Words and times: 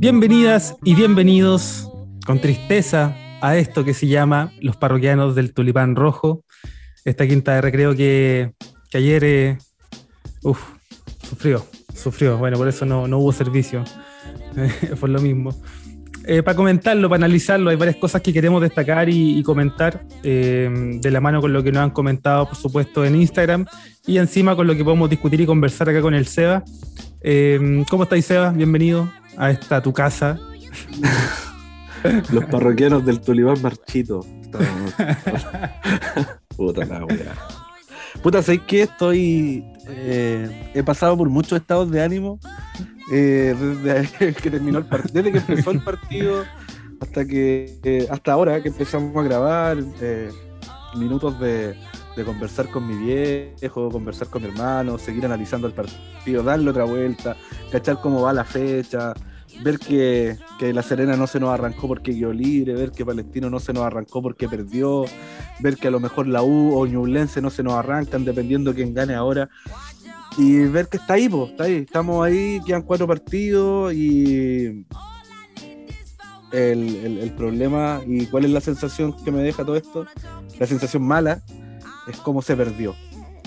Bienvenidas 0.00 0.76
y 0.84 0.94
bienvenidos 0.94 1.90
con 2.26 2.40
tristeza 2.40 3.14
a 3.40 3.56
esto 3.56 3.84
que 3.84 3.94
se 3.94 4.06
llama 4.06 4.52
Los 4.60 4.76
Parroquianos 4.76 5.34
del 5.34 5.52
Tulipán 5.52 5.96
Rojo, 5.96 6.44
esta 7.04 7.26
quinta 7.26 7.54
de 7.54 7.60
recreo 7.60 7.94
que, 7.94 8.52
ayer 8.94 9.24
eh, 9.24 9.58
sufrió, 11.22 11.66
sufrió, 11.94 12.38
bueno, 12.38 12.56
por 12.56 12.68
eso 12.68 12.84
no, 12.86 13.04
hubo 13.18 13.32
servicio, 13.32 13.84
por 15.00 15.08
lo 15.08 15.20
mismo. 15.20 15.54
Eh, 16.32 16.44
para 16.44 16.54
comentarlo, 16.54 17.08
para 17.08 17.24
analizarlo, 17.24 17.70
hay 17.70 17.76
varias 17.76 17.96
cosas 17.96 18.22
que 18.22 18.32
queremos 18.32 18.62
destacar 18.62 19.08
y, 19.08 19.42
comentar 19.42 20.04
eh, 20.22 20.70
de 21.00 21.10
la 21.10 21.20
mano 21.20 21.40
con 21.40 21.52
lo 21.52 21.60
que 21.60 21.72
nos 21.72 21.82
han 21.82 21.90
comentado, 21.90 22.46
por 22.46 22.54
supuesto, 22.54 23.04
en 23.04 23.16
Instagram 23.16 23.66
y 24.06 24.18
encima 24.18 24.54
con 24.54 24.68
lo 24.68 24.76
que 24.76 24.84
podemos 24.84 25.10
discutir 25.10 25.40
y 25.40 25.46
conversar 25.46 25.88
acá 25.88 26.00
con 26.00 26.14
el 26.14 26.28
Seba. 26.28 26.62
¿Cómo 27.90 28.04
estáis, 28.04 28.26
Seba? 28.26 28.52
Bienvenido 28.52 29.10
a 29.36 29.50
esta 29.50 29.82
tu 29.82 29.92
casa. 29.92 30.38
Los 32.30 32.44
parroquianos 32.44 33.04
del 33.04 33.20
Tulipán 33.20 33.60
Marchito. 33.60 34.24
Puta 36.56 36.84
la 36.84 37.04
Puta, 38.22 38.42
¿sabes 38.42 38.60
qué? 38.66 38.82
Estoy. 38.82 39.64
Eh, 39.88 40.70
he 40.74 40.82
pasado 40.82 41.16
por 41.16 41.28
muchos 41.28 41.58
estados 41.58 41.90
de 41.90 42.02
ánimo 42.02 42.38
eh, 43.12 43.54
desde 43.82 44.34
que 44.34 44.50
que 45.32 45.38
empezó 45.38 45.70
el 45.72 45.82
partido 45.82 46.44
hasta 47.00 47.24
que 47.24 47.78
eh, 47.82 48.06
hasta 48.10 48.32
ahora 48.32 48.62
que 48.62 48.68
empezamos 48.68 49.16
a 49.16 49.22
grabar 49.22 49.78
minutos 50.96 51.40
de, 51.40 51.74
de, 52.14 52.24
conversar 52.24 52.68
con 52.68 52.86
mi 52.86 52.96
viejo, 53.04 53.90
conversar 53.90 54.28
con 54.28 54.42
mi 54.42 54.48
hermano, 54.48 54.98
seguir 54.98 55.24
analizando 55.24 55.66
el 55.66 55.72
partido, 55.72 56.42
darle 56.42 56.70
otra 56.70 56.84
vuelta, 56.84 57.36
cachar 57.72 58.00
cómo 58.00 58.22
va 58.22 58.32
la 58.32 58.44
fecha, 58.44 59.14
ver 59.62 59.78
que, 59.78 60.36
La 60.72 60.82
Serena 60.82 61.16
no 61.16 61.26
se 61.26 61.40
nos 61.40 61.50
arrancó 61.50 61.88
porque 61.88 62.14
quedó 62.14 62.32
libre, 62.32 62.74
ver 62.74 62.92
que 62.92 63.04
Palestino 63.04 63.50
no 63.50 63.60
se 63.60 63.72
nos 63.72 63.84
arrancó 63.84 64.22
porque 64.22 64.48
perdió, 64.48 65.04
ver 65.60 65.76
que 65.76 65.88
a 65.88 65.90
lo 65.90 66.00
mejor 66.00 66.26
la 66.26 66.42
U 66.42 66.78
o 66.78 66.86
Ñublense 66.86 67.40
no 67.40 67.50
se 67.50 67.62
nos 67.62 67.74
arrancan, 67.74 68.24
dependiendo 68.24 68.70
de 68.70 68.76
quién 68.76 68.94
gane 68.94 69.14
ahora. 69.14 69.48
Y 70.38 70.58
ver 70.60 70.88
que 70.88 70.96
está 70.96 71.14
ahí, 71.14 71.28
pues, 71.28 71.50
está 71.50 71.64
ahí. 71.64 71.74
Estamos 71.76 72.24
ahí, 72.24 72.60
quedan 72.64 72.82
cuatro 72.82 73.06
partidos 73.06 73.92
y 73.92 74.86
el, 76.52 77.18
el, 77.20 77.32
problema 77.32 78.00
y 78.06 78.26
cuál 78.26 78.44
es 78.44 78.50
la 78.50 78.60
sensación 78.60 79.14
que 79.24 79.30
me 79.30 79.42
deja 79.42 79.64
todo 79.64 79.76
esto, 79.76 80.06
la 80.58 80.66
sensación 80.66 81.02
mala, 81.02 81.42
es 82.08 82.16
cómo 82.18 82.42
se 82.42 82.56
perdió. 82.56 82.94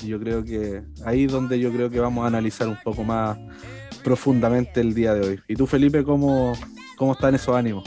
Y 0.01 0.07
yo 0.07 0.19
creo 0.19 0.43
que 0.43 0.83
ahí 1.05 1.25
es 1.25 1.31
donde 1.31 1.59
yo 1.59 1.71
creo 1.71 1.89
que 1.89 1.99
vamos 1.99 2.23
a 2.23 2.27
analizar 2.27 2.67
un 2.67 2.77
poco 2.83 3.03
más 3.03 3.37
profundamente 4.03 4.81
el 4.81 4.93
día 4.93 5.13
de 5.13 5.27
hoy. 5.27 5.39
¿Y 5.47 5.55
tú, 5.55 5.65
Felipe, 5.65 6.03
cómo, 6.03 6.53
cómo 6.97 7.13
están 7.13 7.35
esos 7.35 7.55
ánimos? 7.55 7.83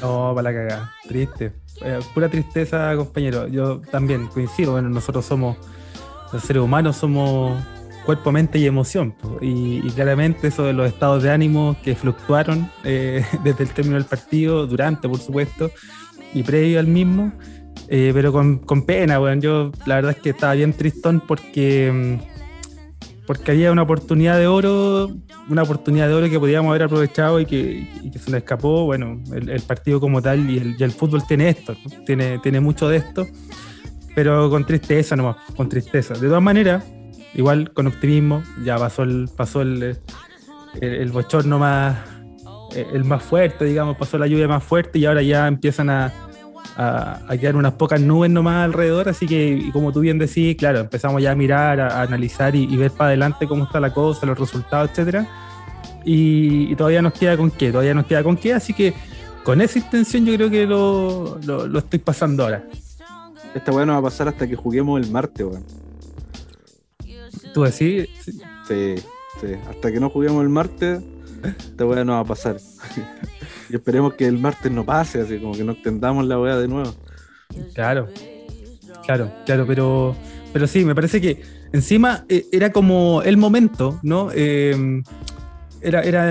No, 0.00 0.32
para 0.34 0.50
la 0.50 0.58
cagada, 0.58 0.92
triste. 1.08 1.52
Eh, 1.82 2.00
pura 2.14 2.28
tristeza, 2.28 2.94
compañero. 2.96 3.48
Yo 3.48 3.80
también 3.90 4.26
coincido. 4.28 4.72
Bueno, 4.72 4.88
nosotros 4.88 5.24
somos, 5.24 5.56
seres 6.42 6.62
humanos 6.62 6.96
somos 6.96 7.62
cuerpo, 8.04 8.30
mente 8.32 8.58
y 8.58 8.66
emoción. 8.66 9.14
Y, 9.40 9.82
claramente 9.90 10.48
eso 10.48 10.64
de 10.64 10.72
los 10.72 10.86
estados 10.86 11.22
de 11.22 11.30
ánimo 11.30 11.76
que 11.82 11.94
fluctuaron 11.94 12.70
eh, 12.84 13.24
desde 13.44 13.64
el 13.64 13.70
término 13.70 13.96
del 13.96 14.06
partido, 14.06 14.66
durante, 14.66 15.08
por 15.08 15.18
supuesto, 15.18 15.70
y 16.32 16.42
previo 16.42 16.78
al 16.78 16.86
mismo. 16.86 17.32
Eh, 17.88 18.10
pero 18.14 18.32
con, 18.32 18.58
con, 18.58 18.84
pena, 18.84 19.18
bueno, 19.18 19.40
yo 19.40 19.72
la 19.84 19.96
verdad 19.96 20.12
es 20.12 20.18
que 20.22 20.30
estaba 20.30 20.54
bien 20.54 20.72
tristón 20.72 21.20
porque 21.20 22.18
mm, 22.20 22.35
porque 23.26 23.50
había 23.50 23.72
una 23.72 23.82
oportunidad 23.82 24.38
de 24.38 24.46
oro, 24.46 25.10
una 25.48 25.62
oportunidad 25.62 26.08
de 26.08 26.14
oro 26.14 26.30
que 26.30 26.38
podíamos 26.38 26.70
haber 26.70 26.84
aprovechado 26.84 27.40
y 27.40 27.46
que, 27.46 27.88
se 28.12 28.30
nos 28.30 28.38
escapó. 28.38 28.84
Bueno, 28.84 29.20
el, 29.32 29.60
partido 29.62 30.00
como 30.00 30.22
tal 30.22 30.48
y 30.48 30.76
el, 30.78 30.92
fútbol 30.92 31.26
tiene 31.26 31.48
esto, 31.48 31.76
tiene, 32.06 32.38
tiene 32.38 32.60
mucho 32.60 32.88
de 32.88 32.98
esto, 32.98 33.26
pero 34.14 34.48
con 34.48 34.64
tristeza 34.64 35.16
nomás, 35.16 35.36
con 35.56 35.68
tristeza. 35.68 36.14
De 36.14 36.28
todas 36.28 36.42
maneras, 36.42 36.84
igual 37.34 37.72
con 37.72 37.88
optimismo, 37.88 38.42
ya 38.64 38.78
pasó 38.78 39.02
el, 39.02 39.28
pasó 39.36 39.62
el, 39.62 39.98
el, 40.80 41.10
bochorno 41.10 41.58
más, 41.58 41.98
el 42.74 43.04
más 43.04 43.22
fuerte, 43.22 43.64
digamos, 43.64 43.96
pasó 43.96 44.18
la 44.18 44.28
lluvia 44.28 44.46
más 44.46 44.62
fuerte 44.62 45.00
y 45.00 45.06
ahora 45.06 45.22
ya 45.22 45.48
empiezan 45.48 45.90
a 45.90 46.12
a, 46.76 47.36
quedar 47.40 47.56
unas 47.56 47.72
pocas 47.72 48.00
nubes 48.00 48.30
nomás 48.30 48.64
alrededor, 48.64 49.08
así 49.08 49.26
que 49.26 49.70
como 49.72 49.92
tú 49.92 50.00
bien 50.00 50.18
decís, 50.18 50.56
claro, 50.56 50.80
empezamos 50.80 51.22
ya 51.22 51.32
a 51.32 51.34
mirar, 51.34 51.80
a, 51.80 52.02
analizar 52.02 52.54
y, 52.54 52.76
ver 52.76 52.90
para 52.90 53.08
adelante 53.08 53.46
cómo 53.46 53.64
está 53.64 53.80
la 53.80 53.92
cosa, 53.92 54.26
los 54.26 54.38
resultados, 54.38 54.90
etcétera. 54.90 55.26
Y, 56.04 56.74
todavía 56.76 57.02
nos 57.02 57.14
queda 57.14 57.36
con 57.36 57.50
qué, 57.50 57.70
todavía 57.70 57.94
nos 57.94 58.06
queda 58.06 58.22
con 58.22 58.36
qué, 58.36 58.52
así 58.52 58.74
que 58.74 58.94
con 59.42 59.60
esa 59.60 59.78
intención 59.78 60.26
yo 60.26 60.34
creo 60.34 60.50
que 60.50 60.66
lo, 60.66 61.38
lo, 61.44 61.78
estoy 61.78 61.98
pasando 61.98 62.44
ahora. 62.44 62.64
Esta 63.54 63.72
weá 63.72 63.86
no 63.86 63.92
va 63.92 63.98
a 63.98 64.02
pasar 64.02 64.28
hasta 64.28 64.46
que 64.46 64.54
juguemos 64.54 65.00
el 65.00 65.10
martes, 65.10 65.46
weón. 65.46 65.64
¿Tú 67.54 67.62
decís? 67.62 68.06
Sí. 68.22 68.96
sí, 69.40 69.46
Hasta 69.70 69.90
que 69.90 69.98
no 69.98 70.10
juguemos 70.10 70.42
el 70.42 70.50
martes, 70.50 71.00
esta 71.42 71.86
weá 71.86 72.04
no 72.04 72.12
va 72.12 72.20
a 72.20 72.24
pasar. 72.24 72.58
Y 73.68 73.74
esperemos 73.74 74.14
que 74.14 74.26
el 74.26 74.38
martes 74.38 74.70
no 74.70 74.84
pase, 74.84 75.20
así 75.20 75.38
como 75.38 75.52
que 75.52 75.64
no 75.64 75.72
extendamos 75.72 76.26
la 76.26 76.38
weá 76.38 76.56
de 76.56 76.68
nuevo. 76.68 76.94
Claro, 77.74 78.08
claro, 79.04 79.30
claro, 79.44 79.66
pero, 79.66 80.16
pero 80.52 80.66
sí, 80.66 80.84
me 80.84 80.94
parece 80.94 81.20
que 81.20 81.42
encima 81.72 82.24
eh, 82.28 82.46
era 82.52 82.70
como 82.70 83.22
el 83.22 83.36
momento, 83.36 83.98
¿no? 84.02 84.30
Em, 84.32 85.02
era, 85.80 86.02
era 86.02 86.28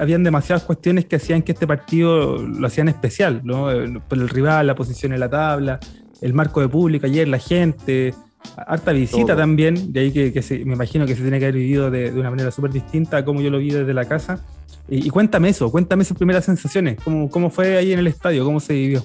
habían 0.00 0.22
demasiadas 0.22 0.64
cuestiones 0.64 1.06
que 1.06 1.16
hacían 1.16 1.42
que 1.42 1.52
este 1.52 1.66
partido 1.66 2.42
lo 2.42 2.66
hacían 2.66 2.88
especial, 2.88 3.40
¿no? 3.44 3.68
Por 4.08 4.18
el 4.18 4.28
rival, 4.28 4.66
la 4.66 4.74
posición 4.74 5.12
en 5.12 5.20
la 5.20 5.30
tabla, 5.30 5.80
el 6.20 6.34
marco 6.34 6.60
de 6.60 6.68
público 6.68 7.06
ayer, 7.06 7.28
la 7.28 7.38
gente, 7.38 8.14
harta 8.56 8.92
visita 8.92 9.36
también, 9.36 9.92
de 9.92 10.00
ahí 10.00 10.12
que, 10.12 10.44
me 10.64 10.74
imagino 10.74 11.06
que 11.06 11.14
se 11.14 11.22
tiene 11.22 11.38
que 11.38 11.46
haber 11.46 11.54
vivido 11.54 11.90
de, 11.90 12.10
de 12.10 12.20
una 12.20 12.30
manera 12.30 12.50
súper 12.50 12.70
distinta 12.72 13.18
a 13.18 13.24
como 13.24 13.40
yo 13.40 13.50
lo 13.50 13.58
vi 13.58 13.70
desde 13.70 13.94
la 13.94 14.04
casa. 14.04 14.44
Y, 14.88 15.10
cuéntame 15.10 15.50
eso, 15.50 15.70
cuéntame 15.70 16.02
esas 16.02 16.16
primeras 16.16 16.44
sensaciones, 16.46 16.98
¿cómo, 17.04 17.28
cómo 17.28 17.50
fue 17.50 17.76
ahí 17.76 17.92
en 17.92 17.98
el 17.98 18.06
estadio, 18.06 18.44
cómo 18.44 18.58
se 18.58 18.72
vivió 18.72 19.04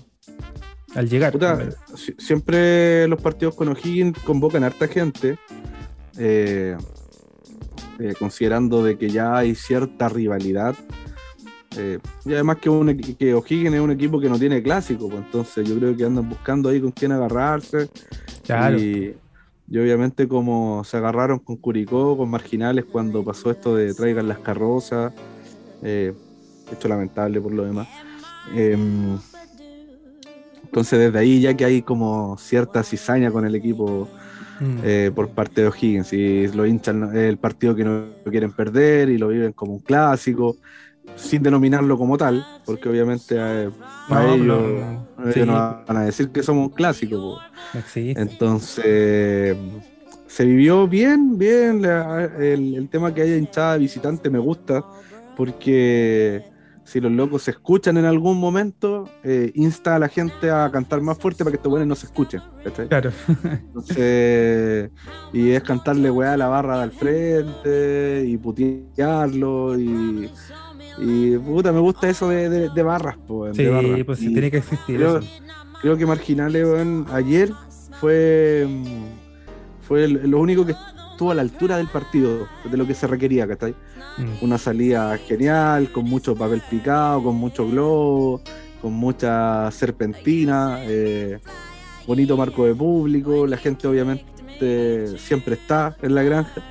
al 0.96 1.10
llegar. 1.10 1.34
siempre 2.18 3.08
los 3.08 3.22
partidos 3.22 3.56
con 3.56 3.70
O'Higgins 3.70 4.18
convocan 4.20 4.64
a 4.64 4.68
harta 4.68 4.88
gente, 4.88 5.38
eh, 6.18 6.78
eh, 8.00 8.14
considerando 8.18 8.84
de 8.84 8.98
que 8.98 9.10
ya 9.10 9.38
hay 9.38 9.56
cierta 9.56 10.10
rivalidad. 10.10 10.76
Eh, 11.76 11.98
y 12.26 12.34
además 12.34 12.58
que, 12.58 12.70
un, 12.70 12.96
que 12.96 13.34
O'Higgins 13.34 13.74
es 13.74 13.82
un 13.82 13.92
equipo 13.92 14.20
que 14.20 14.30
no 14.30 14.38
tiene 14.38 14.62
clásico, 14.62 15.10
pues 15.10 15.24
entonces 15.26 15.68
yo 15.68 15.78
creo 15.78 15.98
que 15.98 16.06
andan 16.06 16.30
buscando 16.30 16.70
ahí 16.70 16.80
con 16.80 16.92
quién 16.92 17.12
agarrarse. 17.12 17.90
Claro. 18.44 18.78
Y, 18.78 19.16
y 19.70 19.78
obviamente 19.80 20.28
como 20.28 20.84
se 20.84 20.98
agarraron 20.98 21.40
con 21.40 21.56
Curicó, 21.56 22.16
con 22.16 22.30
Marginales, 22.30 22.86
cuando 22.86 23.24
pasó 23.24 23.50
esto 23.50 23.76
de 23.76 23.94
traigan 23.96 24.28
las 24.28 24.40
carrozas 24.40 25.14
eh, 25.84 26.14
hecho 26.72 26.88
lamentable 26.88 27.42
por 27.42 27.54
lo 27.54 27.66
demás. 27.66 27.88
Em, 28.56 29.18
entonces 30.64 31.00
desde 31.00 31.20
ahí 31.20 31.40
ya 31.40 31.54
que 31.54 31.66
hay 31.66 31.82
como 31.82 32.38
cierta 32.38 32.84
cizaña 32.84 33.32
con 33.32 33.46
el 33.46 33.56
equipo 33.56 34.10
mm. 34.60 34.78
eh, 34.84 35.12
por 35.14 35.30
parte 35.30 35.62
de 35.62 35.68
O'Higgins 35.68 36.12
y 36.14 36.48
lo 36.48 36.66
hinchan 36.66 37.16
el 37.16 37.38
partido 37.38 37.76
que 37.76 37.84
no 37.84 38.06
quieren 38.30 38.52
perder 38.52 39.10
y 39.10 39.18
lo 39.18 39.28
viven 39.28 39.54
como 39.54 39.74
un 39.74 39.80
clásico 39.80 40.58
sin 41.16 41.44
denominarlo 41.44 41.98
como 41.98 42.18
tal 42.18 42.46
porque 42.66 42.90
obviamente 42.90 43.36
eh, 43.38 43.70
a, 44.10 44.26
ellos, 44.26 45.46
no, 45.46 45.84
van 45.86 45.98
a 45.98 46.06
decir 46.06 46.30
que 46.30 46.42
somos 46.42 46.70
un 46.70 46.74
clásico 46.74 47.40
entonces 47.96 49.56
se 50.26 50.46
vivió 50.46 50.88
bien 50.88 51.38
bien 51.38 51.86
el, 51.86 52.76
el, 52.76 52.90
tema 52.90 53.14
que 53.14 53.22
haya 53.22 53.38
hinchada 53.38 53.78
visitante 53.78 54.30
me 54.30 54.40
gusta 54.40 54.84
porque 55.36 56.44
si 56.84 57.00
los 57.00 57.12
locos 57.12 57.44
se 57.44 57.52
escuchan 57.52 57.98
en 57.98 58.06
algún 58.06 58.40
momento, 58.40 59.10
eh, 59.24 59.52
insta 59.56 59.96
a 59.96 60.00
la 60.00 60.10
gente 60.10 60.52
a 60.52 60.70
cantar 60.72 61.02
más 61.02 61.18
fuerte 61.18 61.44
para 61.44 61.52
que 61.52 61.58
estos 61.58 61.70
buenos 61.70 61.88
no 61.88 61.96
se 61.96 62.08
escuchen. 62.08 62.42
Claro. 62.90 63.12
Entonces, 63.52 64.92
y 65.34 65.52
es 65.52 65.64
cantarle 65.64 66.12
weá 66.12 66.34
a 66.34 66.38
la 66.38 66.48
barra 66.48 66.78
de 66.78 66.84
al 66.84 66.92
frente 66.92 68.24
y 68.28 68.38
putearlo 68.38 69.80
y. 69.80 70.30
Y 71.00 71.38
puta, 71.38 71.72
me 71.72 71.80
gusta 71.80 72.08
eso 72.08 72.30
de, 72.30 72.84
barras, 72.84 73.18
pues. 73.26 73.58
Sí, 73.58 73.68
pues 74.06 74.20
sí, 74.20 74.32
tiene 74.32 74.52
que 74.52 74.58
existir 74.58 74.98
creo, 74.98 75.18
eso. 75.18 75.28
Creo 75.82 75.98
que 75.98 76.06
Marginales, 76.06 76.68
ayer 77.12 77.52
fue, 78.00 78.68
fue 79.82 80.08
lo 80.08 80.40
único 80.40 80.66
que 80.66 80.76
estuvo 81.14 81.32
a 81.32 81.36
la 81.36 81.44
altura 81.44 81.78
del 81.78 81.88
partido, 81.88 82.48
de 82.64 82.76
lo 82.76 82.86
que 82.86 82.96
se 82.96 83.08
requería, 83.08 83.48
¿cachai? 83.48 83.76
Mm. 84.18 84.44
Una 84.44 84.58
salida 84.58 85.18
genial, 85.18 85.92
con 85.92 86.06
mucho 86.06 86.36
papel 86.36 86.62
picado, 86.70 87.24
con 87.24 87.36
mucho 87.36 87.68
globo, 87.68 88.42
con 88.82 88.94
mucha 88.94 89.70
serpentina, 89.72 90.80
eh, 90.82 91.40
bonito 92.08 92.36
marco 92.36 92.66
de 92.66 92.74
público, 92.74 93.48
la 93.48 93.58
gente 93.58 93.88
obviamente 93.88 95.18
siempre 95.18 95.54
está 95.54 95.96
en 96.02 96.16
la 96.16 96.24
granja. 96.24 96.62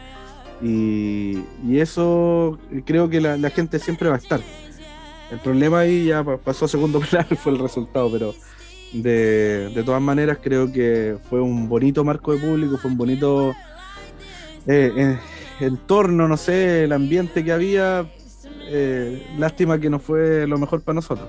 Y, 0.60 1.42
eso 1.72 2.58
creo 2.84 3.08
que 3.08 3.20
la, 3.20 3.50
gente 3.50 3.78
siempre 3.78 4.08
va 4.08 4.16
a 4.16 4.18
estar. 4.18 4.40
El 5.30 5.38
problema 5.38 5.80
ahí 5.80 6.06
ya 6.06 6.22
pasó 6.22 6.66
a 6.66 6.68
segundo 6.68 7.00
plano, 7.10 7.36
fue 7.36 7.52
el 7.52 7.58
resultado, 7.58 8.10
pero 8.10 8.34
de, 8.92 9.82
todas 9.84 10.02
maneras 10.02 10.38
creo 10.42 10.70
que 10.70 11.16
fue 11.30 11.40
un 11.40 11.68
bonito 11.68 12.04
marco 12.04 12.32
de 12.32 12.38
público, 12.38 12.76
fue 12.76 12.90
un 12.90 12.96
bonito 12.96 13.54
eh, 14.66 15.18
entorno, 15.60 16.28
no 16.28 16.36
sé, 16.36 16.84
el 16.84 16.92
ambiente 16.92 17.44
que 17.44 17.52
había. 17.52 18.06
Eh, 18.68 19.26
lástima 19.38 19.78
que 19.78 19.90
no 19.90 19.98
fue 19.98 20.46
lo 20.46 20.58
mejor 20.58 20.82
para 20.82 20.94
nosotros. 20.94 21.28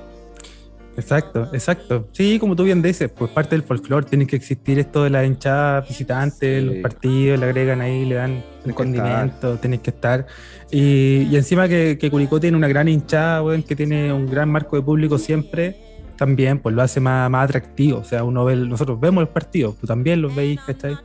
Exacto, 0.96 1.50
exacto. 1.54 2.08
Sí, 2.12 2.38
como 2.38 2.56
tú 2.56 2.64
bien 2.64 2.82
dices, 2.82 3.10
pues 3.10 3.32
parte 3.32 3.56
del 3.56 3.64
folclore 3.64 4.06
tiene 4.06 4.28
que 4.28 4.36
existir 4.36 4.78
esto 4.78 5.04
de 5.04 5.10
la 5.10 5.26
hinchada 5.26 5.82
visitante, 5.82 6.62
los 6.62 6.76
partidos, 6.78 7.40
le 7.40 7.46
agregan 7.48 7.82
ahí, 7.82 8.06
le 8.06 8.16
dan 8.16 8.44
el 8.64 8.76
condimento, 8.76 9.58
tiene 9.58 9.80
que 9.80 9.90
estar. 9.90 10.28
Y, 10.70 11.36
encima 11.36 11.68
que, 11.68 11.98
que, 12.00 12.12
Curicó 12.12 12.40
tiene 12.40 12.58
una 12.58 12.68
gran 12.68 12.88
hinchada, 12.88 13.44
que 13.64 13.76
tiene 13.76 14.14
un 14.14 14.30
gran 14.30 14.50
marco 14.52 14.76
de 14.76 14.84
público 14.84 15.18
siempre, 15.18 15.78
también 16.16 16.60
pues 16.60 16.76
lo 16.76 16.84
hace 16.84 17.00
más, 17.00 17.30
más 17.30 17.46
atractivo. 17.46 18.00
O 18.00 18.04
sea, 18.04 18.24
uno 18.24 18.46
ve, 18.46 18.56
nosotros 18.56 19.00
vemos 19.00 19.24
los 19.24 19.34
partidos, 19.34 19.76
tú 19.78 19.88
también 19.88 20.22
los 20.22 20.36
veis, 20.36 20.60
¿cachai? 20.66 20.96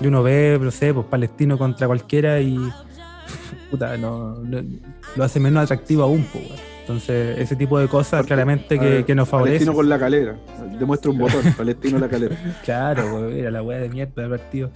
Y 0.00 0.06
uno 0.06 0.22
ve, 0.22 0.58
no 0.60 0.70
sé, 0.70 0.92
pues 0.92 1.06
palestino 1.06 1.56
contra 1.56 1.86
cualquiera 1.86 2.40
y 2.40 2.58
puta, 3.70 3.96
no, 3.96 4.36
lo 5.16 5.24
hace 5.24 5.40
menos 5.40 5.62
atractivo 5.62 6.02
aún, 6.02 6.26
pues, 6.32 6.44
entonces, 6.84 7.38
ese 7.38 7.56
tipo 7.56 7.78
de 7.78 7.88
cosas 7.88 8.26
claramente 8.26 8.78
que, 8.78 9.14
nos 9.14 9.26
favorece. 9.26 9.54
Palestino 9.54 9.72
con 9.72 9.88
la 9.88 9.98
calera. 9.98 10.36
Demuestra 10.78 11.10
un 11.10 11.16
botón, 11.16 11.40
Palestino 11.56 11.98
la 11.98 12.10
calera. 12.10 12.36
Claro, 12.62 13.08
pues, 13.10 13.36
era 13.36 13.50
la 13.50 13.62
weá 13.62 13.78
de 13.78 13.88
mierda 13.88 14.20
del 14.20 14.30
partido. 14.30 14.70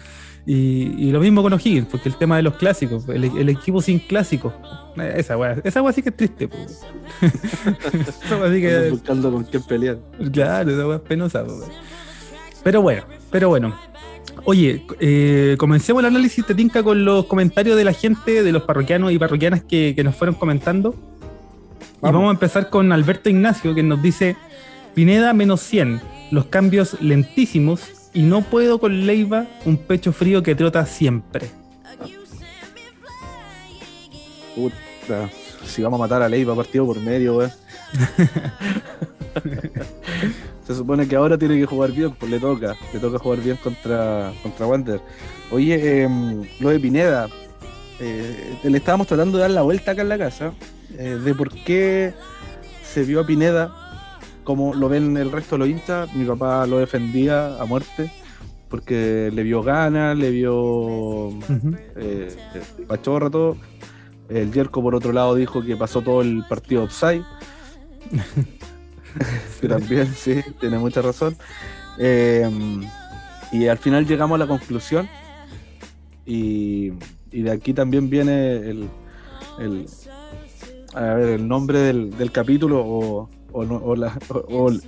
Y, 0.47 1.11
lo 1.13 1.21
mismo 1.21 1.43
con 1.43 1.53
O'Higgins, 1.53 1.87
porque 1.91 2.09
el 2.09 2.17
tema 2.17 2.39
de 2.39 2.43
los 2.45 2.57
clásicos, 2.57 3.07
el, 3.11 3.51
equipo 3.51 3.83
sin 3.83 3.99
clásicos. 3.99 4.55
Esa 4.97 5.37
weá, 5.37 5.59
esa 5.63 5.83
weá 5.83 5.93
sí 5.93 6.01
que 6.01 6.09
es 6.09 6.17
triste, 6.17 6.49
pues. 6.49 6.81
sí 7.21 8.61
que. 8.63 8.89
buscando 8.91 9.31
con 9.31 9.45
quién 9.45 9.63
pelear. 9.65 9.99
Claro, 10.33 10.71
esa 10.71 10.87
weá 10.87 10.97
es 10.97 11.03
penosa, 11.03 11.45
pues. 11.45 11.65
Pero 12.65 12.81
bueno, 12.81 13.03
pero 13.31 13.51
bueno. 13.51 13.77
Oye, 14.45 14.85
eh, 15.01 15.57
comencemos 15.59 16.01
el 16.01 16.07
análisis 16.07 16.47
de 16.47 16.55
Tinca 16.55 16.83
con 16.83 17.05
los 17.05 17.27
comentarios 17.27 17.77
de 17.77 17.85
la 17.85 17.93
gente, 17.93 18.43
de 18.43 18.53
los 18.53 18.63
parroquianos 18.63 19.13
y 19.13 19.19
parroquianas 19.19 19.63
que, 19.63 19.95
que 19.95 20.05
nos 20.05 20.17
fueron 20.17 20.35
comentando. 20.35 20.95
Y 21.99 22.03
vamos 22.03 22.29
a 22.29 22.33
empezar 22.33 22.71
con 22.71 22.93
Alberto 22.93 23.29
Ignacio, 23.29 23.75
que 23.75 23.83
nos 23.83 24.03
dice: 24.03 24.37
Pineda 24.95 25.33
menos 25.33 25.61
100, 25.61 26.01
los 26.31 26.47
cambios 26.47 27.01
lentísimos 27.01 28.11
y 28.15 28.23
no 28.23 28.43
puedo 28.43 28.79
con 28.79 29.07
Leiva, 29.07 29.47
un 29.65 29.77
pecho 29.77 30.13
frío 30.13 30.43
que 30.43 30.55
trota 30.55 30.87
siempre. 30.87 31.49
Puta, 34.55 35.29
si 35.65 35.83
vamos 35.83 36.01
a 36.01 36.03
matar 36.03 36.23
a 36.23 36.29
Leiva 36.29 36.57
partido 36.57 36.87
por 36.87 37.01
medio, 37.01 37.37
weón. 37.37 37.53
Se 40.69 40.75
supone 40.75 41.09
que 41.09 41.17
ahora 41.17 41.39
tiene 41.39 41.59
que 41.59 41.65
jugar 41.65 41.93
bien, 41.93 42.11
pues 42.11 42.31
le 42.31 42.39
toca, 42.39 42.77
le 42.93 43.01
toca 43.01 43.19
jugar 43.19 43.41
bien 43.41 43.57
contra, 43.57 44.35
contra 44.43 44.67
Wander. 44.67 45.01
Oye, 45.51 46.03
em, 46.03 46.47
lo 46.61 46.69
de 46.69 46.79
Pineda, 46.79 47.27
eh, 47.99 48.59
le 48.63 48.77
estábamos 48.77 49.07
tratando 49.07 49.39
de 49.39 49.45
dar 49.45 49.51
la 49.51 49.63
vuelta 49.63 49.93
acá 49.93 50.03
en 50.03 50.11
la 50.11 50.19
casa 50.19 50.53
eh, 50.99 51.19
de 51.25 51.35
por 51.35 51.49
qué 51.65 52.13
se 52.85 53.03
vio 53.05 53.21
a 53.21 53.27
Pineda 53.27 53.75
como 54.45 54.75
lo 54.75 54.91
ven 54.91 55.17
el 55.17 55.33
resto 55.33 55.55
de 55.55 55.61
los 55.61 55.69
hinchas. 55.71 56.15
Mi 56.15 56.27
papá 56.27 56.67
lo 56.67 56.77
defendía 56.77 57.57
a 57.59 57.65
muerte 57.65 58.11
porque 58.69 59.31
le 59.33 59.43
vio 59.45 59.63
ganas, 59.63 60.19
le 60.19 60.31
vio 60.31 61.31
eh, 61.97 62.29
pachorra, 62.87 63.31
todo. 63.31 63.57
El 64.29 64.53
Jerko, 64.53 64.83
por 64.83 64.95
otro 64.95 65.15
lado, 65.15 65.35
dijo 65.35 65.65
que 65.65 65.79
pasó 65.79 66.03
todo 66.03 66.21
el 66.21 66.45
partido 66.47 66.83
offside. 66.83 67.25
también, 69.69 70.07
sí, 70.15 70.43
tiene 70.61 70.79
mucha 70.79 71.03
razón. 71.03 71.37
Eh, 71.99 72.49
y 73.53 73.67
al 73.67 73.79
final 73.79 74.07
llegamos 74.07 74.37
a 74.37 74.39
la 74.39 74.47
conclusión. 74.47 75.09
Y, 76.27 76.93
de 77.31 77.51
aquí 77.51 77.73
también 77.73 78.11
viene 78.11 78.57
el, 78.57 78.89
a 80.95 81.15
ver, 81.15 81.29
el 81.31 81.49
nombre 81.49 81.79
del, 81.79 82.33
capítulo 82.33 82.83
o, 82.85 83.29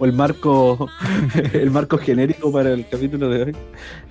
el 0.04 0.12
marco 0.12 0.86
el 1.54 1.70
marco 1.70 1.96
genérico 1.96 2.52
para 2.52 2.72
el 2.72 2.86
capítulo 2.88 3.30
de 3.30 3.42
hoy. 3.44 3.56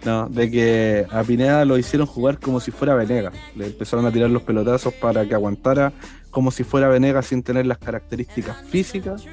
No, 0.05 0.27
de 0.27 0.49
que 0.49 1.05
a 1.11 1.23
Pineda 1.23 1.65
lo 1.65 1.77
hicieron 1.77 2.07
jugar 2.07 2.39
como 2.39 2.59
si 2.59 2.71
fuera 2.71 2.95
Venegas. 2.95 3.33
Le 3.55 3.67
empezaron 3.67 4.05
a 4.07 4.11
tirar 4.11 4.31
los 4.31 4.41
pelotazos 4.41 4.93
para 4.95 5.25
que 5.27 5.35
aguantara 5.35 5.93
como 6.31 6.49
si 6.49 6.63
fuera 6.63 6.87
Venegas 6.87 7.27
sin 7.27 7.43
tener 7.43 7.67
las 7.67 7.77
características 7.77 8.57
físicas 8.69 9.25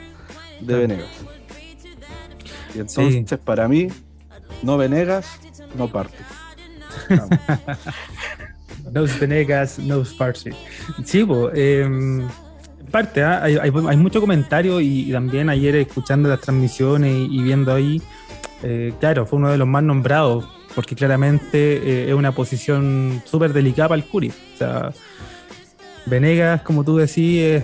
de 0.61 0.75
Venegas. 0.75 1.09
Y 2.75 2.81
entonces, 2.81 3.39
para 3.39 3.69
mí, 3.69 3.89
no 4.63 4.77
Venegas, 4.77 5.39
no 5.77 5.89
parte. 5.89 6.17
no 8.93 9.05
Venegas, 9.21 9.79
no 9.79 10.05
Sparsi. 10.05 10.51
Sí, 11.05 11.25
pues, 11.25 11.89
parte, 12.91 13.23
¿ah? 13.23 13.43
hay, 13.43 13.97
mucho 13.97 14.21
comentario 14.21 14.81
y, 14.81 15.11
también 15.13 15.49
ayer 15.51 15.77
escuchando 15.77 16.29
las 16.29 16.41
transmisiones 16.41 17.29
y, 17.31 17.43
viendo 17.43 17.73
ahí, 17.73 18.01
eh, 18.63 18.93
claro, 19.01 19.27
fue 19.27 19.39
uno 19.39 19.51
de 19.51 19.59
los 19.59 19.69
más 19.69 19.83
nombrados, 19.83 20.49
porque 20.75 20.95
claramente 20.95 21.59
eh, 21.59 22.09
es 22.09 22.15
una 22.15 22.33
posición 22.33 23.23
súper 23.25 23.53
delicada 23.53 23.91
para 23.91 24.03
el 24.03 24.09
Curi. 24.09 24.29
O 24.29 24.59
sea, 24.59 24.93
Venegas, 26.07 26.63
como 26.63 26.85
tú 26.85 26.97
decís, 26.97 27.63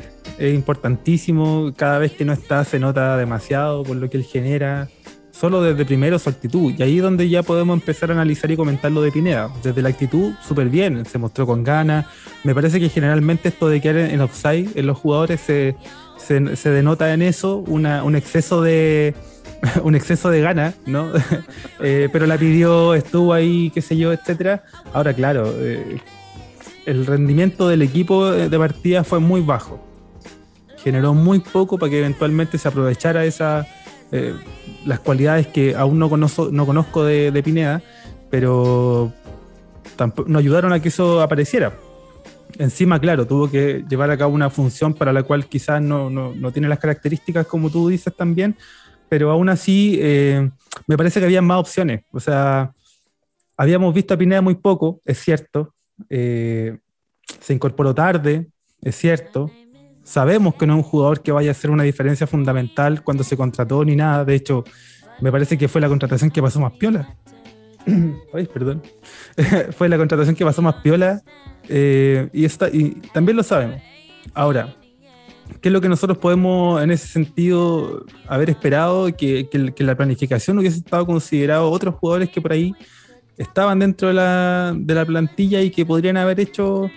es 0.48 0.54
importantísimo, 0.54 1.72
cada 1.76 1.98
vez 1.98 2.12
que 2.12 2.24
no 2.24 2.32
está 2.32 2.64
se 2.64 2.78
nota 2.78 3.16
demasiado 3.16 3.82
por 3.84 3.96
lo 3.96 4.10
que 4.10 4.16
él 4.16 4.24
genera 4.24 4.88
solo 5.30 5.62
desde 5.62 5.84
primero 5.84 6.18
su 6.18 6.28
actitud. 6.28 6.72
Y 6.76 6.82
ahí 6.82 6.96
es 6.98 7.02
donde 7.02 7.28
ya 7.28 7.42
podemos 7.42 7.74
empezar 7.74 8.10
a 8.10 8.14
analizar 8.14 8.50
y 8.50 8.56
comentar 8.56 8.92
lo 8.92 9.02
de 9.02 9.10
Pineda. 9.10 9.50
Desde 9.62 9.82
la 9.82 9.88
actitud, 9.88 10.32
súper 10.46 10.68
bien, 10.68 11.04
se 11.04 11.18
mostró 11.18 11.46
con 11.46 11.64
ganas. 11.64 12.06
Me 12.44 12.54
parece 12.54 12.78
que 12.78 12.88
generalmente 12.88 13.48
esto 13.48 13.68
de 13.68 13.80
quedar 13.80 14.10
en 14.10 14.20
offside 14.20 14.70
en 14.74 14.86
los 14.86 14.98
jugadores 14.98 15.40
se, 15.40 15.76
se, 16.16 16.70
denota 16.70 17.12
en 17.12 17.22
eso, 17.22 17.58
una, 17.66 18.04
un 18.04 18.14
exceso 18.14 18.62
de 18.62 19.14
un 19.82 19.94
exceso 19.94 20.30
de 20.30 20.40
ganas, 20.40 20.74
¿no? 20.86 21.10
Eh, 21.84 22.08
pero 22.12 22.26
la 22.26 22.38
pidió, 22.38 22.94
estuvo 22.94 23.32
ahí, 23.32 23.72
qué 23.74 23.82
sé 23.82 23.96
yo, 23.96 24.12
etcétera. 24.12 24.62
Ahora, 24.92 25.12
claro, 25.14 25.52
eh, 25.58 25.98
el 26.86 27.06
rendimiento 27.06 27.68
del 27.68 27.82
equipo 27.82 28.30
de 28.30 28.58
partida 28.58 29.02
fue 29.02 29.18
muy 29.18 29.40
bajo. 29.40 29.91
Generó 30.82 31.14
muy 31.14 31.40
poco 31.40 31.78
para 31.78 31.90
que 31.90 31.98
eventualmente 31.98 32.58
se 32.58 32.68
aprovechara 32.68 33.24
esa, 33.24 33.66
eh, 34.10 34.34
las 34.84 35.00
cualidades 35.00 35.46
que 35.46 35.74
aún 35.74 35.98
no 35.98 36.10
conozco, 36.10 36.50
no 36.52 36.66
conozco 36.66 37.04
de, 37.04 37.42
Pineda, 37.42 37.82
pero 38.30 39.12
no 40.26 40.38
ayudaron 40.38 40.72
a 40.72 40.80
que 40.80 40.88
eso 40.88 41.22
apareciera. 41.22 41.72
Encima, 42.58 43.00
claro, 43.00 43.26
tuvo 43.26 43.50
que 43.50 43.84
llevar 43.88 44.10
a 44.10 44.18
cabo 44.18 44.34
una 44.34 44.50
función 44.50 44.92
para 44.92 45.12
la 45.12 45.22
cual 45.22 45.46
quizás 45.46 45.80
no, 45.80 46.52
tiene 46.52 46.68
las 46.68 46.78
características 46.78 47.46
como 47.46 47.70
tú 47.70 47.88
dices 47.88 48.14
también, 48.14 48.56
pero 49.08 49.30
aún 49.30 49.48
así 49.48 49.98
eh, 50.00 50.50
me 50.86 50.96
parece 50.96 51.20
que 51.20 51.26
había 51.26 51.40
más 51.40 51.60
opciones. 51.60 52.02
O 52.12 52.20
sea, 52.20 52.72
habíamos 53.56 53.94
visto 53.94 54.12
a 54.12 54.18
Pineda 54.18 54.42
muy 54.42 54.56
poco, 54.56 55.00
es 55.04 55.18
cierto. 55.18 55.74
Eh, 56.10 56.78
se 57.40 57.54
incorporó 57.54 57.94
tarde, 57.94 58.48
es 58.82 58.96
cierto. 58.96 59.50
Sabemos 60.04 60.54
que 60.56 60.66
no 60.66 60.74
es 60.74 60.76
un 60.78 60.82
jugador 60.82 61.22
que 61.22 61.32
vaya 61.32 61.50
a 61.50 61.52
hacer 61.52 61.70
una 61.70 61.84
diferencia 61.84 62.26
fundamental 62.26 63.02
cuando 63.04 63.22
se 63.22 63.36
contrató 63.36 63.84
ni 63.84 63.96
nada. 63.96 64.24
De 64.24 64.34
hecho, 64.34 64.64
me 65.20 65.30
parece 65.30 65.56
que 65.56 65.68
fue 65.68 65.80
la 65.80 65.88
contratación 65.88 66.30
que 66.30 66.42
pasó 66.42 66.60
más 66.60 66.72
piola. 66.72 67.16
Ay, 68.34 68.46
perdón. 68.46 68.82
fue 69.76 69.88
la 69.88 69.96
contratación 69.96 70.34
que 70.34 70.44
pasó 70.44 70.62
más 70.62 70.76
piola. 70.76 71.22
Eh, 71.68 72.28
y, 72.32 72.44
está, 72.44 72.68
y 72.68 73.00
también 73.12 73.36
lo 73.36 73.42
sabemos. 73.42 73.80
Ahora, 74.34 74.74
¿qué 75.60 75.68
es 75.68 75.72
lo 75.72 75.80
que 75.80 75.88
nosotros 75.88 76.18
podemos 76.18 76.82
en 76.82 76.90
ese 76.90 77.06
sentido 77.06 78.04
haber 78.26 78.50
esperado? 78.50 79.06
Que, 79.16 79.48
que, 79.48 79.84
la 79.84 79.96
planificación 79.96 80.58
hubiese 80.58 80.78
estado 80.78 81.06
considerado 81.06 81.70
otros 81.70 81.94
jugadores 81.94 82.30
que 82.30 82.40
por 82.40 82.52
ahí 82.52 82.74
estaban 83.36 83.78
dentro 83.78 84.08
de 84.08 84.14
la, 84.14 84.74
de 84.76 84.94
la 84.94 85.04
plantilla 85.04 85.60
y 85.60 85.70
que 85.70 85.86
podrían 85.86 86.16
haber 86.16 86.40
hecho 86.40 86.90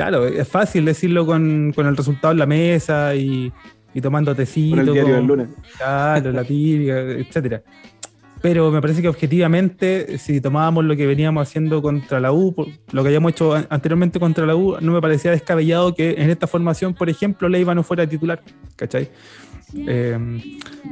Claro, 0.00 0.26
es 0.26 0.48
fácil 0.48 0.86
decirlo 0.86 1.26
con, 1.26 1.74
el 1.76 1.96
resultado 1.96 2.32
en 2.32 2.38
la 2.38 2.46
mesa 2.46 3.14
y, 3.14 3.52
tomando 4.00 4.34
tecito. 4.34 4.76
Con 4.76 4.88
el 4.88 4.94
diario 4.94 5.14
del 5.16 5.26
lunes. 5.26 5.48
Claro, 5.76 6.32
la 6.32 6.42
típica, 6.42 7.00
etcétera. 7.00 7.62
pero 8.40 8.70
me 8.70 8.80
parece 8.80 9.02
que 9.02 9.08
objetivamente, 9.08 10.16
si 10.16 10.40
tomábamos 10.40 10.86
lo 10.86 10.96
que 10.96 11.06
veníamos 11.06 11.46
haciendo 11.46 11.82
contra 11.82 12.18
la 12.18 12.32
U, 12.32 12.54
lo 12.92 13.02
que 13.02 13.08
habíamos 13.08 13.32
hecho 13.32 13.54
anteriormente 13.68 14.18
contra 14.18 14.46
la 14.46 14.56
U, 14.56 14.78
no 14.80 14.92
me 14.92 15.02
parecía 15.02 15.32
descabellado 15.32 15.94
que 15.94 16.12
en 16.12 16.30
esta 16.30 16.46
formación, 16.46 16.94
por 16.94 17.10
ejemplo, 17.10 17.46
Leiva 17.50 17.74
no 17.74 17.82
fuera 17.82 18.06
titular, 18.06 18.40
¿cachai? 18.76 19.10
Eh, 19.86 20.18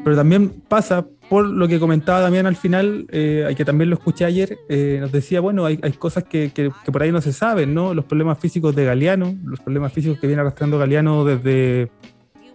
pero 0.05 0.17
también 0.17 0.51
pasa 0.69 1.07
por 1.29 1.47
lo 1.47 1.69
que 1.69 1.79
comentaba 1.79 2.23
también 2.23 2.47
al 2.47 2.57
final, 2.57 3.07
eh, 3.11 3.53
que 3.57 3.65
también 3.65 3.91
lo 3.91 3.97
escuché 3.97 4.25
ayer, 4.25 4.59
eh, 4.69 4.99
nos 5.01 5.13
decía, 5.13 5.41
bueno, 5.41 5.67
hay, 5.67 5.77
cosas 5.99 6.25
que, 6.25 6.51
que, 6.53 6.71
por 6.71 7.03
ahí 7.03 7.13
no 7.13 7.21
se 7.21 7.33
saben, 7.33 7.75
¿no? 7.75 7.93
Los 7.93 8.07
problemas 8.07 8.39
físicos 8.39 8.75
de 8.75 8.85
Galeano, 8.85 9.37
los 9.45 9.61
problemas 9.61 9.93
físicos 9.93 10.19
que 10.19 10.27
viene 10.27 10.41
arrastrando 10.41 10.79
Galeano 10.79 11.25
desde 11.25 11.91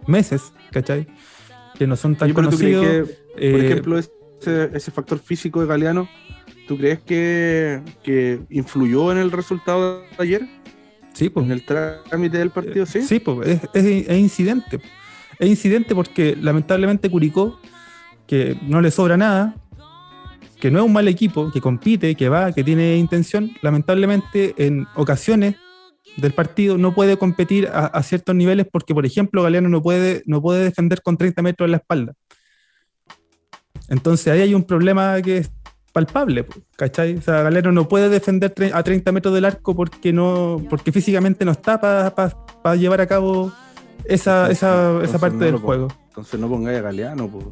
meses, 0.06 0.52
¿cachai? 0.72 1.06
Que 1.78 1.86
no 1.86 1.96
son 1.96 2.16
tan 2.16 2.32
conocidos. 2.32 3.08
por 3.34 3.42
ejemplo, 3.42 3.98
ese, 3.98 4.90
factor 4.90 5.18
físico 5.18 5.60
de 5.60 5.66
Galeano, 5.66 6.08
¿tú 6.66 6.76
crees 6.76 7.00
que, 7.00 7.80
influyó 8.50 9.12
en 9.12 9.18
el 9.18 9.30
resultado 9.30 10.00
de 10.00 10.06
ayer? 10.18 10.48
Sí, 11.12 11.28
pues. 11.28 11.46
En 11.46 11.52
el 11.52 11.64
trámite 11.64 12.38
del 12.38 12.50
partido, 12.50 12.86
sí. 12.86 13.02
Sí, 13.02 13.20
pues, 13.20 13.60
es, 13.72 14.10
incidente. 14.18 14.80
Es 15.38 15.48
incidente 15.48 15.94
porque 15.94 16.36
lamentablemente 16.40 17.08
Curicó, 17.10 17.60
que 18.26 18.58
no 18.62 18.80
le 18.80 18.90
sobra 18.90 19.16
nada, 19.16 19.56
que 20.60 20.70
no 20.70 20.78
es 20.78 20.84
un 20.84 20.92
mal 20.92 21.08
equipo, 21.08 21.50
que 21.52 21.60
compite, 21.60 22.14
que 22.14 22.28
va, 22.28 22.52
que 22.52 22.64
tiene 22.64 22.96
intención, 22.96 23.50
lamentablemente 23.62 24.54
en 24.56 24.86
ocasiones 24.94 25.56
del 26.16 26.32
partido 26.32 26.78
no 26.78 26.94
puede 26.94 27.16
competir 27.16 27.68
a, 27.72 28.02
ciertos 28.02 28.34
niveles 28.34 28.66
porque, 28.70 28.94
por 28.94 29.04
ejemplo, 29.04 29.42
Galeano 29.42 29.68
no 29.68 29.82
puede, 29.82 30.22
no 30.26 30.40
puede 30.40 30.64
defender 30.64 31.02
con 31.02 31.16
30 31.16 31.42
metros 31.42 31.66
en 31.66 31.72
la 31.72 31.78
espalda. 31.78 32.14
Entonces 33.88 34.32
ahí 34.32 34.40
hay 34.40 34.54
un 34.54 34.64
problema 34.64 35.20
que 35.22 35.38
es 35.38 35.50
palpable, 35.92 36.46
¿cachai? 36.76 37.16
O 37.16 37.22
sea, 37.22 37.42
Galeno 37.42 37.70
no 37.70 37.88
puede 37.88 38.08
defender 38.08 38.52
a 38.72 38.82
30 38.82 39.12
metros 39.12 39.32
del 39.32 39.44
arco 39.44 39.76
porque 39.76 40.12
no 40.12 40.60
porque 40.68 40.90
físicamente 40.90 41.44
no 41.44 41.52
está 41.52 41.80
para 41.80 42.76
llevar 42.76 43.00
a 43.00 43.06
cabo 43.06 43.52
esa, 44.04 44.50
esa, 44.50 45.00
esa 45.02 45.18
parte 45.18 45.44
del 45.44 45.56
juego. 45.56 45.88
Entonces 46.08 46.38
no 46.40 46.48
pongáis 46.48 46.78
a 46.78 46.82
Galeano, 46.82 47.28
pues. 47.28 47.46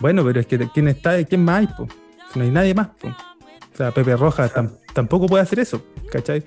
Bueno, 0.00 0.24
pero 0.24 0.40
es 0.40 0.46
que 0.46 0.58
¿quién 0.72 0.88
está? 0.88 1.22
¿Quién 1.24 1.44
más 1.44 1.60
hay, 1.60 1.68
pues? 1.76 1.90
No 2.34 2.42
hay 2.42 2.50
nadie 2.50 2.74
más, 2.74 2.88
pues. 3.00 3.14
O 3.14 3.76
sea, 3.76 3.90
Pepe 3.92 4.16
Rojas 4.16 4.52
tampoco 4.92 5.26
puede 5.26 5.42
hacer 5.42 5.60
eso, 5.60 5.82
¿cachai? 6.10 6.42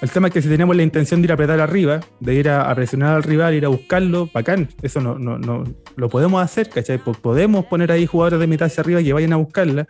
El 0.00 0.10
tema 0.10 0.28
es 0.28 0.34
que 0.34 0.42
si 0.42 0.48
tenemos 0.48 0.74
la 0.76 0.82
intención 0.82 1.22
de 1.22 1.26
ir 1.26 1.30
a 1.30 1.34
apretar 1.34 1.60
arriba, 1.60 2.00
de 2.20 2.34
ir 2.34 2.48
a, 2.48 2.74
presionar 2.74 3.14
al 3.14 3.22
rival, 3.22 3.54
ir 3.54 3.64
a 3.64 3.68
buscarlo, 3.68 4.28
bacán. 4.32 4.68
Eso 4.82 5.00
no, 5.00 5.18
no, 5.18 5.38
no 5.38 5.64
lo 5.96 6.08
podemos 6.08 6.42
hacer, 6.42 6.68
¿cachai? 6.68 6.98
Podemos 6.98 7.66
poner 7.66 7.92
ahí 7.92 8.06
jugadores 8.06 8.40
de 8.40 8.46
mitad 8.46 8.66
hacia 8.66 8.82
arriba 8.82 9.02
que 9.02 9.12
vayan 9.12 9.32
a 9.32 9.36
buscarla, 9.36 9.86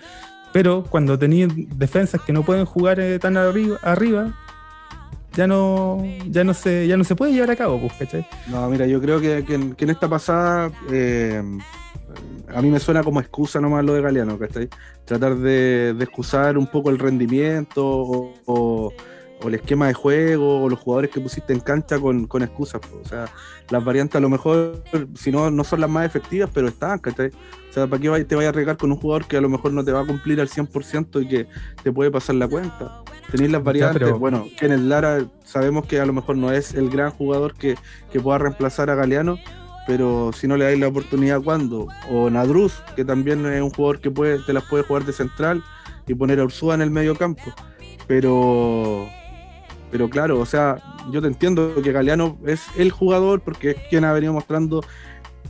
pero 0.52 0.84
cuando 0.84 1.18
tenéis 1.18 1.48
defensas 1.76 2.20
que 2.20 2.32
no 2.32 2.44
pueden 2.44 2.64
jugar 2.64 3.00
eh, 3.00 3.18
tan 3.18 3.36
arriba, 3.36 3.78
arriba 3.82 4.34
ya 5.32 5.48
no, 5.48 6.00
ya 6.28 6.44
no 6.44 6.54
se, 6.54 6.86
ya 6.86 6.96
no 6.96 7.02
se 7.02 7.16
puede 7.16 7.32
llevar 7.32 7.50
a 7.50 7.56
cabo, 7.56 7.80
pues, 7.80 7.94
¿cachai? 7.94 8.26
No, 8.46 8.68
mira, 8.68 8.86
yo 8.86 9.00
creo 9.00 9.20
que, 9.20 9.38
en 9.48 9.90
esta 9.90 10.08
pasada 10.08 10.70
eh, 10.92 11.42
a 12.54 12.62
mí 12.62 12.70
me 12.70 12.80
suena 12.80 13.02
como 13.02 13.20
excusa 13.20 13.60
nomás 13.60 13.84
lo 13.84 13.94
de 13.94 14.02
Galeano, 14.02 14.38
¿cachai? 14.38 14.68
Tratar 15.04 15.36
de, 15.36 15.96
excusar 16.00 16.56
un 16.58 16.66
poco 16.66 16.90
el 16.90 16.98
rendimiento 16.98 17.84
o 18.46 18.92
o 19.44 19.48
el 19.48 19.54
esquema 19.54 19.88
de 19.88 19.94
juego 19.94 20.62
o 20.62 20.68
los 20.68 20.78
jugadores 20.78 21.10
que 21.10 21.20
pusiste 21.20 21.52
en 21.52 21.60
cancha 21.60 21.98
con, 21.98 22.26
excusas. 22.42 22.80
O 23.02 23.06
sea, 23.06 23.26
las 23.68 23.84
variantes 23.84 24.16
a 24.16 24.20
lo 24.20 24.28
mejor, 24.28 24.82
si 25.14 25.30
no, 25.30 25.50
no 25.50 25.64
son 25.64 25.80
las 25.80 25.90
más 25.90 26.06
efectivas, 26.06 26.50
pero 26.52 26.68
están, 26.68 26.98
¿cachai? 26.98 27.28
O 27.28 27.72
sea, 27.72 27.86
¿para 27.86 28.00
qué 28.00 28.24
te 28.24 28.36
vayas 28.36 28.48
a 28.48 28.50
arriesgar 28.50 28.76
con 28.76 28.90
un 28.90 28.98
jugador 28.98 29.26
que 29.26 29.36
a 29.36 29.40
lo 29.40 29.48
mejor 29.48 29.72
no 29.72 29.84
te 29.84 29.92
va 29.92 30.00
a 30.00 30.06
cumplir 30.06 30.40
al 30.40 30.48
100% 30.48 31.22
y 31.22 31.28
que 31.28 31.46
te 31.82 31.92
puede 31.92 32.10
pasar 32.10 32.36
la 32.36 32.48
cuenta? 32.48 33.02
Tenéis 33.30 33.50
las 33.50 33.62
variantes, 33.62 34.00
bueno, 34.00 34.18
bueno, 34.18 34.46
Kenneth 34.58 34.80
Lara 34.80 35.26
sabemos 35.44 35.86
que 35.86 36.00
a 36.00 36.06
lo 36.06 36.12
mejor 36.12 36.36
no 36.36 36.52
es 36.52 36.74
el 36.74 36.88
gran 36.88 37.10
jugador 37.10 37.54
que, 37.54 37.76
pueda 38.22 38.38
reemplazar 38.38 38.90
a 38.90 38.94
Galeano, 38.94 39.38
pero 39.86 40.32
si 40.32 40.48
no 40.48 40.56
le 40.56 40.64
dais 40.64 40.78
la 40.78 40.88
oportunidad, 40.88 41.42
¿cuándo? 41.42 41.88
O 42.10 42.30
Nadruz, 42.30 42.82
que 42.96 43.04
también 43.04 43.44
es 43.46 43.62
un 43.62 43.70
jugador 43.70 44.00
que 44.00 44.10
puede, 44.10 44.38
te 44.40 44.52
las 44.52 44.64
puede 44.64 44.84
jugar 44.84 45.04
de 45.04 45.12
central 45.12 45.62
y 46.06 46.14
poner 46.14 46.40
a 46.40 46.44
Ursúa 46.44 46.74
en 46.74 46.82
el 46.82 46.90
medio 46.90 47.14
campo. 47.16 47.42
Pero 48.06 49.08
pero 49.94 50.10
claro, 50.10 50.40
o 50.40 50.46
sea, 50.46 50.82
yo 51.12 51.22
te 51.22 51.28
entiendo 51.28 51.80
que 51.80 51.92
Galeano 51.92 52.36
es 52.44 52.66
el 52.76 52.90
jugador 52.90 53.42
porque 53.42 53.70
es 53.70 53.76
quien 53.90 54.04
ha 54.04 54.12
venido 54.12 54.32
mostrando 54.32 54.82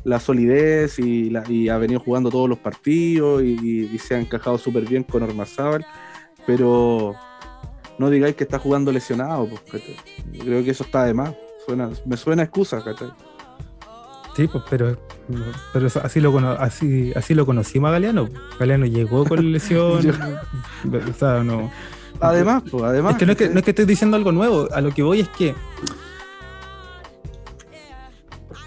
la 0.04 0.20
solidez 0.20 0.98
y, 0.98 1.34
ha 1.68 1.78
venido 1.78 1.98
jugando 1.98 2.28
todos 2.28 2.46
los 2.46 2.58
partidos 2.58 3.42
y, 3.42 3.98
se 3.98 4.14
ha 4.16 4.20
encajado 4.20 4.58
súper 4.58 4.84
bien 4.86 5.02
con 5.02 5.22
Ormazábal, 5.22 5.86
pero 6.46 7.14
no 7.98 8.10
digáis 8.10 8.36
que 8.36 8.44
está 8.44 8.58
jugando 8.58 8.92
lesionado, 8.92 9.48
pues, 9.48 9.82
creo 10.38 10.62
que 10.62 10.70
eso 10.72 10.84
está 10.84 11.04
de 11.04 11.14
más, 11.14 11.34
me 12.04 12.18
suena 12.18 12.42
excusa, 12.42 12.84
¿cachai? 12.84 13.08
Sí, 14.34 14.48
pues, 14.48 14.64
pero, 14.68 14.98
pero 15.72 15.86
así, 16.02 16.20
lo, 16.20 16.36
así, 16.58 17.12
así 17.14 17.34
lo 17.34 17.46
conocimos 17.46 17.88
a 17.88 17.92
Galeano. 17.92 18.28
Galeano 18.58 18.86
llegó 18.86 19.24
con 19.24 19.52
lesión, 19.52 20.00
o 20.10 21.12
sea, 21.18 21.44
no 21.44 21.70
Además, 22.20 22.62
pues, 22.70 22.82
además. 22.82 23.12
Es 23.12 23.18
que 23.18 23.26
no 23.26 23.32
es 23.32 23.38
que, 23.38 23.48
no 23.48 23.58
es 23.58 23.64
que 23.64 23.70
estoy 23.70 23.84
diciendo 23.84 24.16
algo 24.16 24.32
nuevo, 24.32 24.68
a 24.72 24.80
lo 24.80 24.90
que 24.92 25.02
voy 25.02 25.20
es 25.20 25.28
que. 25.28 25.54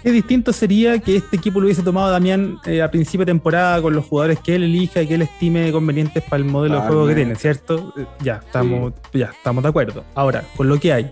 Qué 0.02 0.12
distinto 0.12 0.52
sería 0.52 1.00
que 1.00 1.16
este 1.16 1.36
equipo 1.36 1.58
lo 1.58 1.66
hubiese 1.66 1.82
tomado 1.82 2.10
Damián 2.10 2.58
eh, 2.64 2.82
a 2.82 2.90
principio 2.90 3.26
de 3.26 3.32
temporada 3.32 3.82
con 3.82 3.94
los 3.94 4.04
jugadores 4.04 4.38
que 4.38 4.54
él 4.54 4.62
elija 4.62 5.02
y 5.02 5.08
que 5.08 5.16
él 5.16 5.22
estime 5.22 5.72
convenientes 5.72 6.22
para 6.22 6.36
el 6.36 6.44
modelo 6.44 6.80
de 6.80 6.86
juego 6.86 7.06
que 7.08 7.14
tiene, 7.16 7.34
¿cierto? 7.34 7.92
Eh, 7.96 8.06
ya, 8.20 8.36
estamos, 8.36 8.92
ya, 9.12 9.26
estamos 9.26 9.62
de 9.64 9.68
acuerdo. 9.68 10.04
Ahora, 10.14 10.44
con 10.56 10.68
lo 10.68 10.78
que 10.78 10.92
hay, 10.92 11.10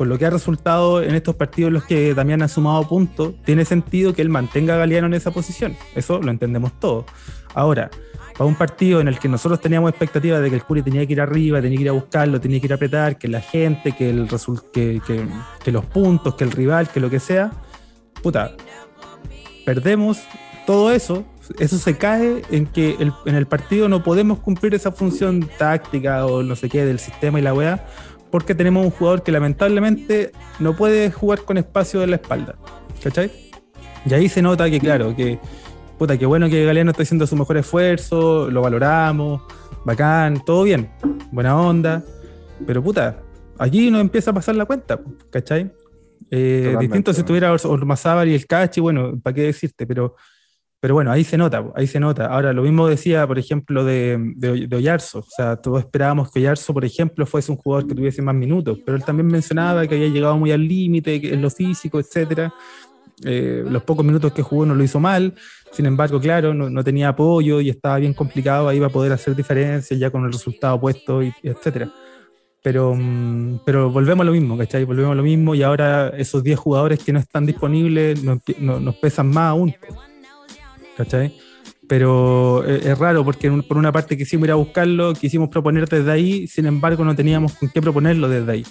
con 0.00 0.08
lo 0.08 0.18
que 0.18 0.24
ha 0.24 0.30
resultado 0.30 1.02
en 1.02 1.14
estos 1.14 1.36
partidos 1.36 1.68
en 1.68 1.74
los 1.74 1.84
que 1.84 2.14
Damián 2.14 2.40
ha 2.40 2.48
sumado 2.48 2.88
puntos, 2.88 3.34
tiene 3.44 3.66
sentido 3.66 4.14
que 4.14 4.22
él 4.22 4.30
mantenga 4.30 4.72
a 4.72 4.78
Galeano 4.78 5.08
en 5.08 5.12
esa 5.12 5.30
posición. 5.30 5.76
Eso 5.94 6.22
lo 6.22 6.30
entendemos 6.30 6.72
todos. 6.80 7.04
Ahora, 7.52 7.90
para 8.32 8.46
un 8.46 8.54
partido 8.54 9.02
en 9.02 9.08
el 9.08 9.18
que 9.18 9.28
nosotros 9.28 9.60
teníamos 9.60 9.90
expectativas 9.90 10.40
de 10.40 10.48
que 10.48 10.56
el 10.56 10.64
Curi 10.64 10.80
tenía 10.80 11.06
que 11.06 11.12
ir 11.12 11.20
arriba, 11.20 11.60
tenía 11.60 11.76
que 11.76 11.82
ir 11.82 11.88
a 11.90 11.92
buscarlo, 11.92 12.40
tenía 12.40 12.58
que 12.60 12.66
ir 12.66 12.72
a 12.72 12.76
apretar, 12.76 13.18
que 13.18 13.28
la 13.28 13.42
gente, 13.42 13.92
que, 13.92 14.08
el 14.08 14.26
que, 14.72 15.02
que, 15.62 15.70
los 15.70 15.84
puntos, 15.84 16.34
que 16.34 16.44
el 16.44 16.50
rival, 16.50 16.88
que 16.88 16.98
lo 16.98 17.10
que 17.10 17.20
sea, 17.20 17.52
puta, 18.22 18.52
perdemos 19.66 20.22
todo 20.66 20.92
eso, 20.92 21.26
eso 21.58 21.76
se 21.76 21.98
cae 21.98 22.40
en 22.50 22.64
que 22.64 22.96
en 23.26 23.34
el 23.34 23.46
partido 23.46 23.86
no 23.90 24.02
podemos 24.02 24.38
cumplir 24.38 24.74
esa 24.74 24.92
función 24.92 25.46
táctica 25.58 26.24
o 26.24 26.42
no 26.42 26.56
sé 26.56 26.70
qué 26.70 26.86
del 26.86 27.00
sistema 27.00 27.38
y 27.38 27.42
la 27.42 27.52
weá, 27.52 27.86
porque 28.30 28.54
tenemos 28.54 28.84
un 28.84 28.90
jugador 28.90 29.22
que 29.22 29.32
lamentablemente 29.32 30.32
no 30.58 30.76
puede 30.76 31.10
jugar 31.10 31.42
con 31.42 31.58
espacio 31.58 32.00
de 32.00 32.06
la 32.06 32.16
espalda. 32.16 32.56
¿Cachai? 33.02 33.30
Y 34.06 34.14
ahí 34.14 34.28
se 34.28 34.42
nota 34.42 34.70
que, 34.70 34.80
claro, 34.80 35.14
que 35.14 35.38
puta, 36.00 36.16
qué 36.16 36.24
bueno 36.24 36.48
que 36.48 36.64
Galeano 36.64 36.92
está 36.92 37.02
haciendo 37.02 37.26
su 37.26 37.36
mejor 37.36 37.58
esfuerzo, 37.58 38.50
lo 38.50 38.62
valoramos, 38.62 39.42
bacán, 39.84 40.42
todo 40.46 40.62
bien, 40.62 40.90
buena 41.30 41.60
onda, 41.60 42.02
pero 42.66 42.82
puta, 42.82 43.20
aquí 43.58 43.90
nos 43.90 44.00
empieza 44.00 44.30
a 44.30 44.34
pasar 44.34 44.56
la 44.56 44.64
cuenta, 44.64 44.98
¿cachai? 45.28 45.70
Eh, 46.30 46.74
distinto 46.80 47.12
si 47.12 47.22
tuviera 47.22 47.52
Ormazábal 47.52 48.28
y 48.30 48.34
el 48.34 48.46
Cachi, 48.46 48.80
bueno, 48.80 49.20
¿para 49.22 49.34
qué 49.34 49.42
decirte? 49.42 49.86
Pero, 49.86 50.16
pero 50.80 50.94
bueno, 50.94 51.12
ahí 51.12 51.24
se 51.24 51.36
nota, 51.36 51.64
ahí 51.76 51.86
se 51.86 52.00
nota. 52.00 52.26
Ahora, 52.26 52.52
lo 52.52 52.62
mismo 52.62 52.88
decía, 52.88 53.26
por 53.26 53.38
ejemplo, 53.38 53.84
de, 53.84 54.18
de, 54.36 54.66
de 54.66 54.76
Oyarzo. 54.76 55.18
O 55.20 55.26
sea, 55.28 55.56
todos 55.56 55.80
esperábamos 55.80 56.32
que 56.32 56.40
Oyarzo, 56.40 56.72
por 56.72 56.84
ejemplo, 56.84 57.26
fuese 57.26 57.52
un 57.52 57.58
jugador 57.58 57.86
que 57.86 57.94
tuviese 57.94 58.22
más 58.22 58.34
minutos, 58.34 58.78
pero 58.84 58.96
él 58.96 59.04
también 59.04 59.26
mencionaba 59.26 59.86
que 59.86 59.94
había 59.94 60.08
llegado 60.08 60.36
muy 60.38 60.52
al 60.52 60.66
límite 60.66 61.34
en 61.34 61.42
lo 61.42 61.50
físico, 61.50 62.00
etcétera. 62.00 62.52
Eh, 63.22 63.64
los 63.68 63.82
pocos 63.82 64.04
minutos 64.04 64.32
que 64.32 64.42
jugó 64.42 64.64
no 64.64 64.74
lo 64.74 64.82
hizo 64.82 64.98
mal, 64.98 65.34
sin 65.72 65.84
embargo, 65.84 66.18
claro, 66.18 66.54
no, 66.54 66.82
tenía 66.82 67.10
apoyo 67.10 67.60
y 67.60 67.68
estaba 67.68 67.98
bien 67.98 68.14
complicado 68.14 68.66
ahí 68.68 68.78
va 68.78 68.86
a 68.86 68.90
poder 68.90 69.12
hacer 69.12 69.36
diferencias 69.36 70.00
ya 70.00 70.10
con 70.10 70.24
el 70.24 70.32
resultado 70.32 70.80
puesto, 70.80 71.22
y, 71.22 71.32
etcétera. 71.42 71.92
Pero, 72.62 72.94
mm, 72.94 73.60
pero 73.64 73.90
volvemos 73.90 74.22
a 74.22 74.24
lo 74.24 74.32
mismo, 74.32 74.56
¿cachai? 74.56 74.84
Volvemos 74.84 75.12
a 75.12 75.14
lo 75.14 75.22
mismo 75.22 75.54
y 75.54 75.62
ahora 75.62 76.08
esos 76.16 76.42
10 76.42 76.58
jugadores 76.58 76.98
que 77.04 77.12
no 77.12 77.18
están 77.18 77.44
disponibles 77.44 78.22
nos, 78.22 78.96
pesan 78.96 79.28
más 79.28 79.50
aún, 79.50 79.74
¿cachai? 81.02 81.34
Pero 81.88 82.64
es, 82.64 82.84
es 82.84 82.98
raro 82.98 83.24
porque 83.24 83.50
por 83.66 83.78
una 83.78 83.90
parte 83.90 84.16
quisimos 84.16 84.46
ir 84.46 84.52
a 84.52 84.56
buscarlo, 84.56 85.14
quisimos 85.14 85.48
proponer 85.48 85.88
desde 85.88 86.10
ahí, 86.10 86.46
sin 86.46 86.66
embargo 86.66 87.04
no 87.04 87.16
teníamos 87.16 87.54
con 87.54 87.68
qué 87.68 87.80
proponerlo 87.80 88.28
desde 88.28 88.52
ahí. 88.52 88.66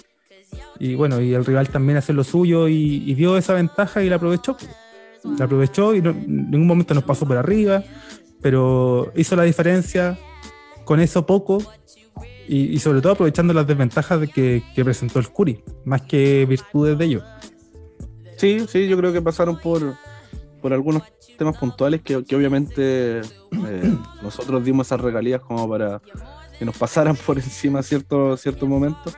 Y 0.78 0.94
bueno, 0.94 1.20
y 1.20 1.34
el 1.34 1.44
rival 1.44 1.68
también 1.68 1.98
hace 1.98 2.12
lo 2.12 2.24
suyo 2.24 2.68
y, 2.68 3.14
vio 3.14 3.36
esa 3.36 3.54
ventaja 3.54 4.02
y 4.02 4.08
la 4.08 4.16
aprovechó. 4.16 4.56
La 5.38 5.44
aprovechó 5.44 5.94
y 5.94 5.98
en 5.98 6.50
ningún 6.50 6.66
momento 6.66 6.94
nos 6.94 7.04
pasó 7.04 7.26
por 7.26 7.36
arriba, 7.36 7.84
pero 8.40 9.12
hizo 9.14 9.36
la 9.36 9.42
diferencia 9.42 10.18
con 10.84 11.00
eso 11.00 11.26
poco 11.26 11.62
y, 12.48 12.78
sobre 12.78 13.00
todo 13.00 13.12
aprovechando 13.12 13.52
las 13.52 13.66
desventajas 13.66 14.20
de 14.20 14.28
que, 14.28 14.62
presentó 14.82 15.18
el 15.18 15.28
Curi, 15.28 15.62
más 15.84 16.02
que 16.02 16.46
virtudes 16.46 16.96
de 16.96 17.04
ellos. 17.04 17.24
Sí, 18.38 18.64
sí, 18.66 18.88
yo 18.88 18.96
creo 18.96 19.12
que 19.12 19.20
pasaron 19.20 19.58
por, 19.58 19.94
por 20.60 20.72
algunos 20.72 21.02
temas 21.38 21.56
puntuales 21.58 22.02
que, 22.02 22.16
obviamente 22.16 23.20
eh, 23.20 23.94
nosotros 24.22 24.64
dimos 24.64 24.86
esas 24.86 25.00
regalías 25.00 25.40
como 25.40 25.68
para 25.68 26.00
que 26.58 26.64
nos 26.64 26.76
pasaran 26.76 27.16
por 27.16 27.38
encima 27.38 27.82
ciertos 27.82 28.40
cierto 28.40 28.66
momentos. 28.66 29.16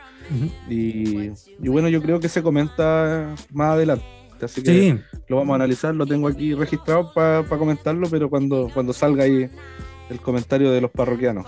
y, 0.69 1.29
bueno, 1.59 1.89
yo 1.89 2.01
creo 2.01 2.21
que 2.21 2.29
se 2.29 2.43
comenta 2.43 3.35
más 3.51 3.73
adelante. 3.73 4.05
Así 4.41 4.63
que 4.63 4.99
lo 5.29 5.37
vamos 5.37 5.53
a 5.53 5.57
analizar, 5.57 5.95
lo 5.95 6.07
tengo 6.07 6.29
aquí 6.29 6.55
registrado 6.55 7.13
para 7.13 7.45
comentarlo, 7.45 8.09
pero 8.11 8.29
cuando, 8.29 8.69
cuando 8.75 8.93
salga 8.93 9.25
ahí 9.25 9.49
el 10.11 10.21
comentario 10.21 10.71
de 10.71 10.81
los 10.81 10.91
parroquianos. 10.91 11.47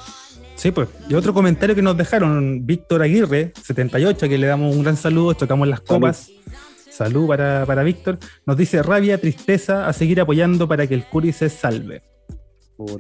Sí, 0.56 0.70
pues. 0.70 0.88
Y 1.08 1.14
otro 1.14 1.34
comentario 1.34 1.74
que 1.74 1.82
nos 1.82 1.96
dejaron, 1.96 2.64
Víctor 2.64 3.02
Aguirre, 3.02 3.52
78, 3.62 4.28
que 4.28 4.38
le 4.38 4.46
damos 4.46 4.74
un 4.74 4.82
gran 4.82 4.96
saludo, 4.96 5.34
tocamos 5.34 5.66
las 5.68 5.80
copas. 5.80 6.30
Salud 6.96 7.26
para, 7.26 7.66
para 7.66 7.82
Víctor. 7.82 8.18
Nos 8.46 8.56
dice 8.56 8.80
rabia, 8.82 9.18
tristeza, 9.18 9.88
a 9.88 9.92
seguir 9.92 10.20
apoyando 10.20 10.68
para 10.68 10.86
que 10.86 10.94
el 10.94 11.04
Curi 11.04 11.32
se 11.32 11.48
salve. 11.48 12.02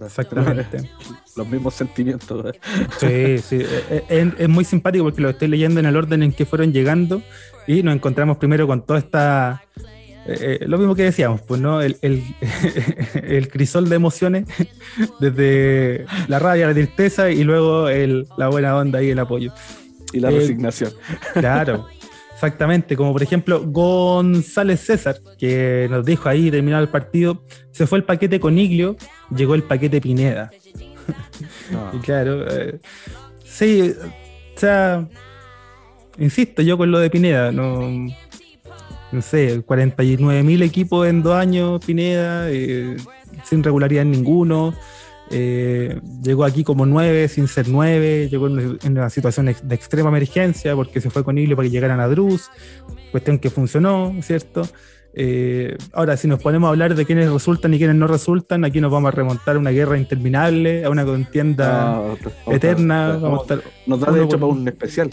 Exactamente. 0.04 0.90
Los 1.36 1.48
mismos 1.48 1.74
sentimientos. 1.74 2.54
¿eh? 3.00 3.38
Sí, 3.38 3.58
sí. 3.58 3.64
Eh, 3.90 4.04
eh, 4.08 4.32
es, 4.38 4.48
muy 4.48 4.64
simpático 4.64 5.04
porque 5.04 5.20
lo 5.20 5.30
estoy 5.30 5.48
leyendo 5.48 5.78
en 5.78 5.86
el 5.86 5.96
orden 5.96 6.22
en 6.22 6.32
que 6.32 6.44
fueron 6.46 6.72
llegando 6.72 7.22
y 7.66 7.82
nos 7.82 7.94
encontramos 7.94 8.38
primero 8.38 8.66
con 8.66 8.84
toda 8.84 8.98
esta. 8.98 9.62
lo 10.60 10.78
mismo 10.78 10.94
que 10.94 11.04
decíamos, 11.04 11.42
pues, 11.42 11.60
¿no? 11.60 11.80
El, 11.80 11.96
el, 12.02 13.48
crisol 13.50 13.88
de 13.88 13.96
emociones, 13.96 14.46
desde 15.20 16.06
la 16.28 16.38
rabia, 16.38 16.66
la 16.66 16.74
tristeza 16.74 17.30
y 17.30 17.44
luego 17.44 17.88
el, 17.88 18.26
la 18.36 18.48
buena 18.48 18.76
onda 18.76 19.02
y 19.02 19.10
el 19.10 19.18
apoyo. 19.18 19.52
Y 20.12 20.20
la 20.20 20.30
resignación. 20.30 20.92
Claro. 21.34 21.86
Exactamente, 22.44 22.94
como 22.94 23.12
por 23.14 23.22
ejemplo 23.22 23.64
González 23.64 24.80
César, 24.80 25.16
que 25.38 25.86
nos 25.90 26.04
dijo 26.04 26.28
ahí, 26.28 26.50
terminado 26.50 26.82
el 26.82 26.90
partido, 26.90 27.42
se 27.70 27.86
fue 27.86 27.96
el 27.96 28.04
paquete 28.04 28.38
con 28.38 28.58
Iglio, 28.58 28.96
llegó 29.34 29.54
el 29.54 29.62
paquete 29.62 29.98
Pineda. 29.98 30.50
Ah. 31.74 31.90
y 31.94 31.98
claro, 32.00 32.46
eh, 32.46 32.80
sí, 33.42 33.94
o 34.54 34.60
sea, 34.60 35.08
insisto 36.18 36.60
yo 36.60 36.76
con 36.76 36.90
lo 36.90 36.98
de 36.98 37.08
Pineda, 37.08 37.50
no, 37.50 37.88
no 39.10 39.22
sé, 39.22 39.62
49 39.62 40.42
mil 40.42 40.62
equipos 40.62 41.08
en 41.08 41.22
dos 41.22 41.36
años, 41.36 41.82
Pineda, 41.82 42.50
eh, 42.50 42.98
sin 43.44 43.64
regularidad 43.64 44.02
en 44.02 44.10
ninguno. 44.10 44.74
Eh, 45.30 46.00
llegó 46.22 46.44
aquí 46.44 46.64
como 46.64 46.84
nueve 46.86 47.28
sin 47.28 47.48
ser 47.48 47.68
nueve, 47.68 48.28
llegó 48.30 48.46
en 48.48 48.78
una 48.84 49.10
situación 49.10 49.46
de 49.46 49.74
extrema 49.74 50.10
emergencia 50.10 50.74
porque 50.74 51.00
se 51.00 51.10
fue 51.10 51.24
con 51.24 51.38
Iglio 51.38 51.56
para 51.56 51.66
que 51.66 51.72
llegaran 51.72 52.00
a 52.00 52.08
Drus, 52.08 52.50
cuestión 53.10 53.38
que 53.38 53.50
funcionó, 53.50 54.14
¿cierto? 54.22 54.68
Eh, 55.16 55.76
ahora, 55.92 56.16
si 56.16 56.26
nos 56.26 56.42
ponemos 56.42 56.66
a 56.66 56.70
hablar 56.70 56.94
de 56.94 57.06
quiénes 57.06 57.30
resultan 57.30 57.72
y 57.72 57.78
quiénes 57.78 57.96
no 57.96 58.06
resultan, 58.06 58.64
aquí 58.64 58.80
nos 58.80 58.90
vamos 58.90 59.08
a 59.08 59.10
remontar 59.12 59.56
a 59.56 59.58
una 59.58 59.70
guerra 59.70 59.96
interminable, 59.96 60.84
a 60.84 60.90
una 60.90 61.04
contienda 61.04 62.02
eterna. 62.48 63.18
nos 63.86 64.00
da 64.00 64.10
de 64.10 64.24
hecho 64.24 64.38
para 64.38 64.52
un 64.52 64.66
especial 64.66 65.10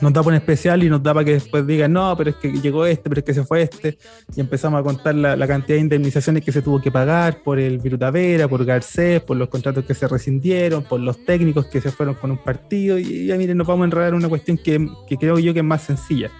nos 0.00 0.12
da 0.12 0.22
por 0.22 0.32
un 0.32 0.36
especial 0.36 0.82
y 0.82 0.88
nos 0.88 1.02
da 1.02 1.12
para 1.12 1.24
que 1.24 1.32
después 1.32 1.66
digan, 1.66 1.92
no, 1.92 2.14
pero 2.16 2.30
es 2.30 2.36
que 2.36 2.52
llegó 2.52 2.86
este, 2.86 3.08
pero 3.08 3.20
es 3.20 3.24
que 3.24 3.34
se 3.34 3.44
fue 3.44 3.62
este. 3.62 3.98
Y 4.36 4.40
empezamos 4.40 4.80
a 4.80 4.82
contar 4.82 5.14
la, 5.14 5.46
cantidad 5.46 5.76
de 5.76 5.82
indemnizaciones 5.82 6.44
que 6.44 6.52
se 6.52 6.62
tuvo 6.62 6.80
que 6.80 6.90
pagar 6.90 7.42
por 7.42 7.58
el 7.58 7.78
Virutavera, 7.78 8.48
por 8.48 8.64
Garcés, 8.64 9.20
por 9.22 9.36
los 9.36 9.48
contratos 9.48 9.84
que 9.84 9.94
se 9.94 10.06
rescindieron, 10.06 10.84
por 10.84 11.00
los 11.00 11.24
técnicos 11.24 11.66
que 11.66 11.80
se 11.80 11.90
fueron 11.90 12.14
con 12.14 12.30
un 12.30 12.38
partido. 12.38 12.98
Y 12.98 13.26
ya 13.26 13.36
miren, 13.36 13.56
nos 13.56 13.66
vamos 13.66 13.82
a 13.82 13.86
enredar 13.86 14.08
en 14.10 14.14
una 14.14 14.28
cuestión 14.28 14.58
que, 14.58 14.88
creo 15.18 15.38
yo 15.38 15.52
que 15.52 15.60
es 15.60 15.64
más 15.64 15.82
sencilla. 15.82 16.30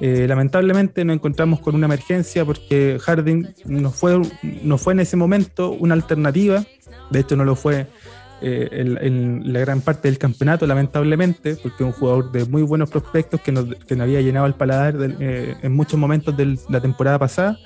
Eh, 0.00 0.26
lamentablemente 0.26 1.04
nos 1.04 1.14
encontramos 1.14 1.60
con 1.60 1.74
una 1.74 1.86
emergencia 1.86 2.44
porque 2.44 2.98
Harding 3.00 3.46
no 3.66 3.90
fue, 3.90 4.20
no 4.62 4.78
fue 4.78 4.94
en 4.94 5.00
ese 5.00 5.16
momento 5.16 5.70
una 5.70 5.94
alternativa, 5.94 6.64
de 7.10 7.20
hecho 7.20 7.36
no 7.36 7.44
lo 7.44 7.54
fue 7.54 7.86
eh, 8.44 8.68
en, 8.72 9.52
la 9.52 9.60
gran 9.60 9.80
parte 9.80 10.08
del 10.08 10.18
campeonato, 10.18 10.66
lamentablemente, 10.66 11.54
porque 11.54 11.84
es 11.84 11.86
un 11.86 11.92
jugador 11.92 12.32
de 12.32 12.44
muy 12.44 12.62
buenos 12.62 12.90
prospectos 12.90 13.40
que 13.40 13.52
nos, 13.52 13.72
que 13.86 13.94
había 14.00 14.20
llenado 14.20 14.46
el 14.46 14.54
paladar 14.54 14.96
eh, 15.20 15.54
en 15.62 15.72
muchos 15.72 15.98
momentos 15.98 16.36
de 16.36 16.58
la 16.68 16.80
temporada 16.80 17.20
pasada. 17.20 17.56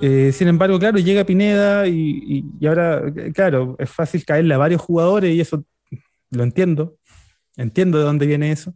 Eh, 0.00 0.32
sin 0.32 0.48
embargo, 0.48 0.78
claro, 0.78 0.98
llega 0.98 1.24
Pineda 1.24 1.86
y, 1.86 2.46
y, 2.58 2.66
ahora, 2.66 3.02
claro, 3.34 3.76
es 3.78 3.90
fácil 3.90 4.24
caerle 4.24 4.54
a 4.54 4.58
varios 4.58 4.80
jugadores 4.80 5.34
y 5.34 5.40
eso 5.40 5.62
lo 6.30 6.44
entiendo, 6.44 6.96
entiendo 7.56 7.98
de 7.98 8.04
dónde 8.04 8.26
viene 8.26 8.52
eso, 8.52 8.74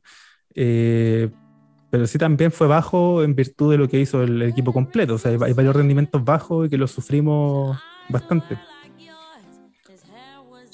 pero 0.54 2.06
sí 2.06 2.18
también 2.18 2.52
fue 2.52 2.66
bajo 2.66 3.22
en 3.22 3.34
virtud 3.34 3.72
de 3.72 3.78
lo 3.78 3.88
que 3.88 4.00
hizo 4.00 4.22
el 4.22 4.42
equipo 4.42 4.74
completo, 4.74 5.14
o 5.14 5.18
sea, 5.18 5.30
hay 5.30 5.52
varios 5.54 5.74
rendimientos 5.74 6.22
bajos 6.22 6.66
y 6.66 6.68
que 6.68 6.76
los 6.76 6.90
sufrimos 6.90 7.78
bastante. 8.10 8.58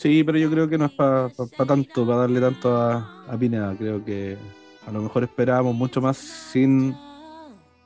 Sí, 0.00 0.24
pero 0.24 0.38
yo 0.38 0.50
creo 0.50 0.66
que 0.66 0.78
no 0.78 0.86
es 0.86 0.92
para 0.92 1.28
tanto, 1.66 2.06
para 2.06 2.20
darle 2.20 2.40
tanto 2.40 2.74
a, 2.74 3.22
a, 3.28 3.36
Pineda. 3.36 3.74
Creo 3.76 4.02
que 4.02 4.38
a 4.86 4.90
lo 4.90 5.02
mejor 5.02 5.24
esperábamos 5.24 5.74
mucho 5.74 6.00
más 6.00 6.16
sin, 6.16 6.96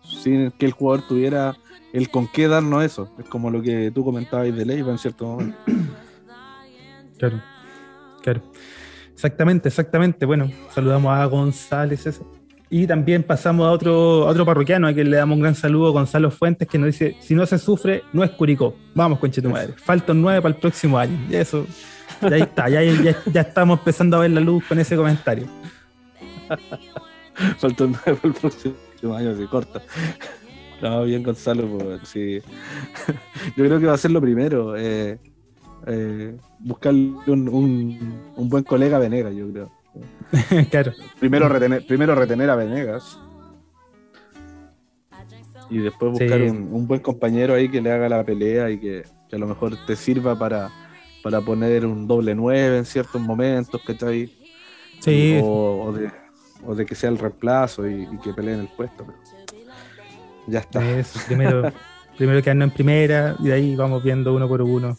sin 0.01 0.53
que 0.53 0.67
el 0.67 0.71
jugador 0.71 1.05
tuviera 1.09 1.57
el 1.93 2.09
con 2.11 2.29
qué 2.29 2.47
darnos 2.47 2.85
eso. 2.85 3.13
Es 3.19 3.25
como 3.29 3.51
lo 3.51 3.61
que 3.61 3.91
tú 3.93 4.05
comentabas 4.05 4.55
de 4.55 4.65
Leiva 4.65 4.93
en 4.93 4.99
cierto 4.99 5.27
momento. 5.27 5.59
Claro, 7.17 7.41
claro. 8.23 8.43
Exactamente, 9.13 9.69
exactamente. 9.69 10.27
Bueno, 10.27 10.51
saludamos 10.71 11.17
a 11.17 11.25
González. 11.27 12.21
Y 12.69 12.87
también 12.89 13.23
pasamos 13.23 13.67
a 13.67 13.71
otro, 13.71 14.27
a 14.27 14.31
otro 14.31 14.45
parroquiano, 14.45 14.89
a 14.89 14.93
quien 14.93 15.11
le 15.11 15.17
damos 15.17 15.37
un 15.37 15.43
gran 15.43 15.55
saludo, 15.55 15.93
Gonzalo 15.93 16.31
Fuentes, 16.33 16.67
que 16.69 16.77
nos 16.77 16.89
dice, 16.89 17.17
si 17.21 17.35
no 17.35 17.47
se 17.47 17.59
sufre, 17.59 18.03
no 18.13 18.25
es 18.25 18.31
Curicó. 18.33 18.75
Vamos, 18.95 19.21
conche 19.21 19.41
tu 19.41 19.49
madre. 19.49 19.75
Faltan 19.77 20.21
nueve 20.21 20.43
para 20.43 20.55
el 20.55 20.61
próximo 20.61 20.99
año. 20.99 21.17
Y 21.31 21.37
eso, 21.37 21.67
ya 22.31 22.37
está, 22.37 22.69
ya, 22.69 22.81
estamos 23.41 23.79
empezando 23.79 24.17
a 24.17 24.21
ver 24.21 24.31
la 24.31 24.41
luz 24.41 24.65
con 24.65 24.79
ese 24.79 24.97
comentario. 24.97 25.47
Falta 27.59 27.85
un 27.85 27.97
el 28.07 28.33
próximo 28.33 29.15
año, 29.15 29.37
se 29.37 29.47
corta. 29.47 29.83
No, 30.81 31.05
bien 31.05 31.23
Gonzalo, 31.23 31.67
pues, 31.67 32.01
sí. 32.09 32.41
Yo 33.57 33.65
creo 33.65 33.81
que 33.81 33.87
va 33.87 33.95
a 33.95 33.99
ser 33.99 34.11
lo 34.11 34.21
primero. 34.21 34.77
Eh, 34.77 35.19
eh, 35.87 36.37
buscar 36.61 36.95
un, 36.95 38.21
buen 38.37 38.65
colega 38.65 38.97
a 38.97 39.01
Venegas, 39.01 39.35
yo 39.35 39.51
creo. 39.51 39.71
claro. 40.71 40.93
Primero 41.19 41.49
retener, 41.49 41.87
primero 41.87 42.15
retener 42.15 42.51
a 42.51 42.57
Venegas. 42.57 43.19
Y 45.71 45.79
después 45.79 46.13
buscar 46.13 46.43
un, 46.43 46.87
buen 46.87 47.01
compañero 47.01 47.55
ahí 47.55 47.69
que 47.69 47.81
le 47.81 47.91
haga 47.91 48.09
la 48.09 48.25
pelea 48.25 48.71
y 48.71 48.79
que 48.79 49.03
a 49.33 49.37
lo 49.39 49.47
mejor 49.47 49.77
te 49.87 49.97
sirva 49.97 50.39
para, 50.39 50.71
para 51.25 51.41
poner 51.41 51.87
un 51.87 52.07
doble 52.07 52.35
9 52.35 52.77
en 52.77 52.85
ciertos 52.85 53.19
momentos, 53.19 53.81
¿cachai? 53.87 54.31
Sí. 55.01 55.41
O, 55.43 55.91
de, 55.91 56.11
o 56.67 56.75
de 56.75 56.85
que 56.85 56.95
sea 56.95 57.09
el 57.09 57.17
reemplazo 57.17 57.89
y, 57.89 58.07
que 58.23 58.35
peleen 58.35 58.61
el 58.61 58.69
puesto. 58.69 59.07
ya 60.47 60.59
está. 60.59 60.83
primero, 61.27 61.73
primero 62.19 62.43
quedarnos 62.43 62.69
en 62.69 62.75
primera 62.75 63.37
y 63.39 63.45
de 63.45 63.53
ahí 63.55 63.75
vamos 63.75 64.05
viendo 64.05 64.35
uno 64.35 64.47
por 64.47 64.61
uno. 64.61 64.99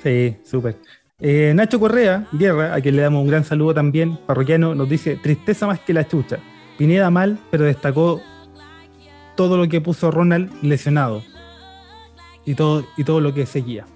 Sí, 0.00 0.36
súper. 0.44 0.76
Eh, 1.18 1.52
Nacho 1.56 1.80
Correa, 1.80 2.28
Guerra, 2.30 2.72
a 2.72 2.80
quien 2.80 2.94
le 2.94 3.02
damos 3.02 3.22
un 3.22 3.28
gran 3.28 3.42
saludo 3.42 3.74
también, 3.74 4.16
parroquiano, 4.16 4.76
nos 4.76 4.88
dice, 4.88 5.16
tristeza 5.16 5.66
más 5.66 5.80
que 5.80 5.92
la 5.92 6.06
chucha. 6.06 6.38
Pineda 6.78 7.10
mal, 7.10 7.36
pero 7.50 7.64
destacó 7.64 8.22
todo 9.34 9.56
lo 9.56 9.68
que 9.68 9.80
puso 9.80 10.12
Ronald 10.12 10.52
lesionado 10.62 11.24
y 12.44 12.54
todo, 12.54 12.86
y 12.96 13.02
todo 13.02 13.20
lo 13.20 13.34
que 13.34 13.44
seguía 13.44 13.86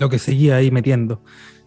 lo 0.00 0.08
que 0.08 0.18
seguía 0.18 0.56
ahí 0.56 0.70
metiendo. 0.70 1.22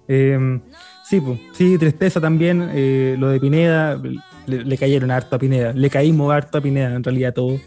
Em, 0.07 0.61
sí, 1.07 1.21
sí, 1.53 1.77
tristeza 1.77 2.19
también. 2.19 2.69
Eh, 2.73 3.15
lo 3.17 3.29
de 3.29 3.39
Pineda, 3.39 4.01
le, 4.45 4.77
cayeron 4.77 5.11
harto 5.11 5.35
a 5.35 5.39
Pineda. 5.39 5.73
Le 5.73 5.89
caímos 5.89 6.31
harto 6.33 6.57
a 6.57 6.61
Pineda, 6.61 6.95
en 6.95 7.03
realidad, 7.03 7.33
todo. 7.33 7.59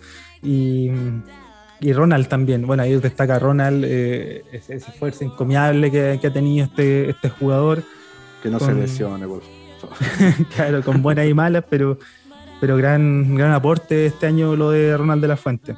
Y, 0.42 0.90
y 1.80 1.92
Ronald 1.92 2.28
también. 2.28 2.66
Bueno, 2.66 2.82
ahí 2.82 2.96
destaca 2.96 3.38
Ronald, 3.38 3.84
eh, 3.86 4.44
ese, 4.52 4.74
esfuerzo 4.74 5.24
encomiable 5.24 5.90
que, 5.90 6.20
ha 6.22 6.32
tenido 6.32 6.66
este, 6.66 7.10
este 7.10 7.28
jugador. 7.28 7.82
Que 8.42 8.50
no 8.50 8.60
se 8.60 8.74
lesione, 8.74 9.26
por 9.26 9.42
claro, 10.54 10.82
con 10.82 11.02
buenas 11.02 11.26
y 11.26 11.34
malas, 11.34 11.64
pero, 11.68 11.98
pero 12.60 12.76
gran, 12.76 13.34
gran 13.34 13.52
aporte 13.52 14.06
este 14.06 14.26
año 14.26 14.56
lo 14.56 14.70
de 14.70 14.96
Ronald 14.96 15.22
de 15.22 15.28
la 15.28 15.36
Fuente. 15.36 15.74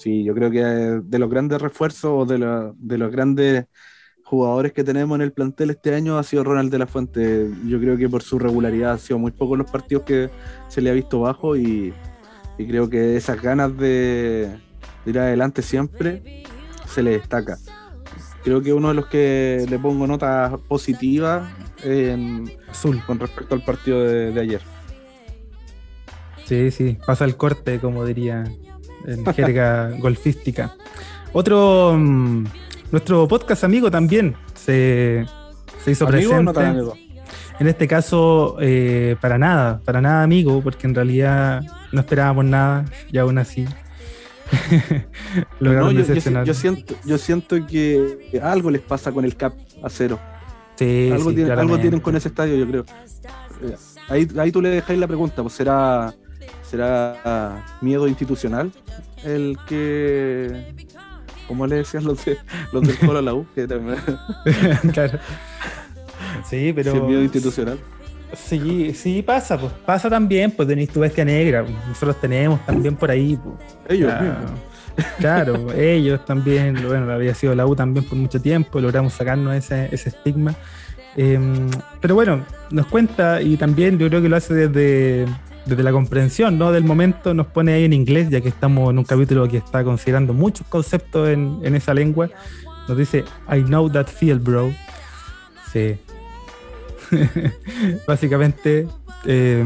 Sí, 0.00 0.24
yo 0.24 0.34
creo 0.34 0.50
que 0.50 0.60
de 0.60 1.18
los 1.18 1.28
grandes 1.28 1.60
refuerzos 1.60 2.10
o 2.10 2.24
de, 2.24 2.72
de 2.78 2.96
los 2.96 3.12
grandes 3.12 3.66
jugadores 4.24 4.72
que 4.72 4.82
tenemos 4.82 5.14
en 5.16 5.20
el 5.20 5.32
plantel 5.34 5.68
este 5.68 5.94
año 5.94 6.16
ha 6.16 6.22
sido 6.22 6.42
Ronald 6.42 6.72
de 6.72 6.78
la 6.78 6.86
Fuente. 6.86 7.50
Yo 7.66 7.78
creo 7.78 7.98
que 7.98 8.08
por 8.08 8.22
su 8.22 8.38
regularidad 8.38 8.92
ha 8.92 8.98
sido 8.98 9.18
muy 9.18 9.30
pocos 9.30 9.58
los 9.58 9.70
partidos 9.70 10.04
que 10.04 10.30
se 10.68 10.80
le 10.80 10.88
ha 10.88 10.94
visto 10.94 11.20
bajo 11.20 11.54
y, 11.54 11.92
creo 12.56 12.88
que 12.88 13.14
esas 13.18 13.42
ganas 13.42 13.76
de, 13.76 14.48
ir 15.04 15.18
adelante 15.18 15.60
siempre 15.60 16.44
se 16.86 17.02
le 17.02 17.10
destaca. 17.10 17.58
Creo 18.42 18.62
que 18.62 18.72
uno 18.72 18.88
de 18.88 18.94
los 18.94 19.06
que 19.06 19.66
le 19.68 19.78
pongo 19.78 20.06
nota 20.06 20.58
positiva 20.66 21.46
en 21.84 22.50
Azul 22.70 23.02
con 23.06 23.18
respecto 23.18 23.54
al 23.54 23.64
partido 23.66 24.02
de, 24.02 24.32
de 24.32 24.40
ayer. 24.40 24.62
Sí, 26.46 26.70
sí, 26.70 26.96
pasa 27.06 27.26
el 27.26 27.36
corte, 27.36 27.80
como 27.80 28.06
diría 28.06 28.44
en 29.06 29.24
jerga 29.34 29.90
golfística. 29.98 30.74
Otro, 31.32 31.94
mm, 31.96 32.44
nuestro 32.90 33.28
podcast 33.28 33.64
amigo 33.64 33.90
también 33.90 34.34
se, 34.54 35.26
se 35.84 35.90
hizo 35.92 36.06
presente. 36.06 36.52
en 37.58 37.66
este 37.68 37.86
caso, 37.86 38.56
eh, 38.60 39.16
para 39.20 39.38
nada, 39.38 39.80
para 39.84 40.00
nada 40.00 40.22
amigo, 40.22 40.60
porque 40.62 40.86
en 40.86 40.94
realidad 40.94 41.62
no 41.92 42.00
esperábamos 42.00 42.44
nada 42.44 42.84
y 43.12 43.18
aún 43.18 43.38
así 43.38 43.66
no, 45.60 45.92
yo, 45.92 46.54
siento, 46.54 46.94
yo 47.04 47.18
siento 47.18 47.66
que 47.66 48.40
algo 48.42 48.70
les 48.70 48.80
pasa 48.80 49.12
con 49.12 49.24
el 49.24 49.36
cap 49.36 49.54
a 49.82 49.88
cero. 49.88 50.18
Sí, 50.76 51.10
algo, 51.12 51.30
algo 51.30 51.78
tienen 51.78 52.00
con 52.00 52.16
ese 52.16 52.28
estadio, 52.28 52.56
yo 52.56 52.66
creo. 52.66 52.84
Eh, 53.62 53.76
ahí, 54.08 54.28
ahí 54.38 54.50
tú 54.50 54.62
le 54.62 54.70
dejáis 54.70 54.98
la 54.98 55.06
pregunta, 55.06 55.42
pues 55.42 55.54
será, 55.54 56.14
será 56.70 57.64
miedo 57.80 58.06
institucional 58.06 58.70
el 59.24 59.56
que 59.66 60.74
como 61.48 61.66
le 61.66 61.76
decían 61.76 62.04
los, 62.04 62.24
de, 62.24 62.38
los 62.72 62.86
del 62.86 62.96
Colo 62.98 63.18
a 63.18 63.22
la 63.22 63.34
U, 63.34 63.44
que 63.56 63.66
también... 63.66 63.98
claro. 64.92 65.18
Sí, 66.48 66.72
pero. 66.72 67.04
miedo 67.06 67.22
institucional. 67.22 67.76
Sí, 68.32 68.94
sí 68.94 69.20
pasa, 69.22 69.58
pues 69.58 69.72
pasa 69.84 70.08
también, 70.08 70.52
pues 70.52 70.68
tenéis 70.68 70.90
tu 70.90 71.00
bestia 71.00 71.24
negra, 71.24 71.64
pues, 71.64 71.74
nosotros 71.88 72.20
tenemos 72.20 72.64
también 72.64 72.94
por 72.94 73.10
ahí. 73.10 73.36
Pues. 73.36 73.98
ellos 73.98 74.12
Claro, 75.18 75.72
ellos 75.72 76.24
también, 76.24 76.76
bueno, 76.86 77.10
había 77.12 77.34
sido 77.34 77.54
la 77.56 77.66
U 77.66 77.74
también 77.74 78.04
por 78.06 78.16
mucho 78.16 78.40
tiempo, 78.40 78.80
logramos 78.80 79.14
sacarnos 79.14 79.54
ese, 79.56 79.88
ese 79.90 80.10
estigma. 80.10 80.54
Em, 81.16 81.68
pero 82.00 82.14
bueno, 82.14 82.44
nos 82.70 82.86
cuenta 82.86 83.42
y 83.42 83.56
también 83.56 83.98
yo 83.98 84.08
creo 84.08 84.22
que 84.22 84.28
lo 84.28 84.36
hace 84.36 84.54
desde, 84.54 85.26
desde 85.66 85.82
la 85.82 85.92
comprensión 85.92 86.58
¿no? 86.58 86.72
del 86.72 86.84
momento, 86.84 87.34
nos 87.34 87.46
pone 87.46 87.72
ahí 87.72 87.84
en 87.84 87.92
inglés, 87.92 88.30
ya 88.30 88.40
que 88.40 88.48
estamos 88.48 88.90
en 88.90 88.98
un 88.98 89.04
capítulo 89.04 89.48
que 89.48 89.58
está 89.58 89.84
considerando 89.84 90.32
muchos 90.32 90.66
conceptos 90.66 91.28
en, 91.28 91.74
esa 91.74 91.94
lengua. 91.94 92.30
Nos 92.88 92.96
dice, 92.96 93.24
I 93.50 93.62
know 93.62 93.88
that 93.90 94.06
feel, 94.06 94.38
bro. 94.38 94.72
Sí, 95.72 95.96
Básicamente, 98.06 98.88
eh, 99.24 99.64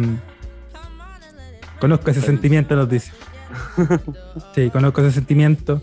conozco 1.80 2.10
ese 2.10 2.20
sentimiento, 2.20 2.74
nos 2.76 2.88
dice. 2.88 3.12
Sí, 4.54 4.70
conozco 4.70 5.00
ese 5.00 5.12
sentimiento, 5.12 5.80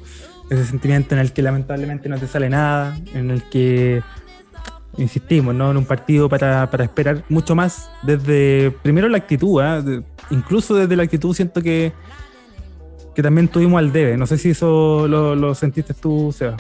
ese 0.50 0.66
sentimiento 0.66 1.16
en 1.16 1.22
el 1.22 1.32
que 1.32 1.42
lamentablemente 1.42 2.10
no 2.10 2.18
te 2.18 2.28
sale 2.28 2.50
nada, 2.50 2.98
en 3.14 3.32
el 3.32 3.44
que 3.50 4.02
insistimos, 4.98 5.56
¿no? 5.56 5.72
En 5.72 5.78
un 5.78 5.86
partido 5.86 6.28
para, 6.30 6.70
esperar 6.80 7.24
mucho 7.30 7.56
más 7.56 7.90
desde, 8.04 8.72
primero 8.82 9.08
la 9.10 9.18
actitud, 9.18 9.62
¿eh? 9.62 10.04
incluso 10.30 10.76
desde 10.76 10.96
la 10.96 11.04
actitud 11.04 11.34
siento 11.34 11.62
que, 11.62 11.94
que 13.16 13.24
también 13.24 13.48
tuvimos 13.48 13.80
al 13.80 13.92
debe. 13.92 14.18
No 14.18 14.28
sé 14.28 14.38
si 14.38 14.52
eso 14.52 15.08
lo, 15.08 15.56
sentiste 15.56 15.94
tú, 15.94 16.32
Seba. 16.32 16.58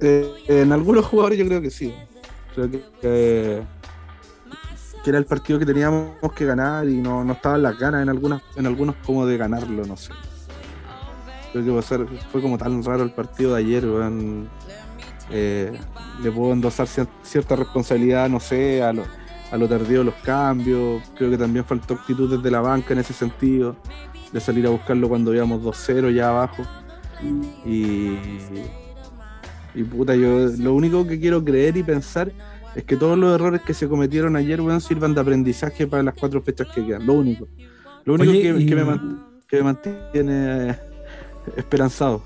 Eh, 0.00 0.30
en 0.48 0.72
algunos 0.72 1.06
jugadores 1.06 1.38
yo 1.38 1.46
creo 1.46 1.60
que 1.60 1.70
sí. 1.70 1.94
Creo 2.54 2.70
que, 2.70 3.62
era 5.06 5.18
el 5.18 5.24
partido 5.24 5.60
que 5.60 5.66
teníamos 5.66 6.16
que 6.34 6.44
ganar 6.44 6.88
y 6.88 6.96
no, 6.96 7.22
no 7.22 7.34
estaban 7.34 7.62
las 7.62 7.78
ganas 7.78 8.02
en 8.02 8.08
algunas, 8.08 8.42
en 8.56 8.66
algunos 8.66 8.96
como 9.06 9.24
de 9.24 9.36
ganarlo, 9.36 9.86
no 9.86 9.96
sé. 9.96 10.10
Creo 11.52 11.76
que 11.76 11.82
fue, 11.82 12.06
fue 12.32 12.42
como 12.42 12.58
tan 12.58 12.82
raro 12.82 13.04
el 13.04 13.12
partido 13.12 13.54
de 13.54 13.60
ayer, 13.60 13.84
eh, 15.30 15.72
le 16.22 16.30
puedo 16.30 16.52
endosar 16.52 16.86
cierta 17.22 17.56
responsabilidad, 17.56 18.28
no 18.28 18.40
sé, 18.40 18.82
a 18.82 18.92
lo, 18.92 19.04
a 19.50 19.56
lo 19.56 19.68
tardío 19.68 20.00
de 20.00 20.04
los 20.04 20.14
cambios. 20.16 21.02
Creo 21.16 21.30
que 21.30 21.38
también 21.38 21.64
faltó 21.64 21.94
actitud 21.94 22.36
desde 22.36 22.50
la 22.50 22.60
banca 22.60 22.92
en 22.92 23.00
ese 23.00 23.12
sentido, 23.12 23.76
de 24.32 24.40
salir 24.40 24.66
a 24.66 24.70
buscarlo 24.70 25.08
cuando 25.08 25.34
íbamos 25.34 25.62
2-0 25.62 26.14
ya 26.14 26.30
abajo. 26.30 26.62
Y, 27.64 28.18
y 29.74 29.82
puta, 29.84 30.14
yo 30.14 30.48
lo 30.58 30.74
único 30.74 31.06
que 31.06 31.18
quiero 31.18 31.42
creer 31.42 31.76
y 31.76 31.82
pensar 31.82 32.32
es 32.74 32.84
que 32.84 32.96
todos 32.96 33.18
los 33.18 33.34
errores 33.34 33.62
que 33.62 33.72
se 33.72 33.88
cometieron 33.88 34.36
ayer, 34.36 34.60
weón, 34.60 34.82
sirvan 34.82 35.14
de 35.14 35.20
aprendizaje 35.20 35.86
para 35.86 36.02
las 36.02 36.14
cuatro 36.14 36.42
fechas 36.42 36.68
que 36.74 36.84
quedan. 36.84 37.06
Lo 37.06 37.14
único. 37.14 37.48
Lo 38.04 38.14
único 38.14 38.32
que, 38.32 39.56
me 39.56 39.62
mantiene 39.62 40.78
esperanzado. 41.56 42.22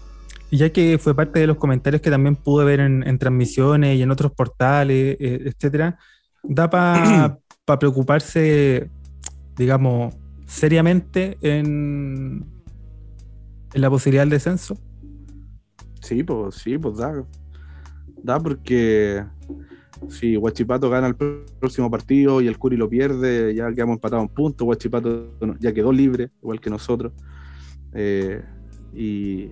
Y 0.51 0.57
ya 0.57 0.71
que 0.71 0.99
fue 0.99 1.15
parte 1.15 1.41
de 1.41 1.47
los 1.47 1.57
comentarios 1.57 2.03
que 2.03 2.11
también 2.11 2.37
pude 2.37 2.65
ver 2.65 2.81
en, 2.81 3.19
transmisiones 3.19 3.97
y 3.97 4.03
en 4.03 4.11
otros 4.11 4.33
portales, 4.33 5.17
eh, 5.21 5.43
etcétera, 5.47 5.99
da 6.43 6.69
para 6.69 7.39
preocuparse, 7.79 8.91
digamos, 9.57 10.15
seriamente 10.47 11.39
en, 11.41 12.45
en 13.73 13.81
la 13.81 13.89
posibilidad 13.89 14.23
del 14.23 14.31
descenso. 14.31 14.77
Sí, 16.01 16.25
pues 16.25 16.57
sí, 16.57 16.79
pues 16.79 16.97
da 16.97 17.25
da 18.23 18.39
porque 18.41 19.25
si 20.09 20.37
Huachipato 20.37 20.89
gana 20.89 21.07
el 21.07 21.15
próximo 21.15 21.91
partido 21.91 22.41
y 22.41 22.47
el 22.47 22.59
Curi 22.59 22.77
lo 22.77 22.89
pierde, 22.89 23.55
ya 23.55 23.71
quedamos 23.73 23.95
empatados 23.95 24.27
en 24.27 24.35
puntos, 24.35 24.67
Huachipato 24.67 25.35
ya 25.59 25.73
quedó 25.73 25.93
libre, 25.93 26.31
igual 26.43 26.61
que 26.61 26.71
nosotros. 26.71 27.13
Eh, 27.93 28.43
y, 28.95 29.51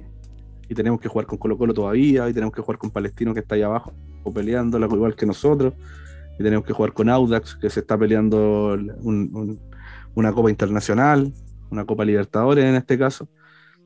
tenemos 0.75 1.01
que 1.01 1.09
jugar 1.09 1.27
con 1.27 1.39
Colo 1.39 1.57
Colo 1.57 1.75
todavía, 1.75 2.29
y 2.29 2.33
tenemos 2.33 2.55
que 2.55 2.63
jugar 2.63 2.79
con 2.79 2.91
Palestino 2.91 3.35
que 3.35 3.41
está 3.41 3.55
ahí 3.55 3.63
abajo, 3.63 3.93
o 4.23 4.33
peleando 4.33 4.79
igual 4.79 5.15
que 5.15 5.27
nosotros, 5.27 5.75
y 6.39 6.43
tenemos 6.43 6.65
que 6.65 6.73
jugar 6.73 6.93
con 6.93 7.09
Audax 7.09 7.57
que 7.57 7.71
se 7.71 7.81
está 7.81 7.99
peleando 7.99 8.79
una 10.15 10.33
Copa 10.33 10.51
Internacional, 10.51 11.33
una 11.71 11.85
Copa 11.85 12.05
Libertadores 12.05 12.65
en 12.65 12.75
este 12.77 12.99
caso. 12.99 13.29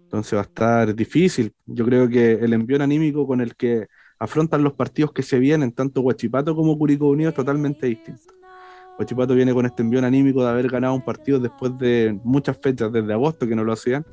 Entonces 0.02 0.34
va 0.34 0.40
a 0.40 0.44
estar 0.44 0.94
difícil. 0.94 1.54
Yo 1.64 1.86
creo 1.86 2.08
que 2.08 2.32
el 2.34 2.52
envío 2.52 2.82
anímico 2.82 3.26
con 3.26 3.40
el 3.40 3.56
que 3.56 3.86
afrontan 4.18 4.62
los 4.62 4.74
partidos 4.74 5.12
que 5.12 5.22
se 5.22 5.38
vienen, 5.38 5.72
tanto 5.72 6.02
Huachipato 6.02 6.54
como 6.54 6.76
Curicó 6.76 7.08
Unido, 7.08 7.30
es 7.30 7.34
totalmente 7.34 7.86
distinto. 7.86 8.34
Huachipato 8.98 9.34
viene 9.34 9.54
con 9.54 9.64
este 9.64 9.82
envío 9.82 10.04
anímico 10.04 10.44
de 10.44 10.50
haber 10.50 10.68
ganado 10.68 10.94
un 10.94 11.02
partido 11.02 11.40
después 11.40 11.76
de 11.78 12.20
muchas 12.22 12.58
fechas, 12.58 12.92
desde 12.92 13.12
agosto 13.12 13.48
que 13.48 13.56
no 13.56 13.64
lo 13.64 13.72
hacían. 13.72 14.04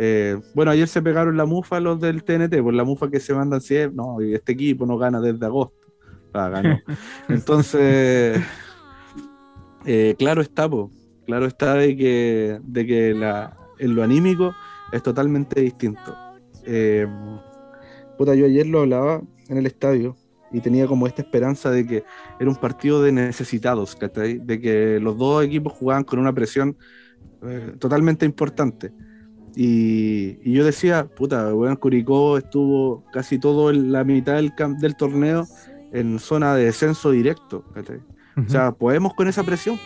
Eh, 0.00 0.40
bueno, 0.54 0.70
ayer 0.70 0.86
se 0.86 1.02
pegaron 1.02 1.36
la 1.36 1.44
mufa 1.44 1.80
los 1.80 2.00
del 2.00 2.22
TNT, 2.22 2.62
por 2.62 2.72
la 2.72 2.84
mufa 2.84 3.10
que 3.10 3.18
se 3.18 3.34
mandan 3.34 3.60
siempre, 3.60 3.96
no, 3.96 4.20
este 4.20 4.52
equipo 4.52 4.86
no 4.86 4.96
gana 4.96 5.20
desde 5.20 5.44
agosto. 5.44 5.76
Ah, 6.32 6.48
ganó. 6.48 6.78
Entonces, 7.28 8.40
eh, 9.84 10.14
claro 10.16 10.40
está, 10.40 10.70
claro 11.26 11.46
está 11.46 11.74
de 11.74 11.96
que, 11.96 12.60
de 12.62 12.86
que 12.86 13.12
la, 13.12 13.56
en 13.78 13.96
lo 13.96 14.04
anímico 14.04 14.54
es 14.92 15.02
totalmente 15.02 15.60
distinto. 15.60 16.16
Eh, 16.64 17.06
Puta, 18.18 18.34
yo 18.34 18.46
ayer 18.46 18.66
lo 18.66 18.80
hablaba 18.80 19.22
en 19.48 19.58
el 19.58 19.66
estadio 19.66 20.16
y 20.50 20.60
tenía 20.60 20.88
como 20.88 21.06
esta 21.06 21.22
esperanza 21.22 21.70
de 21.70 21.86
que 21.86 22.04
era 22.40 22.50
un 22.50 22.56
partido 22.56 23.00
de 23.00 23.12
necesitados, 23.12 23.96
De 23.96 24.60
que 24.60 24.98
los 25.00 25.16
dos 25.16 25.44
equipos 25.44 25.72
jugaban 25.72 26.02
con 26.02 26.18
una 26.18 26.32
presión 26.32 26.76
eh, 27.42 27.74
totalmente 27.78 28.26
importante. 28.26 28.92
Y, 29.60 30.52
yo 30.52 30.64
decía, 30.64 31.08
puta, 31.08 31.52
bueno, 31.52 31.80
Curicó 31.80 32.38
estuvo 32.38 33.02
casi 33.12 33.40
todo 33.40 33.70
en 33.70 33.90
la 33.90 34.04
mitad 34.04 34.34
del, 34.34 34.52
del 34.78 34.94
torneo 34.94 35.48
en 35.92 36.20
zona 36.20 36.54
de 36.54 36.66
descenso 36.66 37.10
directo, 37.10 37.64
O 38.36 38.48
sea, 38.48 38.70
podemos 38.70 39.14
con 39.14 39.26
esa 39.26 39.42
presión, 39.42 39.76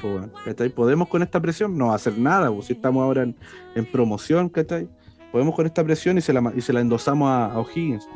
Podemos 0.75 1.09
con 1.09 1.23
esta 1.23 1.41
presión 1.41 1.79
no 1.79 1.95
hacer 1.95 2.19
nada, 2.19 2.53
pues, 2.53 2.67
si 2.67 2.75
estamos 2.75 3.03
ahora 3.03 3.23
en, 3.23 3.35
en 3.75 3.91
promoción, 3.91 4.51
¿cachai? 4.51 4.91
podemos 5.31 5.55
con 5.55 5.65
esta 5.65 5.83
presión 5.83 6.19
y 6.19 6.21
se 6.21 6.35
la, 6.35 6.53
y 6.55 6.61
se 6.61 6.75
la 6.75 6.81
endosamos 6.81 7.31
a, 7.31 7.59
O'Higgins. 7.59 8.07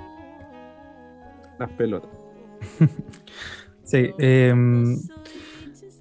Las 1.58 1.70
pelotas. 1.70 2.10
sí, 3.82 4.10
em, 4.18 4.98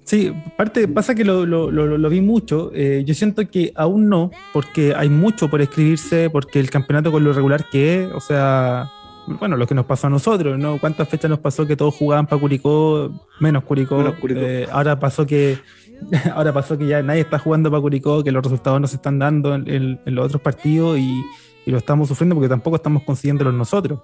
sí, 0.06 0.32
parte, 0.56 0.88
pasa 0.88 1.14
que 1.14 1.24
lo, 1.24 2.08
vi 2.08 2.20
mucho. 2.22 2.70
Eh, 2.74 3.04
yo 3.06 3.12
siento 3.12 3.46
que 3.50 3.72
aún 3.74 4.08
no, 4.08 4.30
porque 4.54 4.94
hay 4.96 5.10
mucho 5.10 5.50
por 5.50 5.60
escribirse, 5.60 6.30
porque 6.30 6.58
el 6.58 6.70
campeonato 6.70 7.12
con 7.12 7.22
lo 7.22 7.34
regular 7.34 7.66
que 7.70 8.04
es, 8.04 8.12
o 8.12 8.20
sea, 8.20 8.90
bueno, 9.26 9.56
lo 9.56 9.66
que 9.66 9.74
nos 9.74 9.84
pasó 9.84 10.06
a 10.06 10.10
nosotros, 10.10 10.58
¿no? 10.58 10.78
¿Cuántas 10.78 11.08
fechas 11.08 11.28
nos 11.28 11.40
pasó 11.40 11.66
que 11.66 11.76
todos 11.76 11.94
jugaban 11.94 12.26
para 12.26 12.40
Curicó, 12.40 13.10
menos 13.40 13.64
Curicó? 13.64 14.14
Eh, 14.28 14.66
ahora 14.70 14.98
pasó 14.98 15.26
que 15.26 15.58
ahora 16.34 16.52
pasó 16.52 16.78
que 16.78 16.86
ya 16.86 17.02
nadie 17.02 17.20
está 17.20 17.38
jugando 17.38 17.70
para 17.70 17.80
Curicó, 17.80 18.22
que 18.22 18.32
los 18.32 18.42
resultados 18.42 18.80
no 18.80 18.86
se 18.86 18.96
están 18.96 19.18
dando 19.18 19.54
en, 19.54 20.00
los 20.04 20.26
otros 20.26 20.42
partidos 20.42 20.98
y, 20.98 21.22
lo 21.66 21.78
estamos 21.78 22.06
sufriendo 22.06 22.36
porque 22.36 22.48
tampoco 22.48 22.76
estamos 22.76 23.02
consiguiéndolos 23.02 23.52
nosotros. 23.52 23.98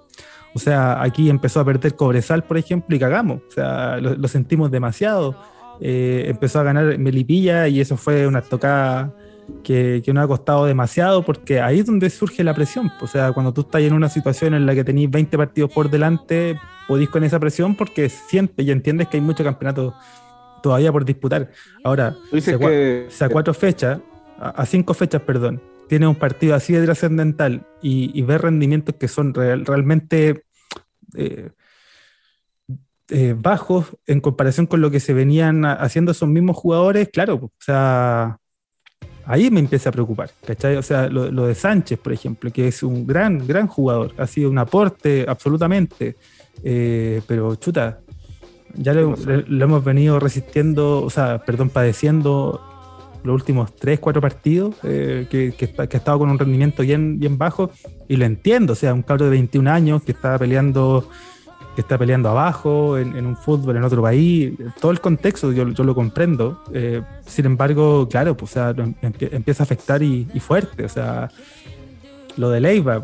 O 0.53 0.59
sea, 0.59 1.01
aquí 1.01 1.29
empezó 1.29 1.61
a 1.61 1.65
perder 1.65 1.95
Cobresal, 1.95 2.43
por 2.43 2.57
ejemplo, 2.57 2.93
y 2.93 2.99
cagamos. 2.99 3.39
O 3.47 3.51
sea, 3.51 4.01
lo, 4.01 4.27
sentimos 4.27 4.69
demasiado. 4.69 5.33
Eh, 5.81 6.25
empezó 6.27 6.59
a 6.59 6.63
ganar 6.63 6.97
Melipilla 6.97 7.67
y 7.67 7.81
eso 7.81 7.97
fue 7.97 8.27
una 8.27 8.41
tocada 8.41 9.13
que, 9.63 10.01
que, 10.05 10.13
nos 10.13 10.23
ha 10.23 10.27
costado 10.27 10.65
demasiado 10.65 11.23
porque 11.23 11.59
ahí 11.59 11.79
es 11.79 11.85
donde 11.85 12.09
surge 12.09 12.43
la 12.43 12.53
presión. 12.53 12.91
O 13.01 13.07
sea, 13.07 13.31
cuando 13.33 13.53
tú 13.53 13.61
estás 13.61 13.81
en 13.81 13.93
una 13.93 14.09
situación 14.09 14.53
en 14.53 14.65
la 14.65 14.75
que 14.75 14.83
tenéis 14.83 15.09
20 15.09 15.37
partidos 15.37 15.71
por 15.71 15.89
delante, 15.89 16.57
podéis 16.87 17.09
con 17.09 17.23
esa 17.23 17.39
presión 17.39 17.75
porque 17.75 18.09
sientes 18.09 18.65
y 18.65 18.71
entiendes 18.71 19.07
que 19.07 19.17
hay 19.17 19.21
muchos 19.21 19.43
campeonatos 19.43 19.93
todavía 20.63 20.91
por 20.91 21.05
disputar. 21.05 21.51
Ahora, 21.83 22.15
si 22.39 22.51
a, 22.51 23.29
cuatro 23.29 23.53
fechas, 23.53 23.99
a, 24.39 24.65
cinco 24.65 24.93
fechas, 24.93 25.21
perdón, 25.21 25.61
tiene 25.87 26.07
un 26.07 26.15
partido 26.15 26.55
así 26.55 26.73
de 26.73 26.83
trascendental 26.85 27.67
y, 27.81 28.19
ver 28.23 28.41
rendimientos 28.41 28.95
que 28.95 29.07
son 29.07 29.33
realmente 29.33 30.45
eh, 31.15 31.49
eh, 33.09 33.35
bajos 33.37 33.87
en 34.07 34.21
comparación 34.21 34.65
con 34.65 34.81
lo 34.81 34.89
que 34.89 34.99
se 34.99 35.13
venían 35.13 35.65
haciendo 35.65 36.11
esos 36.11 36.29
mismos 36.29 36.55
jugadores, 36.55 37.09
claro, 37.11 37.35
o 37.35 37.51
sea, 37.59 38.37
ahí 39.25 39.51
me 39.51 39.59
empieza 39.59 39.89
a 39.89 39.91
preocupar, 39.91 40.31
¿cachai? 40.45 40.77
O 40.77 40.81
sea, 40.81 41.07
lo, 41.09 41.45
de 41.45 41.55
Sánchez, 41.55 41.99
por 41.99 42.13
ejemplo, 42.13 42.51
que 42.51 42.67
es 42.67 42.81
un 42.81 43.05
gran, 43.05 43.45
gran 43.45 43.67
jugador, 43.67 44.13
ha 44.17 44.27
sido 44.27 44.49
un 44.49 44.57
aporte 44.57 45.25
absolutamente, 45.27 46.15
eh, 46.63 47.21
pero 47.27 47.55
chuta, 47.55 47.99
ya 48.75 48.93
lo, 48.93 49.15
hemos 49.17 49.83
venido 49.83 50.19
resistiendo, 50.19 51.03
o 51.03 51.09
sea, 51.09 51.43
perdón, 51.43 51.69
padeciendo 51.69 52.61
los 53.23 53.35
últimos 53.35 53.75
3, 53.75 53.99
4 53.99 54.21
partidos, 54.21 54.75
eh, 54.83 55.27
que, 55.29 55.53
que, 55.53 55.73
ha 55.77 55.83
estado 55.83 56.19
con 56.19 56.29
un 56.29 56.39
rendimiento 56.39 56.83
bien, 56.83 57.19
bien 57.19 57.37
bajo, 57.37 57.69
y 58.07 58.15
lo 58.15 58.25
entiendo, 58.25 58.73
o 58.73 58.75
sea, 58.75 58.93
un 58.93 59.01
cabro 59.01 59.25
de 59.25 59.31
21 59.31 59.69
años 59.69 60.03
que 60.03 60.11
está 60.11 60.37
peleando 60.37 61.09
que 61.75 61.81
está 61.81 61.97
peleando 61.97 62.29
abajo, 62.29 62.97
en, 62.97 63.25
un 63.25 63.35
fútbol 63.35 63.77
en 63.77 63.83
otro 63.83 64.01
país, 64.01 64.53
todo 64.79 64.91
el 64.91 65.01
contexto 65.01 65.51
yo, 65.51 65.67
yo 65.69 65.83
lo 65.83 65.95
comprendo. 65.95 66.61
Eh, 66.71 67.01
sin 67.25 67.45
embargo, 67.45 68.07
claro, 68.07 68.37
pues, 68.37 68.51
o 68.51 68.53
sea, 68.53 68.75
empieza 69.01 69.63
a 69.63 69.65
afectar 69.65 70.03
y, 70.03 70.25
fuerte. 70.39 70.85
O 70.85 70.89
sea, 70.89 71.29
lo 72.37 72.49
de 72.51 72.59
Leiva, 72.59 73.03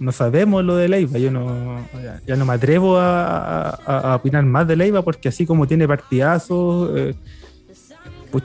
no 0.00 0.12
sabemos 0.12 0.64
lo 0.64 0.76
de 0.76 0.88
Leiva, 0.88 1.18
yo 1.18 1.30
no, 1.30 1.78
ya, 2.26 2.36
no 2.36 2.46
me 2.46 2.54
atrevo 2.54 2.98
a, 2.98 4.16
opinar 4.16 4.44
más 4.44 4.66
de 4.66 4.76
Leiva 4.76 5.02
porque 5.02 5.28
así 5.28 5.44
como 5.44 5.66
tiene 5.66 5.86
partidazos, 5.86 6.90
eh, 6.96 7.14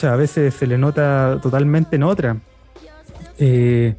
a 0.04 0.16
veces 0.16 0.54
se 0.54 0.68
le 0.68 0.78
nota 0.78 1.40
totalmente 1.42 1.96
en 1.96 2.04
otra. 2.04 2.38
Eh, 3.38 3.96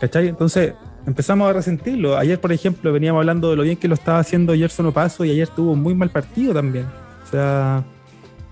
¿Cachai? 0.00 0.28
Entonces, 0.28 0.74
empezamos 1.08 1.48
a 1.48 1.54
resentirlo. 1.54 2.18
Ayer, 2.18 2.38
por 2.38 2.52
ejemplo, 2.52 2.92
veníamos 2.92 3.20
hablando 3.20 3.50
de 3.50 3.56
lo 3.56 3.62
bien 3.62 3.76
que 3.76 3.88
lo 3.88 3.94
estaba 3.94 4.18
haciendo 4.18 4.54
Gerson 4.54 4.86
Opaso 4.86 5.24
y 5.24 5.30
ayer 5.30 5.48
tuvo 5.48 5.72
un 5.72 5.82
muy 5.82 5.94
mal 5.94 6.10
partido 6.10 6.52
también. 6.52 6.84
O 7.26 7.30
sea, 7.30 7.82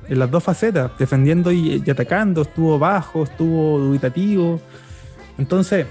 en 0.09 0.19
las 0.19 0.31
dos 0.31 0.43
facetas, 0.43 0.91
defendiendo 0.99 1.53
y, 1.53 1.85
atacando, 1.91 2.43
estuvo 2.43 2.79
bajo, 2.79 3.25
estuvo 3.25 3.79
dubitativo. 3.79 4.59
Entonces, 5.37 5.87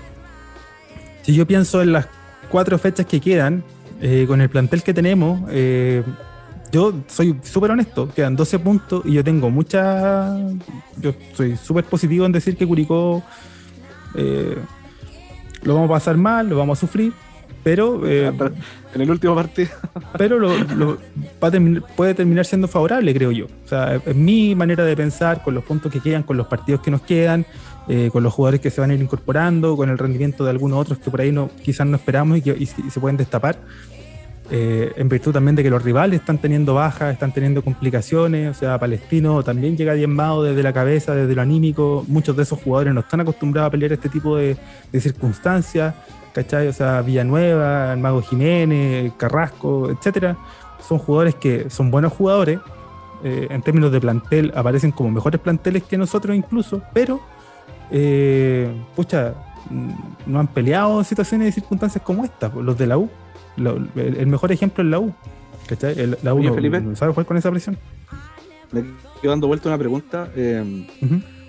si 1.21 1.35
yo 1.35 1.45
pienso 1.45 1.83
en 1.83 1.91
las 1.91 2.07
cuatro 2.49 2.79
fechas 2.79 3.05
que 3.05 3.21
quedan, 3.21 3.63
eh, 4.01 4.25
con 4.27 4.41
el 4.41 4.49
plantel 4.49 4.81
que 4.81 4.93
tenemos, 4.93 5.41
eh, 5.51 6.03
yo 6.71 6.93
soy 7.07 7.39
súper 7.43 7.71
honesto, 7.71 8.09
quedan 8.13 8.35
12 8.35 8.59
puntos 8.59 9.03
y 9.05 9.13
yo 9.13 9.23
tengo 9.23 9.51
mucha... 9.51 10.35
Yo 10.97 11.13
soy 11.33 11.57
súper 11.57 11.85
positivo 11.85 12.25
en 12.25 12.31
decir 12.31 12.57
que 12.57 12.65
Curicó... 12.65 13.23
Eh, 14.15 14.57
lo 15.65 15.73
vamos 15.75 15.89
a 15.89 15.93
pasar 15.93 16.15
mal, 16.15 16.47
lo 16.47 16.57
vamos 16.57 16.77
a 16.77 16.81
sufrir, 16.81 17.11
pero... 17.63 18.01
Eh, 18.07 18.31
en 18.95 19.01
el 19.01 19.11
último 19.11 19.35
partido. 19.35 19.69
pero 20.17 20.39
lo, 20.39 20.97
puede 21.95 22.13
terminar 22.13 22.45
siendo 22.45 22.67
favorable, 22.67 23.13
creo 23.13 23.31
yo. 23.31 23.45
O 23.45 23.67
sea, 23.67 23.95
es 23.95 24.15
mi 24.15 24.55
manera 24.55 24.83
de 24.85 24.95
pensar 24.95 25.43
con 25.43 25.53
los 25.53 25.63
puntos 25.63 25.91
que 25.91 25.99
quedan, 25.99 26.23
con 26.23 26.37
los 26.37 26.47
partidos 26.47 26.81
que 26.81 26.89
nos 26.89 27.01
quedan, 27.01 27.45
eh, 27.87 28.09
con 28.11 28.23
los 28.23 28.33
jugadores 28.33 28.61
que 28.61 28.71
se 28.71 28.81
van 28.81 28.91
a 28.91 28.93
ir 28.93 29.01
incorporando, 29.01 29.75
con 29.75 29.89
el 29.89 29.97
rendimiento 29.97 30.43
de 30.45 30.49
algunos 30.49 30.79
otros 30.79 30.97
que 30.97 31.11
por 31.11 31.21
ahí 31.21 31.31
no, 31.31 31.49
quizás 31.61 31.85
no 31.85 31.97
esperamos 31.97 32.37
y 32.37 32.41
que 32.41 32.65
se 32.65 32.99
pueden 32.99 33.17
destapar. 33.17 33.57
Eh, 34.51 34.93
en 34.97 35.09
virtud 35.09 35.33
también 35.33 35.55
de 35.55 35.63
que 35.63 35.71
los 35.71 35.81
rivales 35.81 36.19
están 36.19 36.37
teniendo 36.37 36.75
bajas, 36.75 37.13
están 37.13 37.31
teniendo 37.31 37.63
complicaciones, 37.63 38.55
o 38.55 38.59
sea, 38.59 38.77
Palestino 38.77 39.41
también 39.43 39.75
llega 39.75 39.93
diezmado 39.93 40.43
desde 40.43 40.61
la 40.61 40.71
cabeza, 40.71 41.15
desde 41.15 41.33
lo 41.33 41.41
anímico, 41.41 42.05
muchos 42.07 42.37
de 42.37 42.43
esos 42.43 42.61
jugadores 42.61 42.93
no 42.93 42.99
están 42.99 43.21
acostumbrados 43.21 43.69
a 43.69 43.71
pelear 43.71 43.93
este 43.93 44.07
tipo 44.07 44.37
de, 44.37 44.55
circunstancias, 44.99 45.95
¿cachai? 46.31 46.67
O 46.67 46.73
sea, 46.73 47.01
Villanueva, 47.01 47.93
el 47.93 47.99
Mago 47.99 48.21
Jiménez, 48.21 49.13
Carrasco, 49.17 49.89
etcétera, 49.89 50.37
son 50.87 50.99
jugadores 50.99 51.33
que 51.35 51.69
son 51.71 51.89
buenos 51.89 52.13
jugadores, 52.13 52.59
eh, 53.23 53.47
en 53.49 53.63
términos 53.63 53.91
de 53.91 53.99
plantel 53.99 54.53
aparecen 54.55 54.91
como 54.91 55.09
mejores 55.09 55.41
planteles 55.41 55.83
que 55.83 55.97
nosotros 55.97 56.35
incluso, 56.35 56.83
pero, 56.93 57.19
eh, 57.89 58.71
pucha, 58.95 59.33
mm, 59.71 59.89
no 60.27 60.39
han 60.39 60.47
peleado 60.47 60.99
en 60.99 61.05
situaciones 61.05 61.49
y 61.49 61.51
circunstancias 61.53 62.03
como 62.03 62.23
esta, 62.23 62.49
los 62.49 62.77
de 62.77 62.85
la 62.85 62.99
U 62.99 63.09
el 63.57 64.27
mejor 64.27 64.51
ejemplo 64.51 64.83
es 64.83 64.89
la 64.89 64.99
U. 64.99 65.13
¿Cachai? 65.67 65.95
la 66.21 66.33
U 66.33 66.43
no, 66.43 66.95
sabe 66.95 67.11
jugar 67.11 67.25
con 67.25 67.37
esa 67.37 67.49
presión. 67.49 67.77
Me 68.71 68.83
quedo 69.21 69.31
dando 69.31 69.47
vuelta 69.47 69.69
una 69.69 69.77
pregunta 69.77 70.29
eh, 70.35 70.85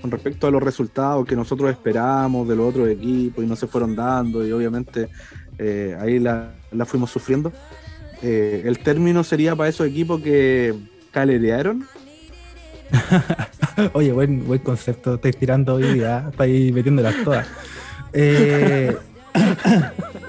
con 0.00 0.10
respecto 0.10 0.46
a 0.46 0.50
los 0.50 0.62
resultados 0.62 1.26
que 1.26 1.36
nosotros 1.36 1.70
esperábamos 1.70 2.48
de 2.48 2.56
los 2.56 2.68
otros 2.68 2.88
equipos 2.88 3.44
y 3.44 3.46
no 3.46 3.56
se 3.56 3.66
fueron 3.66 3.96
dando 3.96 4.46
y 4.46 4.52
obviamente 4.52 5.08
eh, 5.58 5.96
ahí 6.00 6.18
la, 6.18 6.52
fuimos 6.84 7.10
sufriendo. 7.10 7.52
Eh, 8.22 8.62
¿El 8.64 8.78
término 8.78 9.24
sería 9.24 9.54
para 9.54 9.68
esos 9.68 9.86
equipos 9.86 10.20
que 10.22 10.74
calerearon? 11.10 11.84
Oye, 13.92 14.12
buen, 14.12 14.46
buen 14.46 14.60
concepto, 14.60 15.14
estoy 15.14 15.32
tirando 15.32 15.74
hoy 15.74 15.94
día, 15.94 16.30
ir 16.46 16.72
metiéndolas 16.72 17.14
todas. 17.24 17.46
Eh, 18.12 18.96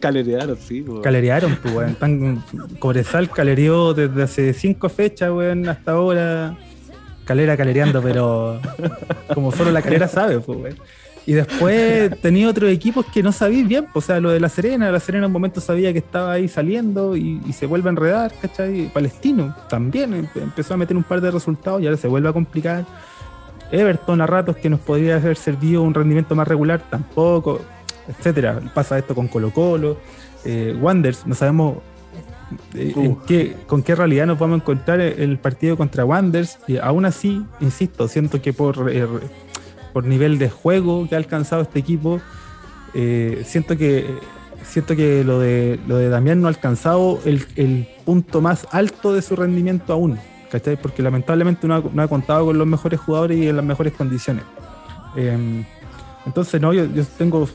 Calerearon, 0.00 0.56
sí, 0.56 0.84
Calerearon, 1.02 1.58
pues, 1.62 1.74
weón. 1.74 1.94
Tan, 1.94 2.44
Cobresal 2.78 3.30
calereó 3.30 3.94
desde 3.94 4.22
hace 4.22 4.52
cinco 4.52 4.88
fechas, 4.88 5.30
weón, 5.30 5.68
hasta 5.68 5.92
ahora. 5.92 6.56
Calera 7.24 7.56
calereando, 7.56 8.00
pero 8.02 8.58
como 9.34 9.52
solo 9.52 9.70
la 9.70 9.82
calera 9.82 10.08
sabe, 10.08 10.40
pues, 10.40 10.58
weón. 10.58 10.76
Y 11.28 11.34
después 11.34 12.18
tenía 12.22 12.48
otros 12.48 12.70
equipos 12.70 13.04
que 13.12 13.22
no 13.22 13.32
sabía 13.32 13.62
bien, 13.62 13.84
pues, 13.92 14.06
o 14.06 14.06
sea, 14.06 14.18
lo 14.18 14.30
de 14.30 14.40
La 14.40 14.48
Serena, 14.48 14.90
La 14.90 14.98
Serena 14.98 15.26
en 15.26 15.28
un 15.28 15.32
momento 15.32 15.60
sabía 15.60 15.92
que 15.92 15.98
estaba 15.98 16.32
ahí 16.32 16.48
saliendo 16.48 17.16
y, 17.16 17.38
se 17.52 17.66
vuelve 17.66 17.90
a 17.90 17.92
enredar, 17.92 18.32
¿cachai? 18.40 18.90
Palestino 18.94 19.54
también 19.68 20.26
empezó 20.34 20.72
a 20.72 20.76
meter 20.78 20.96
un 20.96 21.02
par 21.02 21.20
de 21.20 21.30
resultados 21.30 21.82
y 21.82 21.86
ahora 21.86 21.98
se 21.98 22.08
vuelve 22.08 22.30
a 22.30 22.32
complicar. 22.32 22.86
Everton 23.70 24.22
a 24.22 24.26
ratos 24.26 24.56
que 24.56 24.70
nos 24.70 24.80
podría 24.80 25.16
haber 25.16 25.36
servido 25.36 25.82
un 25.82 25.92
rendimiento 25.92 26.34
más 26.34 26.48
regular, 26.48 26.80
tampoco 26.88 27.60
etcétera. 28.08 28.60
Pasa 28.74 28.98
esto 28.98 29.14
con 29.14 29.28
Colo 29.28 29.52
Colo, 29.52 29.98
eh, 30.44 30.76
Wanders, 30.80 31.26
no 31.26 31.34
sabemos 31.34 31.78
eh, 32.74 32.94
qué, 33.26 33.54
con 33.66 33.82
qué 33.82 33.94
realidad 33.94 34.26
nos 34.26 34.38
vamos 34.38 34.60
a 34.60 34.62
encontrar 34.62 35.00
el 35.00 35.38
partido 35.38 35.76
contra 35.76 36.04
Wanders. 36.04 36.58
Y 36.66 36.78
aún 36.78 37.04
así, 37.04 37.44
insisto, 37.60 38.08
siento 38.08 38.40
que 38.40 38.52
por, 38.52 38.90
eh, 38.90 39.06
por 39.92 40.04
nivel 40.04 40.38
de 40.38 40.48
juego 40.48 41.08
que 41.08 41.14
ha 41.14 41.18
alcanzado 41.18 41.62
este 41.62 41.78
equipo, 41.78 42.20
siento 43.44 43.76
que 43.76 44.06
siento 44.64 44.96
que 44.96 45.22
lo 45.22 45.38
de 45.38 45.78
lo 45.86 45.98
de 45.98 46.08
Damián 46.08 46.40
no 46.40 46.48
ha 46.48 46.50
alcanzado 46.50 47.20
el, 47.24 47.86
punto 48.04 48.40
más 48.40 48.66
alto 48.72 49.12
de 49.12 49.22
su 49.22 49.36
rendimiento 49.36 49.92
aún. 49.92 50.18
¿cachai? 50.50 50.80
Porque 50.80 51.02
lamentablemente 51.02 51.68
no 51.68 51.74
ha, 51.74 51.82
no 51.92 52.02
ha, 52.02 52.08
contado 52.08 52.46
con 52.46 52.56
los 52.56 52.66
mejores 52.66 52.98
jugadores 52.98 53.36
y 53.36 53.48
en 53.48 53.56
las 53.56 53.64
mejores 53.64 53.92
condiciones. 53.92 54.44
Em, 55.14 55.62
entonces, 56.24 56.58
no, 56.58 56.72
yo, 56.72 56.86
yo 56.86 57.04
tengo 57.18 57.46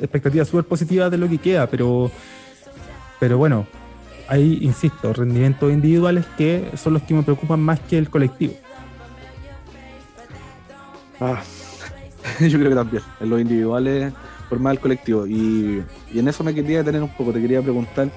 expectativas 0.00 0.48
súper 0.48 0.64
positivas 0.64 1.10
de 1.10 1.18
lo 1.18 1.28
que 1.28 1.38
queda, 1.38 1.66
pero, 1.66 2.10
pero 3.18 3.38
bueno, 3.38 3.66
hay, 4.28 4.58
insisto, 4.62 5.12
rendimientos 5.12 5.72
individuales 5.72 6.24
que 6.36 6.70
son 6.76 6.94
los 6.94 7.02
que 7.02 7.14
me 7.14 7.22
preocupan 7.22 7.60
más 7.60 7.80
que 7.80 7.98
el 7.98 8.08
colectivo. 8.08 8.54
Ah, 11.20 11.42
yo 12.40 12.58
creo 12.58 12.70
que 12.70 12.76
también, 12.76 13.02
en 13.20 13.30
los 13.30 13.40
individuales 13.40 14.12
por 14.50 14.58
más 14.58 14.72
el 14.72 14.80
colectivo. 14.80 15.26
Y, 15.26 15.82
en 16.14 16.28
eso 16.28 16.44
me 16.44 16.54
quería 16.54 16.78
detener 16.78 17.02
un 17.02 17.08
poco, 17.08 17.32
te 17.32 17.40
quería 17.40 17.62
preguntar 17.62 18.10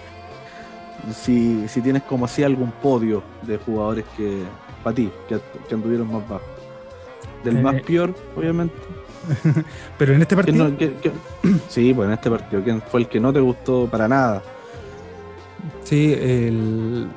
si, 1.14 1.66
tienes 1.82 2.04
como 2.04 2.26
así 2.26 2.44
algún 2.44 2.72
podio 2.72 3.24
de 3.44 3.58
jugadores 3.58 4.04
que, 4.18 4.44
para 4.84 4.96
ti, 4.96 5.10
que, 5.30 5.40
que 5.70 5.76
anduvieron 5.76 6.12
más 6.12 6.28
bajo. 6.28 6.44
Del 7.44 7.62
más 7.62 7.76
eh, 7.76 7.84
peor, 7.86 8.16
obviamente, 8.36 8.74
Pero 9.98 10.14
en 10.14 10.22
este 10.22 10.36
partido. 10.36 10.72
sí, 11.70 11.94
pues 11.94 12.08
en 12.08 12.14
este 12.14 12.30
partido, 12.30 12.64
¿quién 12.64 12.82
fue 12.82 13.02
el 13.02 13.08
que 13.08 13.20
no 13.20 13.34
te 13.34 13.40
gustó 13.40 13.88
para 13.90 14.08
nada? 14.08 14.44
Sí, 15.84 16.14
el. 16.14 17.08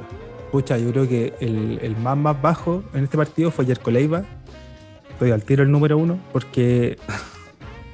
Pucha, 0.52 0.78
yo 0.78 0.90
creo 0.90 1.08
que 1.08 1.34
el, 1.40 1.96
más 1.96 2.16
más 2.16 2.40
bajo 2.40 2.82
en 2.94 3.04
este 3.04 3.16
partido 3.16 3.50
fue 3.50 3.66
Yerko 3.66 3.90
Leiva. 3.90 4.24
Estoy 5.10 5.30
al 5.30 5.42
tiro 5.42 5.62
el 5.62 5.70
número 5.70 5.98
uno, 5.98 6.18
porque. 6.32 6.98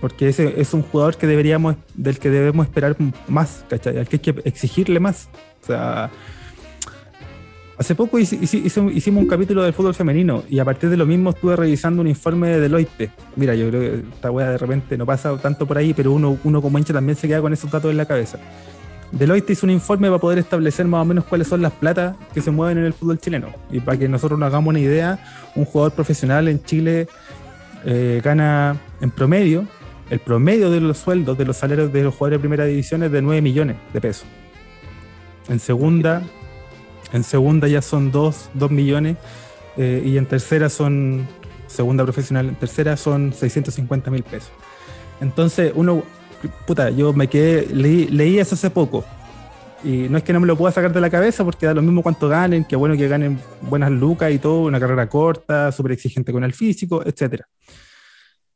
Porque 0.00 0.28
ese 0.28 0.60
es 0.60 0.74
un 0.74 0.82
jugador 0.82 1.16
que 1.16 1.28
deberíamos, 1.28 1.76
del 1.94 2.18
que 2.18 2.28
debemos 2.28 2.66
esperar 2.66 2.96
más, 3.28 3.64
¿cachai? 3.68 3.98
Al 3.98 4.08
que 4.08 4.16
hay 4.16 4.20
que 4.20 4.42
exigirle 4.48 4.98
más. 4.98 5.28
O 5.62 5.66
sea, 5.66 6.10
Hace 7.82 7.96
poco 7.96 8.16
hicimos 8.16 9.22
un 9.24 9.26
capítulo 9.26 9.64
del 9.64 9.72
fútbol 9.72 9.92
femenino 9.92 10.44
y 10.48 10.60
a 10.60 10.64
partir 10.64 10.88
de 10.88 10.96
lo 10.96 11.04
mismo 11.04 11.30
estuve 11.30 11.56
revisando 11.56 12.00
un 12.00 12.06
informe 12.06 12.50
de 12.50 12.60
Deloitte. 12.60 13.10
Mira, 13.34 13.56
yo 13.56 13.70
creo 13.70 13.80
que 13.80 14.08
esta 14.08 14.30
weá 14.30 14.50
de 14.50 14.58
repente 14.58 14.96
no 14.96 15.04
pasa 15.04 15.36
tanto 15.38 15.66
por 15.66 15.76
ahí, 15.76 15.92
pero 15.92 16.12
uno, 16.12 16.38
uno 16.44 16.62
como 16.62 16.78
hincha 16.78 16.92
también 16.92 17.16
se 17.16 17.26
queda 17.26 17.40
con 17.40 17.52
esos 17.52 17.68
datos 17.68 17.90
en 17.90 17.96
la 17.96 18.04
cabeza. 18.04 18.38
Deloitte 19.10 19.50
hizo 19.50 19.66
un 19.66 19.70
informe 19.70 20.06
para 20.06 20.20
poder 20.20 20.38
establecer 20.38 20.86
más 20.86 21.02
o 21.02 21.04
menos 21.04 21.24
cuáles 21.24 21.48
son 21.48 21.60
las 21.60 21.72
platas 21.72 22.14
que 22.32 22.40
se 22.40 22.52
mueven 22.52 22.78
en 22.78 22.84
el 22.84 22.92
fútbol 22.92 23.18
chileno. 23.18 23.48
Y 23.72 23.80
para 23.80 23.98
que 23.98 24.08
nosotros 24.08 24.38
nos 24.38 24.46
hagamos 24.46 24.68
una 24.68 24.78
idea, 24.78 25.18
un 25.56 25.64
jugador 25.64 25.90
profesional 25.90 26.46
en 26.46 26.62
Chile 26.62 27.08
eh, 27.84 28.20
gana 28.22 28.76
en 29.00 29.10
promedio, 29.10 29.66
el 30.08 30.20
promedio 30.20 30.70
de 30.70 30.80
los 30.80 30.98
sueldos 30.98 31.36
de 31.36 31.46
los 31.46 31.56
salarios 31.56 31.92
de 31.92 32.04
los 32.04 32.14
jugadores 32.14 32.38
de 32.38 32.42
primera 32.42 32.64
división 32.64 33.02
es 33.02 33.10
de 33.10 33.20
9 33.20 33.42
millones 33.42 33.76
de 33.92 34.00
pesos. 34.00 34.26
En 35.48 35.58
segunda, 35.58 36.22
en 37.12 37.24
segunda 37.24 37.68
ya 37.68 37.82
son 37.82 38.10
2, 38.10 38.50
2 38.54 38.70
millones 38.70 39.16
eh, 39.76 40.02
y 40.04 40.16
en 40.16 40.26
tercera 40.26 40.68
son, 40.68 41.26
segunda 41.66 42.04
profesional, 42.04 42.48
en 42.48 42.54
tercera 42.54 42.96
son 42.96 43.32
650 43.32 44.10
mil 44.10 44.22
pesos. 44.22 44.50
Entonces, 45.20 45.72
uno, 45.74 46.02
puta, 46.66 46.90
yo 46.90 47.12
me 47.12 47.28
quedé, 47.28 47.66
leí, 47.72 48.06
leí 48.08 48.38
eso 48.38 48.54
hace 48.54 48.70
poco. 48.70 49.04
Y 49.84 50.08
no 50.08 50.16
es 50.16 50.24
que 50.24 50.32
no 50.32 50.40
me 50.40 50.46
lo 50.46 50.56
pueda 50.56 50.72
sacar 50.72 50.92
de 50.92 51.00
la 51.00 51.10
cabeza 51.10 51.44
porque 51.44 51.66
da 51.66 51.74
lo 51.74 51.82
mismo 51.82 52.02
cuánto 52.02 52.28
ganen, 52.28 52.64
que 52.64 52.76
bueno 52.76 52.96
que 52.96 53.08
ganen 53.08 53.40
buenas 53.62 53.90
lucas 53.90 54.30
y 54.30 54.38
todo, 54.38 54.62
una 54.62 54.78
carrera 54.78 55.08
corta, 55.08 55.72
súper 55.72 55.92
exigente 55.92 56.32
con 56.32 56.44
el 56.44 56.52
físico, 56.52 57.02
etcétera. 57.04 57.48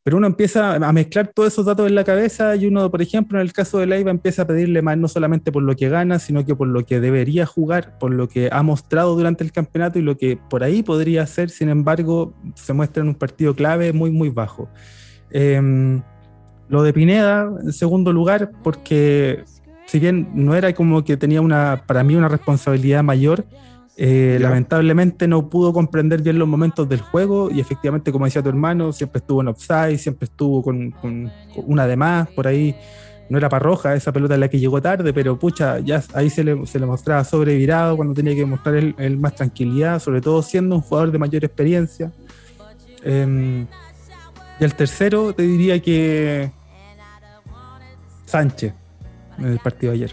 Pero 0.07 0.19
uno 0.19 0.29
empieza 0.29 0.77
a 0.77 0.93
mezclar 0.93 1.33
todos 1.35 1.53
esos 1.53 1.67
datos 1.67 1.89
en 1.89 1.97
la 1.97 2.05
cabeza 2.05 2.55
y 2.55 2.67
uno, 2.67 2.93
por 2.93 3.03
ejemplo, 3.03 3.41
en 3.41 3.45
el 3.45 3.53
caso 3.53 3.79
de 3.79 3.87
Leiva, 3.87 4.13
empieza 4.13 4.43
a 4.43 4.47
pedirle 4.47 4.81
más 4.81 4.97
no 4.97 5.09
solamente 5.09 5.51
por 5.51 5.65
lo 5.65 5.75
que 5.75 5.89
gana, 5.89 6.21
sino 6.21 6.47
que 6.47 6.55
por 6.55 6.69
lo 6.69 6.87
que 6.87 7.01
debería 7.01 7.45
jugar, 7.45 7.99
por 7.99 8.15
lo 8.15 8.29
que 8.29 8.49
ha 8.53 8.63
mostrado 8.63 9.17
durante 9.17 9.43
el 9.43 9.51
campeonato 9.51 9.99
y 9.99 10.03
lo 10.03 10.17
que 10.17 10.39
por 10.49 10.63
ahí 10.63 10.85
podría 10.85 11.25
hacer, 11.25 11.51
sin 11.51 11.71
embargo, 11.71 12.33
se 12.55 12.73
muestra 12.73 13.03
en 13.03 13.09
un 13.09 13.15
partido 13.17 13.57
clave 13.57 13.93
muy, 13.93 14.13
muy 14.13 14.29
bajo. 14.29 14.69
Em, 15.33 16.01
lo 16.69 16.85
de 16.85 16.93
Pineda, 16.93 17.51
en 17.65 17.73
segundo 17.73 18.13
lugar, 18.13 18.53
porque 18.63 19.43
si 19.87 19.99
bien 19.99 20.29
no 20.35 20.55
era 20.55 20.73
como 20.73 21.03
que 21.03 21.17
tenía 21.17 21.41
una, 21.41 21.83
para 21.85 22.05
mí 22.05 22.15
una 22.15 22.29
responsabilidad 22.29 23.03
mayor, 23.03 23.45
eh, 23.99 24.37
lamentablemente 24.39 25.27
no 25.27 25.49
pudo 25.49 25.73
comprender 25.73 26.21
bien 26.21 26.39
los 26.39 26.47
momentos 26.47 26.87
del 26.87 27.01
juego 27.01 27.51
y 27.51 27.61
efectivamente, 27.61 28.13
como 28.13 28.27
decía 28.27 28.43
tu 28.43 28.51
hermano, 28.51 28.93
siempre 28.93 29.21
estuvo 29.21 29.41
en 29.41 29.49
offside, 29.49 29.97
siempre 29.97 30.27
estuvo 30.27 30.63
con, 30.63 30.95
una 31.55 31.87
de 31.87 31.97
más, 31.97 32.29
por 32.29 32.47
ahí 32.47 32.77
no 33.31 33.39
era 33.39 33.49
para 33.49 33.65
roja 33.65 33.95
esa 33.95 34.13
pelota 34.13 34.35
en 34.35 34.41
la 34.41 34.49
que 34.49 34.61
llegó 34.61 34.83
tarde, 34.83 35.15
pero 35.15 35.39
pucha, 35.39 35.79
ya 35.79 36.03
ahí 36.13 36.29
se 36.29 36.45
le, 36.45 36.67
se 36.67 36.79
le 36.79 36.85
mostraba 36.85 37.25
sobrevirado 37.25 37.97
cuando 37.97 38.13
tenía 38.13 38.35
que 38.35 38.45
mostrar 38.45 38.75
el, 38.75 39.17
más 39.17 39.35
tranquilidad, 39.35 39.99
sobre 39.99 40.21
todo 40.21 40.43
siendo 40.43 40.77
un 40.77 40.83
jugador 40.83 41.11
de 41.11 41.19
mayor 41.19 41.45
experiencia. 41.45 42.13
Em, 43.03 43.67
y 44.61 44.65
el 44.65 44.75
tercero 44.75 45.33
te 45.33 45.43
diría 45.43 45.81
que 45.81 46.51
Sánchez 48.27 48.75
en 49.39 49.47
el 49.47 49.59
partido 49.59 49.93
de 49.93 50.05
ayer 50.05 50.13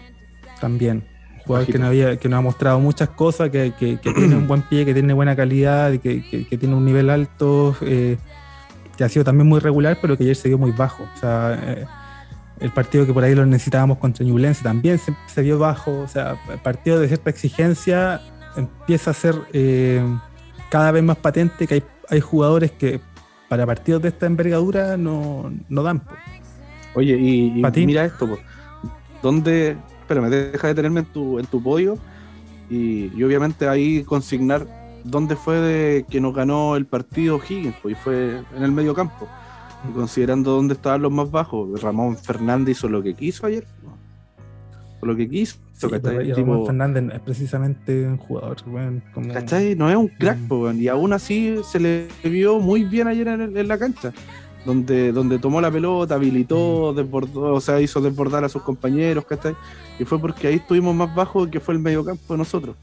también 0.61 1.12
jugador 1.45 1.67
que 1.67 1.77
no, 1.77 1.87
había, 1.87 2.17
que 2.17 2.29
nos 2.29 2.39
ha 2.39 2.41
mostrado 2.41 2.79
muchas 2.79 3.09
cosas, 3.09 3.49
que, 3.49 3.71
tiene 4.01 4.35
un 4.35 4.47
buen 4.47 4.61
pie, 4.63 4.85
que 4.85 4.93
tiene 4.93 5.13
buena 5.13 5.35
calidad, 5.35 5.91
que, 5.99 6.47
que 6.49 6.57
tiene 6.57 6.75
un 6.75 6.85
nivel 6.85 7.09
alto, 7.09 7.75
eh, 7.81 8.17
que 8.97 9.03
ha 9.03 9.09
sido 9.09 9.25
también 9.25 9.47
muy 9.47 9.59
regular, 9.59 9.97
pero 10.01 10.17
que 10.17 10.23
ayer 10.23 10.35
se 10.35 10.47
dio 10.47 10.57
muy 10.57 10.71
bajo. 10.71 11.03
O 11.03 11.19
sea, 11.19 11.59
eh, 11.61 11.85
el 12.59 12.71
partido 12.71 13.05
que 13.05 13.13
por 13.13 13.23
ahí 13.23 13.35
lo 13.35 13.45
necesitábamos 13.45 13.97
contra 13.97 14.25
Ñublense 14.25 14.63
también 14.63 14.97
se, 14.99 15.13
se, 15.27 15.41
vio 15.41 15.59
bajo. 15.59 15.99
O 15.99 16.07
sea, 16.07 16.37
el 16.51 16.59
partido 16.59 16.99
de 16.99 17.07
cierta 17.07 17.29
exigencia 17.29 18.21
empieza 18.55 19.11
a 19.11 19.13
ser 19.13 19.35
eh, 19.51 20.03
cada 20.69 20.91
vez 20.91 21.03
más 21.03 21.17
patente 21.17 21.67
que 21.67 21.75
hay, 21.75 21.83
hay, 22.09 22.19
jugadores 22.19 22.71
que 22.71 23.01
para 23.49 23.65
partidos 23.65 24.01
de 24.01 24.09
esta 24.09 24.25
envergadura 24.25 24.97
no, 24.97 25.51
no 25.69 25.83
dan. 25.83 26.01
Oye, 26.95 27.15
y, 27.15 27.63
mira 27.85 28.05
esto, 28.05 28.37
¿dónde 29.21 29.77
me 30.09 30.29
deja 30.29 30.67
de 30.67 30.75
tenerme 30.75 31.01
en 31.01 31.05
tu, 31.07 31.39
en 31.39 31.45
tu 31.45 31.61
podio 31.61 31.97
y, 32.69 33.23
obviamente 33.23 33.67
ahí 33.67 34.03
consignar 34.03 34.65
dónde 35.03 35.35
fue 35.35 35.57
de 35.57 36.05
que 36.09 36.21
nos 36.21 36.33
ganó 36.33 36.75
el 36.75 36.85
partido 36.85 37.37
Higgins, 37.37 37.75
pues, 37.81 37.93
y 37.93 37.95
fue 37.95 38.41
en 38.55 38.63
el 38.63 38.71
medio 38.71 38.93
campo. 38.93 39.27
Y 39.87 39.93
considerando 39.93 40.51
dónde 40.51 40.75
estaban 40.75 41.01
los 41.01 41.11
más 41.11 41.29
bajos, 41.29 41.81
Ramón 41.81 42.17
Fernández 42.17 42.77
hizo 42.77 42.87
lo 42.87 43.03
que 43.03 43.13
quiso 43.13 43.45
ayer. 43.45 43.65
lo 45.01 45.15
que 45.15 45.27
quiso. 45.27 45.57
Ramón 45.81 46.65
Fernández 46.65 47.03
es 47.13 47.19
precisamente 47.19 48.07
un 48.07 48.17
jugador. 48.17 48.57
No 48.65 49.89
es 49.89 49.95
un 49.97 50.07
crack, 50.07 50.37
mm. 50.37 50.79
y 50.79 50.87
aún 50.87 51.11
así 51.11 51.57
se 51.69 51.79
le 51.79 52.07
vio 52.23 52.59
muy 52.59 52.85
bien 52.85 53.07
ayer 53.07 53.27
en, 53.27 53.67
la 53.67 53.77
cancha 53.77 54.13
donde, 54.65 55.11
donde 55.11 55.39
tomó 55.39 55.61
la 55.61 55.71
pelota, 55.71 56.15
habilitó, 56.15 56.91
mm. 56.91 56.95
desbordó, 56.95 57.53
o 57.53 57.61
sea, 57.61 57.81
hizo 57.81 58.01
desbordar 58.01 58.43
a 58.43 58.49
sus 58.49 58.61
compañeros, 58.61 59.25
¿cachai? 59.25 59.55
Y 59.99 60.05
fue 60.05 60.19
porque 60.19 60.47
ahí 60.47 60.55
estuvimos 60.55 60.95
más 60.95 61.13
bajo 61.13 61.49
que 61.49 61.59
fue 61.59 61.73
el 61.73 61.79
mediocampo 61.79 62.33
de 62.33 62.37
nosotros. 62.37 62.75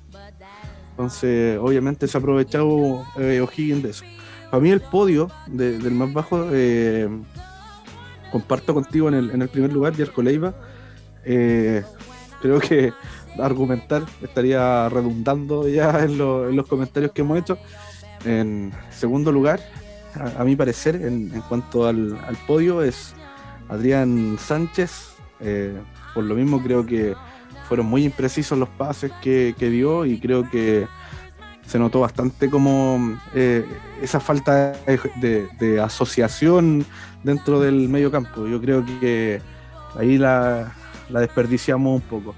Entonces, 0.90 1.58
obviamente 1.58 2.06
se 2.06 2.16
ha 2.16 2.20
aprovechado 2.20 3.04
eh, 3.18 3.40
O'Higgins 3.40 3.82
de 3.82 3.90
eso. 3.90 4.04
Para 4.50 4.62
mí 4.62 4.70
el 4.70 4.80
podio 4.80 5.30
del 5.46 5.92
más 5.92 6.12
bajo, 6.12 6.46
eh, 6.52 7.08
comparto 8.30 8.74
contigo 8.74 9.08
en 9.08 9.14
el, 9.14 9.30
en 9.30 9.42
el 9.42 9.48
primer 9.48 9.72
lugar, 9.72 9.94
Yerko 9.94 10.22
Leiva. 10.22 10.54
Eh, 11.24 11.82
creo 12.40 12.60
que 12.60 12.92
argumentar 13.38 14.02
estaría 14.22 14.88
redundando 14.88 15.68
ya 15.68 16.04
en, 16.04 16.18
los 16.18 16.66
comentarios 16.66 17.12
que 17.12 17.22
hemos 17.22 17.38
hecho. 17.38 17.58
En 18.24 18.72
segundo 18.90 19.32
lugar, 19.32 19.60
a, 20.14 20.44
mi 20.44 20.56
parecer, 20.56 20.96
en, 20.96 21.28
cuanto 21.48 21.86
al, 21.86 22.18
podio, 22.46 22.82
es 22.82 23.14
Adrián 23.68 24.36
Sánchez. 24.38 25.14
Eh, 25.40 25.74
por 26.14 26.24
lo 26.24 26.34
mismo 26.34 26.62
creo 26.62 26.84
que 26.84 27.14
fueron 27.68 27.86
muy 27.86 28.04
imprecisos 28.04 28.58
los 28.58 28.68
pases 28.68 29.12
que, 29.22 29.54
dio 29.58 30.04
y 30.04 30.18
creo 30.18 30.48
que 30.50 30.86
se 31.64 31.78
notó 31.78 32.00
bastante 32.00 32.50
como 32.50 33.16
eh, 33.32 33.64
esa 34.02 34.18
falta 34.18 34.72
de, 35.20 35.80
asociación 35.80 36.84
dentro 37.22 37.60
del 37.60 37.88
medio 37.88 38.10
campo. 38.10 38.46
Yo 38.46 38.60
creo 38.60 38.84
que 39.00 39.40
ahí 39.96 40.18
la, 40.18 40.72
desperdiciamos 41.08 42.02
un 42.02 42.08
poco. 42.08 42.34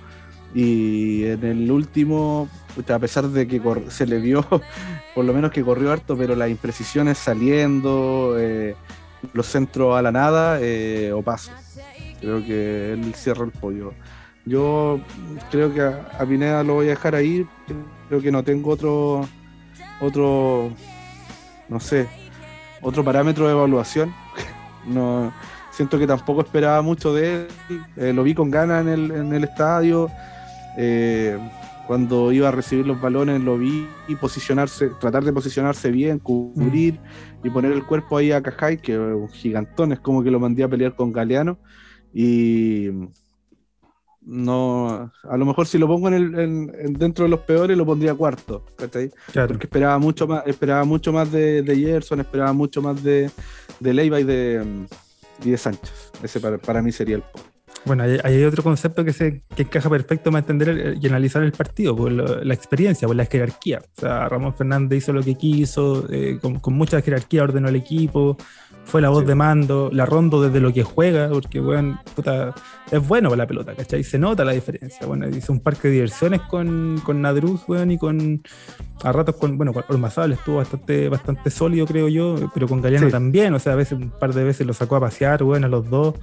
Y 0.55 1.25
en 1.25 1.45
el 1.45 1.71
último, 1.71 2.49
a 2.89 2.99
pesar 2.99 3.29
de 3.29 3.47
que 3.47 3.61
se 3.89 4.07
le 4.07 4.19
vio, 4.19 4.47
por 5.15 5.25
lo 5.25 5.33
menos 5.33 5.51
que 5.51 5.63
corrió 5.63 5.93
harto, 5.93 6.17
pero 6.17 6.37
las 6.37 6.51
imprecisiones 6.51 7.19
saliendo, 7.19 8.37
eh, 8.39 8.77
los 9.33 9.47
centros 9.47 9.97
a 9.97 10.03
la 10.03 10.13
nada 10.13 10.59
eh, 10.61 11.13
o 11.13 11.23
pasos. 11.23 11.55
Creo 12.21 12.45
que 12.45 12.93
él 12.93 13.15
cierra 13.15 13.45
el 13.45 13.51
pollo. 13.51 13.93
Yo 14.45 15.01
creo 15.51 15.73
que 15.73 15.81
a, 15.81 16.27
Pineda 16.29 16.63
lo 16.63 16.75
voy 16.75 16.87
a 16.87 16.91
dejar 16.91 17.15
ahí. 17.15 17.47
Creo 18.09 18.21
que 18.21 18.31
no 18.31 18.43
tengo 18.43 18.71
otro, 18.71 19.27
otro, 20.01 20.71
no 21.69 21.81
sé, 21.81 22.09
otro 22.81 23.03
parámetro 23.05 23.47
de 23.47 23.53
evaluación. 23.53 24.15
no 24.87 25.33
siento 25.73 25.99
que 25.99 26.07
tampoco 26.07 26.43
esperaba 26.43 26.81
mucho 26.83 27.13
de 27.13 27.35
él. 27.35 27.49
Eh, 27.97 28.13
lo 28.13 28.23
vi 28.23 28.35
con 28.35 28.51
ganas 28.51 28.83
en 28.83 28.89
el, 28.89 29.11
en 29.11 29.33
el 29.33 29.45
estadio. 29.45 30.11
Eh, 30.77 31.39
cuando 31.87 32.33
iba 32.33 32.49
a 32.49 32.53
recibir 32.53 32.87
los 32.87 33.01
balones 33.01 33.41
lo 33.43 33.59
vi 33.59 33.87
y 34.09 34.15
posicionarse, 34.17 34.91
tratar 35.01 35.25
de 35.25 35.33
posicionarse 35.33 35.91
bien, 35.91 36.19
cubrir 36.19 36.99
y 37.43 37.51
poner 37.51 37.73
el 37.73 37.85
cuerpo 37.85 38.17
ahí 38.17 38.33
a 38.33 38.43
Cajay, 38.43 38.79
que 38.79 38.93
es 38.93 38.99
un 38.99 39.29
gigantón, 39.29 39.93
es 39.93 40.01
como 40.01 40.23
que 40.23 40.31
lo 40.31 40.41
mandé 40.41 40.63
a 40.63 40.69
pelear 40.69 40.95
con 40.95 41.13
Galeano. 41.13 41.59
Y 42.15 42.89
no, 44.25 45.11
a 45.25 45.37
lo 45.37 45.45
mejor 45.45 45.67
si 45.67 45.79
lo 45.79 45.89
pongo 45.89 46.09
en 46.09 46.15
el, 46.15 46.93
dentro 46.95 47.25
de 47.25 47.31
los 47.31 47.41
peores 47.41 47.77
lo 47.77 47.85
pondría 47.85 48.15
cuarto, 48.15 48.65
Porque 48.77 49.67
esperaba 49.67 49.99
mucho 49.99 50.29
más, 50.29 50.47
esperaba 50.47 50.85
mucho 50.85 51.13
más 51.13 51.33
de, 51.33 51.63
de 51.63 51.77
Gerson, 51.77 52.21
esperaba 52.21 52.53
mucho 52.53 52.81
más 52.81 53.03
de, 53.03 53.31
de 53.81 53.95
Leiva 53.95 54.21
y 54.21 54.25
de, 54.25 54.65
y 55.45 55.51
de 55.51 55.59
Sánchez. 55.59 56.13
Ese 56.23 56.41
para, 56.41 56.83
mí 56.83 56.93
sería 56.93 57.17
el 57.17 57.25
Bueno, 57.85 58.05
hay, 58.05 58.45
otro 58.45 58.63
concepto 58.63 59.05
que 59.05 59.13
se 59.13 59.43
que 59.57 59.63
encaja 59.63 59.91
perfecto 59.91 60.31
para 60.31 60.41
entender 60.41 60.99
y 61.01 61.07
analizar 61.09 61.43
el 61.43 61.53
partido, 61.53 61.97
por 61.97 62.13
la 62.13 62.55
experiencia, 62.55 63.09
por 63.09 63.17
la 63.17 63.27
jerarquía. 63.27 63.83
O 63.97 64.01
sea, 64.01 64.29
Ramón 64.29 64.55
Fernández 64.55 64.99
hizo 64.99 65.13
lo 65.13 65.23
que 65.23 65.35
quiso, 65.35 66.07
eh, 66.11 66.39
con, 66.41 66.61
con, 66.61 66.75
mucha 66.75 67.01
jerarquía 67.03 67.43
ordenó 67.43 67.69
el 67.69 67.77
equipo, 67.77 68.37
fue 68.85 69.01
la 69.01 69.09
voz 69.09 69.27
de 69.27 69.35
mando, 69.35 69.91
la 69.93 70.07
rondo 70.07 70.43
desde 70.43 70.61
lo 70.61 70.73
que 70.73 70.83
juega, 70.83 71.29
porque 71.29 71.61
weón, 71.61 71.99
puta, 72.15 72.55
es 72.91 73.07
bueno 73.07 73.31
para 73.31 73.43
la 73.43 73.47
pelota, 73.47 73.75
¿cachai? 73.75 74.05
Se 74.05 74.19
nota 74.19 74.45
la 74.45 74.53
diferencia. 74.53 75.07
Bueno, 75.07 75.29
hizo 75.29 75.53
un 75.53 75.61
parque 75.61 75.89
de 75.89 75.95
diversiones 75.95 76.41
con, 76.43 77.01
con 77.05 77.23
Nadruz, 77.23 77.63
weón, 77.69 77.91
y 77.91 77.99
con 77.99 78.43
a 79.03 79.13
ratos 79.13 79.37
con, 79.37 79.57
bueno, 79.57 79.73
con 79.73 79.85
Ormazable 79.89 80.35
estuvo 80.35 80.57
bastante, 80.57 81.09
bastante 81.09 81.51
sólido, 81.51 81.87
creo 81.87 82.09
yo, 82.09 82.51
pero 82.55 82.69
con 82.69 82.81
Galeano 82.81 83.09
también, 83.09 83.55
o 83.55 83.59
sea, 83.59 83.73
a 83.73 83.77
veces 83.77 83.99
un 83.99 84.11
par 84.11 84.33
de 84.33 84.45
veces 84.45 84.67
lo 84.67 84.73
sacó 84.73 84.97
a 84.97 85.01
pasear, 85.01 85.43
weón, 85.43 85.65
a 85.65 85.69
los 85.69 85.89
dos. 85.89 86.15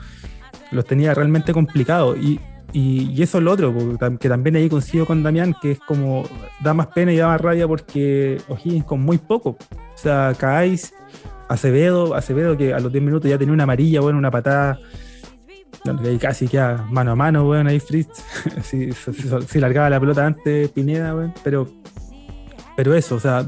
Los 0.71 0.85
tenía 0.85 1.13
realmente 1.13 1.53
complicados. 1.53 2.17
Y, 2.17 2.39
y, 2.71 3.21
eso 3.21 3.39
es 3.39 3.43
lo 3.43 3.51
otro, 3.51 3.73
que 4.19 4.29
también 4.29 4.55
ahí 4.55 4.69
coincido 4.69 5.05
con 5.05 5.23
Damián, 5.23 5.55
que 5.61 5.71
es 5.71 5.79
como 5.79 6.23
da 6.61 6.73
más 6.73 6.87
pena 6.87 7.11
y 7.11 7.17
da 7.17 7.27
más 7.27 7.41
rabia 7.41 7.67
porque 7.67 8.39
O'Higgins 8.47 8.85
con 8.85 9.01
muy 9.01 9.17
poco. 9.17 9.51
O 9.59 9.97
sea, 9.97 10.33
caáis 10.37 10.93
Acevedo, 11.49 12.13
Acevedo 12.13 12.55
que 12.55 12.73
a 12.73 12.79
los 12.79 12.91
10 12.91 13.03
minutos 13.03 13.29
ya 13.29 13.37
tenía 13.37 13.53
una 13.53 13.63
amarilla, 13.63 14.01
bueno, 14.01 14.19
una 14.19 14.29
patada. 14.29 14.79
casi 16.21 16.47
queda 16.47 16.85
mano 16.91 17.11
a 17.11 17.15
mano, 17.15 17.45
bueno, 17.45 17.69
ahí 17.71 17.79
Fritz. 17.79 18.23
si, 18.63 19.59
largaba 19.59 19.89
la 19.89 19.99
pelota 19.99 20.25
antes 20.25 20.69
Pineda, 20.69 21.13
bueno, 21.13 21.33
pero, 21.43 21.67
pero 22.75 22.93
eso, 22.93 23.15
o 23.15 23.19
sea, 23.19 23.43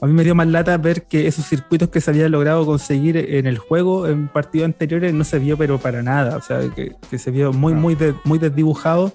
a 0.00 0.06
mí 0.06 0.12
me 0.12 0.24
dio 0.24 0.34
más 0.34 0.46
lata 0.46 0.76
ver 0.76 1.04
que 1.04 1.26
esos 1.26 1.46
circuitos 1.46 1.88
que 1.88 2.00
se 2.00 2.10
habían 2.10 2.30
logrado 2.30 2.66
conseguir 2.66 3.16
en 3.16 3.46
el 3.46 3.58
juego 3.58 4.06
en 4.06 4.28
partidos 4.28 4.66
anteriores 4.66 5.14
no 5.14 5.24
se 5.24 5.38
vio 5.38 5.56
pero 5.56 5.78
para 5.78 6.02
nada, 6.02 6.36
o 6.36 6.42
sea, 6.42 6.60
que, 6.74 6.94
se 7.16 7.30
vio 7.30 7.52
muy, 7.52 7.72
muy, 7.72 7.96
muy 8.24 8.38
desdibujado. 8.38 9.12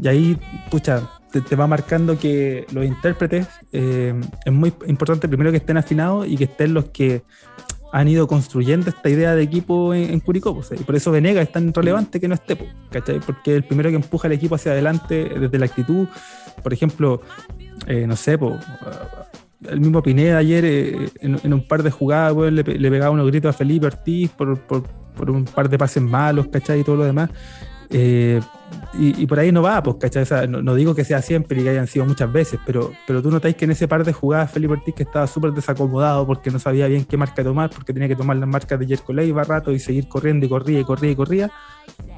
Y 0.00 0.08
ahí, 0.08 0.38
pucha, 0.70 1.08
te, 1.32 1.56
va 1.56 1.66
marcando 1.66 2.18
que 2.18 2.66
los 2.72 2.84
intérpretes 2.84 3.46
eh, 3.72 4.14
es 4.44 4.52
muy 4.52 4.72
importante 4.86 5.28
primero 5.28 5.50
que 5.50 5.56
estén 5.58 5.76
afinados 5.76 6.26
y 6.28 6.36
que 6.36 6.44
estén 6.44 6.74
los 6.74 6.86
que 6.86 7.22
han 7.92 8.08
ido 8.08 8.26
construyendo 8.26 8.88
esta 8.88 9.08
idea 9.10 9.34
de 9.36 9.42
equipo 9.42 9.92
en, 9.92 10.18
Curicó. 10.20 10.54
Pues, 10.54 10.72
y 10.72 10.82
por 10.82 10.96
eso 10.96 11.10
Venega 11.10 11.42
es 11.42 11.52
tan 11.52 11.74
relevante 11.74 12.20
que 12.20 12.26
no 12.26 12.34
esté, 12.34 12.56
pues, 12.56 12.70
¿cachai? 12.90 13.20
Porque 13.20 13.54
el 13.54 13.64
primero 13.64 13.90
que 13.90 13.96
empuja 13.96 14.28
al 14.28 14.32
equipo 14.32 14.54
hacia 14.54 14.72
adelante 14.72 15.28
desde 15.38 15.58
la 15.58 15.66
actitud, 15.66 16.08
por 16.62 16.72
ejemplo, 16.72 17.20
eh, 17.86 18.06
no 18.06 18.16
sé, 18.16 18.38
pues, 18.38 18.54
el 19.68 19.80
mismo 19.80 20.02
Pineda 20.02 20.38
ayer 20.38 20.64
eh, 20.64 21.08
en, 21.20 21.52
un 21.52 21.66
par 21.66 21.82
de 21.82 21.90
jugadas 21.90 22.34
le, 22.52 22.64
pegaba 22.64 23.10
unos 23.10 23.26
gritos 23.26 23.54
a 23.54 23.58
Felipe 23.58 23.86
Ortiz 23.86 24.30
por, 24.30 24.58
por, 24.60 24.82
por, 25.16 25.30
un 25.30 25.44
par 25.44 25.68
de 25.68 25.78
pases 25.78 26.02
malos, 26.02 26.48
¿cachai? 26.48 26.80
Y 26.80 26.84
todo 26.84 26.96
lo 26.96 27.04
demás. 27.04 27.30
Eh, 27.94 28.40
y, 28.94 29.26
por 29.26 29.38
ahí 29.38 29.52
no 29.52 29.60
va, 29.62 29.82
pues, 29.82 29.96
¿cachai? 30.00 30.48
no, 30.48 30.74
digo 30.74 30.94
que 30.94 31.04
sea 31.04 31.20
siempre 31.20 31.60
y 31.60 31.64
que 31.64 31.70
hayan 31.70 31.86
sido 31.86 32.06
muchas 32.06 32.32
veces, 32.32 32.58
pero, 32.64 32.92
pero 33.06 33.22
tú 33.22 33.30
notáis 33.30 33.54
que 33.54 33.66
en 33.66 33.72
ese 33.72 33.86
par 33.86 34.02
de 34.04 34.14
jugadas 34.14 34.50
Felipe 34.50 34.72
Ortiz 34.72 34.94
que 34.94 35.02
estaba 35.02 35.26
súper 35.26 35.52
desacomodado 35.52 36.26
porque 36.26 36.50
no 36.50 36.58
sabía 36.58 36.86
bien 36.86 37.04
qué 37.04 37.18
marca 37.18 37.44
tomar, 37.44 37.68
porque 37.68 37.92
tenía 37.92 38.08
que 38.08 38.16
tomar 38.16 38.38
las 38.38 38.48
marcas 38.48 38.78
de 38.78 38.86
Jerko 38.86 39.12
Leiva 39.12 39.44
rato 39.44 39.72
y 39.72 39.78
seguir 39.78 40.08
corriendo 40.08 40.46
y 40.46 40.48
corría 40.48 40.80
y 40.80 40.84
corría 40.84 41.10
y 41.10 41.16
corría. 41.16 41.50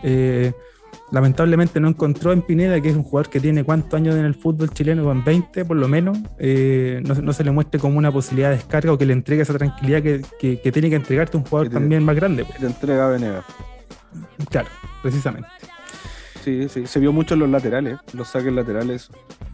Eh, 0.05 0.53
lamentablemente 1.11 1.81
no 1.81 1.89
encontró 1.89 2.33
en 2.33 2.43
Pineda, 2.43 2.81
que 2.81 2.91
es 2.91 2.97
un 2.97 3.03
jugador 3.03 3.31
que 3.31 3.41
tiene 3.41 3.65
cuántos 3.65 3.95
años 3.95 4.15
en 4.15 4.25
el 4.25 4.35
fútbol 4.35 4.71
chileno, 4.71 5.05
con 5.05 5.25
20 5.25 5.65
por 5.65 5.77
lo 5.77 5.89
menos, 5.89 6.19
eh, 6.39 7.03
no, 7.05 7.33
se 7.33 7.45
le 7.45 7.51
muestre 7.51 7.81
como 7.81 7.99
una 7.99 8.13
posibilidad 8.13 8.51
de 8.51 8.57
descarga 8.57 8.93
o 8.93 8.99
que 8.99 9.07
le 9.07 9.13
entregue 9.13 9.43
esa 9.43 9.55
tranquilidad 9.55 10.03
que, 10.03 10.71
tiene 10.73 10.91
que 10.91 10.97
entregarte 10.97 11.37
un 11.37 11.45
jugador 11.45 11.71
también 11.71 12.05
más 12.05 12.17
grande. 12.17 12.45
Pues. 12.45 12.59
te 12.59 12.67
entrega 12.67 13.09
Venega. 13.09 13.45
Claro, 14.51 14.69
precisamente. 15.03 15.49
Sí, 16.45 16.69
sí, 16.69 16.87
se 16.87 17.01
vio 17.01 17.11
mucho 17.11 17.33
en 17.33 17.41
los 17.41 17.49
laterales, 17.49 17.99
los 18.13 18.29
saques 18.29 18.53
laterales. 18.53 19.09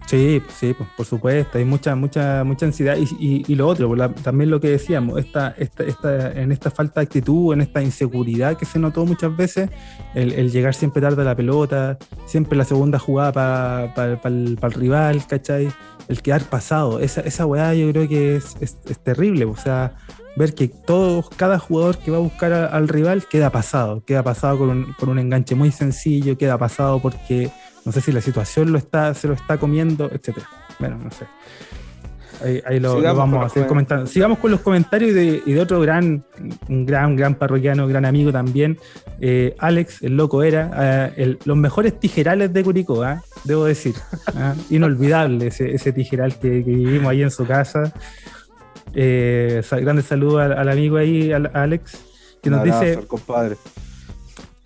Sí, 0.08 0.42
sí, 0.48 0.74
pues, 0.76 0.88
por 0.96 1.06
supuesto, 1.06 1.56
hay 1.56 1.64
mucha, 1.64 1.94
mucha, 1.94 2.42
mucha 2.42 2.66
ansiedad. 2.66 2.96
Y, 2.96 3.44
y, 3.46 3.54
lo 3.54 3.68
otro, 3.68 3.94
también 4.24 4.50
lo 4.50 4.60
que 4.60 4.70
decíamos, 4.70 5.20
esta, 5.20 5.54
esta, 5.56 5.84
esta, 5.84 6.32
en 6.32 6.50
esta 6.50 6.68
falta 6.72 6.98
de 6.98 7.04
actitud, 7.04 7.54
en 7.54 7.60
esta 7.60 7.80
inseguridad 7.80 8.56
que 8.56 8.64
se 8.64 8.80
notó 8.80 9.06
muchas 9.06 9.36
veces, 9.36 9.70
el, 10.16 10.50
llegar 10.50 10.74
siempre 10.74 11.00
tarde 11.00 11.22
a 11.22 11.26
la 11.26 11.36
pelota, 11.36 11.96
siempre 12.26 12.58
la 12.58 12.64
segunda 12.64 12.98
jugada 12.98 13.32
para 13.94 14.20
el, 14.24 14.58
rival, 14.60 15.24
¿cachai? 15.28 15.68
El 16.08 16.22
quedar 16.22 16.42
pasado, 16.42 16.98
esa, 16.98 17.20
esa 17.20 17.46
weá 17.46 17.72
yo 17.72 17.88
creo 17.92 18.08
que 18.08 18.34
es, 18.34 18.56
es, 18.60 18.78
es 18.88 18.98
terrible, 18.98 19.44
o 19.44 19.56
sea, 19.56 19.94
ver 20.40 20.54
que 20.54 20.68
todos, 20.68 21.28
cada 21.36 21.58
jugador 21.58 21.98
que 21.98 22.10
va 22.10 22.16
a 22.16 22.20
buscar 22.20 22.52
al 22.52 22.88
rival 22.88 23.24
queda 23.26 23.50
pasado, 23.50 24.02
queda 24.04 24.22
pasado 24.22 24.58
con 24.58 24.70
un, 24.70 24.92
con 24.94 25.10
un, 25.10 25.18
enganche 25.18 25.54
muy 25.54 25.70
sencillo, 25.70 26.38
queda 26.38 26.56
pasado 26.56 26.98
porque 26.98 27.50
no 27.84 27.92
sé 27.92 28.00
si 28.00 28.10
la 28.10 28.22
situación 28.22 28.72
lo 28.72 28.78
está, 28.78 29.12
se 29.12 29.28
lo 29.28 29.34
está 29.34 29.58
comiendo, 29.58 30.10
etcétera. 30.10 30.48
Bueno, 30.78 30.98
no 30.98 31.10
sé. 31.10 31.26
Ahí, 32.66 32.80
lo, 32.80 33.02
vamos 33.02 33.44
a 33.44 33.50
seguir 33.50 33.68
comentando. 33.68 34.06
Sigamos 34.06 34.38
con 34.38 34.50
los 34.50 34.60
comentarios 34.60 35.10
y 35.10 35.52
de, 35.52 35.60
otro 35.60 35.78
gran, 35.78 36.24
un 36.70 36.86
gran, 36.86 37.14
gran 37.14 37.34
parroquiano, 37.34 37.86
gran 37.86 38.06
amigo 38.06 38.32
también, 38.32 38.78
eh, 39.20 39.54
Alex, 39.58 40.02
el 40.02 40.16
loco 40.16 40.42
era, 40.42 41.12
eh, 41.18 41.36
los 41.44 41.56
mejores 41.58 42.00
tijerales 42.00 42.50
de 42.54 42.64
Curicó, 42.64 43.02
¿ah? 43.02 43.22
debo 43.44 43.66
decir. 43.66 43.94
¿ah? 44.34 44.54
Inolvidable 44.70 45.48
ese, 45.48 45.74
ese 45.74 45.92
tijeral 45.92 46.38
que, 46.38 46.64
que 46.64 46.70
vivimos 46.70 47.10
ahí 47.10 47.22
en 47.22 47.30
su 47.30 47.46
casa. 47.46 47.92
Eh, 48.94 49.62
grande 49.70 50.02
saludo 50.02 50.38
al, 50.38 50.68
amigo 50.68 50.96
ahí, 50.96 51.32
al, 51.32 51.50
Alex, 51.54 52.04
que 52.42 52.50
nos 52.50 52.64
dice 52.64 53.06
compadre. 53.06 53.56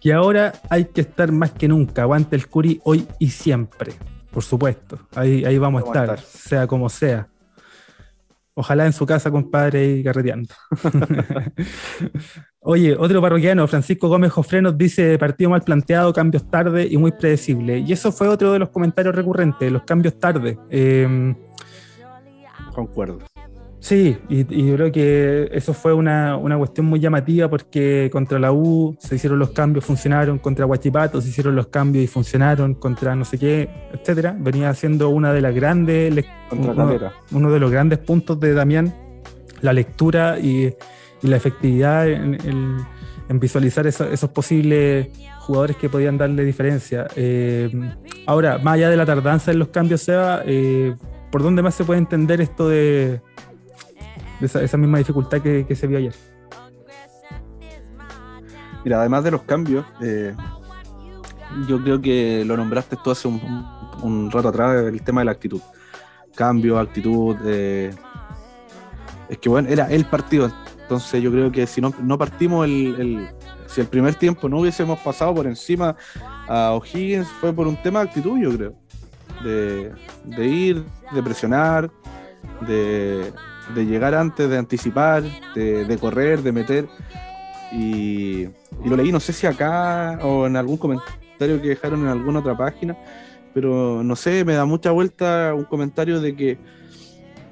que 0.00 0.12
ahora 0.12 0.52
hay 0.70 0.86
que 0.86 1.02
estar 1.02 1.32
más 1.32 1.52
que 1.52 1.68
nunca. 1.68 2.02
Aguante 2.02 2.36
el 2.36 2.48
Curi 2.48 2.80
hoy 2.84 3.06
y 3.18 3.30
siempre. 3.30 3.92
Por 4.30 4.42
supuesto. 4.42 4.98
Ahí, 5.14 5.44
ahí 5.44 5.58
vamos, 5.58 5.82
a, 5.82 5.86
estar, 5.86 6.18
sea 6.20 6.66
como 6.66 6.88
sea. 6.88 7.28
Ojalá 8.56 8.86
en 8.86 8.92
su 8.92 9.04
casa, 9.04 9.30
compadre, 9.30 9.96
y 9.96 10.04
carreteando. 10.04 10.54
Oye, 12.60 12.96
otro 12.96 13.20
parroquiano, 13.20 13.66
Francisco 13.66 14.08
Gómez 14.08 14.32
Jofre, 14.32 14.62
nos 14.62 14.78
dice 14.78 15.18
partido 15.18 15.50
mal 15.50 15.62
planteado, 15.62 16.12
cambios 16.12 16.48
tarde 16.48 16.86
y 16.88 16.96
muy 16.96 17.12
predecible. 17.12 17.78
Y 17.78 17.92
eso 17.92 18.12
fue 18.12 18.28
otro 18.28 18.52
de 18.52 18.60
los 18.60 18.70
comentarios 18.70 19.14
recurrentes, 19.14 19.70
los 19.70 19.82
cambios 19.82 20.18
tarde. 20.18 20.56
Eh, 20.70 21.34
Concuerdo. 22.74 23.18
Sí, 23.84 24.16
y, 24.30 24.66
yo 24.66 24.76
creo 24.76 24.92
que 24.92 25.50
eso 25.52 25.74
fue 25.74 25.92
una, 25.92 26.40
cuestión 26.56 26.86
muy 26.86 27.00
llamativa 27.00 27.50
porque 27.50 28.08
contra 28.10 28.38
la 28.38 28.50
U 28.50 28.96
se 28.98 29.16
hicieron 29.16 29.38
los 29.38 29.50
cambios, 29.50 29.84
funcionaron, 29.84 30.38
contra 30.38 30.64
Huachipato 30.64 31.20
se 31.20 31.28
hicieron 31.28 31.54
los 31.54 31.66
cambios 31.66 32.02
y 32.02 32.06
funcionaron, 32.06 32.76
contra 32.76 33.14
no 33.14 33.26
sé 33.26 33.36
qué, 33.36 33.68
etcétera. 33.92 34.34
Venía 34.40 34.72
siendo 34.72 35.10
una 35.10 35.34
de 35.34 35.42
las 35.42 35.54
grandes 35.54 36.24
uno, 37.30 37.50
de 37.50 37.60
los 37.60 37.70
grandes 37.70 37.98
puntos 37.98 38.40
de 38.40 38.54
Damián, 38.54 38.94
la 39.60 39.74
lectura 39.74 40.38
y, 40.38 40.72
la 41.20 41.36
efectividad 41.36 42.08
en, 42.08 42.86
visualizar 43.28 43.86
esos 43.86 44.30
posibles 44.30 45.08
jugadores 45.40 45.76
que 45.76 45.90
podían 45.90 46.16
darle 46.16 46.42
diferencia. 46.46 47.06
Eh, 47.16 47.70
ahora, 48.24 48.56
más 48.56 48.76
allá 48.76 48.88
de 48.88 48.96
la 48.96 49.04
tardanza 49.04 49.52
en 49.52 49.58
los 49.58 49.68
cambios, 49.68 50.00
Seba, 50.00 50.40
eh, 50.46 50.96
¿por 51.30 51.42
dónde 51.42 51.60
más 51.60 51.74
se 51.74 51.84
puede 51.84 51.98
entender 51.98 52.40
esto 52.40 52.66
de 52.66 53.20
esa, 54.44 54.76
misma 54.76 54.98
dificultad 54.98 55.40
que, 55.40 55.74
se 55.74 55.86
vio 55.86 55.98
ayer. 55.98 56.14
Mira, 58.84 59.00
además 59.00 59.24
de 59.24 59.30
los 59.30 59.42
cambios, 59.42 59.86
eh, 60.02 60.34
yo 61.68 61.82
creo 61.82 62.00
que 62.00 62.44
lo 62.44 62.56
nombraste 62.56 62.96
tú 63.02 63.10
hace 63.10 63.28
un, 63.28 64.30
rato 64.30 64.48
atrás, 64.48 64.84
el 64.84 65.02
tema 65.02 65.22
de 65.22 65.24
la 65.26 65.32
actitud. 65.32 65.60
Cambio, 66.34 66.78
actitud. 66.78 67.36
Eh, 67.44 67.94
es 69.28 69.38
que 69.38 69.48
bueno, 69.48 69.68
era 69.68 69.90
el 69.90 70.04
partido. 70.04 70.50
Entonces 70.82 71.22
yo 71.22 71.30
creo 71.30 71.50
que 71.50 71.66
si 71.66 71.80
no, 71.80 71.94
no 72.02 72.18
partimos 72.18 72.66
el, 72.66 73.28
si 73.66 73.80
el 73.80 73.86
primer 73.86 74.14
tiempo 74.14 74.48
no 74.48 74.60
hubiésemos 74.60 74.98
pasado 75.00 75.34
por 75.34 75.46
encima 75.46 75.96
a 76.46 76.72
O'Higgins, 76.72 77.26
fue 77.40 77.52
por 77.52 77.66
un 77.66 77.76
tema 77.82 78.00
de 78.00 78.08
actitud, 78.08 78.38
yo 78.38 78.54
creo. 78.54 78.74
De, 79.42 79.92
de 80.24 80.46
ir, 80.46 80.84
de 81.12 81.22
presionar, 81.22 81.90
de, 82.66 83.32
de 83.74 83.86
llegar 83.86 84.14
antes, 84.14 84.48
de 84.48 84.58
anticipar, 84.58 85.22
de, 85.54 85.98
correr, 86.00 86.42
de 86.42 86.52
meter. 86.52 86.88
Y, 87.72 88.48
lo 88.84 88.96
leí, 88.96 89.10
no 89.10 89.20
sé 89.20 89.32
si 89.32 89.46
acá 89.46 90.18
o 90.22 90.46
en 90.46 90.56
algún 90.56 90.76
comentario 90.76 91.60
que 91.62 91.68
dejaron 91.68 92.02
en 92.02 92.08
alguna 92.08 92.40
otra 92.40 92.56
página, 92.56 92.96
pero 93.52 94.02
no 94.02 94.16
sé, 94.16 94.44
me 94.44 94.54
da 94.54 94.64
mucha 94.64 94.90
vuelta 94.90 95.54
un 95.54 95.64
comentario 95.64 96.20
de 96.20 96.34
que 96.36 96.58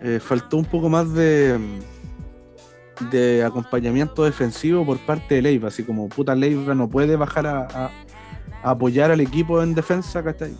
eh, 0.02 0.20
faltó 0.20 0.56
un 0.56 0.64
poco 0.64 0.88
más 0.88 1.12
de, 1.14 1.58
de 3.10 3.44
acompañamiento 3.44 4.24
defensivo 4.24 4.84
por 4.84 4.98
parte 4.98 5.36
de 5.36 5.42
Leiva, 5.42 5.68
así 5.68 5.82
como 5.82 6.08
puta 6.08 6.34
Leiva 6.34 6.74
no 6.74 6.88
puede 6.88 7.16
bajar 7.16 7.46
a, 7.46 7.90
apoyar 8.62 9.10
al 9.10 9.20
equipo 9.20 9.62
en 9.62 9.74
defensa, 9.74 10.22
¿cachai? 10.22 10.54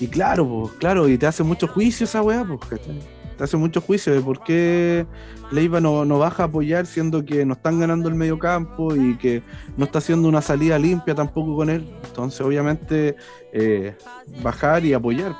Y 0.00 0.06
claro, 0.06 0.48
pues, 0.48 0.72
claro, 0.78 1.08
y 1.08 1.18
te 1.18 1.26
hace 1.26 1.42
mucho 1.42 1.66
juicio 1.66 2.04
esa 2.04 2.22
weá, 2.22 2.44
pues, 2.44 2.60
¿cachai? 2.68 3.15
Hace 3.44 3.56
mucho 3.56 3.80
juicio 3.80 4.12
de 4.14 4.20
por 4.20 4.42
qué 4.42 5.06
Leiva 5.50 5.80
no, 5.80 6.04
no, 6.04 6.18
baja 6.18 6.44
a 6.44 6.46
apoyar, 6.46 6.86
siendo 6.86 7.24
que 7.24 7.44
no 7.44 7.54
están 7.54 7.78
ganando 7.78 8.08
el 8.08 8.14
medio 8.14 8.38
campo 8.38 8.94
y 8.94 9.16
que 9.16 9.42
no 9.76 9.84
está 9.84 9.98
haciendo 9.98 10.28
una 10.28 10.42
salida 10.42 10.78
limpia 10.78 11.14
tampoco 11.14 11.56
con 11.56 11.70
él. 11.70 11.88
Entonces, 12.06 12.40
obviamente, 12.40 13.16
eh, 13.52 13.94
bajar 14.42 14.84
y 14.84 14.92
apoyar. 14.92 15.34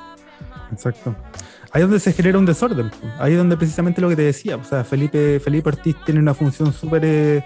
Exacto. 0.72 1.14
Ahí 1.72 1.82
es 1.82 1.88
donde 1.88 2.00
se 2.00 2.12
genera 2.12 2.38
un 2.38 2.46
desorden. 2.46 2.90
Ahí 3.18 3.32
es 3.32 3.38
donde 3.38 3.56
precisamente 3.56 4.00
lo 4.00 4.08
que 4.08 4.16
te 4.16 4.22
decía. 4.22 4.56
O 4.56 4.64
sea, 4.64 4.84
Felipe, 4.84 5.40
Felipe 5.40 5.68
Ortiz 5.68 5.96
tiene 6.04 6.20
una 6.20 6.34
función 6.34 6.72
súper 6.72 7.02
eh, 7.04 7.44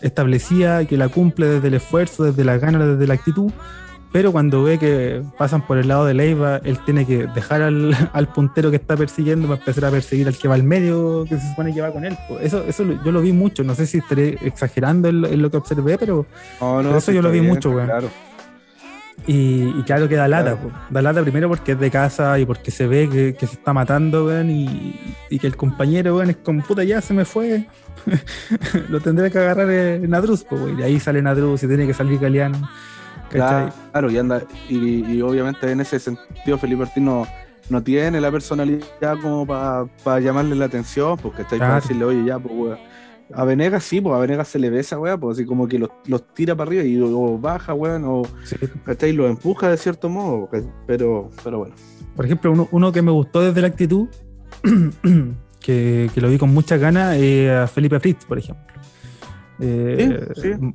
establecida 0.00 0.84
que 0.86 0.96
la 0.96 1.08
cumple 1.08 1.46
desde 1.46 1.68
el 1.68 1.74
esfuerzo, 1.74 2.24
desde 2.24 2.44
la 2.44 2.58
ganas, 2.58 2.86
desde 2.86 3.06
la 3.06 3.14
actitud 3.14 3.50
pero 4.10 4.32
cuando 4.32 4.62
ve 4.62 4.78
que 4.78 5.22
pasan 5.36 5.66
por 5.66 5.78
el 5.78 5.88
lado 5.88 6.06
de 6.06 6.14
Leiva, 6.14 6.60
él 6.64 6.78
tiene 6.84 7.06
que 7.06 7.26
dejar 7.26 7.62
al, 8.12 8.28
puntero 8.34 8.70
que 8.70 8.76
está 8.76 8.96
persiguiendo 8.96 9.46
para 9.48 9.60
empezar 9.60 9.84
a 9.86 9.90
perseguir 9.90 10.28
al 10.28 10.36
que 10.36 10.48
va 10.48 10.54
al 10.54 10.62
medio, 10.62 11.24
que 11.28 11.38
se 11.38 11.48
supone 11.50 11.74
que 11.74 11.80
va 11.80 11.92
con 11.92 12.04
él. 12.04 12.16
Eso, 12.40 12.64
eso 12.66 12.84
yo 13.04 13.12
lo 13.12 13.20
vi 13.20 13.32
mucho, 13.32 13.64
no 13.64 13.74
sé 13.74 13.86
si 13.86 13.98
estaré 13.98 14.38
exagerando 14.42 15.08
en, 15.08 15.42
lo 15.42 15.50
que 15.50 15.56
observé, 15.56 15.98
pero, 15.98 16.26
eso 16.96 17.12
yo 17.12 17.22
lo 17.22 17.30
vi 17.30 17.40
mucho, 17.40 17.72
güey. 17.72 17.86
Y, 19.26 19.82
claro 19.82 20.08
que 20.08 20.14
da 20.14 20.28
lata, 20.28 20.56
da 20.88 21.02
lata 21.02 21.22
primero 21.22 21.48
porque 21.48 21.72
es 21.72 21.80
de 21.80 21.90
casa 21.90 22.38
y 22.38 22.46
porque 22.46 22.70
se 22.70 22.86
ve 22.86 23.34
que, 23.38 23.46
se 23.46 23.56
está 23.56 23.72
matando, 23.72 24.26
weón, 24.26 24.48
y, 24.50 25.38
que 25.38 25.46
el 25.46 25.56
compañero, 25.56 26.16
weón, 26.16 26.30
es 26.30 26.36
como 26.36 26.62
puta, 26.62 26.84
ya 26.84 27.00
se 27.00 27.12
me 27.12 27.24
fue. 27.24 27.66
lo 28.88 29.00
tendré 29.00 29.30
que 29.30 29.38
agarrar 29.38 29.70
en 29.70 30.08
Nadruz, 30.08 30.44
pues, 30.44 30.78
y 30.78 30.82
ahí 30.82 31.00
sale 31.00 31.20
Nadruz 31.20 31.62
y 31.62 31.68
tiene 31.68 31.86
que 31.86 31.92
salir 31.92 32.18
Galeano. 32.18 32.68
Claro, 33.28 34.10
y 34.10 34.18
anda, 34.18 34.42
y, 34.68 35.20
obviamente 35.20 35.70
en 35.70 35.80
ese 35.80 35.98
sentido 35.98 36.58
Felipe 36.58 36.82
Ortiz 36.82 37.02
no, 37.02 37.26
no 37.68 37.82
tiene 37.82 38.20
la 38.20 38.30
personalidad 38.30 39.18
como 39.20 39.46
para 39.46 40.20
llamarle 40.20 40.54
la 40.54 40.66
atención, 40.66 41.18
porque 41.18 41.42
está 41.42 41.54
ahí 41.54 41.60
para 41.60 41.74
decirle, 41.76 42.04
oye, 42.04 42.24
ya, 42.24 42.38
pues, 42.38 42.54
weón. 42.54 42.78
A 43.34 43.44
Venegas 43.44 43.84
sí, 43.84 44.00
pues 44.00 44.14
a 44.14 44.18
Venegas 44.18 44.48
se 44.48 44.58
le 44.58 44.70
ve 44.70 44.80
esa 44.80 44.98
weá, 44.98 45.18
pues 45.18 45.36
así 45.36 45.44
como 45.44 45.68
que 45.68 45.78
los, 45.78 45.90
tira 46.32 46.56
para 46.56 46.68
arriba 46.68 46.82
y 46.84 46.98
o 46.98 47.38
baja, 47.38 47.74
weón, 47.74 48.04
o 48.06 48.22
sí. 48.42 48.56
los 49.12 49.28
empuja 49.28 49.68
de 49.68 49.76
cierto 49.76 50.08
modo, 50.08 50.48
pero, 50.86 51.30
pero 51.44 51.58
bueno. 51.58 51.74
Por 52.16 52.24
ejemplo, 52.24 52.50
uno, 52.52 52.68
uno 52.70 52.90
que 52.90 53.02
me 53.02 53.10
gustó 53.10 53.42
desde 53.42 53.60
la 53.60 53.66
actitud, 53.66 54.08
que, 55.60 56.10
que, 56.14 56.20
lo 56.22 56.30
vi 56.30 56.38
con 56.38 56.54
muchas 56.54 56.80
ganas, 56.80 57.16
es 57.18 57.50
a 57.50 57.66
Felipe 57.66 58.00
Fritz, 58.00 58.24
por 58.24 58.38
ejemplo. 58.38 58.77
Eh, 59.60 60.28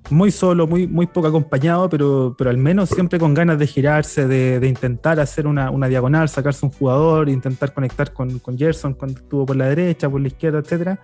muy 0.10 0.32
solo, 0.32 0.68
muy, 0.68 0.88
muy 0.88 1.08
poco 1.08 1.28
acompañado, 1.28 1.90
pero, 1.90 2.36
pero 2.38 2.50
al 2.50 2.58
menos 2.58 2.90
siempre 2.90 3.18
con 3.18 3.34
ganas 3.34 3.58
de 3.58 3.68
girarse, 3.68 4.28
de, 4.28 4.68
intentar 4.68 5.20
hacer 5.20 5.48
una, 5.48 5.88
diagonal, 5.88 6.28
sacarse 6.28 6.66
un 6.66 6.72
jugador, 6.72 7.30
intentar 7.30 7.74
conectar 7.74 8.12
con, 8.12 8.40
con 8.40 8.58
Gerson 8.58 8.94
cuando 8.94 9.20
estuvo 9.20 9.46
por 9.46 9.56
la 9.56 9.70
derecha, 9.70 10.10
por 10.10 10.20
la 10.20 10.28
izquierda, 10.28 10.60
etcétera. 10.60 11.00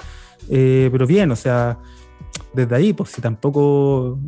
Eh, 0.49 0.89
pero 0.91 1.07
bien, 1.07 1.31
o 1.31 1.35
sea, 1.35 1.79
desde 2.53 2.75
ahí, 2.75 2.93
pues 2.93 3.11
si 3.11 3.21
tampoco. 3.21 4.19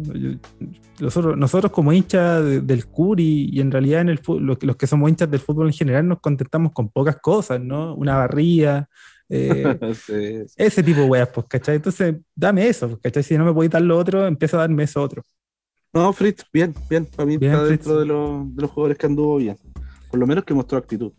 Nosotros, 1.00 1.36
nosotros 1.36 1.72
como 1.72 1.92
hinchas 1.92 2.44
del 2.44 2.86
CUR 2.86 3.20
y, 3.20 3.60
en 3.60 3.72
realidad 3.72 4.02
en 4.02 4.10
el 4.10 4.22
los, 4.40 4.62
los 4.62 4.76
que 4.76 4.86
somos 4.86 5.10
hinchas 5.10 5.32
del 5.32 5.40
fútbol 5.40 5.68
en 5.68 5.74
general 5.74 6.08
nos 6.08 6.20
contentamos 6.20 6.74
con 6.74 6.90
pocas 6.90 7.18
cosas, 7.18 7.60
¿no? 7.60 7.96
Una 7.96 8.18
barría, 8.18 8.88
eh, 9.32 10.46
ese 10.58 10.84
tipo 10.84 11.02
de 11.02 11.08
weas, 11.08 11.30
pues, 11.30 11.48
¿cachai? 11.48 11.78
Entonces, 11.78 12.16
dame 12.36 12.68
eso, 12.68 12.90
pues, 12.90 13.02
¿cachai? 13.02 13.24
Si 13.24 13.38
no 13.38 13.46
me 13.46 13.54
podéis 13.54 13.72
dar 13.72 13.82
lo 13.82 13.98
otro, 13.98 14.28
empieza 14.28 14.58
a 14.58 14.62
darme 14.62 14.84
eso 14.84 15.02
otro. 15.02 15.24
No, 15.94 16.12
Fritz, 16.14 16.46
bien, 16.52 16.74
bien. 16.90 17.06
Para 17.06 17.26
mí 17.26 17.36
está 17.36 17.64
dentro 17.64 18.00
de, 18.00 18.06
los, 18.06 18.56
de 18.56 18.62
los 18.62 18.72
jugadores 18.72 18.98
que 18.98 19.06
anduvo 19.06 19.38
bien. 19.38 19.58
Por 20.10 20.20
lo 20.20 20.28
menos 20.28 20.44
que 20.44 20.54
mostró 20.54 20.78
actitud. 20.78 21.12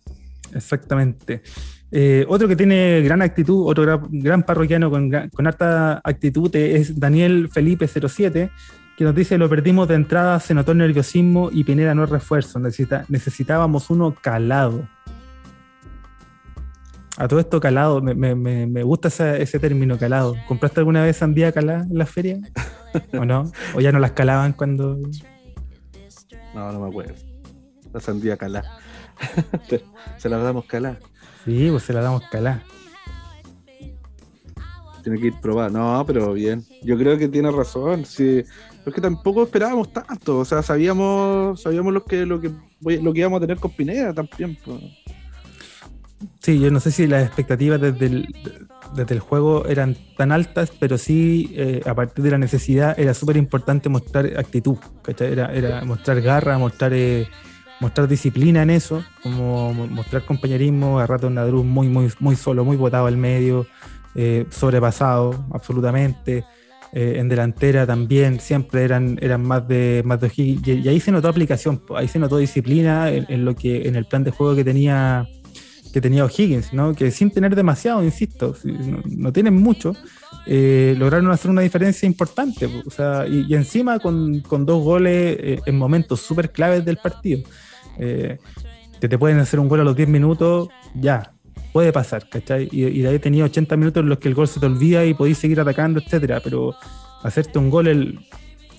Exactamente. 0.54 1.42
Eh, 1.90 2.24
otro 2.28 2.48
que 2.48 2.56
tiene 2.56 3.02
gran 3.02 3.20
actitud, 3.20 3.68
otro 3.68 4.08
gran, 4.10 4.42
parroquiano 4.44 4.90
con, 4.90 5.10
con, 5.10 5.46
harta 5.46 6.00
actitud 6.02 6.54
es 6.56 6.98
Daniel 6.98 7.50
Felipe 7.52 7.86
07, 7.86 8.50
que 8.96 9.04
nos 9.04 9.14
dice, 9.14 9.36
lo 9.36 9.48
perdimos 9.48 9.88
de 9.88 9.96
entrada, 9.96 10.40
se 10.40 10.54
notó 10.54 10.72
el 10.72 10.78
nerviosismo 10.78 11.50
y 11.52 11.64
Pineda 11.64 11.94
no 11.94 12.04
es 12.04 12.10
refuerzo, 12.10 12.58
necesitábamos 12.58 13.90
uno 13.90 14.14
calado. 14.18 14.88
A 17.18 17.28
todo 17.28 17.40
esto 17.40 17.60
calado, 17.60 18.00
me, 18.00 18.82
gusta 18.82 19.08
ese, 19.36 19.58
término 19.58 19.98
calado. 19.98 20.34
¿Compraste 20.48 20.80
alguna 20.80 21.02
vez 21.02 21.16
sandía 21.16 21.52
calada 21.52 21.82
en 21.82 21.98
la 21.98 22.06
feria? 22.06 22.38
¿O 23.12 23.24
no? 23.24 23.52
¿O 23.74 23.80
ya 23.80 23.92
no 23.92 23.98
las 23.98 24.12
calaban 24.12 24.54
cuando.? 24.54 24.98
No, 26.54 26.72
no 26.72 26.80
me 26.80 26.88
acuerdo. 26.88 27.14
La 27.92 28.00
sandía 28.00 28.36
calada. 28.36 28.78
se 30.16 30.28
la 30.28 30.38
damos 30.38 30.64
calada. 30.64 30.98
Sí, 31.44 31.68
pues 31.70 31.82
se 31.82 31.92
la 31.92 32.00
damos 32.00 32.22
calada. 32.30 32.62
Tiene 35.02 35.20
que 35.20 35.26
ir 35.26 35.40
probar. 35.40 35.70
No, 35.70 36.02
pero 36.06 36.32
bien. 36.32 36.64
Yo 36.82 36.96
creo 36.96 37.18
que 37.18 37.28
tiene 37.28 37.50
razón. 37.50 38.06
Sí. 38.06 38.42
Es 38.86 38.94
que 38.94 39.00
tampoco 39.00 39.42
esperábamos 39.42 39.92
tanto. 39.92 40.38
O 40.38 40.44
sea, 40.44 40.62
sabíamos, 40.62 41.60
sabíamos 41.60 41.92
lo 41.92 42.04
que, 42.04 42.24
lo 42.24 42.40
que, 42.40 42.50
lo 42.80 43.12
que 43.12 43.18
íbamos 43.18 43.38
a 43.38 43.40
tener 43.40 43.58
con 43.58 43.70
Pineda 43.72 44.14
también. 44.14 44.56
Pues. 44.64 44.80
Sí, 46.40 46.58
yo 46.58 46.70
no 46.70 46.80
sé 46.80 46.90
si 46.90 47.06
las 47.06 47.24
expectativas 47.24 47.80
desde 47.80 48.06
el, 48.06 48.28
desde 48.94 49.14
el 49.14 49.20
juego 49.20 49.66
eran 49.66 49.96
tan 50.16 50.32
altas, 50.32 50.72
pero 50.78 50.98
sí, 50.98 51.52
eh, 51.56 51.80
a 51.86 51.94
partir 51.94 52.24
de 52.24 52.30
la 52.30 52.38
necesidad, 52.38 52.98
era 52.98 53.14
súper 53.14 53.36
importante 53.36 53.88
mostrar 53.88 54.26
actitud, 54.38 54.76
Era, 55.18 55.52
era, 55.52 55.84
mostrar 55.84 56.20
garra, 56.20 56.58
mostrar, 56.58 56.92
eh, 56.94 57.28
mostrar 57.80 58.08
disciplina 58.08 58.62
en 58.62 58.70
eso, 58.70 59.02
como 59.22 59.72
mostrar 59.72 60.24
compañerismo, 60.24 60.98
a 60.98 61.06
rato 61.06 61.30
Nadruz 61.30 61.64
muy, 61.64 61.88
muy, 61.88 62.12
muy 62.20 62.36
solo, 62.36 62.64
muy 62.64 62.76
botado 62.76 63.06
al 63.06 63.16
medio, 63.16 63.66
eh, 64.14 64.46
sobrepasado, 64.50 65.46
absolutamente. 65.52 66.44
en 66.94 67.26
delantera 67.26 67.86
también 67.86 68.38
siempre 68.38 68.84
eran, 68.84 69.16
eran 69.22 69.42
más 69.42 69.66
de 69.66 70.02
más 70.04 70.20
de 70.20 70.30
y, 70.36 70.88
ahí 70.88 71.00
se 71.00 71.10
notó 71.10 71.28
aplicación, 71.28 71.80
ahí 71.96 72.06
se 72.06 72.18
notó 72.18 72.36
disciplina 72.36 73.10
en, 73.10 73.46
lo 73.46 73.54
que 73.54 73.88
en 73.88 73.96
el 73.96 74.04
plan 74.04 74.24
de 74.24 74.30
juego 74.30 74.54
que 74.54 74.62
tenía 74.62 75.26
que 75.92 76.00
tenía 76.00 76.24
O'Higgins, 76.24 76.72
¿no? 76.72 76.94
que 76.94 77.10
sin 77.10 77.30
tener 77.30 77.54
demasiado, 77.54 78.02
insisto, 78.02 78.56
no, 78.64 79.32
tienen 79.32 79.54
mucho, 79.54 79.94
eh, 80.46 80.94
lograron 80.98 81.30
hacer 81.30 81.50
una 81.50 81.60
diferencia 81.60 82.06
importante. 82.06 82.68
O 82.86 82.90
sea, 82.90 83.26
y, 83.28 83.54
encima 83.54 83.98
con, 83.98 84.40
con, 84.40 84.64
dos 84.64 84.82
goles 84.82 85.36
eh, 85.38 85.60
en 85.66 85.76
momentos 85.76 86.20
súper 86.20 86.50
claves 86.50 86.84
del 86.84 86.96
partido. 86.96 87.42
Eh, 87.98 88.38
que 89.00 89.08
te 89.08 89.18
pueden 89.18 89.38
hacer 89.38 89.60
un 89.60 89.68
gol 89.68 89.80
a 89.80 89.84
los 89.84 89.96
10 89.96 90.08
minutos, 90.08 90.68
ya, 90.94 91.32
puede 91.72 91.92
pasar, 91.92 92.28
¿cachai? 92.28 92.68
Y, 92.70 93.00
de 93.02 93.08
ahí 93.08 93.18
tenía 93.18 93.44
80 93.44 93.76
minutos 93.76 94.02
en 94.02 94.08
los 94.08 94.18
que 94.18 94.28
el 94.28 94.34
gol 94.34 94.48
se 94.48 94.60
te 94.60 94.66
olvida 94.66 95.04
y 95.04 95.12
podéis 95.12 95.38
seguir 95.38 95.60
atacando, 95.60 96.00
etcétera, 96.00 96.40
pero 96.42 96.74
hacerte 97.22 97.58
un 97.58 97.68
gol 97.68 98.24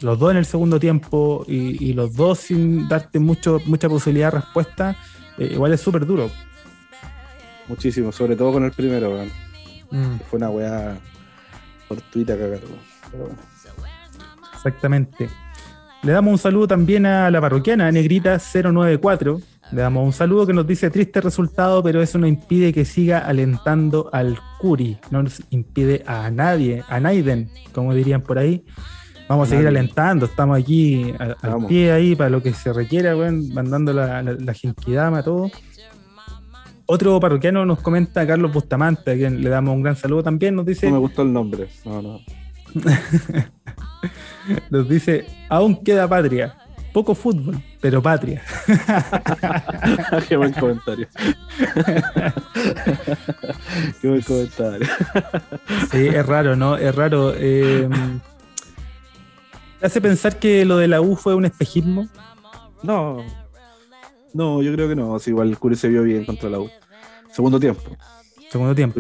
los 0.02 0.20
dos 0.20 0.32
en 0.32 0.38
el 0.38 0.46
segundo 0.46 0.80
tiempo 0.80 1.46
y, 1.48 1.94
los 1.94 2.16
dos 2.16 2.40
sin 2.40 2.88
darte 2.88 3.20
mucho, 3.20 3.60
mucha 3.66 3.90
posibilidad 3.90 4.32
de 4.32 4.40
respuesta, 4.40 4.96
igual 5.38 5.74
es 5.74 5.82
súper 5.82 6.06
duro. 6.06 6.32
Muchísimo, 7.74 8.12
sobre 8.12 8.36
todo 8.36 8.54
con 8.54 8.66
el 8.66 8.72
primero, 8.72 9.18
mm. 9.90 10.20
Fue 10.30 10.38
una 10.38 10.52
weá 10.52 10.96
fortuita 11.88 12.38
cagar, 12.38 12.60
Pero 13.12 13.24
bueno. 13.26 13.40
Exactamente. 14.54 15.28
Le 16.04 16.12
damos 16.12 16.34
un 16.34 16.38
saludo 16.38 16.68
también 16.68 17.08
a 17.08 17.32
la 17.32 17.42
parroquiana 17.42 17.92
Negrita 17.92 18.38
094. 18.38 19.42
Le 19.72 19.82
damos 19.82 20.06
un 20.06 20.14
saludo 20.14 20.46
que 20.46 20.54
nos 20.54 20.68
dice 20.68 20.92
triste 20.92 21.20
resultado, 21.20 21.82
pero 21.82 22.00
eso 22.04 22.20
no 22.20 22.28
impide 22.28 22.72
que 22.72 22.86
siga 22.86 23.18
alentando 23.18 24.08
al 24.14 24.38
Curi. 24.60 25.00
No 25.10 25.24
nos 25.24 25.42
impide 25.50 26.04
a 26.06 26.30
nadie, 26.30 26.84
a 26.88 27.00
Naiden, 27.00 27.50
como 27.74 27.96
dirían 27.96 28.22
por 28.22 28.38
ahí. 28.38 28.64
Vamos 29.28 29.48
a 29.48 29.52
seguir 29.52 29.68
alentando, 29.68 30.28
estamos 30.28 30.60
aquí 30.60 31.12
al, 31.18 31.66
pie 31.68 31.92
ahí 31.92 32.16
para 32.16 32.30
lo 32.30 32.44
que 32.44 32.54
se 32.54 32.72
requiera, 32.72 33.16
mandando 33.16 33.94
la, 33.94 34.22
la, 34.22 34.34
la 34.34 35.24
todo. 35.24 35.50
Otro 36.86 37.20
parroquiano 37.20 37.66
nos 37.66 37.80
comenta, 37.80 38.28
Carlos 38.28 38.52
Bustamante, 38.52 39.12
a 39.12 39.16
quien 39.16 39.42
le 39.42 39.50
damos 39.50 39.76
un 39.76 39.84
gran 39.84 39.96
saludo 39.96 40.24
también, 40.24 40.56
nos 40.56 40.66
dice... 40.66 40.88
No 40.88 40.94
me 40.94 41.00
gustó 41.00 41.22
el 41.22 41.32
nombre, 41.32 41.68
no, 41.86 42.02
no. 42.02 42.20
nos 44.70 44.90
dice, 44.90 45.26
aún 45.50 45.84
queda 45.84 46.08
patria. 46.08 46.58
Poco 46.92 47.16
fútbol, 47.16 47.60
pero 47.82 48.04
patria. 48.04 48.44
Qué 50.30 50.38
buen 50.38 50.54
comentario. 50.54 51.08
Qué 54.02 54.08
buen 54.08 54.22
comentario. 54.22 54.88
sí, 55.92 56.08
es 56.08 56.26
raro, 56.26 56.56
¿no? 56.56 56.78
Es 56.78 56.94
raro. 56.94 57.34
Eh, 57.36 57.90
hace 59.82 60.02
pensar 60.02 60.38
que 60.38 60.66
lo 60.66 60.78
de 60.78 60.88
la 60.88 61.02
U 61.02 61.16
fue 61.16 61.34
un 61.34 61.46
espejismo? 61.46 62.08
No, 62.84 63.24
no, 64.34 64.62
yo 64.62 64.74
creo 64.74 64.90
que 64.90 64.96
no. 64.96 65.18
igual 65.26 65.50
el 65.50 65.60
Curi 65.60 65.76
se 65.76 65.90
vio 65.90 66.04
bien 66.04 66.26
contra 66.26 66.50
la 66.50 66.60
U. 66.60 66.70
Segundo 67.32 67.60
tiempo. 67.60 67.82
Segundo 68.50 68.76
tiempo. 68.76 69.00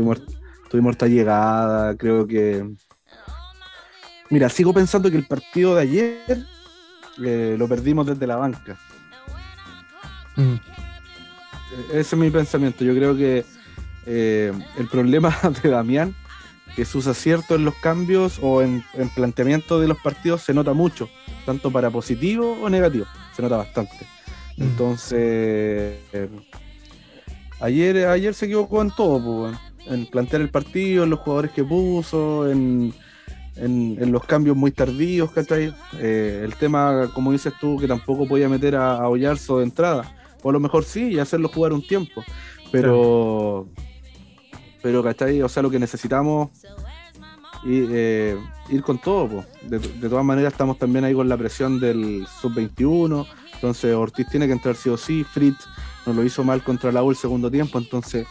Tuvimos, 0.70 0.92
esta 0.92 1.08
llegada, 1.08 1.96
creo 1.96 2.28
que. 2.28 2.68
Mira, 4.30 4.50
sigo 4.50 4.74
pensando 4.74 5.12
que 5.12 5.18
el 5.18 5.28
partido 5.28 5.76
de 5.76 5.82
ayer 5.82 6.46
eh, 7.24 7.56
lo 7.58 7.68
perdimos 7.68 8.08
desde 8.08 8.26
la 8.26 8.38
banca. 8.38 8.78
Mm. 10.36 10.56
Ese 11.90 12.00
es 12.00 12.16
mi 12.16 12.30
pensamiento. 12.30 12.84
Yo 12.84 12.96
creo 12.96 13.16
que 13.16 13.46
eh, 14.06 14.52
el 14.78 14.88
problema 14.88 15.36
de 15.64 15.70
Damián, 15.70 16.16
que 16.76 16.86
sus 16.86 17.08
aciertos 17.08 17.58
en 17.58 17.66
los 17.66 17.76
cambios 17.76 18.40
o 18.42 18.62
en, 18.62 18.84
en 18.94 19.10
planteamiento 19.10 19.80
de 19.80 19.88
los 19.88 20.00
partidos 20.00 20.42
se 20.42 20.54
nota 20.54 20.74
mucho, 20.74 21.10
tanto 21.46 21.72
para 21.72 21.92
positivo 21.92 22.58
o 22.62 22.70
negativo. 22.70 23.06
Se 23.36 23.42
nota 23.42 23.58
bastante. 23.58 24.08
Mm. 24.58 24.64
Entonces, 24.64 25.97
ayer, 27.60 28.08
ayer 28.08 28.34
se 28.34 28.45
equivocó 28.45 28.82
en 28.82 28.91
todo, 28.91 29.51
en 29.86 30.06
plantear 30.06 30.41
el 30.41 30.49
partido, 30.49 31.04
en 31.04 31.10
los 31.10 31.20
jugadores 31.20 31.51
que 31.51 31.64
puso, 31.64 32.49
en, 32.49 32.93
los 33.56 34.24
cambios 34.26 34.58
muy 34.58 34.72
tardíos, 34.72 35.32
¿cachai? 35.32 35.74
Eh, 35.99 36.41
el 36.43 36.56
tema, 36.56 37.10
como 37.14 37.32
dices 37.32 37.54
tú, 37.60 37.78
que 37.78 37.88
tampoco 37.88 38.28
podía 38.28 38.49
meter 38.49 38.76
a, 38.76 39.06
a 39.06 39.10
de 39.10 39.64
entrada, 39.64 40.16
o 40.41 40.49
a 40.49 40.54
lo 40.54 40.60
mejor 40.60 40.84
sí, 40.84 41.14
y 41.14 41.20
hacerlo 41.20 41.49
jugar 41.49 41.74
un 41.74 41.86
tiempo, 41.86 42.24
pero, 42.72 43.68
pero 44.82 45.04
¿cachai? 45.04 45.41
O 45.41 45.49
sea, 45.49 45.64
lo 45.64 45.70
que 45.70 45.80
necesitamos 45.80 46.49
y, 47.66 47.86
eh, 47.89 48.38
ir 48.70 48.82
con 48.82 48.97
todo. 48.97 49.45
De, 49.62 49.80
de, 49.80 50.10
todas 50.10 50.26
maneras, 50.26 50.54
estamos 50.54 50.78
también 50.78 51.06
ahí 51.06 51.14
con 51.14 51.30
la 51.30 51.38
presión 51.38 51.80
del 51.80 52.26
sub-21. 52.41 53.26
Entonces 53.64 53.95
Ortiz 53.95 54.28
tiene 54.28 54.45
que 54.45 54.51
entrar 54.51 54.76
sí 54.76 54.89
o 54.89 54.97
sí, 54.97 55.24
Fritz 55.24 55.70
no 56.05 56.11
lo 56.11 56.22
hizo 56.26 56.43
mal 56.43 56.61
contra 56.61 56.91
la 56.91 57.01
U 57.01 57.11
el 57.11 57.16
segundo 57.16 57.49
tiempo, 57.49 57.78
entonces 57.78 58.28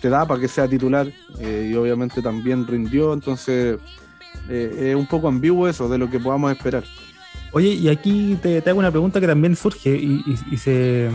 te 0.00 0.08
da 0.08 0.24
para 0.24 0.40
que 0.40 0.46
sea 0.46 0.68
titular 0.68 1.08
eh, 1.40 1.70
y 1.72 1.74
obviamente 1.74 2.22
también 2.22 2.64
rindió, 2.68 3.12
entonces 3.12 3.80
eh, 4.48 4.90
es 4.90 4.94
un 4.94 5.08
poco 5.08 5.26
ambiguo 5.26 5.66
eso 5.66 5.88
de 5.88 5.98
lo 5.98 6.08
que 6.08 6.20
podamos 6.20 6.52
esperar. 6.52 6.84
Oye, 7.50 7.70
y 7.70 7.88
aquí 7.88 8.38
te, 8.40 8.62
hago 8.64 8.78
una 8.78 8.92
pregunta 8.92 9.20
que 9.20 9.26
también 9.26 9.56
surge 9.56 9.90
y, 9.90 10.56
se, 10.56 11.10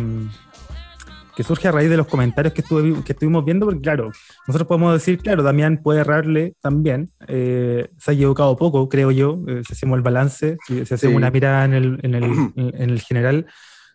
que 1.35 1.43
surge 1.43 1.67
a 1.67 1.71
raíz 1.71 1.89
de 1.89 1.97
los 1.97 2.07
comentarios 2.07 2.53
que, 2.53 2.61
estuve, 2.61 3.03
que 3.03 3.11
estuvimos 3.11 3.43
viendo, 3.43 3.65
porque 3.65 3.81
claro, 3.81 4.11
nosotros 4.47 4.67
podemos 4.67 4.93
decir, 4.93 5.19
claro, 5.19 5.43
Damián 5.43 5.81
puede 5.83 5.99
errarle 5.99 6.55
también, 6.61 7.11
eh, 7.27 7.89
se 7.97 8.11
ha 8.11 8.13
equivocado 8.13 8.55
poco, 8.55 8.87
creo 8.87 9.11
yo, 9.11 9.39
eh, 9.47 9.61
si 9.67 9.73
hacemos 9.73 9.97
el 9.97 10.01
balance, 10.01 10.57
si, 10.65 10.81
hacemos 10.81 11.17
una 11.17 11.31
mirada 11.31 11.65
en 11.65 11.73
el, 11.73 11.99
en, 12.03 12.15
el, 12.15 12.23
en 12.55 12.89
el, 12.89 13.01
general, 13.01 13.47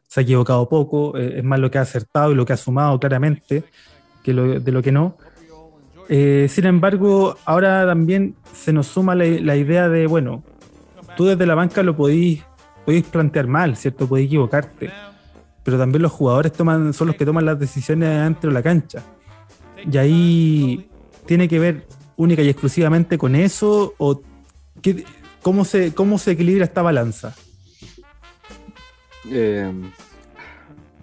se 0.07 0.21
ha 0.21 0.23
equivocado 0.23 0.69
poco, 0.69 1.17
eh, 1.17 1.39
es 1.39 1.45
más 1.45 1.59
lo 1.59 1.71
que 1.71 1.79
ha 1.79 1.83
acertado 1.83 2.33
y 2.33 2.35
lo 2.35 2.45
que 2.45 2.53
ha 2.53 2.59
sumado 2.59 3.01
claramente 3.01 3.65
que 4.23 4.35
lo, 4.35 4.61
de 4.61 4.73
lo 4.73 4.83
que 4.83 4.93
no. 4.93 5.17
sin 6.09 6.67
embargo, 6.67 7.39
ahora 7.47 7.87
también 7.87 8.35
se 8.53 8.71
nos 8.73 8.87
suma 8.87 9.15
la, 9.15 9.25
la, 9.25 9.57
idea 9.57 9.89
de, 9.89 10.07
bueno, 10.07 10.45
tú 11.17 11.25
desde 11.25 11.47
la 11.47 11.55
banca 11.55 11.83
lo 11.83 11.97
podéis, 11.97 12.45
podéis 12.85 13.05
plantear 13.07 13.47
mal, 13.47 13.77
¿cierto? 13.77 14.07
Podéis 14.07 14.27
equivocarte 14.27 14.91
pero 15.63 15.79
también 15.79 16.03
los 16.03 16.13
jugadores 16.13 16.53
toman, 16.53 16.93
son 16.93 17.09
los 17.09 17.17
que 17.17 17.25
toman 17.25 17.45
las 17.45 17.59
decisiones 17.59 18.09
dentro 18.09 18.51
de 18.51 18.55
la 18.55 18.63
cancha. 18.63 19.03
Y 19.91 19.97
ahí 19.97 20.91
tiene 21.27 21.49
que 21.49 21.59
ver 21.59 21.87
única 22.17 22.43
y 22.43 22.49
exclusivamente 22.49 23.19
con 23.19 23.35
eso, 23.35 23.95
o 23.99 24.21
qué, 24.83 25.05
cómo, 25.43 25.65
se, 25.65 25.95
cómo 25.95 26.19
se 26.19 26.33
equilibra 26.33 26.65
esta 26.65 26.83
balanza. 26.83 27.35
Eh, 29.31 29.71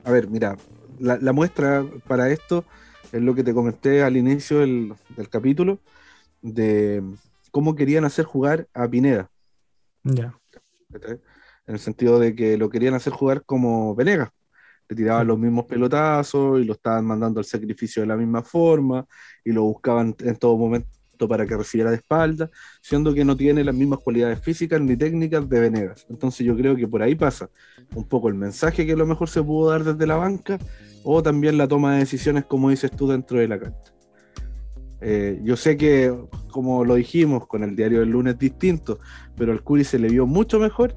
a 0.04 0.12
ver, 0.12 0.28
mira, 0.28 0.58
la, 1.00 1.34
muestra 1.34 1.86
para 2.08 2.30
esto 2.30 2.66
es 3.12 3.22
lo 3.22 3.36
que 3.36 3.44
te 3.44 3.54
comenté 3.54 4.04
al 4.04 4.18
inicio 4.18 4.60
del, 4.60 4.96
capítulo, 5.30 5.80
de 6.42 7.04
cómo 7.52 7.76
querían 7.76 8.06
hacer 8.06 8.26
jugar 8.26 8.68
a 8.74 8.88
Pineda. 8.88 9.30
Ya. 10.04 10.38
En 10.94 11.74
el 11.74 11.80
sentido 11.80 12.20
de 12.20 12.36
que 12.36 12.58
lo 12.58 12.70
querían 12.70 12.94
hacer 12.94 13.14
jugar 13.14 13.44
como 13.44 13.94
Venegas 13.96 14.32
le 14.90 14.96
tiraban 14.96 15.28
los 15.28 15.38
mismos 15.38 15.66
pelotazos 15.66 16.62
y 16.62 16.64
lo 16.64 16.74
estaban 16.74 17.06
mandando 17.06 17.40
al 17.40 17.46
sacrificio 17.46 18.02
de 18.02 18.08
la 18.08 18.16
misma 18.16 18.42
forma 18.42 19.06
y 19.44 19.52
lo 19.52 19.64
buscaban 19.64 20.16
en 20.20 20.36
todo 20.36 20.58
momento 20.58 20.88
para 21.28 21.48
que 21.48 21.58
recibiera 21.58 21.90
de 21.90 21.98
espalda, 21.98 22.52
siendo 22.82 23.14
que 23.14 23.26
no 23.26 23.36
tiene 23.36 23.64
las 23.64 23.74
mismas 23.74 24.00
cualidades 24.00 24.40
físicas 24.40 24.80
ni 24.82 24.96
técnicas 24.96 25.50
de 25.50 25.60
Venegas. 25.60 26.06
Entonces 26.10 26.46
yo 26.46 26.56
creo 26.56 26.76
que 26.76 26.88
por 26.88 27.02
ahí 27.02 27.16
pasa 27.16 27.50
un 27.96 28.08
poco 28.08 28.28
el 28.28 28.36
mensaje 28.36 28.86
que 28.86 28.92
a 28.92 28.98
lo 28.98 29.08
mejor 29.08 29.30
se 29.30 29.42
pudo 29.42 29.72
dar 29.72 29.84
desde 29.84 30.06
la 30.06 30.18
banca 30.18 30.60
o 31.04 31.24
también 31.24 31.58
la 31.58 31.68
toma 31.68 31.94
de 31.94 32.00
decisiones, 32.00 32.46
como 32.46 32.70
dices 32.70 32.92
tú, 32.92 33.08
dentro 33.08 33.40
de 33.40 33.48
la 33.48 33.58
cancha. 33.58 33.94
Eh, 35.00 35.40
yo 35.44 35.56
sé 35.56 35.78
que, 35.78 36.14
como 36.52 36.84
lo 36.84 36.96
dijimos, 36.96 37.48
con 37.48 37.64
el 37.64 37.76
diario 37.76 38.02
del 38.02 38.10
lunes 38.10 38.38
distinto, 38.38 39.00
pero 39.36 39.52
al 39.52 39.64
Curi 39.64 39.84
se 39.84 40.00
le 40.00 40.10
vio 40.10 40.26
mucho 40.26 40.60
mejor 40.60 40.96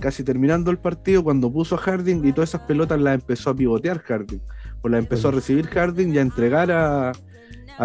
casi 0.00 0.24
terminando 0.24 0.70
el 0.70 0.78
partido, 0.78 1.22
cuando 1.22 1.52
puso 1.52 1.74
a 1.74 1.78
Harding 1.78 2.24
y 2.24 2.32
todas 2.32 2.50
esas 2.50 2.62
pelotas 2.62 3.00
las 3.00 3.14
empezó 3.14 3.50
a 3.50 3.56
pivotear 3.56 4.00
Harding, 4.00 4.40
o 4.82 4.88
las 4.88 4.98
empezó 4.98 5.28
a 5.28 5.32
recibir 5.32 5.66
Harding 5.66 6.14
y 6.14 6.18
a 6.18 6.22
entregar 6.22 6.70
a, 6.70 7.12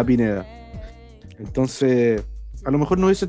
Pineda. 0.06 0.46
Entonces, 1.38 2.22
a 2.64 2.70
lo 2.70 2.78
mejor 2.78 2.98
no 2.98 3.06
hubiese 3.06 3.26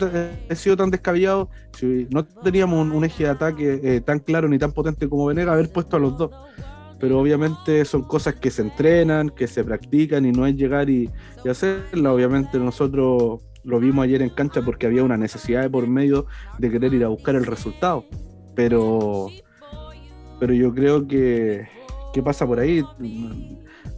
sido 0.56 0.78
tan 0.78 0.92
descabellado 0.92 1.50
si 1.78 2.08
no 2.12 2.26
teníamos 2.26 2.88
un, 2.88 3.04
eje 3.04 3.24
de 3.24 3.30
ataque 3.30 3.80
eh, 3.84 4.02
tan 4.02 4.20
claro 4.20 4.48
ni 4.48 4.60
tan 4.60 4.72
potente 4.72 5.08
como 5.08 5.26
Venega, 5.26 5.54
haber 5.54 5.72
puesto 5.72 5.98
a 5.98 6.00
los 6.00 6.18
dos. 6.18 6.32
Pero 7.00 7.20
obviamente 7.20 7.84
son 7.86 8.04
cosas 8.04 8.36
que 8.36 8.52
se 8.52 8.62
entrenan, 8.62 9.30
que 9.30 9.48
se 9.48 9.64
practican 9.64 10.24
y 10.26 10.32
no 10.32 10.46
es 10.46 10.56
llegar 10.56 10.88
y, 10.90 11.10
y 11.44 11.50
hacerla. 11.50 12.14
Obviamente 12.14 12.60
nosotros 12.60 13.42
lo 13.64 13.80
vimos 13.80 14.04
ayer 14.04 14.22
en 14.22 14.30
cancha 14.30 14.62
porque 14.62 14.86
había 14.86 15.04
una 15.04 15.18
necesidad 15.18 15.64
de 15.64 15.70
por 15.70 15.88
medio 15.88 16.28
de 16.60 16.70
querer 16.70 16.94
ir 16.94 17.04
a 17.04 17.08
buscar 17.08 17.36
el 17.36 17.46
resultado 17.46 18.06
pero, 18.56 19.28
pero 20.40 20.54
yo 20.54 20.74
creo 20.74 21.08
que, 21.08 21.68
¿qué 22.14 22.22
pasa 22.24 22.46
por 22.46 22.60
ahí? 22.60 22.84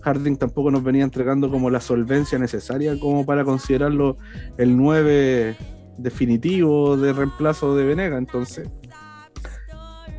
Harding 0.01 0.37
tampoco 0.37 0.71
nos 0.71 0.83
venía 0.83 1.03
entregando 1.03 1.49
como 1.49 1.69
la 1.69 1.79
solvencia 1.79 2.37
necesaria 2.37 2.99
como 2.99 3.25
para 3.25 3.43
considerarlo 3.43 4.17
el 4.57 4.75
9 4.75 5.55
definitivo 5.97 6.97
de 6.97 7.13
reemplazo 7.13 7.75
de 7.75 7.85
Venega, 7.85 8.17
entonces 8.17 8.69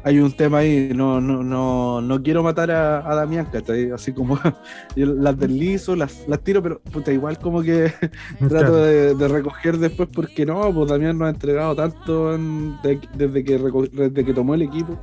hay 0.04 0.18
un 0.18 0.32
tema 0.32 0.58
ahí, 0.58 0.92
no, 0.94 1.18
no, 1.18 1.42
no, 1.42 2.02
no 2.02 2.22
quiero 2.22 2.42
matar 2.42 2.70
a, 2.70 3.10
a 3.10 3.14
Damián, 3.14 3.48
Así 3.94 4.12
como 4.12 4.38
las 4.96 5.38
deslizo, 5.38 5.96
las, 5.96 6.28
las 6.28 6.40
tiro, 6.40 6.62
pero 6.62 6.80
puta, 6.80 7.10
igual 7.10 7.38
como 7.38 7.62
que 7.62 7.90
trato 8.48 8.76
de, 8.76 9.28
recoger 9.28 9.78
después 9.78 10.10
porque 10.12 10.44
no, 10.44 10.72
pues 10.74 10.90
Damián 10.90 11.16
nos 11.16 11.26
ha 11.26 11.30
entregado 11.30 11.74
tanto 11.74 12.36
desde, 12.36 13.44
que, 13.44 13.58
desde 13.58 14.24
que 14.24 14.34
tomó 14.34 14.54
el 14.54 14.62
equipo 14.62 15.00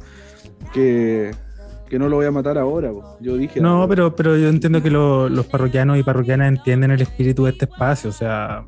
que, 0.71 1.31
no 1.91 2.07
lo 2.07 2.17
voy 2.17 2.25
a 2.27 2.31
matar 2.31 2.57
ahora. 2.57 2.91
Pues. 2.91 3.05
Yo 3.19 3.35
dije. 3.35 3.59
No, 3.59 3.85
pero, 3.89 4.15
pero 4.15 4.37
yo 4.37 4.47
entiendo 4.47 4.81
que 4.81 4.89
los 4.89 5.45
parroquianos 5.47 5.97
y 5.97 6.03
parroquianas 6.03 6.47
entienden 6.47 6.91
el 6.91 7.01
espíritu 7.01 7.45
de 7.45 7.51
este 7.51 7.65
espacio, 7.65 8.11
o 8.11 8.13
sea 8.13 8.65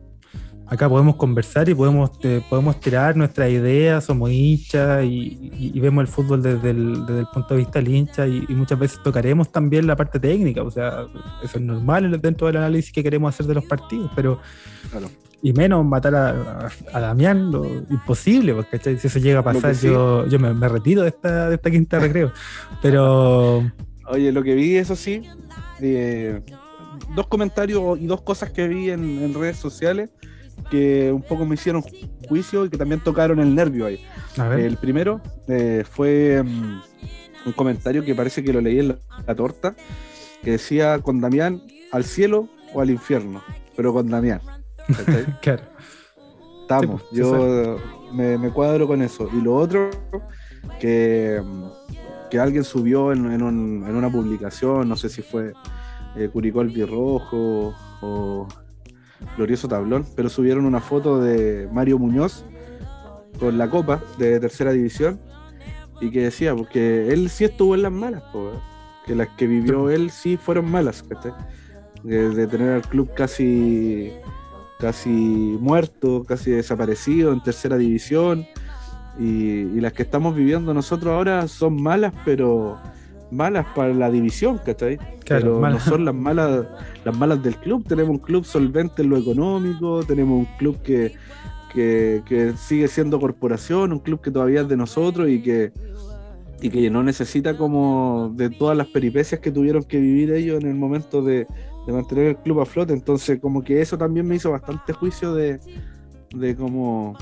acá 0.68 0.90
podemos 0.90 1.16
conversar 1.16 1.68
y 1.70 1.76
podemos, 1.76 2.12
podemos 2.50 2.80
tirar 2.80 3.16
nuestras 3.16 3.50
ideas, 3.50 4.06
somos 4.06 4.32
hinchas 4.32 5.04
y, 5.04 5.80
vemos 5.80 6.02
el 6.04 6.08
fútbol 6.08 6.42
desde 6.42 6.72
el, 6.72 7.28
punto 7.34 7.54
de 7.54 7.58
vista 7.58 7.80
del 7.80 7.90
hincha 7.90 8.28
y, 8.28 8.46
muchas 8.50 8.80
veces 8.80 9.00
tocaremos 9.04 9.52
también 9.52 9.88
la 9.88 9.96
parte 9.96 10.20
técnica, 10.20 10.64
o 10.64 10.72
sea, 10.72 11.06
eso 11.44 11.58
es 11.58 11.62
normal 11.62 12.20
dentro 12.22 12.48
del 12.48 12.58
análisis 12.58 12.92
que 12.92 13.04
queremos 13.04 13.34
hacer 13.34 13.46
de 13.46 13.56
los 13.56 13.66
partidos, 13.66 14.12
pero... 14.16 14.40
Y 15.46 15.52
menos 15.52 15.84
matar 15.84 16.16
a, 16.16 16.72
Damián, 16.94 17.52
lo 17.52 17.66
imposible, 17.90 18.54
porque 18.54 18.80
si 18.98 19.08
eso 19.08 19.20
llega 19.20 19.40
a 19.40 19.44
pasar, 19.44 19.76
yo, 19.76 20.26
yo 20.26 20.40
me, 20.40 20.70
retiro 20.70 21.02
de 21.02 21.10
esta, 21.10 21.50
de 21.50 21.56
esta 21.56 21.70
quinta 21.70 22.00
recreo. 22.00 22.32
Pero. 22.82 23.70
Oye, 24.08 24.32
lo 24.32 24.42
que 24.42 24.56
vi, 24.56 24.78
eso 24.78 24.96
sí, 24.96 25.24
eh, 25.82 26.42
dos 27.14 27.28
comentarios 27.28 28.00
y 28.00 28.06
dos 28.06 28.22
cosas 28.22 28.52
que 28.52 28.70
vi 28.70 28.90
en 28.90 29.34
redes 29.34 29.58
sociales 29.58 30.12
que 30.74 31.12
un 31.12 31.22
poco 31.22 31.46
me 31.46 31.54
hicieron 31.54 31.84
juicio 32.28 32.66
y 32.66 32.70
que 32.72 32.80
también 32.80 33.00
tocaron 33.00 33.40
el 33.40 33.54
nervio 33.54 33.86
ahí. 33.86 34.04
El 34.58 34.76
primero 34.78 35.22
eh, 35.48 35.84
fue 35.88 36.42
mm, 36.42 36.82
un 37.46 37.54
comentario 37.54 38.04
que 38.04 38.16
parece 38.16 38.44
que 38.44 38.52
lo 38.52 38.60
leí 38.60 38.80
en 38.80 38.98
la, 39.28 39.36
torta, 39.36 39.76
que 40.42 40.50
decía 40.50 40.98
con 40.98 41.22
Damián 41.22 41.62
al 41.92 42.06
cielo 42.06 42.50
o 42.74 42.82
al 42.82 42.90
infierno, 42.90 43.44
pero 43.76 43.94
con 43.94 44.10
Damián. 44.10 44.42
claro. 45.44 45.62
Estamos, 46.64 47.04
pues, 47.04 47.20
yo 47.20 47.78
me, 48.12 48.50
cuadro 48.50 48.88
con 48.88 49.04
eso. 49.04 49.30
Y 49.32 49.42
lo 49.42 49.56
otro, 49.56 49.92
que, 50.80 51.40
mm, 51.40 51.66
que 52.32 52.40
alguien 52.40 52.64
subió 52.64 53.12
en, 53.12 53.44
una 53.44 54.12
publicación, 54.12 54.90
no 54.90 54.96
sé 54.96 55.10
si 55.10 55.22
fue 55.22 55.54
eh, 56.16 56.30
Curicol 56.34 56.70
Birrojo 56.70 57.76
o 58.02 58.48
glorioso 59.38 59.68
tablón, 59.68 60.06
pero 60.16 60.30
subieron 60.30 60.66
una 60.66 60.80
foto 60.80 61.20
de 61.20 61.68
Mario 61.72 62.00
Muñoz 62.00 62.46
con 63.40 63.58
la 63.58 63.70
copa 63.70 64.02
de 64.18 64.40
tercera 64.40 64.72
división 64.72 65.20
y 66.02 66.12
que 66.12 66.24
decía, 66.24 66.56
porque 66.56 67.12
él 67.14 67.30
sí 67.30 67.46
estuvo 67.46 67.76
en 67.76 67.84
las 67.84 67.92
malas, 67.92 68.24
que 69.06 69.16
las 69.16 69.30
que 69.30 69.48
vivió 69.48 69.90
él 69.92 70.12
sí 70.12 70.38
fueron 70.38 70.70
malas, 70.70 71.04
de, 72.04 72.48
tener 72.48 72.72
al 72.72 72.82
club 72.82 73.14
casi, 73.16 74.12
casi 74.80 75.10
muerto, 75.10 76.26
casi 76.26 76.52
desaparecido 76.52 77.32
en 77.32 77.42
tercera 77.42 77.78
división. 77.78 78.46
Y, 79.20 79.80
las 79.80 79.94
que 79.94 80.04
estamos 80.04 80.36
viviendo 80.36 80.74
nosotros 80.74 81.14
ahora 81.14 81.48
son 81.48 81.82
malas, 81.82 82.14
pero 82.26 82.80
malas 83.34 83.66
para 83.76 83.94
la 83.94 84.10
división, 84.10 84.60
¿cachai? 84.64 84.98
Pero 85.28 85.60
no 85.60 85.80
son 85.80 86.06
las 86.06 86.16
malas, 86.16 86.66
las 87.04 87.18
malas 87.18 87.42
del 87.44 87.56
club. 87.58 87.86
Tenemos 87.88 88.12
un 88.12 88.20
club 88.20 88.46
solvente 88.46 89.02
en 89.02 89.10
lo 89.10 89.18
económico, 89.18 90.04
tenemos 90.04 90.40
un 90.40 90.58
club 90.58 90.82
que, 90.82 91.14
sigue 92.58 92.88
siendo 92.88 93.20
corporación, 93.20 93.94
un 93.94 94.00
club 94.00 94.22
que 94.22 94.32
todavía 94.32 94.62
es 94.62 94.68
de 94.68 94.78
nosotros 94.78 95.30
y 95.30 95.42
que, 95.42 95.72
y 96.62 96.70
que 96.70 96.90
no 96.90 97.04
necesita 97.04 97.58
como 97.58 98.32
de 98.36 98.50
todas 98.50 98.78
las 98.78 98.88
peripecias 98.88 99.42
que 99.42 99.52
tuvieron 99.52 99.84
que 99.84 100.00
vivir 100.00 100.32
ellos 100.32 100.62
en 100.62 100.70
el 100.70 100.76
momento 100.76 101.22
de, 101.22 101.48
mantener 101.88 102.28
el 102.28 102.38
club 102.38 102.62
a 102.62 102.66
flote. 102.66 102.94
Entonces, 102.94 103.40
como 103.40 103.64
que 103.64 103.82
eso 103.82 103.98
también 103.98 104.28
me 104.28 104.36
hizo 104.36 104.52
bastante 104.52 104.94
juicio 104.94 105.34
de, 105.34 105.60
de 106.34 106.56
como 106.56 107.18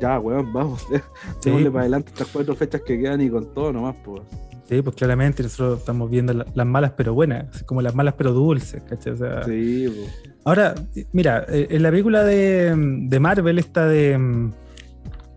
ya, 0.00 0.18
weón, 0.18 0.52
vamos, 0.52 0.86
démosle 1.44 1.70
para 1.70 1.82
adelante 1.82 2.10
estas 2.12 2.28
cuatro 2.28 2.54
fechas 2.54 2.82
que 2.82 2.98
quedan 2.98 3.20
y 3.20 3.30
con 3.30 3.52
todo 3.54 3.72
nomás, 3.72 3.96
pues. 4.04 4.22
Sí, 4.68 4.80
pues 4.80 4.96
claramente 4.96 5.42
nosotros 5.42 5.80
estamos 5.80 6.10
viendo 6.10 6.32
las 6.32 6.66
malas 6.66 6.92
pero 6.96 7.12
buenas, 7.12 7.62
como 7.64 7.82
las 7.82 7.94
malas 7.94 8.14
pero 8.16 8.32
dulces, 8.32 8.82
¿cachai? 8.82 9.14
sí, 9.44 9.88
pues. 9.88 10.34
Ahora, 10.44 10.74
mira, 11.12 11.44
eh, 11.48 11.68
en 11.70 11.82
la 11.82 11.90
película 11.90 12.24
de, 12.24 13.18
Marvel, 13.20 13.58
esta 13.58 13.86
de, 13.86 14.50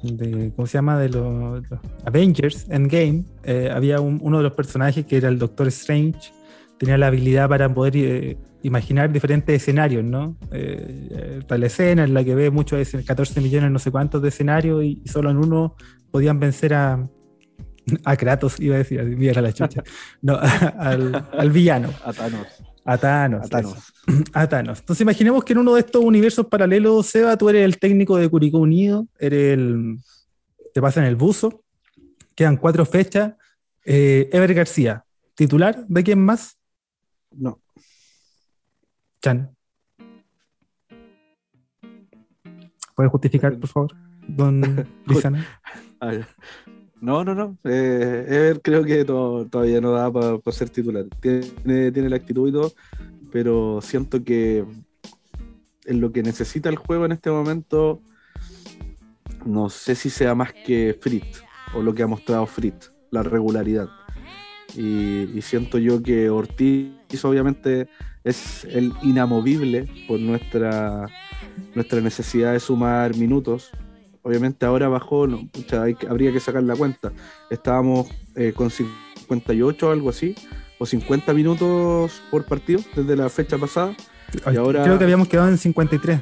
de, 0.03 0.51
¿cómo 0.55 0.65
se 0.65 0.77
llama? 0.77 0.97
De 0.99 1.09
los, 1.09 1.63
Avengers 2.05 2.65
Endgame, 2.69 3.23
eh, 3.43 3.69
había 3.73 3.99
uno 3.99 4.37
de 4.37 4.43
los 4.43 4.53
personajes 4.53 5.05
que 5.05 5.17
era 5.17 5.29
el 5.29 5.39
Doctor 5.39 5.67
Strange, 5.67 6.31
tenía 6.77 6.97
la 6.97 7.07
habilidad 7.07 7.49
para 7.49 7.73
poder 7.73 7.97
eh, 7.97 8.37
imaginar 8.63 9.11
diferentes 9.11 9.61
escenarios, 9.61 10.03
¿no? 10.03 10.37
Eh, 10.51 11.41
la 11.47 11.65
escena 11.65 12.03
en 12.03 12.13
la 12.13 12.23
que 12.23 12.35
ve 12.35 12.49
muchos, 12.49 12.87
14 13.05 13.41
millones, 13.41 13.71
no 13.71 13.79
sé 13.79 13.91
cuántos 13.91 14.21
de 14.21 14.29
escenarios 14.29 14.83
y, 14.83 15.01
solo 15.05 15.29
en 15.29 15.37
uno 15.37 15.75
podían 16.11 16.39
vencer 16.39 16.73
a, 16.73 17.07
A 18.03 18.17
Kratos, 18.17 18.59
iba 18.59 18.75
a 18.75 18.79
decir, 18.79 19.03
mira 19.03 19.41
la 19.41 19.53
chucha. 19.53 19.83
No, 20.21 20.37
al, 20.77 21.27
al 21.31 21.51
villano. 21.51 21.93
A 22.03 22.13
Thanos. 22.13 22.47
A 22.83 22.97
Thanos. 22.97 23.45
A 23.45 23.49
Thanos. 23.49 23.77
eso. 23.77 24.23
A 24.33 24.47
Thanos. 24.47 24.79
Entonces 24.79 25.01
imaginemos 25.01 25.43
que 25.43 25.53
en 25.53 25.59
uno 25.59 25.73
de 25.73 25.81
estos 25.81 26.03
universos 26.03 26.47
paralelos, 26.47 27.07
Seba, 27.07 27.37
tú 27.37 27.49
eres 27.49 27.65
el 27.65 27.79
técnico 27.79 28.17
de 28.17 28.29
Curicó 28.29 28.59
Unido, 28.59 29.07
eres 29.19 29.53
el... 29.53 29.97
te 30.73 30.81
pasan 30.81 31.03
el 31.03 31.15
buzo, 31.15 31.63
quedan 32.35 32.57
cuatro 32.57 32.85
fechas. 32.85 33.33
Eh, 33.85 34.29
Ever 34.33 34.53
García, 34.53 35.05
titular, 35.35 35.85
¿de 35.87 36.03
quién 36.03 36.19
más? 36.19 36.57
No. 37.31 37.61
Chan. 39.21 39.55
¿Puede 42.95 43.09
justificar, 43.09 43.57
por 43.57 43.69
favor, 43.69 43.95
don 44.27 44.87
Lizana? 45.05 45.45
No, 46.99 47.23
no, 47.23 47.35
no. 47.35 47.57
Eh, 47.63 48.25
Ever 48.27 48.61
creo 48.61 48.83
que 48.83 49.05
to- 49.05 49.47
todavía 49.49 49.79
no 49.81 49.91
da 49.91 50.11
para 50.11 50.39
ser 50.51 50.69
titular. 50.69 51.05
Tiene, 51.21 51.91
tiene 51.91 52.09
la 52.09 52.15
actitud 52.15 52.49
y 52.49 52.51
todo, 52.51 52.73
pero 53.31 53.79
siento 53.81 54.23
que 54.23 54.65
en 55.85 56.01
lo 56.01 56.11
que 56.11 56.23
necesita 56.23 56.69
el 56.69 56.75
juego 56.75 57.05
en 57.05 57.11
este 57.13 57.29
momento, 57.29 58.01
no 59.45 59.69
sé 59.69 59.95
si 59.95 60.09
sea 60.09 60.35
más 60.35 60.51
que 60.53 60.97
Frit 60.99 61.23
o 61.75 61.81
lo 61.81 61.93
que 61.93 62.03
ha 62.03 62.07
mostrado 62.07 62.45
Frit, 62.45 62.75
la 63.11 63.23
regularidad. 63.23 63.87
Y, 64.75 65.29
y 65.37 65.41
siento 65.41 65.77
yo 65.77 66.01
que 66.03 66.29
Ortiz 66.29 66.91
obviamente 67.23 67.87
es 68.23 68.65
el 68.65 68.91
inamovible 69.01 69.87
por 70.07 70.19
nuestra, 70.19 71.07
nuestra 71.73 72.01
necesidad 72.01 72.51
de 72.53 72.59
sumar 72.59 73.15
minutos. 73.15 73.71
Obviamente 74.27 74.65
ahora 74.65 74.89
bajó, 74.89 75.25
no, 75.25 75.47
pucha, 75.47 75.83
hay 75.83 75.95
que- 75.95 76.05
habría 76.07 76.33
que 76.33 76.41
sacar 76.41 76.61
la 76.63 76.75
cuenta. 76.75 77.13
Estábamos 77.49 78.07
eh, 78.35 78.51
con 78.53 78.69
58 78.69 79.87
o 79.87 79.91
algo 79.91 80.09
así, 80.09 80.35
o 80.79 80.85
50 80.85 81.33
minutos 81.33 82.21
por 82.29 82.43
partido 82.43 82.81
desde 82.93 83.15
la 83.15 83.29
fecha 83.29 83.57
pasada, 83.57 83.95
Ay, 84.43 84.57
ahora- 84.57 84.83
Creo 84.83 84.97
que 84.97 85.05
habíamos 85.05 85.29
quedado 85.29 85.47
en 85.47 85.57
53. 85.57 86.19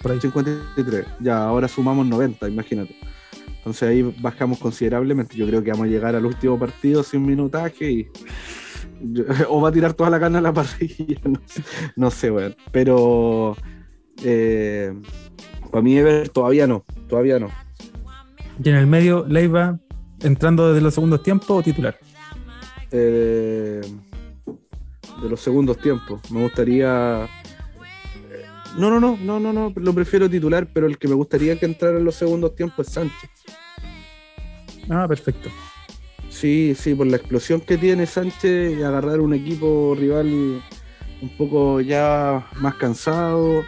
Por 0.00 0.12
ahí. 0.12 0.20
53. 0.20 1.04
Ya, 1.18 1.42
ahora 1.44 1.66
sumamos 1.66 2.06
90, 2.06 2.48
imagínate. 2.48 2.94
Entonces 3.56 3.82
ahí 3.88 4.02
bajamos 4.20 4.58
considerablemente. 4.60 5.36
Yo 5.36 5.44
creo 5.48 5.62
que 5.64 5.72
vamos 5.72 5.86
a 5.86 5.90
llegar 5.90 6.14
al 6.14 6.24
último 6.24 6.56
partido 6.58 7.02
sin 7.02 7.26
minutaje 7.26 7.90
y. 7.90 8.08
o 9.48 9.60
va 9.60 9.68
a 9.70 9.72
tirar 9.72 9.94
toda 9.94 10.10
la 10.10 10.20
carne 10.20 10.38
a 10.38 10.42
la 10.42 10.52
parrilla. 10.52 11.20
No 11.24 11.40
sé, 11.44 11.62
no 11.96 12.10
sé. 12.12 12.56
Pero. 12.70 13.56
eh, 14.22 14.94
para 15.70 15.82
mí, 15.82 15.96
Ever 15.96 16.28
todavía 16.28 16.66
no. 16.66 16.84
Todavía 17.08 17.38
no. 17.38 17.48
Y 18.62 18.68
en 18.68 18.76
el 18.76 18.86
medio, 18.86 19.24
Leiva 19.28 19.78
entrando 20.22 20.68
desde 20.68 20.80
los 20.82 20.94
segundos 20.94 21.22
tiempos 21.22 21.50
o 21.50 21.62
titular. 21.62 21.96
eh, 22.90 23.80
de 25.22 25.28
los 25.28 25.40
segundos 25.40 25.78
tiempos. 25.78 26.20
Me 26.30 26.42
gustaría. 26.42 27.24
eh, 27.24 28.44
No, 28.76 28.90
no, 28.90 29.00
no, 29.00 29.16
no, 29.16 29.40
no, 29.40 29.52
no, 29.52 29.72
lo 29.74 29.92
prefiero 29.92 30.28
titular, 30.30 30.68
pero 30.72 30.86
el 30.86 30.96
que 30.98 31.08
me 31.08 31.14
gustaría 31.14 31.58
que 31.58 31.66
entrara 31.66 31.98
en 31.98 32.04
los 32.04 32.14
segundos 32.14 32.54
tiempos 32.54 32.86
es 32.88 32.94
Sánchez. 32.94 33.30
Ah, 34.90 35.06
perfecto. 35.08 35.50
Sí, 36.30 36.74
sí, 36.78 36.94
por 36.94 37.06
la 37.08 37.16
explosión 37.16 37.60
que 37.60 37.76
tiene 37.78 38.06
Sánchez 38.06 38.78
y 38.78 38.82
agarrar 38.82 39.20
un 39.20 39.34
equipo 39.34 39.94
rival 39.98 40.62
un 41.20 41.28
poco 41.36 41.80
ya 41.80 42.46
más 42.60 42.74
cansado, 42.76 43.64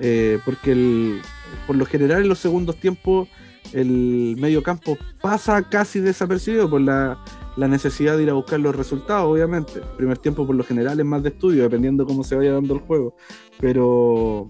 eh, 0.00 0.38
porque 0.44 0.72
el, 0.72 1.20
por 1.66 1.76
lo 1.76 1.86
general 1.86 2.22
en 2.22 2.28
los 2.28 2.38
segundos 2.38 2.76
tiempos 2.76 3.28
el 3.72 4.36
medio 4.38 4.62
campo 4.62 4.96
pasa 5.20 5.62
casi 5.62 6.00
desapercibido 6.00 6.70
por 6.70 6.80
la, 6.80 7.22
la 7.56 7.68
necesidad 7.68 8.16
de 8.16 8.22
ir 8.22 8.30
a 8.30 8.34
buscar 8.34 8.60
los 8.60 8.74
resultados, 8.74 9.24
obviamente. 9.24 9.74
El 9.74 9.96
primer 9.96 10.18
tiempo 10.18 10.46
por 10.46 10.56
lo 10.56 10.64
general 10.64 10.98
es 10.98 11.06
más 11.06 11.22
de 11.22 11.30
estudio, 11.30 11.64
dependiendo 11.64 12.06
cómo 12.06 12.24
se 12.24 12.36
vaya 12.36 12.52
dando 12.52 12.74
el 12.74 12.80
juego, 12.80 13.16
pero, 13.60 14.46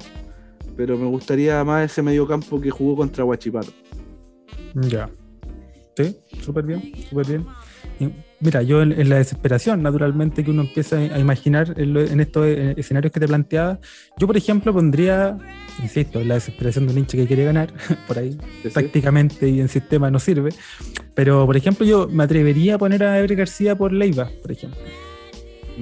pero 0.77 0.97
me 0.97 1.07
gustaría 1.07 1.65
más 1.65 1.91
ese 1.91 2.03
medio 2.03 2.27
campo 2.27 2.61
que 2.61 2.71
jugó 2.71 2.97
contra 2.97 3.25
Huachipato. 3.25 3.73
Ya. 4.75 5.11
Sí, 5.97 6.17
súper 6.43 6.65
bien, 6.65 6.93
súper 7.09 7.27
bien. 7.27 8.25
Mira, 8.41 8.63
yo 8.63 8.83
en, 8.83 8.93
en 8.93 9.09
la 9.09 9.17
desesperación, 9.17 9.83
naturalmente, 9.83 10.45
que 10.45 10.51
uno 10.53 10.63
empieza 10.63 10.97
a 10.99 11.19
imaginar 11.19 11.75
en, 11.77 11.93
lo- 11.93 12.01
en 12.03 12.21
estos 12.21 12.47
eh, 12.47 12.75
escenarios 12.77 13.13
que 13.13 13.19
te 13.19 13.27
planteaba, 13.27 13.81
yo, 14.17 14.29
por 14.29 14.37
ejemplo, 14.37 14.73
pondría, 14.73 15.37
insisto, 15.83 16.23
la 16.23 16.35
desesperación 16.35 16.87
de 16.87 16.93
un 16.93 16.99
hincha 17.01 17.17
que 17.17 17.27
quiere 17.27 17.45
ganar, 17.45 17.73
por 18.07 18.17
ahí, 18.19 18.33
¿Sí, 18.63 18.69
sí? 18.69 18.71
tácticamente 18.71 19.49
y 19.49 19.61
en 19.61 19.69
sistema 19.69 20.09
no 20.11 20.21
sirve, 20.21 20.51
pero, 21.15 21.47
por 21.47 21.57
ejemplo, 21.57 21.85
yo 21.85 22.07
me 22.09 22.23
atrevería 22.23 22.77
a 22.77 22.79
poner 22.79 23.03
a 23.03 23.19
Ebre 23.19 23.35
García 23.35 23.75
por 23.77 23.93
Leiva, 23.93 24.31
por 24.41 24.53
ejemplo. 24.53 24.79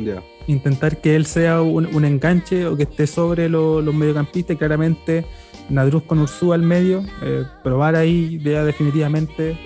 Ya. 0.05 0.23
intentar 0.47 1.01
que 1.01 1.17
él 1.17 1.25
sea 1.25 1.63
un, 1.63 1.87
un 1.87 2.05
enganche 2.05 2.67
o 2.67 2.77
que 2.77 2.83
esté 2.85 3.07
sobre 3.07 3.49
lo- 3.49 3.81
los 3.83 3.95
mediocampistas 3.95 4.57
claramente 4.59 5.25
Nadruz 5.71 6.03
con 6.05 6.19
Ursúa 6.21 6.55
al 6.55 6.63
medio, 6.63 7.03
eh, 7.23 7.45
probar 7.65 7.97
ahí 7.97 8.39
ya 8.45 8.63
definitivamente 8.65 9.57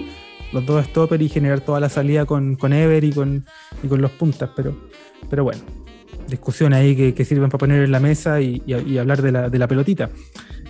los 0.53 0.65
dos 0.67 0.85
stoppers 0.87 1.23
y 1.23 1.29
generar 1.29 1.61
toda 1.61 1.81
la 1.81 1.89
salida 1.89 2.25
con, 2.27 2.57
con 2.57 2.73
Ever 2.73 3.05
y 3.05 3.13
con, 3.13 3.45
y 3.83 3.89
con 3.89 4.01
los 4.01 4.11
puntas, 4.13 4.51
pero, 4.57 4.77
pero 5.29 5.45
bueno, 5.45 5.61
discusión 6.29 6.73
ahí 6.73 6.95
que, 6.97 7.15
que 7.15 7.25
sirven 7.25 7.49
para 7.51 7.59
poner 7.59 7.83
en 7.85 7.93
la 7.93 8.01
mesa 8.01 8.41
y, 8.41 8.63
y- 8.67 8.75
y 8.75 8.99
hablar 8.99 9.23
de 9.23 9.33
la, 9.33 9.49
de 9.49 9.59
la 9.59 9.67
pelotita. 9.69 10.11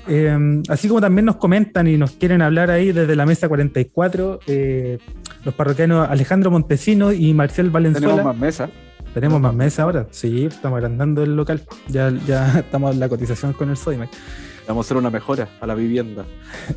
Eh, 0.09 0.62
así 0.68 0.89
como 0.89 1.01
también 1.01 1.26
nos 1.26 1.37
comentan 1.37 1.87
y 1.87 1.97
nos 1.99 2.12
quieren 2.12 2.41
hablar 2.43 2.70
ahí 2.70 2.91
desde 2.93 3.14
la 3.16 3.26
mesa 3.26 3.49
44, 3.49 4.41
eh, 4.47 4.99
los 5.45 5.55
parroquianos 5.55 6.09
Alejandro 6.09 6.51
Montesino 6.51 7.12
y 7.12 7.33
Marcel 7.35 7.70
Valenzuela. 7.70 8.09
Tenemos 8.09 8.24
más 8.24 8.37
mesa. 8.41 8.70
¿Tenemos 9.14 9.41
más 9.41 9.55
mesa 9.55 9.83
ahora? 9.83 10.07
Sí, 10.11 10.47
estamos 10.47 10.76
agrandando 10.78 11.22
el 11.22 11.35
local. 11.37 11.62
Ya, 11.89 12.12
ya 12.26 12.59
estamos 12.61 12.95
en 12.95 13.01
la 13.01 13.09
cotización 13.09 13.53
con 13.53 13.68
el 13.70 13.76
Sodimac. 13.76 14.09
Vamos 14.70 14.86
a 14.86 14.86
hacer 14.86 14.98
una 14.98 15.10
mejora 15.10 15.48
a 15.60 15.66
la 15.66 15.74
vivienda. 15.74 16.24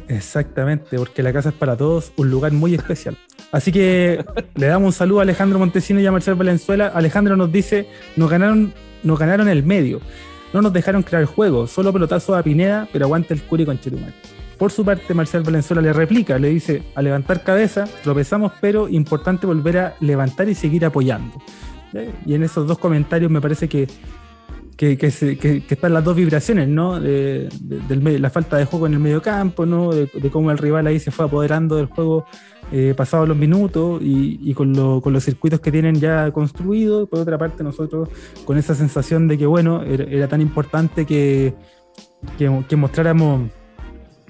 Exactamente, 0.07 0.97
porque 0.97 1.21
la 1.21 1.31
casa 1.31 1.49
es 1.49 1.55
para 1.55 1.77
todos 1.77 2.11
un 2.17 2.31
lugar 2.31 2.51
muy 2.51 2.73
especial. 2.73 3.15
Así 3.51 3.71
que 3.71 4.25
le 4.55 4.65
damos 4.65 4.87
un 4.87 4.93
saludo 4.93 5.19
a 5.19 5.21
Alejandro 5.21 5.59
Montesino 5.59 5.99
y 5.99 6.07
a 6.07 6.11
Marcel 6.11 6.33
Valenzuela. 6.33 6.87
Alejandro 6.87 7.37
nos 7.37 7.51
dice, 7.51 7.87
nos 8.15 8.31
ganaron, 8.31 8.73
nos 9.03 9.19
ganaron 9.19 9.47
el 9.47 9.61
medio. 9.61 10.01
No 10.53 10.63
nos 10.63 10.73
dejaron 10.73 11.03
crear 11.03 11.25
juego, 11.25 11.67
solo 11.67 11.93
pelotazo 11.93 12.35
a 12.35 12.41
Pineda, 12.41 12.87
pero 12.91 13.05
aguanta 13.05 13.35
el 13.35 13.43
curi 13.43 13.63
con 13.63 13.79
Chetumal. 13.79 14.11
Por 14.57 14.71
su 14.71 14.83
parte, 14.83 15.13
Marcel 15.13 15.43
Valenzuela 15.43 15.83
le 15.83 15.93
replica, 15.93 16.39
le 16.39 16.49
dice, 16.49 16.81
a 16.95 17.01
levantar 17.03 17.43
cabeza, 17.43 17.85
tropezamos, 18.01 18.53
pero 18.59 18.89
importante 18.89 19.45
volver 19.45 19.77
a 19.77 19.95
levantar 19.99 20.49
y 20.49 20.55
seguir 20.55 20.83
apoyando. 20.83 21.39
¿Ya? 21.91 22.05
Y 22.25 22.33
en 22.33 22.41
esos 22.41 22.65
dos 22.65 22.79
comentarios 22.79 23.29
me 23.29 23.39
parece 23.39 23.69
que, 23.69 23.87
que, 24.77 24.97
que 24.97 25.11
se- 25.11 25.37
que- 25.37 25.63
que 25.65 25.73
están 25.75 25.93
las 25.93 26.03
dos 26.03 26.15
vibraciones, 26.15 26.67
¿no? 26.67 26.99
De, 26.99 27.49
de- 27.61 27.97
me- 27.97 28.17
la 28.19 28.29
falta 28.29 28.57
de 28.57 28.65
juego 28.65 28.87
en 28.87 28.93
el 28.93 28.99
medio 28.99 29.21
campo, 29.21 29.65
¿no? 29.65 29.91
De, 29.93 30.09
de 30.13 30.29
cómo 30.31 30.51
el 30.51 30.57
rival 30.57 30.87
ahí 30.87 30.99
se 30.99 31.11
fue 31.11 31.25
apoderando 31.25 31.75
del 31.75 31.85
juego 31.87 32.25
eh, 32.71 32.93
pasados 32.97 33.27
los 33.27 33.37
minutos 33.37 34.01
y, 34.01 34.39
y 34.41 34.53
con, 34.53 34.73
lo- 34.73 34.99
con 35.01 35.13
los 35.13 35.23
circuitos 35.23 35.59
que 35.59 35.71
tienen 35.71 35.95
ya 35.95 36.31
construidos. 36.31 37.07
Por 37.07 37.19
otra 37.19 37.37
parte, 37.37 37.63
nosotros 37.63 38.09
con 38.45 38.57
esa 38.57 38.73
sensación 38.73 39.27
de 39.27 39.37
que, 39.37 39.45
bueno, 39.45 39.83
era, 39.83 40.05
era 40.05 40.27
tan 40.27 40.41
importante 40.41 41.05
que, 41.05 41.53
que, 42.37 42.75
mostráramos 42.75 43.49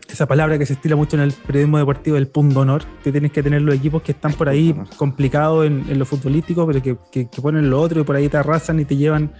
esa 0.09 0.27
palabra 0.27 0.59
que 0.59 0.65
se 0.65 0.73
estila 0.73 0.95
mucho 0.95 1.15
en 1.15 1.23
el 1.23 1.31
periodismo 1.31 1.77
deportivo, 1.77 2.17
el 2.17 2.27
punto 2.27 2.59
honor, 2.59 2.83
que 3.03 3.11
tienes 3.11 3.31
que 3.31 3.41
tener 3.41 3.61
los 3.61 3.73
equipos 3.75 4.01
que 4.03 4.11
están 4.11 4.33
por 4.33 4.47
ahí 4.49 4.75
complicados 4.97 5.65
en, 5.65 5.85
en 5.89 5.97
lo 5.97 6.05
futbolístico, 6.05 6.67
pero 6.67 6.81
que, 6.83 6.97
que- 7.11 7.29
que 7.29 7.41
ponen 7.41 7.69
lo 7.69 7.79
otro 7.81 8.01
y 8.01 8.03
por 8.03 8.15
ahí 8.15 8.27
te 8.29 8.37
arrasan 8.37 8.79
y 8.79 8.85
te 8.85 8.95
llevan 8.97 9.31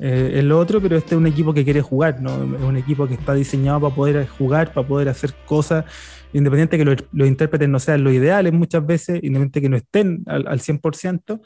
eh, 0.00 0.32
en 0.34 0.48
lo 0.48 0.58
otro, 0.58 0.80
pero 0.80 0.96
este 0.96 1.14
es 1.14 1.18
un 1.18 1.26
equipo 1.26 1.54
que 1.54 1.64
quiere 1.64 1.80
jugar, 1.80 2.20
¿no? 2.20 2.30
Es 2.56 2.62
un 2.62 2.76
equipo 2.76 3.06
que 3.06 3.14
está 3.14 3.34
diseñado 3.34 3.80
para 3.80 3.94
poder 3.94 4.26
jugar, 4.26 4.72
para 4.72 4.86
poder 4.86 5.08
hacer 5.08 5.34
cosas, 5.46 5.84
independiente 6.32 6.76
que 6.76 6.84
los, 6.84 6.96
los 7.12 7.28
intérpretes 7.28 7.68
no 7.68 7.78
sean 7.78 8.04
los 8.04 8.12
ideales 8.12 8.52
muchas 8.52 8.84
veces, 8.84 9.16
independiente 9.16 9.60
que 9.60 9.68
no 9.68 9.76
estén 9.76 10.22
al, 10.26 10.46
al 10.48 10.60
100%, 10.60 11.40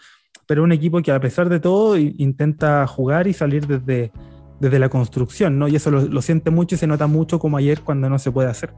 pero 0.47 0.65
un 0.65 0.73
equipo 0.73 1.01
que 1.01 1.13
a 1.13 1.21
pesar 1.21 1.49
de 1.49 1.61
todo 1.61 1.97
intenta 1.97 2.87
jugar 2.87 3.29
y 3.29 3.33
salir 3.33 3.67
desde, 3.67 4.11
desde 4.59 4.79
la 4.79 4.89
construcción, 4.89 5.59
¿no? 5.59 5.69
Y 5.69 5.77
eso 5.77 5.91
lo, 5.91 6.01
lo 6.03 6.23
siente 6.23 6.51
mucho 6.51 6.75
y 6.75 6.79
se 6.79 6.87
nota 6.87 7.07
mucho 7.07 7.39
como 7.39 7.57
ayer 7.57 7.83
cuando 7.83 8.11
no 8.11 8.19
se 8.19 8.33
puede 8.33 8.49
hacer. 8.49 8.73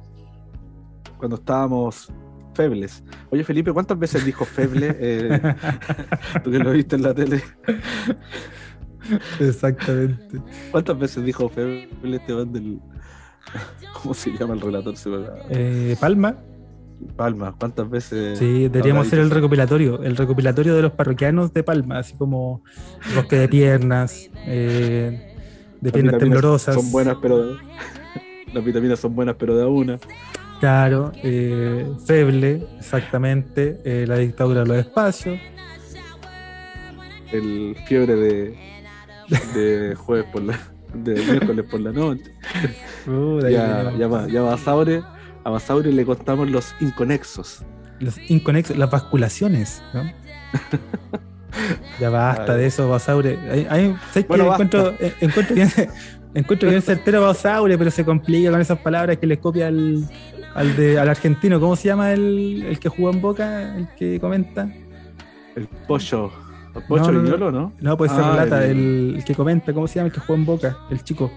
Cuando 1.16 1.36
estábamos 1.36 2.12
febles. 2.54 3.02
Oye, 3.30 3.44
Felipe, 3.44 3.72
¿cuántas 3.72 3.98
veces 3.98 4.24
dijo 4.24 4.44
feble? 4.44 4.96
Eh, 4.98 5.40
tú 6.44 6.50
que 6.50 6.58
lo 6.58 6.72
viste 6.72 6.96
en 6.96 7.02
la 7.02 7.14
tele. 7.14 7.42
Exactamente. 9.40 10.40
¿Cuántas 10.70 10.98
veces 10.98 11.24
dijo 11.24 11.48
feble 11.48 11.88
este 12.02 12.34
man 12.34 12.52
del. 12.52 12.78
¿Cómo 14.02 14.14
se 14.14 14.30
llama 14.30 14.54
el 14.54 14.60
relator? 14.60 14.94
Eh, 15.50 15.96
Palma, 16.00 16.36
Palma, 17.16 17.54
¿cuántas 17.58 17.90
veces? 17.90 18.38
sí, 18.38 18.68
deberíamos 18.68 19.06
hacer 19.06 19.18
el 19.18 19.30
recopilatorio, 19.30 20.02
el 20.02 20.16
recopilatorio 20.16 20.74
de 20.74 20.82
los 20.82 20.92
parroquianos 20.92 21.52
de 21.52 21.62
Palma, 21.62 21.98
así 21.98 22.14
como 22.14 22.62
bosque 23.14 23.36
de 23.36 23.48
piernas, 23.48 24.30
eh, 24.46 25.34
de 25.80 25.92
piernas 25.92 26.18
temblorosas. 26.18 26.74
Son 26.74 26.90
buenas, 26.92 27.16
pero. 27.20 27.44
de- 27.54 27.56
Las 28.52 28.62
vitaminas 28.64 29.00
son 29.00 29.14
buenas, 29.14 29.34
pero 29.38 29.56
de 29.56 29.62
a 29.64 29.66
una. 29.66 29.98
Claro, 30.60 31.10
eh, 31.22 31.86
Feble, 32.06 32.66
exactamente, 32.78 33.80
eh, 33.84 34.04
la 34.06 34.18
dictadura 34.18 34.60
de 34.60 34.66
los 34.66 34.76
espacios. 34.76 35.40
El 37.32 37.74
fiebre 37.88 38.14
de, 38.14 38.58
de 39.54 39.94
jueves 39.94 40.26
por 40.32 40.42
la, 40.42 40.58
de 40.94 41.14
miércoles 41.14 41.64
por 41.70 41.80
la 41.80 41.92
noche. 41.92 42.24
Puta, 43.04 43.50
ya, 43.50 43.90
que- 43.92 43.98
ya, 43.98 44.08
va- 44.08 44.26
ya 44.28 44.40
a 44.40 44.42
Basaure, 44.44 45.02
a 45.44 45.50
Basaure 45.50 45.92
le 45.92 46.04
contamos 46.04 46.50
los 46.50 46.74
inconexos. 46.80 47.64
los 48.00 48.18
inconexos, 48.30 48.76
las 48.76 48.90
basculaciones, 48.90 49.82
¿no? 49.94 50.02
ya 52.00 52.10
basta 52.10 52.56
de 52.56 52.66
eso, 52.66 52.88
Basaure. 52.88 53.38
Ahí- 53.50 53.66
ahí- 53.70 53.96
¿sabes 54.08 54.24
qué? 54.24 54.28
Bueno, 54.28 54.46
basta. 54.46 54.64
encuentro, 54.64 54.94
eh, 55.00 55.14
encuentro 55.20 55.54
bien, 55.54 55.68
encuentro 56.34 56.68
bien 56.68 56.82
certero 56.82 57.22
Basaure, 57.22 57.76
pero 57.78 57.90
se 57.90 58.04
complica 58.04 58.50
con 58.50 58.60
esas 58.60 58.78
palabras 58.78 59.18
que 59.18 59.26
le 59.26 59.38
copia 59.38 59.68
al, 59.68 60.08
al, 60.54 60.76
de, 60.76 60.98
al 60.98 61.08
argentino. 61.08 61.60
¿Cómo 61.60 61.76
se 61.76 61.88
llama 61.88 62.12
el, 62.12 62.64
el 62.68 62.78
que 62.78 62.88
jugó 62.88 63.10
en 63.10 63.20
Boca? 63.20 63.76
El 63.76 63.88
que 63.96 64.18
comenta. 64.20 64.68
El 65.54 65.66
pollo. 65.86 66.32
Pollo 66.88 67.02
No, 67.04 67.12
no, 67.12 67.12
no. 67.12 67.22
Viñolo, 67.22 67.50
¿no? 67.52 67.72
No, 67.80 67.96
puede 67.96 68.10
ser 68.14 68.24
Ah, 68.24 68.64
el- 68.66 69.22
que 69.26 69.34
comenta, 69.34 69.72
¿cómo 69.72 69.86
se 69.86 69.96
llama 69.96 70.06
el 70.08 70.12
que 70.12 70.20
jugó 70.20 70.34
en 70.34 70.46
Boca? 70.46 70.76
El 70.90 71.02
chico. 71.04 71.30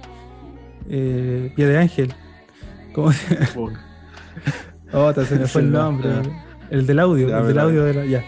Eh, 0.89 1.51
Pie 1.55 1.67
de 1.67 1.77
Ángel. 1.77 2.13
¿Cómo 2.93 3.11
se 3.11 3.37
Uy, 3.57 3.73
Oh, 4.93 5.11
te- 5.13 5.25
se 5.25 5.35
me 5.37 5.47
fue 5.47 5.61
el 5.61 5.71
nombre. 5.71 6.09
El 6.69 6.85
del 6.87 6.99
audio, 6.99 7.27
Ya, 7.27 7.39
el 7.39 7.47
del 7.47 7.59
audio 7.59 7.83
de 7.83 7.93
la- 7.93 8.05
ya. 8.05 8.23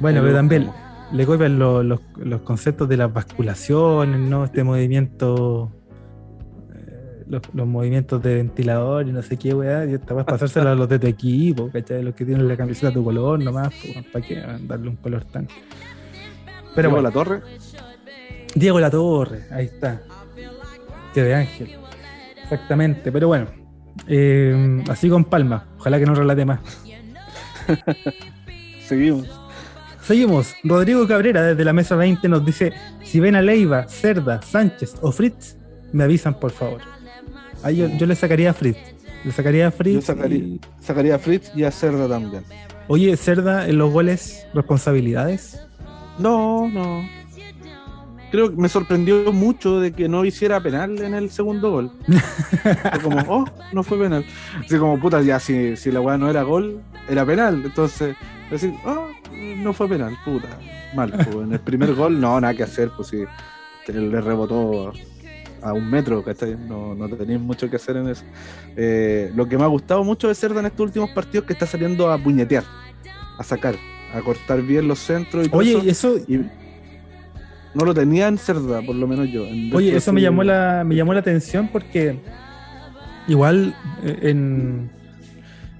Bueno, 0.00 0.20
pero 0.22 0.34
también 0.34 0.68
le 1.12 1.26
copian 1.26 1.58
lo- 1.58 1.82
los, 1.82 2.00
los 2.16 2.40
conceptos 2.42 2.88
de 2.88 2.96
las 2.96 3.12
basculaciones, 3.12 4.20
¿no? 4.20 4.44
Este 4.44 4.62
movimiento, 4.64 5.70
eh, 6.74 7.24
los, 7.28 7.42
los 7.54 7.66
movimientos 7.66 8.22
de 8.22 8.34
ventilador 8.36 9.08
y 9.08 9.12
no 9.12 9.22
sé 9.22 9.36
qué, 9.36 9.54
weá. 9.54 9.84
Y 9.86 9.94
esta 9.94 10.14
pasárselo 10.24 10.70
a 10.70 10.74
los 10.74 10.88
de 10.88 10.98
tu 10.98 11.06
equipo, 11.06 11.70
¿cachai? 11.70 12.02
Los 12.02 12.14
que 12.14 12.24
tienen 12.24 12.46
la 12.46 12.56
camiseta 12.56 12.88
a 12.88 12.92
tu 12.92 13.02
color 13.04 13.42
nomás, 13.42 13.72
¿para 14.12 14.26
qué 14.26 14.42
darle 14.66 14.88
un 14.90 14.96
color 14.96 15.24
tan? 15.24 15.48
Pero 16.74 16.88
Diego 16.88 16.90
bueno, 16.90 17.08
la 17.08 17.10
torre. 17.12 17.40
Diego 18.54 18.80
La 18.80 18.90
Torre, 18.90 19.44
ahí 19.52 19.66
está. 19.66 20.02
Que 21.14 21.22
de 21.22 21.34
Ángel. 21.34 21.76
Exactamente, 22.42 23.12
pero 23.12 23.28
bueno. 23.28 23.46
eh, 24.08 24.82
así 24.88 25.08
con 25.08 25.24
Palma. 25.24 25.68
Ojalá 25.78 25.98
que 26.00 26.06
no 26.06 26.14
relate 26.14 26.44
más. 26.44 26.60
Seguimos. 28.86 29.28
Seguimos. 30.02 30.54
Rodrigo 30.64 31.06
Cabrera 31.06 31.42
desde 31.42 31.64
la 31.64 31.72
mesa 31.72 31.94
20 31.96 32.28
nos 32.28 32.44
dice: 32.44 32.72
Si 33.04 33.20
ven 33.20 33.36
a 33.36 33.42
Leiva, 33.42 33.86
Cerda, 33.88 34.42
Sánchez 34.42 34.96
o 35.02 35.12
Fritz, 35.12 35.56
me 35.92 36.04
avisan 36.04 36.34
por 36.38 36.50
favor. 36.50 36.80
Ahí 37.62 37.76
yo, 37.76 37.86
yo 37.88 38.06
le 38.06 38.14
sacaría 38.16 38.50
a 38.50 38.54
Fritz. 38.54 38.78
Le 39.24 39.32
sacaría 39.32 39.68
a 39.68 39.70
Fritz. 39.70 39.94
Yo 39.94 40.00
sacaría, 40.02 40.38
y- 40.38 40.60
sacaría 40.80 41.14
a 41.14 41.18
Fritz 41.18 41.52
y 41.54 41.62
a 41.64 41.70
Cerda 41.70 42.08
también. 42.08 42.42
Oye, 42.88 43.16
Cerda, 43.16 43.68
en 43.68 43.78
los 43.78 43.92
goles, 43.92 44.46
responsabilidades. 44.54 45.60
No, 46.20 46.68
no. 46.68 47.02
Creo 48.30 48.50
que 48.50 48.56
me 48.56 48.68
sorprendió 48.68 49.32
mucho 49.32 49.80
de 49.80 49.92
que 49.92 50.08
no 50.08 50.24
hiciera 50.24 50.60
penal 50.60 51.00
en 51.02 51.14
el 51.14 51.30
segundo 51.30 51.70
gol. 51.72 51.92
Como, 53.02 53.18
oh, 53.28 53.44
no 53.72 53.82
fue 53.82 53.98
penal. 53.98 54.24
Así 54.64 54.78
como, 54.78 55.00
puta, 55.00 55.20
ya 55.22 55.40
si, 55.40 55.76
si 55.76 55.90
la 55.90 56.00
weá 56.00 56.16
no 56.16 56.30
era 56.30 56.42
gol, 56.42 56.80
era 57.08 57.26
penal. 57.26 57.62
Entonces, 57.64 58.14
decir, 58.48 58.72
oh, 58.84 59.08
no 59.56 59.72
fue 59.72 59.88
penal, 59.88 60.16
puta. 60.24 60.48
Mal. 60.94 61.10
pues, 61.10 61.28
en 61.28 61.52
el 61.52 61.60
primer 61.60 61.94
gol, 61.94 62.20
no, 62.20 62.40
nada 62.40 62.54
que 62.54 62.62
hacer, 62.62 62.90
pues 62.96 63.08
si 63.08 63.24
le 63.88 64.20
rebotó 64.20 64.92
a 65.62 65.72
un 65.72 65.90
metro, 65.90 66.22
¿cachai? 66.22 66.56
No, 66.56 66.94
no 66.94 67.08
tenéis 67.08 67.40
mucho 67.40 67.68
que 67.68 67.76
hacer 67.76 67.96
en 67.96 68.08
eso. 68.08 68.24
Eh, 68.76 69.32
lo 69.34 69.48
que 69.48 69.58
me 69.58 69.64
ha 69.64 69.68
gustado 69.68 70.04
mucho 70.04 70.28
de 70.28 70.34
Cerda 70.34 70.60
en 70.60 70.66
estos 70.66 70.86
últimos 70.86 71.10
partidos 71.10 71.42
es 71.42 71.46
que 71.48 71.52
está 71.52 71.66
saliendo 71.66 72.10
a 72.10 72.18
puñetear, 72.18 72.64
a 73.38 73.42
sacar, 73.42 73.74
a 74.14 74.20
cortar 74.20 74.62
bien 74.62 74.88
los 74.88 74.98
centros 74.98 75.46
y 75.46 75.48
todo 75.50 75.60
Oye, 75.60 75.72
eso. 75.90 76.16
eso, 76.16 76.24
Y 76.28 76.38
no 77.74 77.84
lo 77.84 77.94
tenía 77.94 78.28
en 78.28 78.38
Cerda, 78.38 78.82
por 78.82 78.96
lo 78.96 79.06
menos 79.06 79.28
yo. 79.28 79.44
Oye, 79.72 79.96
eso 79.96 80.12
me 80.12 80.20
llamó 80.20 80.42
la, 80.42 80.82
me 80.84 80.94
llamó 80.94 81.12
la 81.14 81.20
atención 81.20 81.68
porque 81.72 82.18
igual 83.28 83.74
eh, 84.02 84.18
en, 84.22 84.90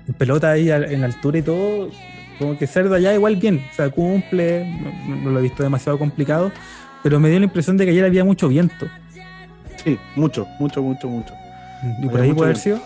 en 0.07 0.15
pelota 0.15 0.53
ahí 0.53 0.71
en 0.71 1.03
altura 1.03 1.39
y 1.39 1.43
todo, 1.43 1.91
como 2.39 2.57
que 2.57 2.67
Cerda 2.67 2.99
ya 2.99 3.13
igual 3.15 3.37
bien, 3.37 3.65
o 3.71 3.75
sea, 3.75 3.91
cumple, 3.91 4.67
no, 5.09 5.17
no 5.17 5.31
lo 5.31 5.39
he 5.41 5.43
visto 5.43 5.63
demasiado 5.63 5.99
complicado, 5.99 6.53
pero 7.03 7.19
me 7.19 7.29
dio 7.29 7.39
la 7.41 7.47
impresión 7.47 7.77
de 7.77 7.85
que 7.85 7.91
ayer 7.91 8.05
había 8.05 8.25
mucho 8.25 8.49
viento. 8.49 8.87
Sí, 9.83 9.99
mucho, 10.15 10.47
mucho, 10.59 10.83
mucho, 10.83 11.09
mucho. 11.09 11.33
Y 12.03 12.07
por 12.07 12.19
Había 12.21 12.31
ahí 12.31 12.35
puede 12.35 12.51
haber 12.51 12.59
sido. 12.59 12.79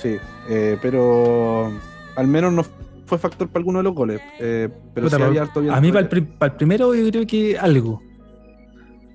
Sí, 0.00 0.16
eh, 0.48 0.78
pero 0.80 1.72
al 2.16 2.26
menos 2.28 2.52
no 2.52 2.64
fue 3.12 3.18
factor 3.30 3.48
para 3.48 3.60
alguno 3.60 3.78
de 3.80 3.82
los 3.84 3.94
goles. 3.94 4.20
eh, 4.40 4.68
pero 4.94 5.06
Puta, 5.06 5.16
sí 5.18 5.22
había 5.22 5.42
harto 5.42 5.60
viento. 5.60 5.76
a 5.76 5.80
mí 5.80 5.88
para 5.88 6.00
el, 6.00 6.08
pri- 6.08 6.20
para 6.38 6.52
el 6.52 6.56
primero 6.56 6.94
yo 6.94 7.10
creo 7.10 7.26
que 7.26 7.58
algo. 7.58 8.00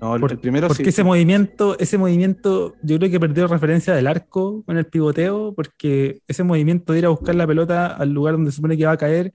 No, 0.00 0.14
el, 0.14 0.20
por- 0.20 0.30
el 0.30 0.38
primero 0.38 0.68
Porque 0.68 0.84
sí. 0.84 0.90
ese 0.90 1.02
movimiento, 1.02 1.76
ese 1.80 1.98
movimiento, 1.98 2.74
yo 2.82 2.98
creo 2.98 3.10
que 3.10 3.18
perdió 3.18 3.48
referencia 3.48 3.94
del 3.94 4.06
arco 4.06 4.62
con 4.64 4.76
el 4.78 4.84
pivoteo, 4.86 5.52
porque 5.56 6.20
ese 6.28 6.44
movimiento 6.44 6.92
de 6.92 7.00
ir 7.00 7.06
a 7.06 7.08
buscar 7.08 7.34
la 7.34 7.46
pelota 7.48 7.86
al 7.88 8.10
lugar 8.10 8.34
donde 8.34 8.52
se 8.52 8.56
supone 8.56 8.76
que 8.76 8.82
iba 8.82 8.92
a 8.92 8.96
caer, 8.96 9.32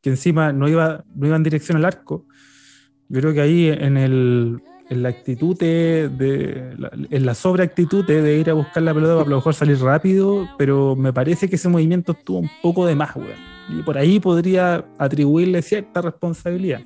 que 0.00 0.08
encima 0.10 0.52
no 0.52 0.66
iba, 0.68 1.04
no 1.14 1.26
iba 1.26 1.36
en 1.36 1.42
dirección 1.42 1.76
al 1.76 1.84
arco. 1.84 2.24
Yo 3.10 3.20
creo 3.20 3.34
que 3.34 3.40
ahí 3.42 3.68
en 3.68 3.96
el 3.98 4.58
en 4.90 5.02
la 5.02 5.10
actitud 5.10 5.54
de, 5.58 6.08
de- 6.08 6.74
la- 6.78 6.90
en 7.10 7.26
la 7.26 7.34
sobreactitud 7.34 8.06
de, 8.06 8.22
de 8.22 8.38
ir 8.38 8.48
a 8.48 8.54
buscar 8.54 8.82
la 8.82 8.94
pelota 8.94 9.12
para 9.16 9.26
a 9.26 9.28
lo 9.28 9.36
mejor 9.36 9.52
salir 9.52 9.78
rápido, 9.80 10.48
pero 10.56 10.96
me 10.96 11.12
parece 11.12 11.46
que 11.50 11.56
ese 11.56 11.68
movimiento 11.68 12.12
estuvo 12.12 12.38
un 12.38 12.48
poco 12.62 12.86
de 12.86 12.94
más, 12.94 13.14
weón. 13.14 13.57
Y 13.68 13.82
por 13.82 13.98
ahí 13.98 14.18
podría 14.18 14.84
atribuirle 14.98 15.62
cierta 15.62 16.00
responsabilidad. 16.00 16.80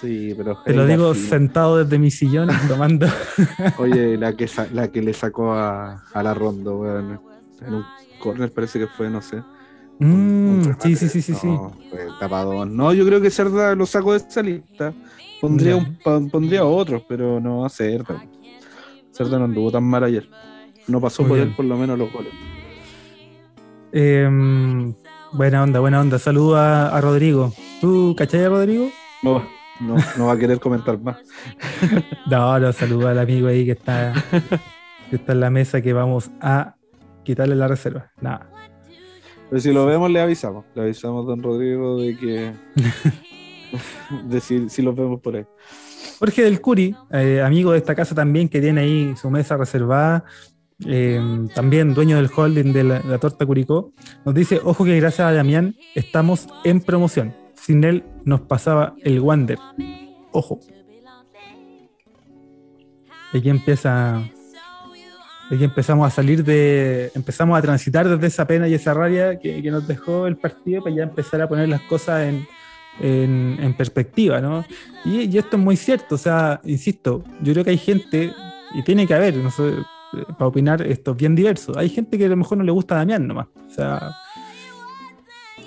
Sí, 0.00 0.32
pero 0.36 0.56
Te 0.64 0.74
lo 0.74 0.86
digo 0.86 1.14
sentado 1.14 1.78
desde 1.78 1.98
mi 1.98 2.10
sillón 2.10 2.48
tomando 2.68 3.08
Oye, 3.78 4.16
la 4.18 4.32
que, 4.34 4.48
la 4.72 4.88
que 4.88 5.02
le 5.02 5.12
sacó 5.12 5.52
a, 5.52 6.04
a 6.12 6.22
la 6.22 6.34
ronda, 6.34 6.70
weón. 6.70 7.20
En 7.66 7.74
un 7.74 7.84
corner 8.20 8.52
parece 8.52 8.78
que 8.78 8.86
fue, 8.86 9.10
no 9.10 9.20
sé. 9.20 9.42
Mm, 9.98 10.62
sí, 10.78 10.94
sí, 10.94 11.08
sí, 11.08 11.22
sí, 11.22 11.34
sí. 11.34 11.46
No, 11.48 11.72
fue 11.90 12.06
tapadón. 12.20 12.76
No, 12.76 12.92
yo 12.92 13.04
creo 13.04 13.20
que 13.20 13.30
Cerda 13.30 13.74
lo 13.74 13.84
sacó 13.86 14.12
de 14.12 14.18
esa 14.18 14.42
lista. 14.42 14.94
Pondría, 15.40 15.76
un, 15.76 15.98
pondría 16.30 16.64
otros, 16.64 17.02
pero 17.08 17.40
no 17.40 17.64
a 17.64 17.68
Cerda. 17.68 18.22
Cerda 19.10 19.38
no 19.38 19.46
anduvo 19.46 19.72
tan 19.72 19.82
mal 19.82 20.04
ayer. 20.04 20.28
No 20.86 21.00
pasó 21.00 21.22
Muy 21.22 21.28
por 21.30 21.36
bien. 21.38 21.48
él 21.48 21.56
por 21.56 21.64
lo 21.64 21.76
menos 21.76 21.98
los 21.98 22.12
goles. 22.12 22.32
Em, 23.90 24.94
buena 25.32 25.62
onda, 25.62 25.80
buena 25.80 26.00
onda. 26.00 26.18
Saludo 26.18 26.56
a, 26.56 26.88
a 26.88 27.00
Rodrigo. 27.00 27.52
¿Tú 27.80 28.14
cachai 28.16 28.44
a 28.44 28.48
Rodrigo? 28.48 28.90
No, 29.22 29.42
no, 29.80 29.96
no 30.16 30.26
va 30.26 30.32
a 30.32 30.38
querer 30.38 30.60
comentar 30.60 30.98
más. 31.00 31.18
No, 32.30 32.58
no, 32.58 32.72
saludo 32.72 33.08
al 33.08 33.18
amigo 33.18 33.48
ahí 33.48 33.64
que 33.64 33.72
está, 33.72 34.12
que 35.08 35.16
está 35.16 35.32
en 35.32 35.40
la 35.40 35.50
mesa 35.50 35.80
que 35.80 35.92
vamos 35.94 36.30
a 36.40 36.74
quitarle 37.24 37.54
la 37.54 37.68
reserva. 37.68 38.10
Nada. 38.20 38.50
Pero 39.48 39.60
si 39.60 39.72
lo 39.72 39.86
vemos, 39.86 40.10
le 40.10 40.20
avisamos. 40.20 40.66
Le 40.74 40.82
avisamos 40.82 41.24
a 41.24 41.28
don 41.28 41.42
Rodrigo 41.42 42.00
de 42.00 42.16
que. 42.16 42.52
de 44.28 44.40
si, 44.40 44.68
si 44.68 44.82
los 44.82 44.94
vemos 44.94 45.20
por 45.20 45.36
ahí. 45.36 45.46
Jorge 46.18 46.42
del 46.42 46.60
Curi, 46.60 46.94
eh, 47.12 47.40
amigo 47.40 47.72
de 47.72 47.78
esta 47.78 47.94
casa 47.94 48.14
también, 48.14 48.48
que 48.48 48.60
tiene 48.60 48.80
ahí 48.80 49.14
su 49.16 49.30
mesa 49.30 49.56
reservada, 49.56 50.24
eh, 50.86 51.20
también 51.54 51.92
dueño 51.92 52.16
del 52.16 52.30
holding 52.34 52.72
de 52.72 52.84
la, 52.84 53.18
torta 53.18 53.44
Curicó, 53.44 53.92
nos 54.24 54.34
dice, 54.34 54.60
ojo 54.62 54.84
que 54.84 54.96
gracias 54.98 55.26
a 55.26 55.32
Damián 55.32 55.74
estamos 55.94 56.46
en 56.64 56.80
promoción. 56.80 57.34
Sin 57.54 57.82
él 57.84 58.04
nos 58.24 58.42
pasaba 58.42 58.94
el 59.02 59.20
Wander. 59.20 59.58
Ojo. 60.32 60.60
Aquí 63.34 63.50
empieza... 63.50 64.22
Aquí 65.50 65.64
empezamos 65.64 66.06
a 66.06 66.10
salir 66.10 66.44
de... 66.44 67.10
Empezamos 67.14 67.58
a 67.58 67.62
transitar 67.62 68.08
desde 68.08 68.26
esa 68.26 68.46
pena 68.46 68.68
y 68.68 68.74
esa 68.74 68.94
rabia 68.94 69.38
que, 69.38 69.62
nos 69.70 69.88
dejó 69.88 70.26
el 70.26 70.36
partido 70.36 70.82
para 70.82 70.94
ya 70.94 71.02
empezar 71.02 71.40
a 71.40 71.48
poner 71.48 71.68
las 71.68 71.80
cosas 71.82 72.28
en, 72.28 72.46
en, 73.00 73.74
perspectiva, 73.74 74.40
¿no? 74.40 74.64
Y, 75.04 75.22
y 75.22 75.38
esto 75.38 75.56
es 75.56 75.62
muy 75.62 75.76
cierto, 75.76 76.16
o 76.16 76.18
sea, 76.18 76.60
insisto, 76.64 77.24
yo 77.40 77.52
creo 77.54 77.64
que 77.64 77.70
hay 77.70 77.78
gente, 77.78 78.32
y 78.74 78.82
tiene 78.82 79.06
que 79.06 79.14
haber, 79.14 79.36
no 79.36 79.50
sé, 79.50 79.72
para 80.38 80.46
opinar 80.46 80.82
esto 80.82 81.12
es 81.12 81.16
bien 81.16 81.34
diverso, 81.34 81.76
hay 81.78 81.88
gente 81.88 82.16
que 82.18 82.26
a 82.26 82.28
lo 82.28 82.36
mejor 82.36 82.58
no 82.58 82.64
le 82.64 82.72
gusta 82.72 82.94
a 82.94 82.98
Damián 82.98 83.26
nomás, 83.26 83.46
o 83.66 83.70
sea, 83.70 84.10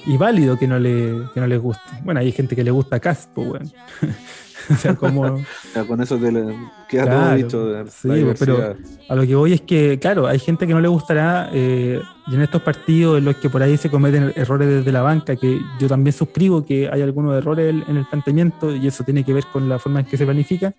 y 0.06 0.18
válido 0.18 0.58
que 0.58 0.68
no 0.68 0.80
le, 0.80 1.24
que 1.34 1.40
no 1.40 1.48
les 1.48 1.60
guste. 1.62 1.84
Bueno, 2.04 2.20
hay 2.22 2.32
gente 2.32 2.56
que 2.56 2.64
le 2.64 2.72
gusta 2.72 2.96
a 2.96 3.00
Cast, 3.00 3.30
pues, 3.36 3.48
weón. 3.48 3.72
o 4.72 4.76
sea, 4.76 4.96
como... 4.96 5.38
Ya 5.76 5.84
con 5.86 6.02
eso 6.02 6.18
te 6.18 6.32
le 6.32 6.56
queda 6.90 7.04
Claro, 7.04 7.20
todo 7.28 7.36
dicho. 7.36 7.66
De 7.68 7.92
sí, 7.92 8.08
la 8.08 8.34
pero-. 8.34 8.76
A 9.10 9.16
lo 9.16 9.28
que 9.28 9.36
voy 9.36 9.54
es 9.54 9.62
que, 9.62 10.00
claro, 10.00 10.26
hay 10.28 10.40
gente 10.40 10.66
que 10.66 10.74
no 10.74 10.82
le 10.82 10.88
gustará, 10.88 11.50
eh, 11.54 12.02
y 12.28 12.34
en 12.36 12.42
estos 12.42 12.64
partidos 12.64 13.20
en 13.20 13.26
los 13.26 13.36
que 13.36 13.50
por 13.52 13.62
ahí 13.62 13.78
se 13.78 13.92
cometen 13.92 14.34
errores 14.36 14.68
desde 14.68 14.92
la 14.92 15.02
banca, 15.04 15.36
que 15.36 15.60
yo 15.80 15.88
también 15.88 16.14
suscribo 16.14 16.66
que 16.66 16.90
hay 16.92 17.04
algunos 17.04 17.36
errores 17.38 17.70
en- 17.70 17.84
en 17.88 17.98
el 17.98 18.06
planteamiento, 18.08 18.76
y 18.76 18.88
eso 18.88 19.04
tiene 19.04 19.24
que 19.24 19.34
ver 19.34 19.44
con 19.54 19.70
la 19.70 19.78
forma 19.78 20.00
en 20.00 20.08
que 20.08 20.18
se 20.18 20.26
planifica, 20.26 20.74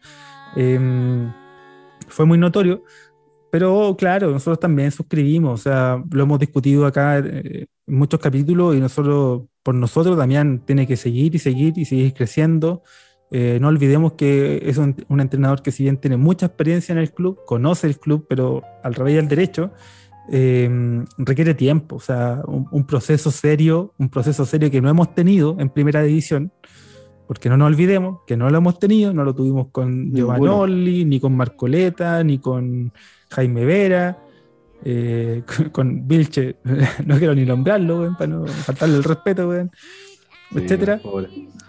eh, 0.56 1.28
fue 2.08 2.26
muy 2.26 2.38
notorio, 2.38 2.82
pero 3.52 3.94
claro, 3.98 4.30
nosotros 4.30 4.60
también 4.60 4.90
suscribimos, 4.90 5.60
o 5.60 5.62
sea, 5.62 6.02
lo 6.10 6.22
hemos 6.22 6.38
discutido 6.38 6.86
acá 6.86 7.18
eh, 7.18 7.66
en 7.86 7.94
muchos 7.94 8.18
capítulos 8.18 8.74
y 8.74 8.80
nosotros, 8.80 9.42
por 9.62 9.74
nosotros, 9.74 10.16
Damián 10.16 10.62
tiene 10.64 10.86
que 10.86 10.96
seguir 10.96 11.34
y 11.34 11.38
seguir 11.38 11.76
y 11.76 11.84
seguir 11.84 12.14
creciendo. 12.14 12.82
Eh, 13.30 13.58
no 13.60 13.68
olvidemos 13.68 14.14
que 14.14 14.62
es 14.64 14.78
un, 14.78 14.96
un, 15.06 15.20
entrenador 15.20 15.60
que 15.60 15.70
si 15.70 15.82
bien 15.82 15.98
tiene 15.98 16.16
mucha 16.16 16.46
experiencia 16.46 16.94
en 16.94 16.98
el 16.98 17.12
club, 17.12 17.40
conoce 17.44 17.86
el 17.86 17.98
club, 17.98 18.24
pero 18.26 18.62
al 18.82 18.94
revés 18.94 19.16
del 19.16 19.28
derecho, 19.28 19.70
eh, 20.30 21.04
requiere 21.18 21.52
tiempo, 21.52 21.96
o 21.96 22.00
sea, 22.00 22.40
un, 22.46 22.66
un, 22.70 22.86
proceso 22.86 23.30
serio, 23.30 23.92
un 23.98 24.08
proceso 24.08 24.46
serio 24.46 24.70
que 24.70 24.80
no 24.80 24.88
hemos 24.88 25.14
tenido 25.14 25.56
en 25.58 25.68
primera 25.68 26.00
división, 26.02 26.52
porque 27.26 27.50
no 27.50 27.58
nos 27.58 27.66
olvidemos 27.66 28.20
que 28.26 28.36
no 28.36 28.48
lo 28.48 28.58
hemos 28.58 28.78
tenido, 28.78 29.12
no 29.12 29.24
lo 29.24 29.34
tuvimos 29.34 29.68
con 29.72 30.10
Giovanoli, 30.10 31.04
ni 31.04 31.20
con 31.20 31.36
Marcoleta, 31.36 32.24
ni 32.24 32.38
con 32.38 32.92
Jaime 33.32 33.64
Vera, 33.64 34.18
eh, 34.84 35.42
con, 35.56 35.70
con, 35.70 36.08
Vilche, 36.08 36.56
no 37.06 37.18
quiero 37.18 37.34
ni 37.34 37.44
nombrarlo, 37.44 38.14
para 38.18 38.26
no 38.28 38.46
faltarle 38.46 38.96
el 38.96 39.04
respeto, 39.04 39.52
sí, 39.52 39.68
etcétera. 40.54 41.00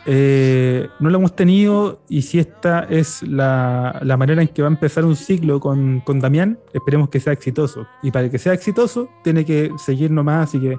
Eh, 0.06 0.90
no 1.00 1.10
lo 1.10 1.18
hemos 1.18 1.36
tenido 1.36 2.04
y 2.10 2.24
si 2.24 2.40
esta 2.40 2.84
es 2.90 3.24
la, 3.24 4.02
la, 4.04 4.18
manera 4.18 4.42
en 4.42 4.50
que 4.50 4.62
va 4.62 4.68
a 4.68 4.72
empezar 4.72 5.06
un 5.06 5.16
ciclo 5.16 5.62
con, 5.62 6.02
con, 6.02 6.20
Damián, 6.20 6.60
esperemos 6.74 7.10
que 7.10 7.20
sea 7.20 7.34
exitoso. 7.34 7.88
Y 8.02 8.12
para 8.12 8.30
que 8.30 8.38
sea 8.38 8.54
exitoso, 8.54 9.10
tiene 9.24 9.46
que 9.46 9.72
seguir 9.78 10.12
nomás, 10.12 10.50
así 10.50 10.60
que 10.60 10.78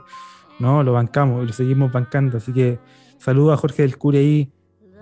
no, 0.59 0.83
lo 0.83 0.93
bancamos 0.93 1.45
y 1.45 1.47
lo 1.47 1.53
seguimos 1.53 1.91
bancando. 1.91 2.37
Así 2.37 2.53
que 2.53 2.79
saludo 3.19 3.53
a 3.53 3.57
Jorge 3.57 3.83
del 3.83 3.97
Cure 3.97 4.19
ahí, 4.19 4.53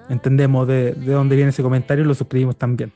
entendemos 0.09 0.69
de, 0.69 0.93
de 0.93 1.13
dónde 1.13 1.35
viene 1.35 1.51
ese 1.51 1.63
comentario, 1.63 2.05
lo 2.05 2.15
suscribimos 2.15 2.57
también. 2.57 2.93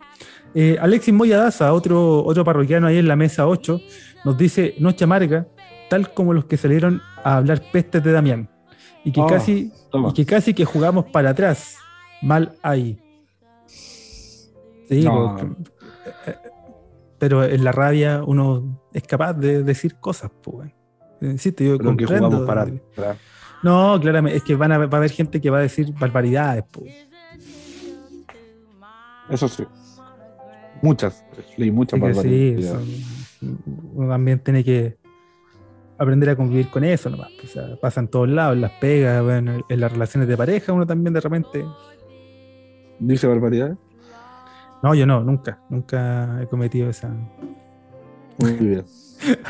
Eh, 0.59 0.79
Alexis 0.81 1.13
Moyadaza, 1.13 1.75
otro, 1.75 2.25
otro 2.25 2.43
parroquiano 2.43 2.87
ahí 2.87 2.97
en 2.97 3.07
la 3.07 3.15
mesa 3.15 3.47
8, 3.47 3.79
nos 4.25 4.39
dice 4.39 4.75
Noche 4.79 5.05
Amarga, 5.05 5.47
tal 5.91 6.15
como 6.15 6.33
los 6.33 6.47
que 6.47 6.57
salieron 6.57 7.03
a 7.23 7.37
hablar 7.37 7.63
pestes 7.71 8.03
de 8.03 8.11
Damián. 8.11 8.49
Y 9.05 9.13
que, 9.13 9.21
oh, 9.21 9.27
casi, 9.27 9.71
y 9.93 10.13
que 10.15 10.25
casi 10.25 10.55
que 10.55 10.65
jugamos 10.65 11.05
para 11.13 11.29
atrás. 11.29 11.77
Mal 12.23 12.55
ahí. 12.63 12.99
Sí, 13.67 15.05
no. 15.05 15.37
porque, 15.37 16.39
pero 17.19 17.45
en 17.45 17.63
la 17.63 17.73
rabia 17.73 18.23
uno 18.27 18.81
es 18.95 19.03
capaz 19.03 19.35
de 19.35 19.63
decir 19.63 19.97
cosas, 19.97 20.31
pues. 20.43 20.73
Insisto, 21.21 21.65
yo 21.65 21.77
pero 21.77 21.95
que 21.99 22.07
jugamos 22.07 22.47
para 22.47 22.63
atrás. 22.63 23.19
No, 23.63 24.01
claramente, 24.01 24.39
es 24.39 24.43
que 24.43 24.55
van 24.55 24.73
a, 24.73 24.79
va 24.79 24.85
a 24.85 24.97
haber 24.97 25.11
gente 25.11 25.39
que 25.39 25.51
va 25.51 25.59
a 25.59 25.63
decir 25.63 25.93
barbaridades, 25.93 26.65
pues. 26.73 26.95
Eso 29.29 29.49
sí. 29.49 29.67
Muchas, 30.83 31.25
leí 31.57 31.71
muchas. 31.71 32.01
Sí, 32.23 32.63
son, 32.63 32.85
uno 33.95 34.09
también 34.09 34.39
tiene 34.41 34.65
que 34.65 34.97
aprender 35.99 36.31
a 36.31 36.37
convivir 36.37 36.69
con 36.69 36.85
eso 36.85 37.11
nomás. 37.11 37.31
O 37.43 37.47
sea, 37.47 37.77
pasa 37.81 38.01
en 38.01 38.09
todos 38.09 38.29
lados, 38.29 38.55
en 38.55 38.61
las 38.63 38.73
pegas, 38.73 39.23
bueno, 39.23 39.65
en 39.69 39.81
las 39.81 39.93
relaciones 39.93 40.29
de 40.29 40.37
pareja, 40.37 40.73
uno 40.73 40.87
también 40.87 41.15
de 41.15 41.21
repente. 41.21 41.65
¿Dice 42.99 43.27
barbaridades? 43.27 43.77
No, 44.83 44.95
yo 44.95 45.07
no, 45.07 45.23
nunca, 45.23 45.61
nunca 45.69 46.41
he 46.43 46.47
cometido 46.47 46.91
esa. 46.91 47.15
Muy 48.39 48.53
bien. 48.53 48.85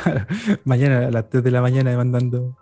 mañana, 0.65 1.09
a 1.09 1.11
las 1.11 1.29
3 1.29 1.43
de 1.43 1.51
la 1.51 1.61
mañana, 1.61 1.97
mandando. 1.97 2.57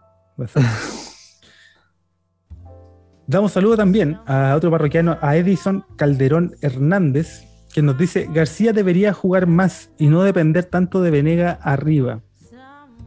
Damos 3.26 3.52
saludo 3.52 3.76
también 3.76 4.18
a 4.26 4.54
otro 4.56 4.70
parroquiano, 4.70 5.16
a 5.20 5.36
Edison 5.36 5.84
Calderón 5.96 6.56
Hernández, 6.60 7.44
que 7.74 7.82
nos 7.82 7.98
dice: 7.98 8.28
García 8.32 8.72
debería 8.72 9.12
jugar 9.12 9.46
más 9.46 9.90
y 9.98 10.06
no 10.06 10.22
depender 10.22 10.64
tanto 10.64 11.02
de 11.02 11.10
Venega 11.10 11.58
arriba. 11.60 12.22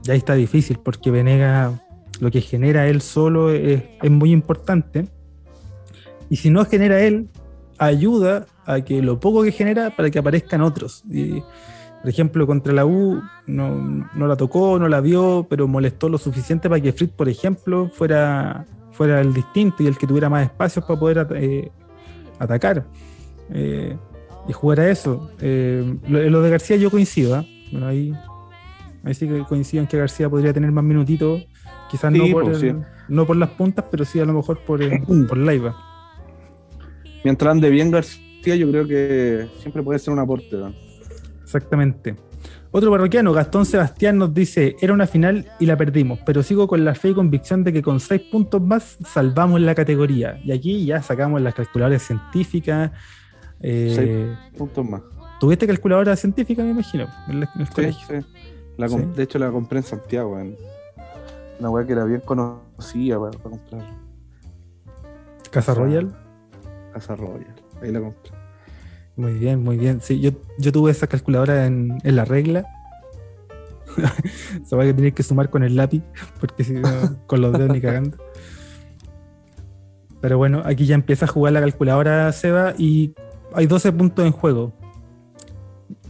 Y 0.06 0.12
ahí 0.12 0.18
está 0.18 0.36
difícil, 0.36 0.78
porque 0.84 1.10
Venega 1.10 1.82
lo 2.20 2.30
que 2.32 2.42
genera 2.42 2.88
él 2.88 3.02
solo 3.02 3.50
es, 3.52 3.82
muy 4.10 4.32
importante. 4.32 5.08
Y 6.30 6.36
si 6.36 6.50
no 6.50 6.66
genera 6.66 7.00
él, 7.00 7.30
ayuda 7.78 8.46
a 8.66 8.82
que 8.82 9.02
lo 9.02 9.20
poco 9.20 9.44
que 9.44 9.52
genera 9.52 9.96
para 9.96 10.10
que 10.10 10.20
aparezcan 10.20 10.62
otros. 10.62 11.04
Por 12.02 12.10
ejemplo, 12.10 12.46
contra 12.46 12.74
la 12.74 12.86
U 12.86 13.22
no, 13.46 14.08
no, 14.14 14.28
la 14.28 14.36
tocó, 14.36 14.78
no 14.80 14.90
la 14.90 15.00
vio, 15.00 15.48
pero 15.50 15.68
molestó 15.68 16.10
lo 16.10 16.18
suficiente 16.18 16.70
para 16.70 16.82
que 16.82 16.92
Fritz, 16.92 17.14
por 17.14 17.30
ejemplo, 17.30 17.90
fuera, 17.94 18.66
fuera 18.92 19.22
el 19.22 19.34
distinto 19.34 19.84
y 19.84 19.88
el 19.88 19.98
que 19.98 20.08
tuviera 20.08 20.30
más 20.30 20.44
espacios 20.44 20.84
para 20.86 21.00
poder 21.00 21.28
eh, 21.36 21.72
atacar. 22.40 22.86
Eh, 23.52 23.96
y 24.48 24.54
jugar 24.54 24.80
a 24.80 24.90
eso. 24.90 25.32
Eh, 25.42 25.98
lo, 26.08 26.30
lo, 26.30 26.42
de 26.42 26.50
García 26.50 26.78
yo 26.78 26.90
coincido. 26.90 27.40
¿eh? 27.40 27.68
Bueno, 27.72 27.88
ahí, 27.88 28.14
ahí 29.04 29.14
sí 29.14 29.28
que 29.28 29.40
coincido 29.44 29.82
en 29.82 29.88
que 29.88 29.98
García 29.98 30.30
podría 30.30 30.54
tener 30.54 30.72
más 30.72 30.84
minutitos. 30.84 31.46
Quizás 31.90 32.14
sí, 32.14 32.20
no, 32.20 32.32
por 32.32 32.44
pues, 32.44 32.60
sí. 32.60 32.74
no 33.08 33.26
por 33.26 33.36
las 33.36 33.50
puntas, 33.52 33.86
pero 33.90 34.06
sí 34.06 34.20
a 34.20 34.26
lo 34.26 34.34
mejor 34.34 34.60
por, 34.66 34.80
por 35.28 35.38
la 35.38 35.54
IVA. 35.54 35.76
Mientras 37.24 37.52
ande 37.52 37.70
bien 37.70 37.92
García, 37.92 38.56
yo 38.56 38.70
creo 38.70 38.88
que 38.88 39.48
siempre 39.60 39.84
puede 39.84 40.00
ser 40.00 40.14
un 40.14 40.20
aporte. 40.20 40.56
¿no? 40.56 40.74
Exactamente. 41.44 42.16
Otro 42.72 42.92
parroquiano, 42.92 43.34
Gastón 43.34 43.66
Sebastián, 43.66 44.18
nos 44.18 44.34
dice: 44.34 44.76
Era 44.82 44.94
una 44.94 45.08
final 45.08 45.46
y 45.60 45.66
la 45.66 45.78
perdimos, 45.78 46.20
pero 46.26 46.44
sigo 46.44 46.68
con 46.68 46.84
la 46.84 46.94
fe 46.96 47.10
y 47.10 47.14
convicción 47.14 47.64
de 47.64 47.74
que 47.74 47.82
con 47.82 48.00
seis 48.00 48.22
puntos 48.22 48.62
más 48.62 48.98
salvamos 49.06 49.62
la 49.62 49.74
categoría. 49.74 50.40
Y 50.44 50.52
aquí 50.52 50.86
ya 50.86 51.02
sacamos 51.02 51.42
las 51.42 51.56
calculadoras 51.56 52.04
científicas. 52.04 52.92
Eh, 53.62 53.94
seis 53.96 54.58
puntos 54.58 54.88
más. 54.88 55.02
¿Tuviste 55.40 55.68
calculadora 55.68 56.16
científica, 56.16 56.64
me 56.64 56.72
imagino? 56.72 57.08
En 57.28 57.38
el, 57.38 57.44
en 57.44 57.62
el 57.62 57.68
sí, 57.68 58.00
sí. 58.08 58.14
La, 58.78 58.90
sí. 58.90 58.98
De 59.16 59.24
hecho, 59.24 59.40
la 59.40 59.52
compré 59.52 59.80
en 59.80 59.84
Santiago. 59.84 60.40
En 60.40 60.56
una 61.60 61.70
weá 61.70 61.86
que 61.86 61.94
era 61.94 62.06
bien 62.06 62.22
conocida 62.22 63.20
para, 63.20 63.38
para 63.38 63.50
comprar. 63.58 64.08
¿Casa 65.52 65.74
Royal? 65.74 66.16
Casa 66.94 67.16
Royal. 67.16 67.56
Ahí 67.82 67.92
la 67.92 68.00
compré. 68.02 68.32
Muy 69.16 69.34
bien, 69.34 69.64
muy 69.64 69.78
bien. 69.78 70.02
Sí, 70.02 70.20
yo, 70.20 70.32
yo 70.60 70.72
tuve 70.72 70.92
esa 70.92 71.08
calculadora 71.08 71.66
en, 71.66 71.98
en 72.04 72.16
la 72.16 72.26
regla. 72.26 72.66
Se 74.66 74.76
va 74.76 74.84
a 74.84 74.86
tener 74.86 75.14
que 75.14 75.24
sumar 75.24 75.50
con 75.50 75.64
el 75.64 75.76
lápiz, 75.76 76.04
porque 76.40 76.64
si 76.64 76.74
no, 76.74 76.90
con 77.28 77.42
los 77.42 77.54
dedos 77.54 77.72
ni 77.72 77.82
cagando. 77.82 78.18
Pero 80.22 80.38
bueno, 80.38 80.62
aquí 80.66 80.86
ya 80.86 80.96
empieza 80.96 81.26
a 81.26 81.28
jugar 81.28 81.54
la 81.54 81.62
calculadora 81.62 82.32
Seba 82.32 82.74
y 82.78 83.14
hay 83.54 83.68
12 83.68 83.92
puntos 83.92 84.26
en 84.26 84.32
juego. 84.32 84.74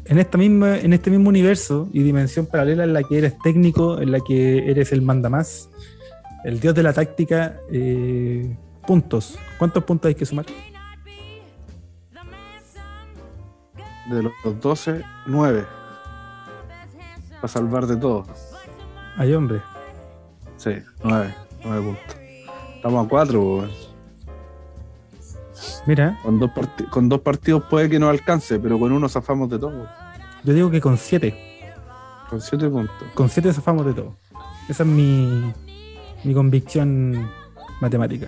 En, 0.06 0.20
esta 0.20 0.38
misma, 0.38 0.78
en 0.78 0.94
este 0.94 1.10
mismo 1.10 1.30
universo 1.30 1.90
y 1.92 2.02
dimensión 2.02 2.46
paralela 2.46 2.84
en 2.84 2.94
la 2.94 3.04
que 3.04 3.18
eres 3.18 3.38
técnico, 3.40 4.00
en 4.00 4.12
la 4.12 4.20
que 4.22 4.70
eres 4.70 4.92
el 4.92 5.02
mandamás, 5.02 5.70
el 6.46 6.60
dios 6.60 6.74
de 6.76 6.84
la 6.84 6.94
táctica, 6.94 7.58
eh, 7.72 8.56
puntos. 8.86 9.38
¿Cuántos 9.58 9.84
puntos 9.84 10.10
hay 10.10 10.16
que 10.16 10.26
sumar? 10.26 10.46
de 14.10 14.24
los 14.24 14.34
12, 14.62 15.04
9. 15.26 15.66
Para 17.36 17.48
salvar 17.48 17.86
de 17.88 17.98
todo. 17.98 18.26
Ay, 19.18 19.34
hombre. 19.34 19.62
Sí, 20.58 20.72
9. 21.04 21.36
9 21.64 21.86
puntos. 21.86 22.16
Estamos 22.76 23.06
a 23.06 23.10
4, 23.10 23.70
Mira. 25.86 26.18
Con 26.24 26.40
dos, 26.40 26.52
con 26.90 27.10
dos, 27.10 27.22
partidos 27.22 27.64
puede 27.70 27.90
que 27.90 28.00
no 28.00 28.10
alcance, 28.10 28.60
pero 28.60 28.80
con 28.80 28.92
uno 28.92 29.10
zafamos 29.10 29.50
de 29.50 29.60
todo. 29.60 29.88
Yo 30.44 30.54
digo 30.54 30.72
que 30.72 30.82
con 30.82 30.98
7. 30.98 31.36
Con 32.30 32.42
7 32.42 32.70
puntos. 32.70 32.96
Con 33.14 33.30
7 33.30 33.54
zafamos 33.54 33.86
de 33.86 33.94
todo. 33.94 34.16
Esa 34.70 34.84
es 34.84 34.90
mi, 34.90 35.54
mi 36.24 36.34
convicción 36.34 37.30
matemática. 37.82 38.28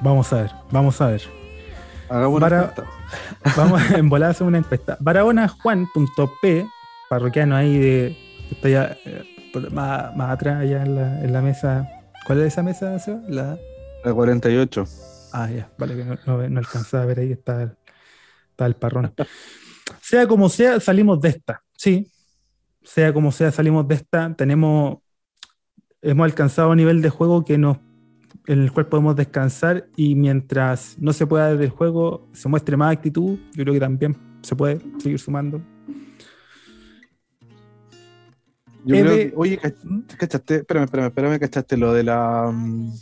Vamos 0.00 0.32
a 0.32 0.42
ver, 0.42 0.50
vamos 0.70 1.00
a 1.00 1.08
ver. 1.08 1.22
Hagamos 2.08 2.36
una 2.38 2.48
Para, 2.48 2.60
encuesta. 2.62 2.84
Vamos 3.56 4.22
hacer 4.22 4.46
una 4.46 4.58
encuesta. 4.58 4.96
Barabonajuan.p, 4.98 6.66
parroquiano 7.08 7.54
ahí 7.54 7.78
de. 7.78 8.16
que 8.48 8.54
está 8.54 8.68
ya 8.68 8.96
eh, 9.04 9.24
más, 9.70 10.16
más 10.16 10.30
atrás, 10.30 10.62
allá 10.62 10.82
en 10.82 10.96
la, 10.96 11.20
en 11.22 11.32
la 11.32 11.42
mesa. 11.42 11.88
¿Cuál 12.26 12.40
es 12.40 12.46
esa 12.46 12.62
mesa, 12.62 12.98
Seba? 12.98 13.20
La. 13.28 13.58
La 14.04 14.14
48. 14.14 14.84
Ah, 15.32 15.50
ya, 15.50 15.70
vale, 15.78 15.96
que 15.96 16.04
no, 16.04 16.16
no, 16.26 16.48
no 16.48 16.58
alcanzaba 16.58 17.02
a 17.04 17.06
ver 17.06 17.20
ahí, 17.20 17.32
está 17.32 17.62
el, 17.62 17.72
está 18.50 18.66
el 18.66 18.74
parrón. 18.74 19.12
sea 20.00 20.26
como 20.26 20.48
sea, 20.48 20.80
salimos 20.80 21.20
de 21.20 21.28
esta, 21.30 21.62
sí. 21.76 22.10
Sea 22.82 23.12
como 23.12 23.30
sea, 23.30 23.50
salimos 23.52 23.86
de 23.86 23.94
esta. 23.96 24.34
Tenemos. 24.34 24.98
Hemos 26.02 26.24
alcanzado 26.24 26.70
un 26.70 26.78
nivel 26.78 27.02
de 27.02 27.10
juego 27.10 27.44
que 27.44 27.58
nos 27.58 27.76
en 28.46 28.62
el 28.62 28.72
cual 28.72 28.86
podemos 28.88 29.14
descansar 29.16 29.86
y 29.96 30.14
mientras 30.14 30.96
no 30.98 31.12
se 31.12 31.26
pueda 31.26 31.54
del 31.54 31.68
juego 31.70 32.26
se 32.32 32.48
muestre 32.48 32.76
más 32.76 32.92
actitud, 32.92 33.38
yo 33.54 33.62
creo 33.64 33.74
que 33.74 33.80
también 33.80 34.16
se 34.42 34.56
puede 34.56 34.80
seguir 34.98 35.18
sumando. 35.18 35.60
Yo 38.84 38.96
creo 38.96 39.14
que, 39.14 39.32
oye, 39.36 39.60
cach- 39.60 40.16
¿cachaste? 40.16 40.56
Espérame, 40.56 40.84
espérame, 40.84 41.06
espérame, 41.08 41.38
¿cachaste 41.38 41.76
lo 41.76 41.92
de 41.92 42.02
la. 42.02 42.50
mm, 42.50 42.92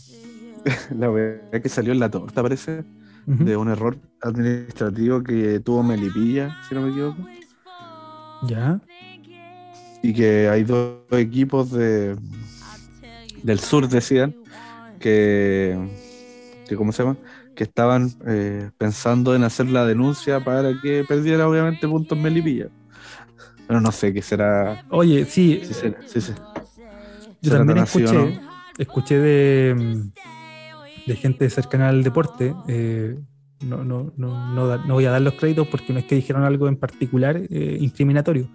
la 0.99 1.11
weá 1.11 1.41
que 1.63 1.69
salió 1.69 1.93
en 1.93 1.99
la 2.01 2.11
torta, 2.11 2.43
parece? 2.43 2.85
de 3.27 3.59
un 3.59 3.69
error 3.69 3.99
administrativo 4.23 5.23
que 5.23 5.61
tuvo 5.61 5.83
Melipilla, 5.83 6.57
si 6.67 6.75
no 6.75 6.81
me 6.81 6.89
equivoco. 6.93 7.29
Ya. 8.47 8.81
Y 10.03 10.15
que 10.15 10.49
hay 10.49 10.65
dos 10.65 11.01
equipos 11.11 11.71
de, 11.71 12.17
del 13.43 13.61
sur, 13.61 13.87
decían, 13.87 14.35
que, 14.99 15.77
que 16.67 16.75
¿cómo 16.75 16.91
se 16.93 17.03
llama? 17.03 17.19
Que 17.55 17.65
estaban 17.65 18.11
eh, 18.27 18.71
pensando 18.79 19.35
en 19.35 19.45
hacer 19.45 19.69
la 19.69 19.85
denuncia 19.85 20.43
para 20.43 20.73
que 20.81 21.05
perdiera 21.07 21.47
obviamente 21.47 21.87
puntos 21.87 22.17
Melipilla. 22.17 22.69
Pero 23.67 23.81
no 23.83 23.93
sé 23.93 24.15
qué 24.15 24.23
será. 24.23 24.83
Oye, 24.89 25.27
sí. 25.27 25.61
será- 25.65 25.99
si 26.07 26.23
se- 26.23 26.35
Yo 27.43 27.53
también 27.53 27.79
escuché, 27.79 28.13
no. 28.15 28.41
escuché 28.79 29.19
de, 29.19 29.75
mm, 29.75 30.13
de 31.09 31.17
gente 31.17 31.49
cercana 31.51 31.89
al 31.89 32.03
deporte. 32.05 32.55
eh, 32.69 33.19
no, 33.61 33.83
no, 33.83 34.13
no, 34.17 34.55
no, 34.55 34.95
voy 34.95 35.05
a 35.07 35.11
dar 35.11 35.21
los 35.21 35.35
créditos 35.35 35.67
porque 35.67 35.93
no 35.93 35.99
es 35.99 36.05
que 36.05 36.15
dijeron 36.15 36.45
algo 36.45 36.69
en 36.69 36.77
particular 36.77 37.37
eh, 37.51 37.77
incriminatorio. 37.81 38.49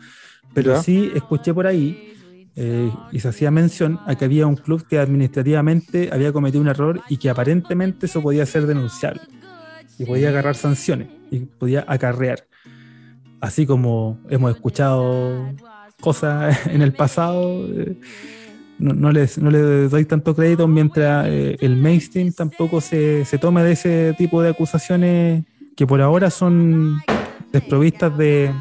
Pero 0.54 0.76
Ya. 0.76 0.82
sí 0.82 1.12
escuché 1.14 1.54
por 1.54 1.68
ahí 1.68 2.14
eh, 2.56 2.90
y 3.12 3.20
se 3.20 3.28
hacía 3.28 3.52
mención 3.52 4.00
a 4.06 4.16
que 4.16 4.24
había 4.24 4.48
un 4.48 4.56
club 4.56 4.88
que 4.88 5.00
administrativamente 5.00 6.10
había 6.14 6.32
cometido 6.32 6.62
un 6.62 6.70
error 6.70 7.02
y 7.10 7.18
que 7.18 7.30
aparentemente 7.30 8.06
eso 8.06 8.22
podía 8.22 8.46
ser 8.46 8.66
denunciable 8.66 9.22
y 10.00 10.06
podía 10.06 10.30
agarrar 10.30 10.56
sanciones 10.56 11.10
y 11.32 11.40
podía 11.40 11.84
acarrear. 11.86 12.48
Así 13.42 13.66
como 13.66 14.20
hemos 14.30 14.56
escuchado 14.56 15.50
cosas 16.00 16.66
en 16.68 16.82
el 16.82 16.94
pasado, 16.94 17.66
eh, 17.68 17.98
no, 18.84 18.94
no 18.94 19.12
les, 19.14 19.38
no 19.38 19.50
le 19.50 19.88
doy 19.88 20.04
tanto 20.04 20.36
crédito 20.36 20.68
mientras 20.68 21.26
eh, 21.30 21.56
el 21.62 21.78
mainstream 21.78 22.34
tampoco 22.34 22.82
se, 22.82 23.24
se 23.24 23.38
tome 23.38 23.64
de 23.64 23.72
ese 23.72 24.14
tipo 24.18 24.42
de 24.42 24.50
acusaciones 24.50 25.46
que 25.78 25.88
por 25.88 26.02
ahora 26.02 26.30
son 26.30 27.02
desprovistas 27.54 28.18
de, 28.18 28.54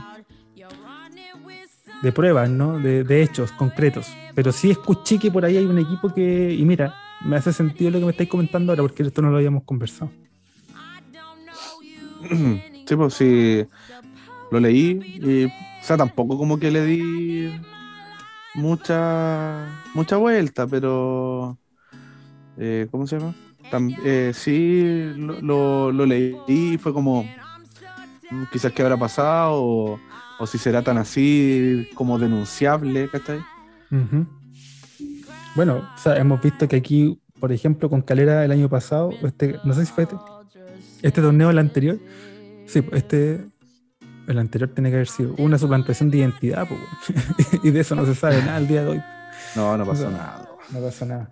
de 2.03 2.13
pruebas, 2.13 2.49
¿no? 2.49 2.79
De, 2.79 3.03
de 3.03 3.23
hechos 3.23 3.51
concretos. 3.51 4.07
Pero 4.37 4.53
sí 4.53 4.71
escuché 4.71 5.19
que 5.19 5.31
por 5.33 5.45
ahí 5.45 5.57
hay 5.57 5.65
un 5.65 5.79
equipo 5.79 6.15
que, 6.15 6.55
y 6.55 6.65
mira, 6.65 6.95
me 7.25 7.35
hace 7.35 7.53
sentido 7.53 7.91
lo 7.91 7.99
que 7.99 8.05
me 8.05 8.11
estáis 8.13 8.29
comentando 8.29 8.71
ahora 8.71 8.83
porque 8.83 9.03
esto 9.03 9.23
no 9.23 9.31
lo 9.31 9.39
habíamos 9.39 9.65
conversado. 9.65 10.11
Sí, 12.85 12.97
pues 12.97 13.15
sí, 13.15 13.65
lo 14.51 14.59
leí 14.59 15.01
y, 15.23 15.45
o 15.45 15.51
sea, 15.83 15.97
tampoco 15.97 16.37
como 16.37 16.59
que 16.59 16.71
le 16.71 16.85
di 16.85 17.53
mucha 18.55 19.82
mucha 19.95 20.17
vuelta, 20.17 20.67
pero 20.67 21.59
eh, 22.59 22.87
¿cómo 22.91 23.07
se 23.07 23.19
llama? 23.19 23.35
Tam- 23.71 23.95
eh, 24.05 24.33
sí, 24.35 25.13
lo, 25.17 25.91
lo- 25.93 26.07
leí 26.07 26.37
y 26.47 26.79
fue 26.79 26.93
como 26.93 27.23
mm, 28.31 28.43
quizás 28.53 28.73
qué 28.73 28.83
habrá 28.83 28.97
pasado 28.97 29.55
o, 29.55 29.99
o 30.39 30.47
si 30.47 30.59
será 30.59 30.83
tan 30.83 30.99
así 30.99 31.89
como 31.95 32.19
denunciable, 32.19 33.09
¿cachai? 33.09 33.39
Ujú. 33.91 34.27
Bueno, 35.55 35.83
o 36.05 36.11
hemos 36.11 36.41
visto 36.43 36.67
que 36.69 36.77
aquí, 36.77 37.19
por 37.39 37.53
ejemplo, 37.53 37.89
con 37.91 38.03
Calera 38.03 38.45
el 38.45 38.53
año 38.53 38.69
pasado, 38.69 39.11
este, 39.23 39.57
no 39.65 39.75
sé 39.75 39.85
si 39.87 39.93
fue 39.93 40.05
este, 40.05 40.17
este 41.03 41.21
torneo 41.23 41.51
el 41.51 41.59
anterior, 41.59 41.99
sí, 42.67 42.83
este, 42.93 43.45
el 44.29 44.39
anterior 44.39 44.71
tiene 44.71 44.89
que 44.91 44.97
haber 44.97 45.09
sido 45.09 45.35
una 45.39 45.59
suplantación 45.59 46.11
de 46.11 46.19
identidad, 46.19 46.67
weón. 46.71 46.83
y 47.63 47.71
de 47.71 47.81
eso 47.81 47.95
no 47.95 48.07
se 48.07 48.15
sabe 48.15 48.39
nada 48.39 48.57
al 48.57 48.67
día 48.69 48.83
de 48.83 48.89
hoy, 48.93 49.03
No, 49.55 49.77
no 49.77 49.85
pasó 49.87 50.05
No. 50.05 50.11
nada. 50.13 50.49
no 50.71 50.81
pasa 50.81 51.05
nada. 51.05 51.29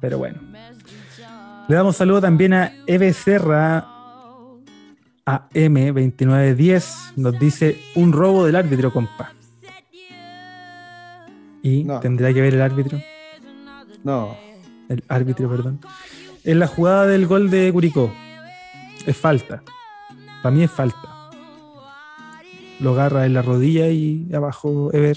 Pero 0.00 0.18
bueno. 0.18 0.38
Le 1.68 1.74
damos 1.74 1.96
saludo 1.96 2.20
también 2.20 2.52
a 2.52 2.72
Eve 2.86 3.12
Serra, 3.14 3.86
AM2910, 5.24 7.14
nos 7.16 7.38
dice 7.38 7.80
un 7.94 8.12
robo 8.12 8.44
del 8.44 8.56
árbitro, 8.56 8.92
compa. 8.92 9.32
Y 11.62 11.84
No. 11.84 12.00
tendrá 12.00 12.34
que 12.34 12.42
ver 12.42 12.54
el 12.54 12.60
árbitro. 12.60 13.00
No, 14.02 14.36
el 14.90 15.02
árbitro, 15.08 15.48
perdón, 15.48 15.80
en 16.44 16.58
la 16.58 16.66
jugada 16.66 17.06
del 17.06 17.26
gol 17.26 17.48
de 17.50 17.72
Curicó. 17.72 18.12
Es 19.06 19.16
falta. 19.16 19.62
Para 20.42 20.54
mí 20.54 20.62
es 20.64 20.70
falta. 20.70 21.30
Lo 22.80 22.90
agarra 22.92 23.24
en 23.24 23.32
la 23.32 23.40
rodilla 23.40 23.88
y 23.88 24.28
abajo 24.34 24.90
Ever 24.92 25.16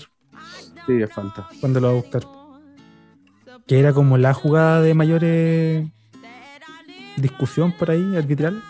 sí, 0.85 1.01
es 1.01 1.11
falta. 1.11 1.47
cuando 1.59 1.81
lo 1.81 1.87
va 1.87 1.93
a 1.93 1.95
buscar. 2.01 2.21
Que 3.67 3.79
era 3.79 3.93
como 3.93 4.17
la 4.17 4.33
jugada 4.33 4.81
de 4.81 4.93
mayor 4.93 5.21
eh, 5.23 5.91
discusión 7.17 7.71
por 7.73 7.91
ahí, 7.91 8.15
arbitral. 8.15 8.63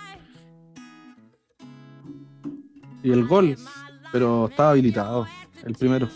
Y 3.04 3.12
el 3.12 3.28
gol, 3.28 3.56
pero 4.12 4.48
estaba 4.50 4.72
habilitado, 4.72 5.28
el 5.64 5.76
primero. 5.76 6.10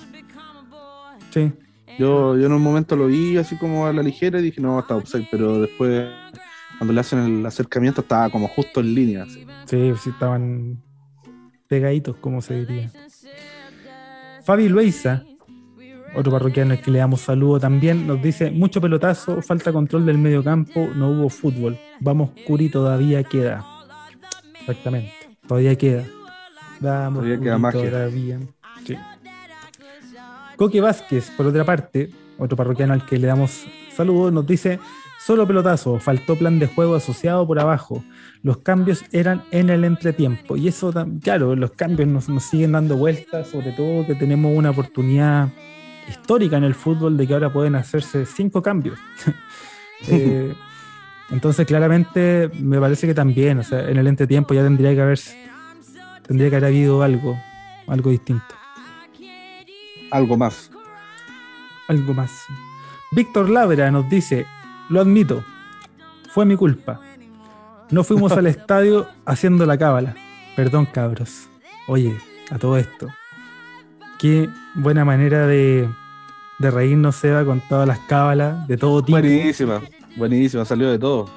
Sí. 1.30 1.52
Yo, 2.00 2.38
yo 2.38 2.46
en 2.46 2.54
un 2.54 2.62
momento 2.62 2.96
lo 2.96 3.08
vi 3.08 3.38
así 3.38 3.56
como 3.58 3.86
a 3.86 3.94
la 3.94 4.02
ligera 4.02 4.40
y 4.40 4.44
dije, 4.44 4.62
no, 4.62 4.80
está 4.80 4.96
offside, 4.96 5.28
pero 5.30 5.62
después, 5.62 6.10
cuando 6.78 6.94
le 6.94 7.00
hacen 7.00 7.20
el 7.20 7.46
acercamiento, 7.46 8.02
estaba 8.02 8.30
como 8.30 8.48
justo 8.48 8.80
en 8.80 8.96
línea. 8.96 9.24
así. 9.24 9.46
Sí, 9.66 9.94
sí 10.02 10.10
estaban 10.10 10.82
pegaditos, 11.68 12.16
como 12.18 12.42
se 12.42 12.66
diría. 12.66 12.90
Fabi 14.44 14.68
Luisa, 14.68 15.24
otro 16.16 16.32
parroquiano 16.32 16.72
al 16.74 16.82
que 16.82 16.92
le 16.92 17.00
damos 17.00 17.22
saludo 17.22 17.60
también, 17.60 18.06
nos 18.08 18.22
dice, 18.22 18.52
mucho 18.52 18.82
pelotazo, 18.82 19.42
falta 19.42 19.72
control 19.72 20.06
del 20.06 20.18
medio 20.18 20.44
campo, 20.44 20.90
no 20.96 21.10
hubo 21.12 21.30
fútbol. 21.30 21.78
Vamos, 22.00 22.32
Curi, 22.46 22.70
todavía 22.70 23.24
queda. 23.24 23.64
Exactamente, 24.60 25.14
todavía 25.48 25.76
queda. 25.78 26.04
Vamos, 26.80 27.20
Todavía 27.20 27.38
Curi, 27.38 27.46
queda 27.48 27.58
magia. 27.58 27.90
todavía. 27.90 28.40
Sí. 28.86 28.96
Coque 30.56 30.82
Vázquez, 30.82 31.32
por 31.32 31.48
otra 31.48 31.64
parte, 31.66 32.12
otro 32.38 32.56
parroquiano 32.56 32.94
al 32.94 33.06
que 33.06 33.18
le 33.18 33.28
damos 33.28 33.66
saludos, 33.96 34.32
nos 34.32 34.46
dice, 34.46 34.80
solo 35.26 35.48
pelotazo, 35.48 36.00
faltó 36.00 36.36
plan 36.36 36.60
de 36.60 36.68
juego 36.68 36.96
asociado 36.96 37.46
por 37.48 37.60
abajo 37.60 38.04
los 38.44 38.58
cambios 38.58 39.04
eran 39.12 39.44
en 39.52 39.70
el 39.70 39.84
entretiempo. 39.84 40.58
Y 40.58 40.68
eso, 40.68 40.92
tam- 40.92 41.22
claro, 41.22 41.56
los 41.56 41.72
cambios 41.74 42.10
nos, 42.10 42.28
nos 42.28 42.42
siguen 42.44 42.72
dando 42.72 42.98
vueltas, 42.98 43.48
sobre 43.50 43.72
todo 43.74 44.04
que 44.08 44.16
tenemos 44.16 44.52
una 44.58 44.72
oportunidad 44.72 45.50
histórica 46.12 46.58
en 46.58 46.64
el 46.64 46.76
fútbol 46.76 47.18
de 47.18 47.26
que 47.28 47.34
ahora 47.34 47.52
pueden 47.52 47.76
hacerse 47.76 48.26
cinco 48.26 48.62
cambios. 48.62 49.00
Eh, 50.08 50.56
entonces, 51.30 51.68
claramente, 51.68 52.50
me 52.60 52.80
parece 52.80 53.06
que 53.06 53.14
también, 53.14 53.60
o 53.60 53.64
sea, 53.64 53.88
en 53.88 53.98
el 53.98 54.08
entretiempo 54.08 54.56
ya 54.56 54.64
tendría 54.64 54.96
que 54.96 55.02
haber, 55.02 55.20
tendría 56.26 56.50
que 56.50 56.56
haber 56.56 56.70
habido 56.70 57.04
algo, 57.04 57.38
algo 57.86 58.10
distinto, 58.10 58.56
Algo 60.10 60.38
más. 60.38 60.72
algo 61.88 62.16
más. 62.16 62.32
Víctor 63.12 63.52
Labra 63.52 63.92
nos 63.92 64.10
dice, 64.10 64.48
lo 64.90 65.02
admito, 65.02 65.44
fue 66.34 66.46
mi 66.48 66.56
culpa. 66.56 67.00
No 67.92 68.04
fuimos 68.04 68.32
al 68.32 68.48
estadio 68.56 69.08
haciendo 69.26 69.68
la 69.68 69.78
cábala. 69.78 70.16
Perdón, 70.56 70.88
cabros. 70.88 71.48
Oye, 71.88 72.18
a 72.50 72.58
todo 72.58 72.76
esto. 72.78 73.08
Qué 74.18 74.50
buena 74.74 75.06
manera 75.06 75.46
de, 75.46 75.88
de 76.62 76.72
reírnos, 76.72 77.16
Seba, 77.16 77.44
con 77.44 77.62
todas 77.68 77.88
las 77.88 78.00
cábalas 78.00 78.68
de 78.68 78.78
todo 78.78 79.04
tipo. 79.04 79.20
Buenísima, 79.20 79.82
buenísima, 80.16 80.64
salió 80.64 80.92
de 80.92 81.00
todo. 81.00 81.30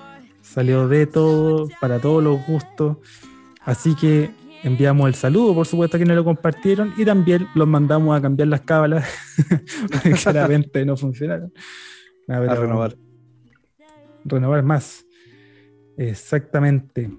Salió 0.43 0.87
de 0.87 1.07
todo, 1.07 1.69
para 1.81 1.99
todos 1.99 2.23
los 2.23 2.47
gustos. 2.47 2.99
Así 3.63 3.95
que 3.95 4.31
enviamos 4.63 5.09
el 5.09 5.15
saludo, 5.15 5.55
por 5.55 5.67
supuesto, 5.67 5.97
a 5.97 5.99
quienes 5.99 6.17
lo 6.17 6.25
compartieron 6.25 6.93
y 6.97 7.05
también 7.05 7.49
los 7.55 7.67
mandamos 7.67 8.17
a 8.17 8.21
cambiar 8.21 8.49
las 8.49 8.61
cábalas. 8.61 9.09
porque 9.91 10.13
claramente 10.13 10.85
no 10.85 10.97
funcionaron. 10.97 11.53
A, 12.29 12.39
ver, 12.39 12.51
A 12.51 12.55
renovar. 12.55 12.97
renovar 14.25 14.63
más. 14.63 15.05
Exactamente. 15.97 17.11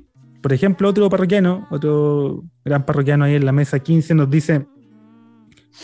Por 0.41 0.53
ejemplo, 0.53 0.87
otro 0.89 1.09
parroquiano, 1.09 1.67
otro 1.71 2.43
gran 2.63 2.85
parroquiano 2.85 3.25
ahí 3.25 3.35
en 3.35 3.45
la 3.45 3.51
mesa 3.51 3.79
15 3.79 4.13
nos 4.13 4.29
dice, 4.29 4.67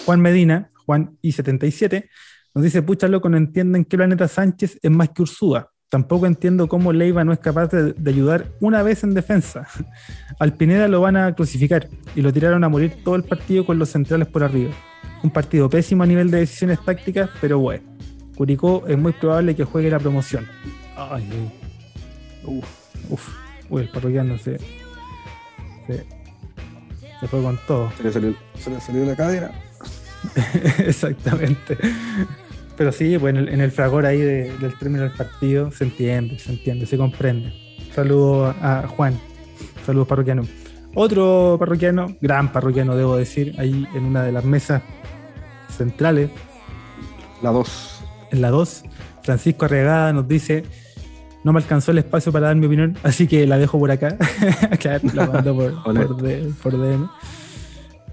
Juan 0.06 0.22
Medina, 0.22 0.71
Juan 0.92 1.18
I77, 1.24 2.10
nos 2.54 2.66
dice, 2.66 2.82
pucha 2.82 3.08
loco, 3.08 3.30
no 3.30 3.38
entienden 3.38 3.86
que 3.86 3.96
Planeta 3.96 4.28
Sánchez 4.28 4.78
es 4.82 4.92
más 4.92 5.08
que 5.12 5.22
Ursúa. 5.22 5.72
Tampoco 5.88 6.26
entiendo 6.26 6.68
cómo 6.68 6.92
Leiva 6.92 7.24
no 7.24 7.32
es 7.32 7.40
capaz 7.40 7.68
de, 7.68 8.10
ayudar 8.10 8.52
una 8.60 8.84
vez 8.84 9.06
en 9.06 9.14
defensa. 9.14 9.66
Al 10.40 10.54
Pineda 10.54 10.90
lo 10.90 11.00
van 11.00 11.16
a 11.16 11.34
crucificar 11.34 11.88
y 12.14 12.22
lo 12.22 12.34
tiraron 12.34 12.66
a 12.66 12.70
morir 12.70 12.98
todo 13.06 13.16
el 13.16 13.24
partido 13.24 13.66
con 13.66 13.80
los 13.80 13.88
centrales 13.88 14.28
por 14.28 14.44
arriba. 14.44 14.74
Un 15.24 15.30
partido 15.30 15.70
pésimo 15.70 16.04
a 16.04 16.08
nivel 16.08 16.30
de 16.30 16.40
decisiones 16.40 16.84
tácticas, 16.84 17.30
pero 17.40 17.60
bueno. 17.60 17.86
Curicó 18.36 18.86
es 18.86 18.98
muy 18.98 19.14
probable 19.14 19.56
que 19.56 19.64
juegue 19.64 19.90
la 19.90 20.00
promoción. 20.00 20.46
Ay. 20.98 21.24
Uf, 22.44 22.68
uf. 23.10 23.30
Uy, 23.70 23.84
el 23.84 23.90
parroquiano 23.90 24.38
se, 24.38 24.58
se, 25.88 26.06
se 27.18 27.28
fue 27.30 27.42
con 27.42 27.58
todo. 27.66 27.90
Se 27.96 28.04
le 28.04 28.12
salió, 28.12 28.36
se 28.56 28.70
le 28.70 28.82
salió 28.82 29.06
la 29.06 29.16
cadera. 29.16 29.71
Exactamente. 30.80 31.78
Pero 32.78 32.92
sí, 32.92 33.18
pues 33.20 33.36
en 33.36 33.62
el, 33.62 33.72
fragor 33.72 34.06
ahí 34.06 34.20
de- 34.20 34.58
del 34.58 34.78
término 34.78 35.04
del 35.04 35.12
partido 35.12 35.72
se 35.72 35.84
entiende, 35.84 36.40
se 36.40 36.52
entiende, 36.52 36.86
se 36.86 36.98
comprende. 36.98 37.54
Saludo 37.94 38.56
a 38.62 38.88
Juan. 38.88 39.20
Saludos 39.86 40.08
parroquianos. 40.08 40.48
Otro 40.94 41.58
parroquiano, 41.60 42.16
gran 42.22 42.52
parroquiano 42.52 42.96
debo 42.96 43.16
decir, 43.16 43.56
ahí 43.58 43.88
en 43.96 44.06
una 44.06 44.24
de 44.24 44.32
las 44.32 44.44
mesas 44.44 44.82
centrales. 45.70 46.30
La 47.42 47.52
2. 47.52 48.04
En 48.32 48.42
la 48.42 48.50
2, 48.50 48.84
Francisco 49.24 49.66
Arregada 49.66 50.12
nos 50.14 50.28
dice, 50.28 50.64
no 51.44 51.54
me 51.54 51.60
alcanzó 51.60 51.92
el 51.92 52.00
espacio 52.00 52.32
para 52.32 52.48
dar 52.48 52.56
mi 52.56 52.66
opinión, 52.66 52.98
así 53.04 53.28
que 53.28 53.48
la 53.48 53.58
dejo 53.58 53.80
por 53.80 53.92
acá. 53.92 54.18
claro, 54.80 55.08
la 55.14 55.28
mando 55.28 55.56
por, 55.56 55.84
por, 55.84 56.78
DM. 56.78 57.10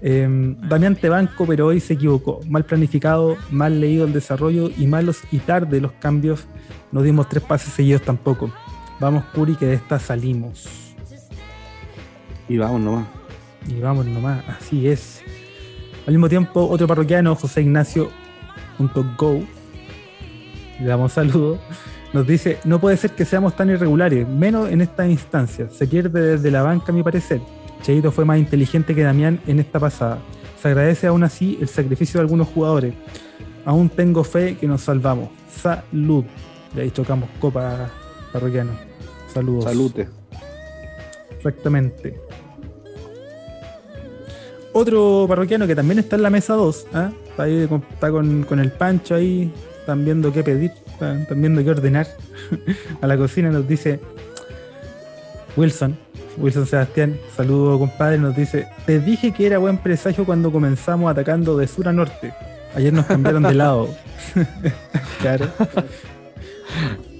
Em, 0.01 0.55
Damián 0.67 0.95
Tebanco, 0.95 1.45
pero 1.45 1.67
hoy 1.67 1.79
se 1.79 1.93
equivocó. 1.93 2.39
Mal 2.47 2.65
planificado, 2.65 3.37
mal 3.51 3.81
leído 3.81 4.05
el 4.05 4.13
desarrollo 4.13 4.69
y 4.77 4.87
malos 4.87 5.19
y 5.31 5.39
tarde 5.39 5.81
los 5.81 5.91
cambios. 5.93 6.45
No 6.91 7.01
dimos 7.01 7.27
tres 7.29 7.43
pases 7.43 7.73
seguidos 7.73 8.01
tampoco. 8.03 8.51
Vamos, 8.99 9.23
Curi, 9.33 9.55
que 9.55 9.65
de 9.65 9.73
esta 9.75 9.99
salimos. 9.99 10.67
Y 12.47 12.57
vamos 12.57 12.81
nomás. 12.81 13.07
Y 13.67 13.79
vamos 13.79 14.05
nomás, 14.05 14.43
así 14.47 14.87
es. 14.87 15.21
Al 16.07 16.13
mismo 16.13 16.29
tiempo, 16.29 16.67
otro 16.67 16.87
parroquiano, 16.87 17.35
José 17.35 17.61
Ignacio.go, 17.61 19.43
le 20.79 20.85
damos 20.85 21.11
saludo, 21.11 21.59
nos 22.13 22.25
dice, 22.25 22.57
no 22.63 22.79
puede 22.79 22.97
ser 22.97 23.11
que 23.11 23.25
seamos 23.25 23.55
tan 23.55 23.69
irregulares, 23.69 24.27
menos 24.27 24.69
en 24.69 24.81
esta 24.81 25.07
instancia. 25.07 25.69
Se 25.69 25.85
pierde 25.85 26.21
desde 26.21 26.49
la 26.49 26.63
banca, 26.63 26.91
a 26.91 26.95
mi 26.95 27.03
parecer. 27.03 27.41
Cheito 27.83 28.11
fue 28.11 28.25
más 28.25 28.37
inteligente 28.39 28.93
que 28.93 29.03
Damián 29.03 29.39
en 29.47 29.59
esta 29.59 29.79
pasada. 29.79 30.19
Se 30.61 30.67
agradece 30.67 31.07
aún 31.07 31.23
así 31.23 31.57
el 31.61 31.67
sacrificio 31.67 32.19
de 32.19 32.21
algunos 32.23 32.47
jugadores. 32.47 32.93
Aún 33.65 33.89
tengo 33.89 34.23
fe 34.23 34.57
que 34.57 34.67
nos 34.67 34.81
salvamos. 34.81 35.29
Salud. 35.49 36.25
De 36.73 36.83
ahí 36.83 36.89
tocamos 36.89 37.29
copa 37.39 37.89
parroquiano. 38.31 38.71
Saludos. 39.33 39.65
Salute. 39.65 40.07
Exactamente. 41.37 42.19
Otro 44.73 45.25
parroquiano 45.27 45.65
que 45.65 45.75
también 45.75 45.99
está 45.99 46.15
en 46.15 46.21
la 46.21 46.29
mesa 46.29 46.53
2, 46.53 46.87
¿ah? 46.93 47.11
está, 47.27 47.43
ahí, 47.43 47.67
está 47.91 48.11
con, 48.11 48.59
el 48.59 48.71
pancho 48.71 49.15
ahí, 49.15 49.51
están 49.79 50.05
viendo 50.05 50.31
qué 50.31 50.43
pedir, 50.43 50.71
están, 50.85 51.25
viendo 51.41 51.63
qué 51.63 51.71
ordenar 51.71 52.07
a 53.01 53.07
la 53.07 53.17
cocina, 53.17 53.49
nos 53.49 53.67
dice 53.67 53.99
Wilson, 55.57 55.97
Wilson 56.39 56.65
Sebastián, 56.65 57.17
saludo 57.35 57.77
compadre, 57.77 58.17
nos 58.17 58.35
dice, 58.35 58.67
te 58.85 58.99
dije 58.99 59.33
que 59.33 59.45
era 59.45 59.57
buen 59.57 59.77
presagio 59.77 60.25
cuando 60.25 60.51
comenzamos 60.51 61.11
atacando 61.11 61.57
de 61.57 61.67
sur 61.67 61.87
a 61.87 61.93
norte. 61.93 62.33
Ayer 62.75 62.93
nos 62.93 63.05
cambiaron 63.05 63.43
de 63.43 63.53
lado. 63.53 63.89
claro. 65.21 65.47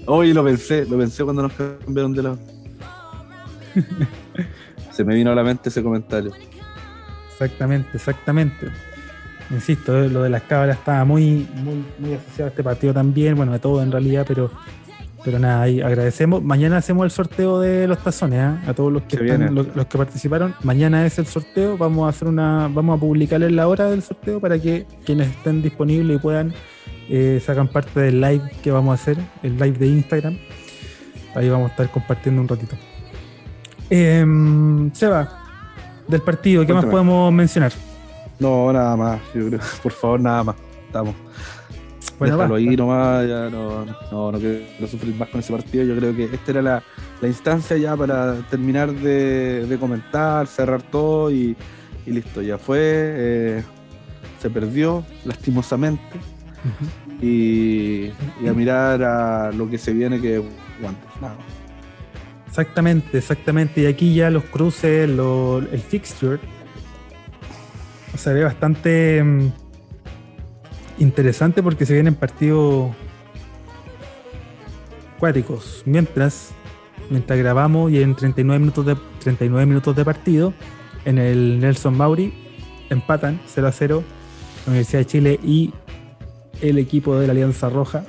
Hoy 0.06 0.32
lo 0.32 0.42
pensé, 0.42 0.86
lo 0.86 0.96
pensé 0.96 1.22
cuando 1.22 1.42
nos 1.42 1.52
cambiaron 1.52 2.14
de 2.14 2.22
lado. 2.22 2.38
Se 4.90 5.04
me 5.04 5.14
vino 5.14 5.32
a 5.32 5.34
la 5.34 5.42
mente 5.42 5.68
ese 5.68 5.82
comentario. 5.82 6.32
Exactamente, 7.32 7.90
exactamente. 7.94 8.68
Insisto, 9.50 10.02
eh, 10.02 10.08
lo 10.08 10.22
de 10.22 10.30
las 10.30 10.42
cabras 10.42 10.78
estaba 10.78 11.04
muy, 11.04 11.48
muy, 11.98 12.14
asociado 12.14 12.46
a 12.46 12.50
este 12.50 12.62
partido 12.62 12.94
también, 12.94 13.34
bueno, 13.34 13.52
de 13.52 13.58
todo 13.58 13.82
en 13.82 13.90
realidad, 13.90 14.24
pero, 14.26 14.50
pero 15.24 15.38
nada, 15.38 15.62
ahí 15.62 15.80
agradecemos. 15.80 16.42
Mañana 16.42 16.78
hacemos 16.78 17.04
el 17.04 17.10
sorteo 17.10 17.60
de 17.60 17.86
los 17.86 17.98
tazones, 17.98 18.38
¿eh? 18.38 18.68
a 18.68 18.74
todos 18.74 18.92
los 18.92 19.02
que 19.02 19.16
los, 19.18 19.86
que 19.86 19.98
participaron. 19.98 20.54
Mañana 20.62 21.04
es 21.06 21.18
el 21.18 21.26
sorteo, 21.26 21.76
vamos 21.76 22.06
a 22.06 22.08
hacer 22.10 22.28
una, 22.28 22.68
vamos 22.72 22.96
a 22.96 23.00
publicarles 23.00 23.52
la 23.52 23.68
hora 23.68 23.90
del 23.90 24.02
sorteo 24.02 24.40
para 24.40 24.58
que 24.58 24.86
quienes 25.04 25.28
estén 25.28 25.62
disponibles 25.62 26.16
y 26.16 26.20
puedan 26.20 26.54
eh, 27.08 27.42
sacan 27.44 27.66
parte 27.68 27.98
del 27.98 28.20
live 28.20 28.50
que 28.62 28.70
vamos 28.70 28.92
a 28.92 29.02
hacer, 29.02 29.18
el 29.42 29.58
live 29.58 29.78
de 29.78 29.86
Instagram. 29.88 30.38
Ahí 31.34 31.48
vamos 31.48 31.68
a 31.68 31.70
estar 31.72 31.90
compartiendo 31.90 32.40
un 32.40 32.48
ratito. 32.48 32.76
Eh, 33.90 34.24
Seba, 34.92 35.40
del 36.06 36.22
partido. 36.22 36.64
¿Qué 36.64 36.72
más 36.72 36.84
podemos 36.84 37.32
mencionar? 37.32 37.72
No, 38.38 38.72
nada 38.72 38.96
más. 38.96 39.20
Yo 39.34 39.48
creo, 39.48 39.60
por 39.82 39.92
favor, 39.92 40.20
nada 40.20 40.44
más. 40.44 40.56
Estamos. 40.86 41.14
Bueno, 42.18 42.36
Déjalo 42.36 42.54
ahí 42.54 42.76
nomás, 42.76 43.26
ya 43.26 43.48
no, 43.50 43.84
no, 43.84 44.32
no 44.32 44.38
quiero 44.38 44.86
sufrir 44.86 45.14
más 45.14 45.28
con 45.28 45.40
ese 45.40 45.52
partido. 45.52 45.84
Yo 45.84 45.96
creo 45.96 46.14
que 46.14 46.24
esta 46.24 46.50
era 46.50 46.62
la, 46.62 46.82
instancia 47.26 47.76
ya 47.76 47.96
para 47.96 48.34
terminar 48.50 48.92
de, 48.92 49.76
comentar, 49.78 50.46
cerrar 50.46 50.82
todo 50.82 51.30
y, 51.30 51.56
listo, 52.06 52.42
ya 52.42 52.58
fue. 52.58 52.78
Eh, 52.82 53.62
se 54.40 54.50
perdió, 54.50 55.04
lastimosamente. 55.24 56.02
y, 57.22 58.10
y, 58.42 58.48
a 58.48 58.52
mirar 58.52 59.02
a 59.02 59.52
lo 59.52 59.68
que 59.68 59.78
se 59.78 59.92
viene 59.92 60.20
que 60.20 60.38
guantes, 60.80 61.10
nada. 61.20 61.36
Exactamente, 62.50 63.18
exactamente. 63.18 63.82
Y 63.82 63.86
aquí 63.86 64.14
ya 64.14 64.28
los 64.28 64.44
cruces, 64.44 65.08
el 65.08 65.80
fixture, 65.88 66.40
se 68.16 68.32
ve 68.34 68.44
bastante 68.44 69.22
mm, 69.22 69.52
interesante 71.00 71.62
porque 71.62 71.84
se 71.84 71.94
vienen 71.94 72.14
partidos 72.14 72.94
cuáticos. 75.18 75.82
Mientras, 75.84 76.50
mientras 77.10 77.38
grabamos 77.38 77.90
y 77.90 78.02
en 78.02 78.14
39 78.14 78.60
minutos 78.60 78.86
de, 78.86 78.96
39 79.20 79.66
minutos 79.66 79.96
de 79.96 80.04
partido, 80.04 80.54
en 81.04 81.18
el 81.18 81.58
Nelson 81.58 81.96
Mauri 81.96 82.32
empatan 82.90 83.40
0 83.46 83.66
a 83.66 83.72
0 83.72 84.04
la 84.66 84.70
Universidad 84.70 85.00
de 85.00 85.06
Chile 85.06 85.40
y 85.42 85.72
el 86.60 86.78
equipo 86.78 87.18
de 87.18 87.26
la 87.26 87.32
Alianza 87.32 87.68
Roja. 87.68 88.04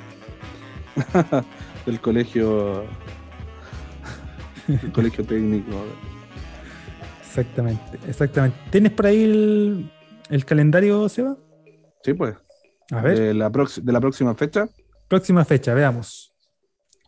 del 1.86 2.00
colegio 2.00 2.84
el 4.68 4.92
colegio 4.92 5.24
técnico. 5.24 5.72
Exactamente, 7.22 8.00
exactamente. 8.08 8.58
¿Tienes 8.70 8.92
por 8.92 9.08
ahí 9.08 9.90
el, 10.30 10.46
calendario, 10.46 11.08
Seba? 11.10 11.38
Sí, 12.04 12.14
pues. 12.14 12.36
A 12.92 13.02
ver. 13.02 13.18
De 13.18 13.34
la, 13.34 13.50
de 13.50 13.92
la 13.92 14.02
próxima 14.02 14.36
fecha. 14.36 14.68
Próxima 15.08 15.44
fecha, 15.46 15.74
veamos. 15.74 16.34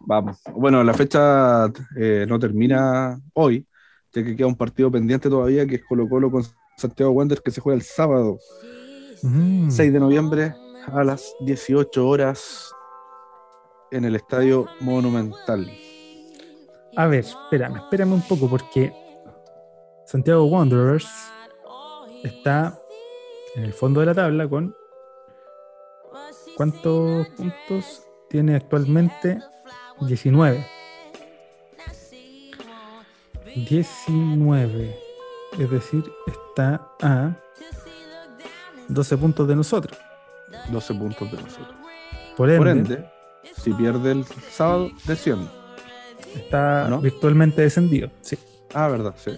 Vamos. 0.06 0.42
Bueno, 0.54 0.84
la 0.84 0.94
fecha 0.94 1.68
eh, 1.98 2.26
no 2.28 2.40
termina 2.40 3.20
hoy, 3.34 3.66
ya 4.14 4.24
que 4.24 4.36
queda 4.36 4.48
un 4.48 4.56
partido 4.56 4.92
pendiente 4.92 5.30
todavía, 5.30 5.66
que 5.66 5.76
es 5.76 5.84
Colo 5.86 6.08
Colo 6.10 6.32
con 6.32 6.44
Santiago 6.78 7.12
Wanderers, 7.12 7.42
que 7.42 7.52
se 7.52 7.62
juega 7.62 7.78
el 7.78 7.84
sábado, 7.84 8.38
6 9.22 9.24
mm. 9.24 9.94
de 9.94 10.00
noviembre, 10.00 10.56
a 10.88 11.04
las 11.04 11.34
18 11.46 12.08
horas, 12.08 12.72
en 13.92 14.06
el 14.06 14.16
Estadio 14.16 14.68
Monumental. 14.82 15.70
A 16.96 17.08
ver, 17.08 17.20
espérame, 17.20 17.78
espérame 17.78 18.14
un 18.14 18.22
poco 18.22 18.50
porque 18.50 18.94
Santiago 20.06 20.46
Wanderers 20.46 21.08
está 22.24 22.78
en 23.56 23.64
el 23.64 23.74
fondo 23.74 24.00
de 24.00 24.08
la 24.08 24.14
tabla 24.14 24.48
con 24.50 24.76
¿cuántos 26.56 27.28
puntos 27.30 28.04
tiene 28.30 28.56
actualmente? 28.56 29.40
19. 30.02 30.66
19. 33.56 35.00
Es 35.60 35.70
decir, 35.70 36.04
está 36.28 36.88
a 37.02 37.36
12 38.88 39.18
puntos 39.18 39.48
de 39.48 39.56
nosotros. 39.56 39.98
12 40.72 40.94
puntos 40.96 41.32
de 41.32 41.38
nosotros. 41.38 41.76
Por 42.36 42.50
ende, 42.50 43.06
si 43.62 43.72
pierde 43.74 44.12
el 44.12 44.26
sábado, 44.26 44.90
desciende. 45.06 45.48
Está 46.36 46.88
virtualmente 46.98 47.62
descendido, 47.62 48.10
sí. 48.22 48.38
Ah, 48.74 48.88
verdad, 48.88 49.14
sí. 49.18 49.32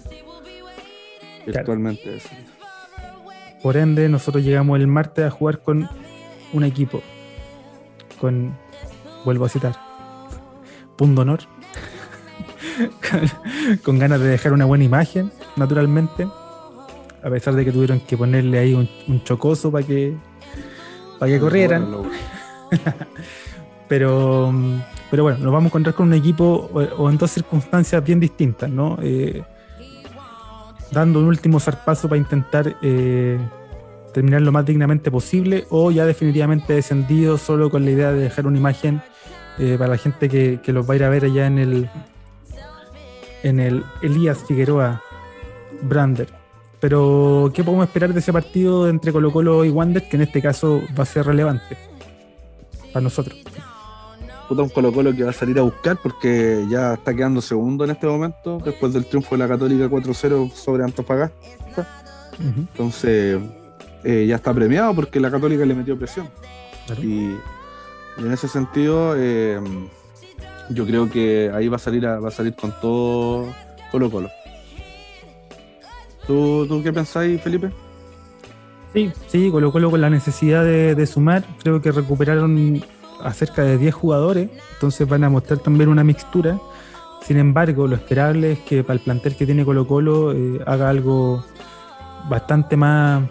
Virtualmente 1.45 2.09
descendido. 2.09 2.55
Por 3.61 3.77
ende, 3.77 4.07
nosotros 4.07 4.43
llegamos 4.43 4.79
el 4.79 4.87
martes 4.87 5.25
a 5.25 5.31
jugar 5.31 5.61
con 5.61 5.89
un 6.55 6.63
equipo. 6.63 7.01
Con, 8.19 8.57
vuelvo 9.23 9.45
a 9.45 9.49
citar, 9.49 9.75
punto 10.95 11.21
honor. 11.21 11.41
con, 13.83 13.99
ganas 13.99 14.19
de 14.19 14.27
dejar 14.27 14.53
una 14.53 14.65
buena 14.65 14.83
imagen, 14.83 15.31
naturalmente. 15.55 16.27
A 17.23 17.29
pesar 17.29 17.55
de 17.55 17.65
que 17.65 17.71
tuvieron 17.71 17.99
que 17.99 18.17
ponerle 18.17 18.59
ahí 18.59 18.73
un, 18.73 19.23
chocoso 19.23 19.71
para 19.71 19.85
que, 19.85 20.15
para 21.19 21.31
que 21.31 21.39
corrieran. 21.39 21.87
Pero 23.87 24.51
pero 25.15 25.23
bueno, 25.23 25.37
nos 25.39 25.53
vamos 25.53 25.65
a 25.65 25.69
encontrar 25.69 25.95
con 25.95 26.07
un 26.07 26.13
equipo 26.13 26.69
o, 26.73 27.09
en 27.09 27.17
dos 27.17 27.31
circunstancias 27.31 28.03
bien 28.03 28.19
distintas, 28.19 28.69
¿no? 28.69 28.97
Eh, 29.01 29.43
dando 30.91 31.19
un 31.19 31.27
último 31.27 31.59
zarpazo 31.59 32.09
para 32.09 32.17
intentar 32.17 32.75
eh, 32.81 33.39
terminar 34.15 34.41
lo 34.43 34.53
más 34.53 34.65
dignamente 34.65 35.11
posible 35.11 35.65
o 35.69 35.91
ya 35.91 36.05
definitivamente 36.05 36.71
descendido 36.71 37.37
solo 37.37 37.69
con 37.69 37.83
la 37.83 37.91
idea 37.91 38.13
de 38.13 38.21
dejar 38.21 38.47
una 38.47 38.57
imagen 38.57 39.01
eh, 39.59 39.75
para 39.77 39.91
la 39.91 39.97
gente 39.97 40.29
que, 40.29 40.71
los 40.71 40.89
va 40.89 40.93
a 40.93 40.95
ir 40.95 41.03
a 41.03 41.09
ver 41.09 41.25
allá 41.25 41.47
en 41.47 41.57
el 41.57 41.89
en 43.43 43.59
el 43.59 43.83
Elías 44.01 44.37
Figueroa 44.47 45.03
Brander. 45.81 46.29
Pero, 46.79 47.51
¿qué 47.53 47.61
podemos 47.61 47.87
esperar 47.87 48.13
de 48.13 48.21
ese 48.21 48.31
partido 48.31 48.87
entre 48.87 49.11
Colo 49.11 49.33
Colo 49.33 49.65
y 49.65 49.69
Wander? 49.69 50.07
Que 50.07 50.15
en 50.15 50.21
este 50.21 50.41
caso 50.41 50.81
va 50.97 51.03
a 51.03 51.05
ser 51.05 51.25
relevante 51.25 51.75
para 52.93 53.03
nosotros. 53.03 53.37
puta 54.47 54.61
un 54.61 54.69
Colo 54.69 54.93
Colo 54.93 55.13
que 55.13 55.25
va 55.25 55.31
a 55.31 55.33
salir 55.33 55.59
a 55.59 55.63
buscar 55.63 55.97
porque 56.01 56.65
ya 56.69 56.93
está 56.93 57.13
quedando 57.13 57.41
segundo 57.41 57.83
en 57.83 57.91
este 57.91 58.07
momento, 58.07 58.59
después 58.63 58.93
del 58.93 59.07
triunfo 59.07 59.35
de 59.35 59.39
la 59.39 59.49
Católica 59.49 59.89
4-0 59.89 60.53
sobre 60.53 60.85
Antofagasta. 60.85 61.35
Entonces, 62.39 63.39
eh, 64.05 64.25
ya 64.27 64.35
está 64.35 64.53
premiado 64.53 64.93
porque 64.93 65.19
la 65.19 65.31
Católica 65.31 65.65
le 65.65 65.73
metió 65.73 65.97
presión. 65.97 66.29
Y, 67.01 67.35
en 68.17 68.31
ese 68.31 68.47
sentido, 68.47 69.15
eh, 69.17 69.59
yo 70.69 70.85
creo 70.85 71.09
que 71.09 71.51
ahí 71.53 71.67
va 71.67 71.75
a 71.75 71.79
salir 71.79 72.05
va 72.05 72.27
a 72.27 72.31
salir 72.31 72.55
con 72.55 72.73
todo 72.79 73.47
Colo 73.91 74.09
Colo. 74.09 74.29
¿Tú, 76.27 76.65
¿Tú 76.67 76.81
qué 76.81 76.93
pensáis, 76.93 77.41
Felipe? 77.41 77.71
Sí, 78.93 79.11
sí, 79.27 79.51
Colo 79.51 79.71
Colo 79.71 79.91
con 79.91 79.99
la 79.99 80.09
necesidad 80.09 80.63
de, 80.63 81.05
sumar, 81.05 81.43
creo 81.61 81.81
que 81.81 81.91
recuperaron 81.91 82.81
a 83.21 83.33
cerca 83.33 83.63
de 83.63 83.77
10 83.77 83.93
jugadores, 83.93 84.49
entonces 84.73 85.07
van 85.07 85.23
a 85.23 85.29
mostrar 85.29 85.59
también 85.59 85.89
una 85.89 86.03
mixtura. 86.03 86.57
Sin 87.21 87.37
embargo, 87.37 87.87
lo 87.87 87.95
esperable 87.95 88.53
es 88.53 88.59
que 88.59 88.83
para 88.83 88.93
el 88.93 89.01
plantel 89.01 89.35
que 89.35 89.45
tiene 89.45 89.65
Colo 89.65 89.85
Colo 89.85 90.31
eh, 90.31 90.61
haga 90.65 90.89
algo 90.89 91.43
bastante 92.29 92.77
más 92.77 93.23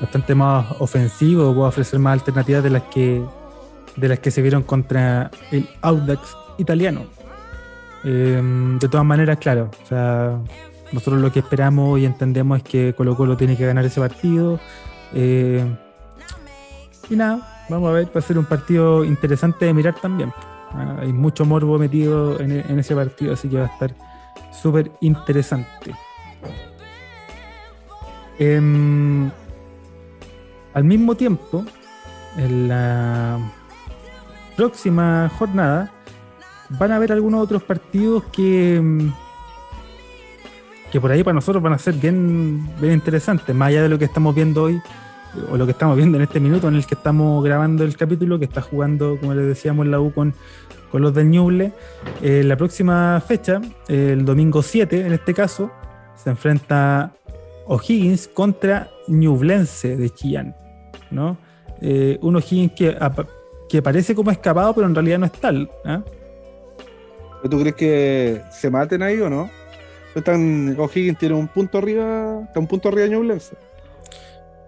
bastante 0.00 0.34
más 0.34 0.66
ofensivo, 0.78 1.54
pueda 1.54 1.68
ofrecer 1.68 1.98
más 1.98 2.14
alternativas 2.14 2.62
de 2.62 2.70
las 2.70 2.82
que 2.84 3.22
de 3.96 4.08
las 4.08 4.18
que 4.20 4.30
se 4.30 4.40
vieron 4.42 4.62
contra 4.62 5.30
el 5.50 5.68
Audax 5.82 6.36
italiano. 6.58 7.02
Em, 8.04 8.78
de 8.78 8.88
todas 8.88 9.04
maneras, 9.04 9.38
claro, 9.38 9.70
o 9.82 9.86
sea, 9.86 10.38
nosotros 10.92 11.20
lo 11.20 11.30
que 11.32 11.40
esperamos 11.40 11.98
y 12.00 12.06
entendemos 12.06 12.58
es 12.58 12.64
que 12.64 12.94
Colo 12.94 13.16
Colo 13.16 13.36
tiene 13.36 13.56
que 13.56 13.66
ganar 13.66 13.84
ese 13.84 14.00
partido. 14.00 14.58
Eh, 15.12 15.64
y 17.10 17.16
nada, 17.16 17.66
vamos 17.68 17.90
a 17.90 17.92
ver, 17.92 18.06
va 18.06 18.20
a 18.20 18.22
ser 18.22 18.38
un 18.38 18.44
partido 18.44 19.04
interesante 19.04 19.66
de 19.66 19.74
mirar 19.74 19.94
también. 20.00 20.32
Ah, 20.72 20.98
hay 21.00 21.12
mucho 21.12 21.44
morbo 21.44 21.78
metido 21.78 22.40
en, 22.40 22.78
ese 22.78 22.94
partido, 22.94 23.34
así 23.34 23.48
que 23.48 23.56
va 23.56 23.66
a 23.66 23.68
estar 23.68 23.94
súper 24.52 24.90
interesante. 25.00 25.94
Em, 28.38 29.30
al 30.74 30.84
mismo 30.84 31.14
tiempo, 31.14 31.64
en 32.36 32.68
la 32.68 33.38
próxima 34.56 35.30
jornada, 35.38 35.92
van 36.70 36.92
a 36.92 36.96
haber 36.96 37.12
algunos 37.12 37.42
otros 37.42 37.62
partidos 37.62 38.24
que 38.32 39.10
que 40.90 41.00
por 41.00 41.10
ahí 41.10 41.22
para 41.22 41.34
nosotros 41.34 41.62
van 41.62 41.72
a 41.72 41.78
ser 41.78 41.94
bien, 41.94 42.68
bien 42.80 42.94
interesantes, 42.94 43.54
más 43.54 43.68
allá 43.68 43.82
de 43.82 43.88
lo 43.88 43.98
que 43.98 44.06
estamos 44.06 44.34
viendo 44.34 44.64
hoy, 44.64 44.80
o 45.50 45.56
lo 45.56 45.64
que 45.64 45.72
estamos 45.72 45.96
viendo 45.96 46.16
en 46.16 46.24
este 46.24 46.40
minuto 46.40 46.68
en 46.68 46.74
el 46.74 46.84
que 46.84 46.96
estamos 46.96 47.44
grabando 47.44 47.84
el 47.84 47.96
capítulo, 47.96 48.38
que 48.38 48.46
está 48.46 48.60
jugando, 48.60 49.16
como 49.20 49.34
les 49.34 49.46
decíamos, 49.46 49.86
la 49.86 50.00
U 50.00 50.12
con, 50.12 50.34
con 50.90 51.02
los 51.02 51.14
del 51.14 51.30
Ñuble. 51.30 51.72
Eh, 52.22 52.42
la 52.44 52.56
próxima 52.56 53.22
fecha, 53.26 53.60
el 53.86 54.24
domingo 54.24 54.62
7 54.62 55.06
en 55.06 55.12
este 55.12 55.32
caso, 55.32 55.70
se 56.16 56.30
enfrenta 56.30 57.12
O'Higgins 57.70 58.26
contra 58.26 58.90
Ñublense 59.06 59.96
de 59.96 60.10
Chillán, 60.10 60.56
¿no? 61.12 61.38
Eh, 61.80 62.18
un 62.20 62.34
O'Higgins 62.34 62.72
que, 62.72 62.98
que 63.68 63.80
parece 63.80 64.12
como 64.14 64.32
escapado, 64.32 64.74
pero 64.74 64.88
en 64.88 64.94
realidad 64.94 65.20
no 65.20 65.26
es 65.26 65.32
tal. 65.32 65.70
¿ah? 65.84 66.02
¿Tú 67.48 67.60
crees 67.60 67.76
que 67.76 68.42
se 68.50 68.70
maten 68.70 69.02
ahí 69.02 69.20
o 69.20 69.30
no? 69.30 69.48
Están, 70.16 70.76
O'Higgins 70.78 71.16
tiene 71.18 71.36
un 71.36 71.46
punto 71.46 71.78
arriba, 71.78 72.42
está 72.44 72.58
un 72.58 72.66
punto 72.66 72.88
arriba 72.88 73.04
de 73.04 73.10
Ñublense. 73.10 73.56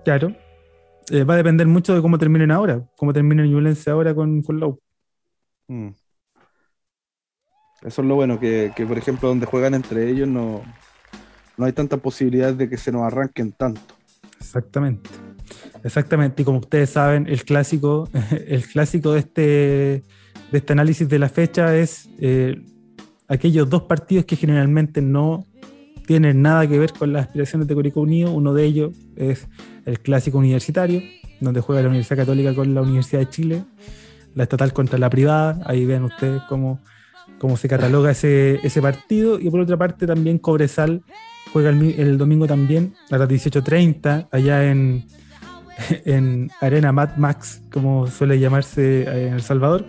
Claro. 0.04 0.32
Eh, 1.10 1.24
va 1.24 1.34
a 1.34 1.38
depender 1.38 1.66
mucho 1.66 1.96
de 1.96 2.00
cómo 2.00 2.18
terminen 2.18 2.52
ahora, 2.52 2.88
cómo 2.96 3.12
termine 3.12 3.48
Ñublense 3.48 3.90
ahora 3.90 4.14
con, 4.14 4.42
con 4.42 4.60
Low. 4.60 4.80
Mm. 5.66 5.88
Eso 7.82 8.02
es 8.02 8.08
lo 8.08 8.14
bueno, 8.14 8.38
que, 8.38 8.72
por 8.86 8.96
ejemplo 8.96 9.28
donde 9.28 9.46
juegan 9.46 9.74
entre 9.74 10.08
ellos 10.08 10.28
no, 10.28 10.62
no 11.62 11.66
hay 11.66 11.72
tanta 11.72 11.97
posibilidad 11.97 12.52
de 12.52 12.68
que 12.68 12.76
se 12.76 12.90
nos 12.90 13.02
arranquen 13.02 13.52
tanto. 13.52 13.94
Exactamente. 14.40 15.09
Exactamente. 15.84 16.43
Y 16.43 16.44
como 16.44 16.59
ustedes 16.59 16.90
saben, 16.90 17.28
el 17.28 17.44
clásico, 17.44 18.09
el 18.48 18.66
clásico 18.66 19.12
de 19.12 19.20
este, 19.20 19.43
de 20.51 20.59
este 20.59 20.72
análisis 20.72 21.09
de 21.09 21.20
la 21.20 21.28
fecha 21.28 21.76
es 21.76 22.10
eh, 22.18 22.60
aquellos 23.28 23.70
dos 23.70 23.82
partidos 23.82 24.24
que 24.24 24.34
generalmente 24.34 25.01
no 25.01 25.47
tienen 26.05 26.43
nada 26.43 26.66
que 26.66 26.80
ver 26.80 26.93
con 26.94 27.12
las 27.12 27.26
aspiraciones 27.26 27.68
de 27.68 27.76
Curicó 27.76 28.01
Unido. 28.01 28.32
Uno 28.32 28.55
de 28.55 28.64
ellos 28.64 28.90
es 29.14 29.47
el 29.84 30.01
clásico 30.01 30.39
universitario, 30.39 31.01
donde 31.40 31.60
juega 31.60 31.80
la 31.80 31.89
Universidad 31.90 32.18
Católica 32.18 32.56
con 32.56 32.74
la 32.74 32.82
Universidad 32.82 33.20
de 33.20 33.28
Chile, 33.28 33.64
la 34.34 34.43
estatal 34.43 34.72
contra 34.72 34.98
la 34.98 35.09
privada. 35.09 35.60
Ahí 35.64 35.84
ven 35.84 36.02
ustedes 36.02 36.43
cómo, 36.48 36.80
cómo 37.39 37.56
se 37.56 37.68
cataloga 37.68 38.10
ese, 38.10 38.59
ese 38.66 38.82
partido. 38.82 39.39
Y 39.39 39.48
por 39.48 39.60
otra 39.60 39.76
parte, 39.76 40.09
también 40.09 40.39
Cobresal 40.39 41.05
juega 41.52 41.70
el, 41.70 42.18
domingo 42.18 42.46
también 42.46 42.94
a 43.10 43.18
las 43.18 43.28
18.30, 43.28 44.28
allá 44.30 44.70
en, 44.70 45.04
en 46.04 46.50
Arena 46.60 46.92
Mad 46.92 47.16
Max, 47.16 47.62
como 47.72 48.06
suele 48.06 48.38
llamarse 48.38 49.02
en 49.02 49.34
El 49.34 49.42
Salvador. 49.42 49.84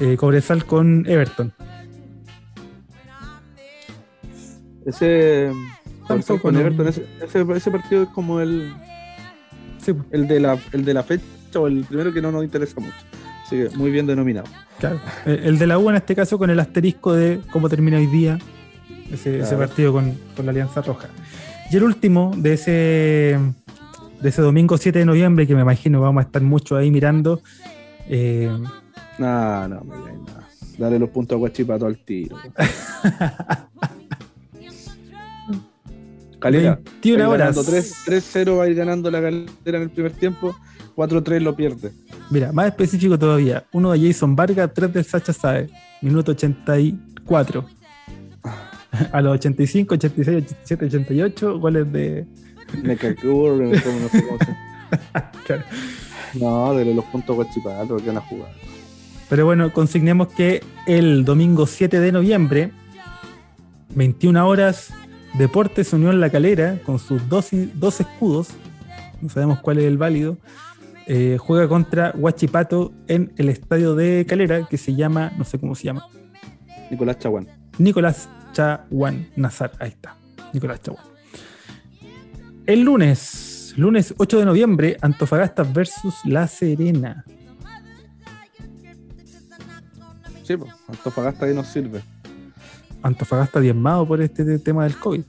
Eh, 0.00 0.16
Cobresal 0.16 0.64
con 0.64 1.04
Everton. 1.06 1.52
Ese, 4.86 5.50
con 6.40 6.56
Everton, 6.56 6.88
ese, 6.88 7.06
ese, 7.20 7.70
partido 7.70 8.04
es 8.04 8.08
como 8.10 8.40
el, 8.40 8.72
el, 10.12 10.28
de 10.28 10.40
la, 10.40 10.58
el 10.72 10.84
de 10.84 10.94
la 10.94 11.02
fecha 11.02 11.26
o 11.56 11.66
el 11.66 11.84
primero 11.84 12.12
que 12.12 12.22
no 12.22 12.32
nos 12.32 12.44
interesa 12.44 12.80
mucho. 12.80 12.96
Así 13.44 13.64
muy 13.76 13.90
bien 13.90 14.06
denominado. 14.06 14.46
Claro. 14.78 15.00
El 15.26 15.58
de 15.58 15.66
la 15.66 15.78
U 15.78 15.90
en 15.90 15.96
este 15.96 16.14
caso 16.14 16.38
con 16.38 16.48
el 16.48 16.60
asterisco 16.60 17.12
de 17.12 17.40
cómo 17.50 17.68
termina 17.68 17.98
hoy 17.98 18.06
día 18.06 18.38
ese, 19.12 19.56
partido 19.56 19.92
con, 19.92 20.14
la 20.44 20.50
Alianza 20.50 20.82
Roja. 20.82 21.08
Y 21.70 21.76
el 21.76 21.82
último 21.84 22.32
de 22.36 22.54
ese, 22.54 23.38
de 24.20 24.28
ese 24.28 24.42
domingo 24.42 24.76
7 24.78 24.98
de 24.98 25.04
noviembre, 25.04 25.46
que 25.46 25.54
me 25.54 25.62
imagino 25.62 26.00
vamos 26.00 26.22
a 26.22 26.26
estar 26.26 26.42
mucho 26.42 26.76
ahí 26.76 26.90
mirando. 26.90 27.42
Eh, 28.08 28.50
no, 29.18 29.68
no, 29.68 29.80
no, 29.84 29.94
Dale 30.78 30.98
los 30.98 31.10
puntos 31.10 31.36
a 31.36 31.38
Guachipato 31.38 31.86
al 31.86 31.98
tiro. 31.98 32.36
Calera. 36.38 36.80
21 37.02 37.30
horas. 37.30 37.56
3-0 37.56 38.56
va 38.56 38.64
a 38.64 38.68
ir 38.68 38.76
ganando 38.76 39.10
la 39.10 39.20
calera 39.20 39.50
en 39.64 39.82
el 39.82 39.90
primer 39.90 40.12
tiempo. 40.12 40.54
4-3 40.96 41.40
lo 41.40 41.54
pierde. 41.54 41.92
Mira, 42.30 42.52
más 42.52 42.66
específico 42.66 43.18
todavía. 43.18 43.64
Uno 43.72 43.92
de 43.92 44.06
Jason 44.06 44.36
Vargas, 44.36 44.70
3 44.74 44.92
de 44.92 45.04
Sacha 45.04 45.32
Sae. 45.32 45.68
Minuto 46.00 46.32
84. 46.32 47.64
A 49.12 49.20
los 49.20 49.34
85, 49.34 49.94
86, 49.94 50.36
87, 50.44 50.84
88, 50.86 51.58
goles 51.58 51.92
de. 51.92 52.26
Mecacur, 52.82 53.52
no 53.52 53.74
sé 53.74 53.82
cómo 53.82 54.38
se. 54.38 54.56
No, 56.34 56.74
de 56.74 56.94
los 56.94 57.04
puntos 57.06 57.36
guachipatos 57.36 58.02
que 58.02 58.08
van 58.08 58.18
a 58.18 58.20
jugar. 58.20 58.50
Pero 59.28 59.46
bueno, 59.46 59.72
consignemos 59.72 60.28
que 60.28 60.62
el 60.86 61.24
domingo 61.24 61.66
7 61.66 62.00
de 62.00 62.12
noviembre, 62.12 62.70
21 63.94 64.46
horas, 64.46 64.92
Deportes 65.38 65.92
Unión 65.92 66.20
La 66.20 66.30
Calera, 66.30 66.80
con 66.84 66.98
sus 66.98 67.28
dos, 67.28 67.48
dos 67.74 68.00
escudos, 68.00 68.48
no 69.20 69.28
sabemos 69.28 69.60
cuál 69.60 69.78
es 69.78 69.84
el 69.84 69.98
válido, 69.98 70.36
eh, 71.06 71.36
juega 71.38 71.68
contra 71.68 72.12
Huachipato 72.14 72.92
en 73.06 73.32
el 73.36 73.48
estadio 73.48 73.94
de 73.94 74.26
Calera, 74.28 74.66
que 74.66 74.76
se 74.76 74.94
llama, 74.94 75.32
no 75.36 75.44
sé 75.44 75.58
cómo 75.58 75.74
se 75.74 75.84
llama. 75.84 76.06
Nicolás 76.90 77.18
Chaguán. 77.18 77.57
Nicolás 77.78 78.28
Chaguán 78.52 79.28
Nazar, 79.36 79.72
ahí 79.78 79.90
está. 79.90 80.16
Nicolás 80.52 80.82
Chaguán. 80.82 81.04
El 82.66 82.82
lunes, 82.82 83.72
lunes 83.76 84.14
8 84.16 84.40
de 84.40 84.44
noviembre, 84.44 84.96
Antofagasta 85.00 85.62
versus 85.62 86.14
La 86.24 86.46
Serena. 86.46 87.24
Sí, 90.42 90.56
pues, 90.56 90.72
Antofagasta 90.88 91.46
ahí 91.46 91.54
nos 91.54 91.68
sirve. 91.68 92.02
Antofagasta 93.02 93.60
diezmado 93.60 94.06
por 94.06 94.20
este 94.20 94.58
tema 94.58 94.84
del 94.84 94.96
COVID. 94.96 95.22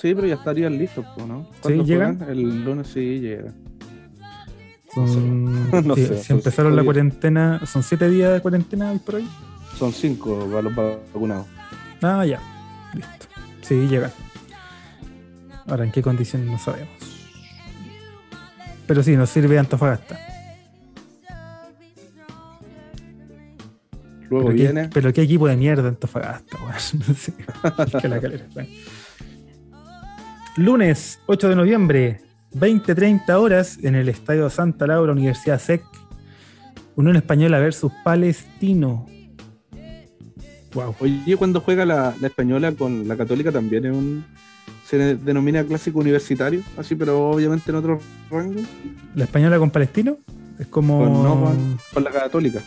Sí, 0.00 0.14
pero 0.14 0.26
ya 0.26 0.34
estarían 0.34 0.76
listos, 0.76 1.04
¿no? 1.26 1.48
¿Sí 1.66 1.72
llegan? 1.84 2.20
El 2.28 2.64
lunes 2.64 2.88
sí 2.88 3.20
llega. 3.20 3.52
no 4.96 5.94
sé, 5.94 6.18
si 6.22 6.32
empezaron 6.32 6.76
la 6.76 6.84
cuarentena, 6.84 7.64
¿son 7.66 7.82
siete 7.82 8.08
días 8.08 8.32
de 8.32 8.40
cuarentena 8.40 8.92
por 9.04 9.16
ahí? 9.16 9.28
Son 9.78 9.92
cinco 9.92 10.48
para 10.50 10.62
los 10.62 10.74
vacunados. 10.74 11.46
Ah, 12.02 12.24
ya. 12.24 12.40
Listo. 12.94 13.26
Sí, 13.62 13.86
llegan. 13.88 14.12
Ahora, 15.66 15.84
¿en 15.84 15.92
qué 15.92 16.02
condiciones 16.02 16.48
no 16.48 16.58
sabemos? 16.58 16.90
Pero 18.86 19.02
sí, 19.02 19.16
nos 19.16 19.30
sirve 19.30 19.58
Antofagasta. 19.58 20.18
Luego 24.30 24.50
viene. 24.50 24.88
pero 24.92 25.12
qué 25.12 25.22
equipo 25.22 25.46
de 25.46 25.56
mierda 25.56 25.88
Antofagasta, 25.88 26.58
No 27.08 27.14
sé. 27.14 27.34
que 28.00 28.08
la 28.08 28.20
calera, 28.20 28.46
Lunes 30.56 31.18
8 31.26 31.48
de 31.48 31.56
noviembre, 31.56 32.20
20-30 32.52 33.28
horas, 33.30 33.78
en 33.82 33.96
el 33.96 34.08
Estadio 34.08 34.48
Santa 34.50 34.86
Laura, 34.86 35.12
Universidad 35.12 35.58
SEC. 35.58 35.82
Unión 36.96 37.16
Española 37.16 37.58
versus 37.58 37.92
Palestino. 38.04 39.06
Wow. 40.74 40.96
Oye, 41.00 41.36
cuando 41.36 41.60
juega 41.60 41.84
la, 41.84 42.14
española 42.22 42.72
con 42.72 43.06
la 43.06 43.16
católica 43.16 43.52
también 43.52 43.86
es 43.86 43.92
un. 43.92 44.24
Se 44.84 45.16
denomina 45.16 45.64
clásico 45.64 46.00
universitario, 46.00 46.60
así, 46.76 46.94
pero 46.94 47.30
obviamente 47.30 47.70
en 47.70 47.76
otro 47.76 48.00
rango. 48.30 48.60
¿La 49.14 49.24
española 49.24 49.58
con 49.58 49.70
palestino? 49.70 50.18
Es 50.58 50.66
como. 50.66 51.06
no, 51.06 51.54
con, 51.92 52.04
la 52.04 52.10
católica. 52.10 52.60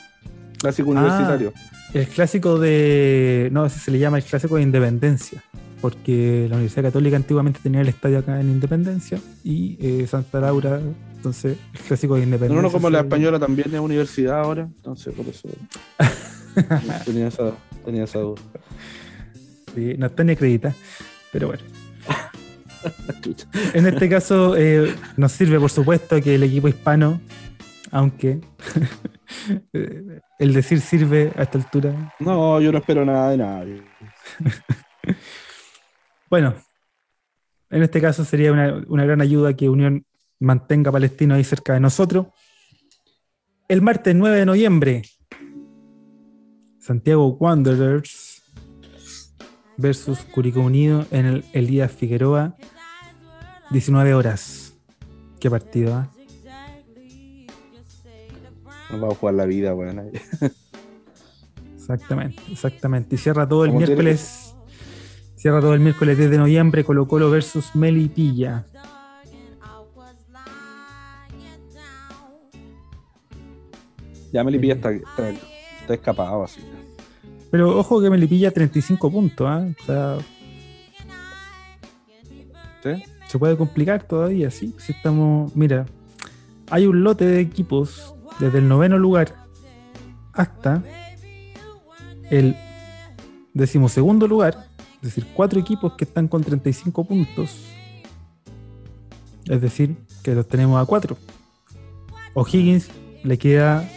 Clásico 0.58 0.94
ah, 0.96 1.02
universitario. 1.02 1.54
El 1.94 2.08
clásico 2.08 2.60
de. 2.60 3.50
No, 3.52 3.66
ese 3.66 3.80
se 3.80 3.92
le 3.92 4.00
llama 4.00 4.18
el 4.18 4.24
clásico 4.24 4.56
de 4.56 4.64
independencia. 4.64 5.44
Porque 5.82 6.48
la 6.50 6.56
Universidad 6.56 6.86
Católica 6.86 7.18
antiguamente 7.18 7.60
tenía 7.62 7.82
el 7.82 7.88
estadio 7.88 8.18
acá 8.18 8.40
en 8.40 8.50
Independencia 8.50 9.20
y 9.44 9.78
eh, 9.80 10.08
Santa 10.08 10.40
Laura, 10.40 10.82
entonces 11.16 11.56
el 11.72 11.80
clásico 11.82 12.16
de 12.16 12.24
independencia. 12.24 12.56
No, 12.56 12.68
no, 12.68 12.72
como 12.72 12.90
la 12.90 13.02
española 13.02 13.38
también 13.38 13.72
es 13.72 13.80
universidad 13.80 14.40
ahora, 14.40 14.64
entonces 14.64 15.14
por 15.14 15.28
eso. 15.28 15.48
tenía, 17.06 17.28
esa, 17.28 17.54
tenía 17.88 18.04
esa 18.04 18.20
duda. 18.20 18.42
Sí, 19.74 19.96
no 19.98 20.08
está 20.08 20.22
ni 20.26 20.34
acredita, 20.34 20.76
pero 21.32 21.48
bueno. 21.48 21.64
en 23.74 23.88
este 23.88 24.10
caso, 24.10 24.58
eh, 24.58 24.94
nos 25.16 25.32
sirve, 25.32 25.58
por 25.58 25.72
supuesto, 25.72 26.22
que 26.22 26.36
el 26.36 26.44
equipo 26.44 26.68
hispano, 26.68 27.22
aunque 27.92 28.42
el 30.40 30.54
decir 30.54 30.82
sirve 30.82 31.32
a 31.38 31.44
esta 31.44 31.60
altura. 31.60 32.14
No, 32.20 32.60
yo 32.60 32.74
no 32.74 32.80
espero 32.80 33.06
nada 33.06 33.30
de 33.32 33.38
nadie. 33.38 33.84
bueno, 36.30 36.56
en 37.70 37.84
este 37.84 38.02
caso 38.02 38.26
sería 38.26 38.52
una, 38.52 38.84
una, 38.90 39.06
gran 39.06 39.22
ayuda 39.22 39.54
que 39.54 39.70
Unión 39.70 40.06
mantenga 40.40 40.90
a 40.90 40.92
Palestino 40.92 41.36
ahí 41.36 41.46
cerca 41.46 41.76
de 41.76 41.80
nosotros. 41.80 42.28
El 43.70 43.82
martes 43.82 44.14
9 44.14 44.40
de 44.40 44.46
noviembre, 44.46 45.04
Santiago 46.88 47.36
Wanderers 47.38 48.42
versus 49.76 50.20
Curicó 50.20 50.62
Unido 50.62 51.06
en 51.12 51.26
el 51.26 51.46
Elías 51.52 51.92
Figueroa, 51.92 52.56
19 53.72 54.14
horas. 54.14 54.74
Qué 55.38 55.50
partido, 55.50 55.94
¿ah? 55.96 56.10
Nos 58.90 59.02
vamos 59.02 59.16
a 59.16 59.20
jugar 59.20 59.36
la 59.36 59.46
vida, 59.46 59.76
weón. 59.76 60.00
exactamente, 61.76 62.42
exactamente. 62.50 63.16
Y 63.16 63.18
cierra 63.18 63.46
todo 63.46 63.66
el 63.66 63.74
miércoles. 63.74 64.56
Cierra 65.36 65.60
todo 65.60 65.74
el 65.74 65.82
miércoles 65.82 66.18
10 66.18 66.32
de 66.32 66.38
noviembre, 66.38 66.86
Colo 66.86 67.06
Colo 67.06 67.30
versus 67.30 67.76
Melipilla. 67.76 68.66
Ya 74.32 74.42
Melipilla 74.46 74.76
está, 74.76 74.92
está, 74.92 75.34
escapado 75.96 76.44
así. 76.44 76.62
Pero 77.52 77.78
ojo 77.78 78.02
que 78.02 78.10
Melipilla 78.10 78.52
35 78.52 79.12
puntos, 79.12 79.48
¿ah? 79.48 79.68
O 79.80 79.86
sea. 79.86 80.18
¿Sí? 82.84 83.04
Se 83.28 83.40
puede 83.40 83.58
complicar 83.58 84.04
todavía, 84.04 84.52
sí. 84.52 84.74
Si 84.78 84.92
estamos. 84.92 85.56
Mira, 85.56 85.86
hay 86.70 86.86
un 86.86 87.04
lote 87.04 87.26
de 87.26 87.40
equipos 87.40 88.14
desde 88.40 88.60
el 88.60 88.68
noveno 88.68 88.98
lugar 88.98 89.34
hasta 90.34 90.84
el 92.30 92.56
decimosegundo 93.54 94.28
lugar, 94.28 94.68
es 94.98 95.02
decir, 95.02 95.28
cuatro 95.34 95.60
equipos 95.60 95.94
que 95.94 96.04
están 96.04 96.28
con 96.28 96.44
35 96.44 97.06
puntos, 97.06 97.58
es 99.46 99.62
decir, 99.62 99.96
que 100.24 100.36
los 100.36 100.48
tenemos 100.48 100.82
a 100.82 100.86
cuatro. 100.86 101.18
O'Higgins 102.34 102.90
le 103.24 103.38
queda 103.38 103.90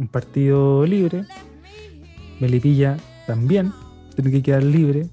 un 0.00 0.08
partido 0.08 0.84
libre, 0.84 1.26
Melipilla 2.40 2.96
también 3.28 3.72
tiene 4.16 4.32
que 4.32 4.42
quedar 4.42 4.64
libre, 4.64 5.08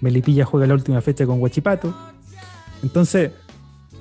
Melipilla 0.00 0.44
juega 0.44 0.66
la 0.66 0.74
última 0.74 1.00
fecha 1.00 1.24
con 1.24 1.38
Guachipato, 1.38 1.94
entonces, 2.82 3.30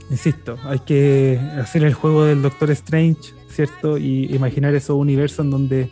insisto, 0.10 0.58
hay 0.64 0.80
que 0.80 1.40
hacer 1.62 1.84
el 1.84 1.94
juego 1.94 2.24
del 2.24 2.42
Doctor 2.42 2.72
Strange 2.72 3.38
¿cierto? 3.50 3.98
Y 3.98 4.34
imaginar 4.34 4.74
esos 4.76 4.96
universos 4.96 5.46
en 5.46 5.52
donde 5.52 5.92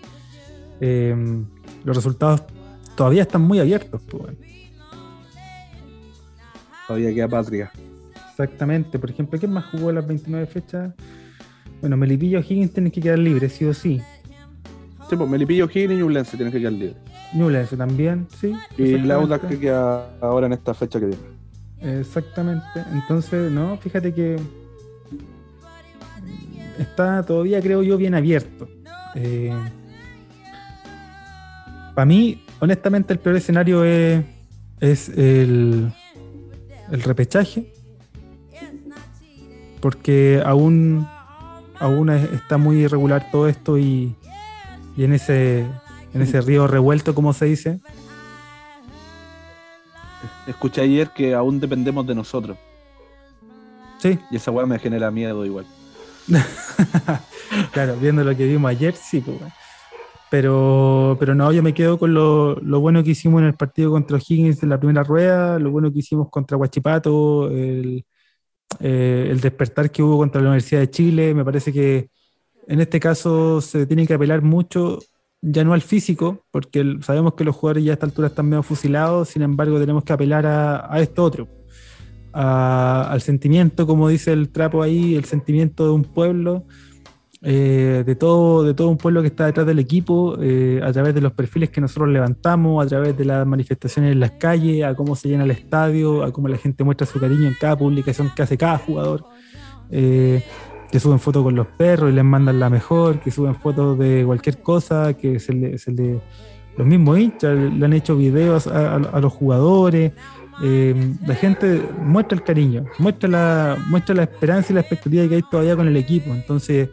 em, 0.79 1.45
los 1.83 1.95
resultados 1.95 2.43
todavía 2.95 3.23
están 3.23 3.41
muy 3.41 3.59
abiertos. 3.59 4.01
Pues, 4.09 4.35
Todavía 6.87 7.13
queda 7.13 7.27
patria. 7.27 7.71
Exactamente. 8.29 8.97
Por 8.99 9.09
ejemplo, 9.09 9.37
¿quién 9.37 9.51
más 9.51 9.65
jugó 9.65 9.91
las 9.91 10.07
29 10.07 10.45
fechas? 10.45 10.93
Bueno, 11.81 11.97
Melipillo 11.97 12.39
Higgins 12.39 12.73
tienen 12.73 12.91
que 12.91 13.01
quedar 13.01 13.19
libres, 13.19 13.53
sí 13.53 13.65
o 13.65 13.73
sí. 13.73 14.01
Sí, 15.09 15.15
pues 15.15 15.29
Melipillo 15.29 15.65
Higgins 15.65 15.93
y 15.93 15.95
Ñublense 15.97 16.35
tienen 16.35 16.51
que 16.51 16.59
quedar 16.59 16.73
libres. 16.73 16.97
Ñublense 17.33 17.77
también, 17.77 18.27
sí. 18.39 18.53
Y 18.77 18.97
Lauda 18.97 19.39
que 19.39 19.59
queda 19.59 20.09
ahora 20.21 20.47
en 20.47 20.53
esta 20.53 20.73
fecha 20.73 20.99
que 20.99 21.07
viene. 21.07 21.21
Exactamente. 21.99 22.65
Entonces, 22.91 23.51
no, 23.51 23.77
fíjate 23.77 24.13
que 24.13 24.37
está 26.79 27.23
todavía, 27.23 27.61
creo 27.61 27.83
yo, 27.83 27.97
bien 27.97 28.15
abierto. 28.15 28.67
Eh, 29.15 29.53
para 31.95 32.05
mí, 32.05 32.43
honestamente, 32.59 33.13
el 33.13 33.19
peor 33.19 33.35
escenario 33.35 33.83
es, 33.83 34.23
es 34.79 35.09
el, 35.09 35.91
el 36.91 37.03
repechaje. 37.03 37.73
Porque 39.79 40.41
aún, 40.43 41.07
aún 41.79 42.09
está 42.09 42.57
muy 42.57 42.77
irregular 42.77 43.29
todo 43.31 43.47
esto 43.47 43.77
y, 43.77 44.15
y 44.95 45.03
en 45.03 45.13
ese 45.13 45.65
en 46.13 46.21
ese 46.21 46.41
río 46.41 46.67
revuelto, 46.67 47.13
como 47.13 47.33
se 47.33 47.45
dice. 47.45 47.79
Escuché 50.47 50.81
ayer 50.81 51.09
que 51.09 51.35
aún 51.35 51.59
dependemos 51.59 52.07
de 52.07 52.15
nosotros. 52.15 52.57
Sí. 53.99 54.17
Y 54.31 54.37
esa 54.37 54.51
weá 54.51 54.65
me 54.65 54.79
genera 54.79 55.11
miedo 55.11 55.45
igual. 55.45 55.65
claro, 57.71 57.95
viendo 57.97 58.23
lo 58.23 58.35
que 58.35 58.45
vimos 58.45 58.69
ayer, 58.69 58.95
sí, 58.95 59.21
pues, 59.21 59.37
pero, 60.29 61.15
pero 61.19 61.35
no, 61.35 61.51
yo 61.53 61.63
me 61.63 61.73
quedo 61.73 61.97
con 61.97 62.13
lo, 62.13 62.59
bueno 62.81 63.03
que 63.03 63.11
hicimos 63.11 63.41
en 63.41 63.47
el 63.47 63.53
partido 63.53 63.91
contra 63.91 64.17
Higgins 64.17 64.61
en 64.61 64.69
la 64.69 64.79
primera 64.79 65.03
rueda, 65.03 65.57
lo 65.57 65.71
bueno 65.71 65.91
que 65.91 65.99
hicimos 65.99 66.29
contra 66.29 66.57
Huachipato, 66.57 67.49
el, 67.49 68.05
eh, 68.79 69.27
el 69.29 69.41
despertar 69.41 69.91
que 69.91 70.03
hubo 70.03 70.17
contra 70.17 70.41
la 70.41 70.49
Universidad 70.49 70.81
de 70.81 70.89
Chile. 70.89 71.33
Me 71.33 71.45
parece 71.45 71.71
que 71.73 72.09
en 72.67 72.81
este 72.81 72.99
caso 72.99 73.61
se 73.61 73.85
tiene 73.85 74.05
que 74.05 74.13
apelar 74.13 74.41
mucho, 74.41 74.99
ya 75.41 75.63
no 75.63 75.73
al 75.73 75.81
físico, 75.81 76.45
porque 76.51 76.97
sabemos 77.01 77.33
que 77.35 77.43
los 77.43 77.55
jugadores 77.55 77.85
ya 77.85 77.91
a 77.91 77.93
esta 77.93 78.05
altura 78.05 78.27
están 78.27 78.49
medio 78.49 78.63
fusilados, 78.63 79.29
sin 79.29 79.41
embargo 79.41 79.79
tenemos 79.79 80.03
que 80.03 80.13
apelar 80.13 80.45
a, 80.45 80.93
a 80.93 80.99
esto 80.99 81.23
otro 81.23 81.47
al 82.37 83.21
sentimiento, 83.21 83.87
como 83.87 84.09
dice 84.09 84.31
el 84.31 84.49
trapo 84.49 84.83
ahí, 84.83 85.15
el 85.15 85.25
sentimiento 85.25 85.85
de 85.85 85.91
un 85.91 86.03
pueblo, 86.03 86.65
eh, 87.43 88.03
de, 88.05 88.15
todo, 88.15 88.63
de 88.63 88.73
todo 88.73 88.89
un 88.89 88.97
pueblo 88.97 89.21
que 89.21 89.27
está 89.27 89.45
detrás 89.45 89.65
del 89.67 89.79
equipo, 89.79 90.37
eh, 90.41 90.81
a 90.83 90.91
través 90.91 91.13
de 91.13 91.21
los 91.21 91.33
perfiles 91.33 91.69
que 91.69 91.81
nosotros 91.81 92.09
levantamos, 92.09 92.83
a 92.83 92.87
través 92.87 93.17
de 93.17 93.25
las 93.25 93.45
manifestaciones 93.45 94.11
en 94.11 94.19
las 94.19 94.31
calles, 94.31 94.83
a 94.83 94.95
cómo 94.95 95.15
se 95.15 95.29
llena 95.29 95.43
el 95.43 95.51
estadio, 95.51 96.23
a 96.23 96.31
cómo 96.31 96.47
la 96.47 96.57
gente 96.57 96.83
muestra 96.83 97.05
su 97.05 97.19
cariño 97.19 97.47
en 97.47 97.55
cada 97.59 97.77
publicación 97.77 98.31
que 98.35 98.41
hace 98.41 98.57
cada 98.57 98.77
jugador. 98.77 99.25
Eh, 99.89 100.43
que 100.91 101.01
suben 101.01 101.19
fotos 101.19 101.43
con 101.43 101.53
los 101.53 101.67
perros 101.67 102.11
y 102.11 102.13
les 102.15 102.23
mandan 102.23 102.61
la 102.61 102.69
mejor, 102.69 103.19
que 103.19 103.29
suben 103.29 103.55
fotos 103.55 103.99
de 103.99 104.23
cualquier 104.25 104.61
cosa, 104.61 105.13
que 105.15 105.37
se 105.37 105.51
le, 105.51 105.77
se 105.77 105.91
le 105.91 106.21
los 106.77 106.87
mismos 106.87 107.19
hinchas 107.19 107.57
le 107.57 107.85
han 107.85 107.91
hecho 107.91 108.15
videos 108.15 108.67
a 108.67 109.19
los 109.19 109.33
jugadores, 109.33 110.13
eh, 110.63 110.95
la 111.25 111.35
gente 111.35 111.81
muestra 112.01 112.37
el 112.37 112.43
cariño, 112.43 112.85
muestra 112.97 113.29
la, 113.29 113.77
muestra 113.89 114.15
la 114.15 114.23
esperanza 114.23 114.71
y 114.71 114.75
la 114.75 114.81
expectativa 114.81 115.27
que 115.27 115.35
hay 115.35 115.43
todavía 115.43 115.75
con 115.75 115.87
el 115.87 115.97
equipo. 115.97 116.33
Entonces, 116.33 116.89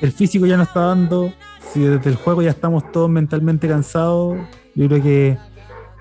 el 0.00 0.12
físico 0.12 0.46
ya 0.46 0.56
no 0.56 0.64
está 0.64 0.80
dando, 0.80 1.32
si 1.72 1.80
desde 1.80 2.10
el 2.10 2.16
juego 2.16 2.42
ya 2.42 2.50
estamos 2.50 2.90
todos 2.92 3.10
mentalmente 3.10 3.68
cansados, 3.68 4.36
yo 4.74 4.88
creo 4.88 5.02
que 5.02 5.38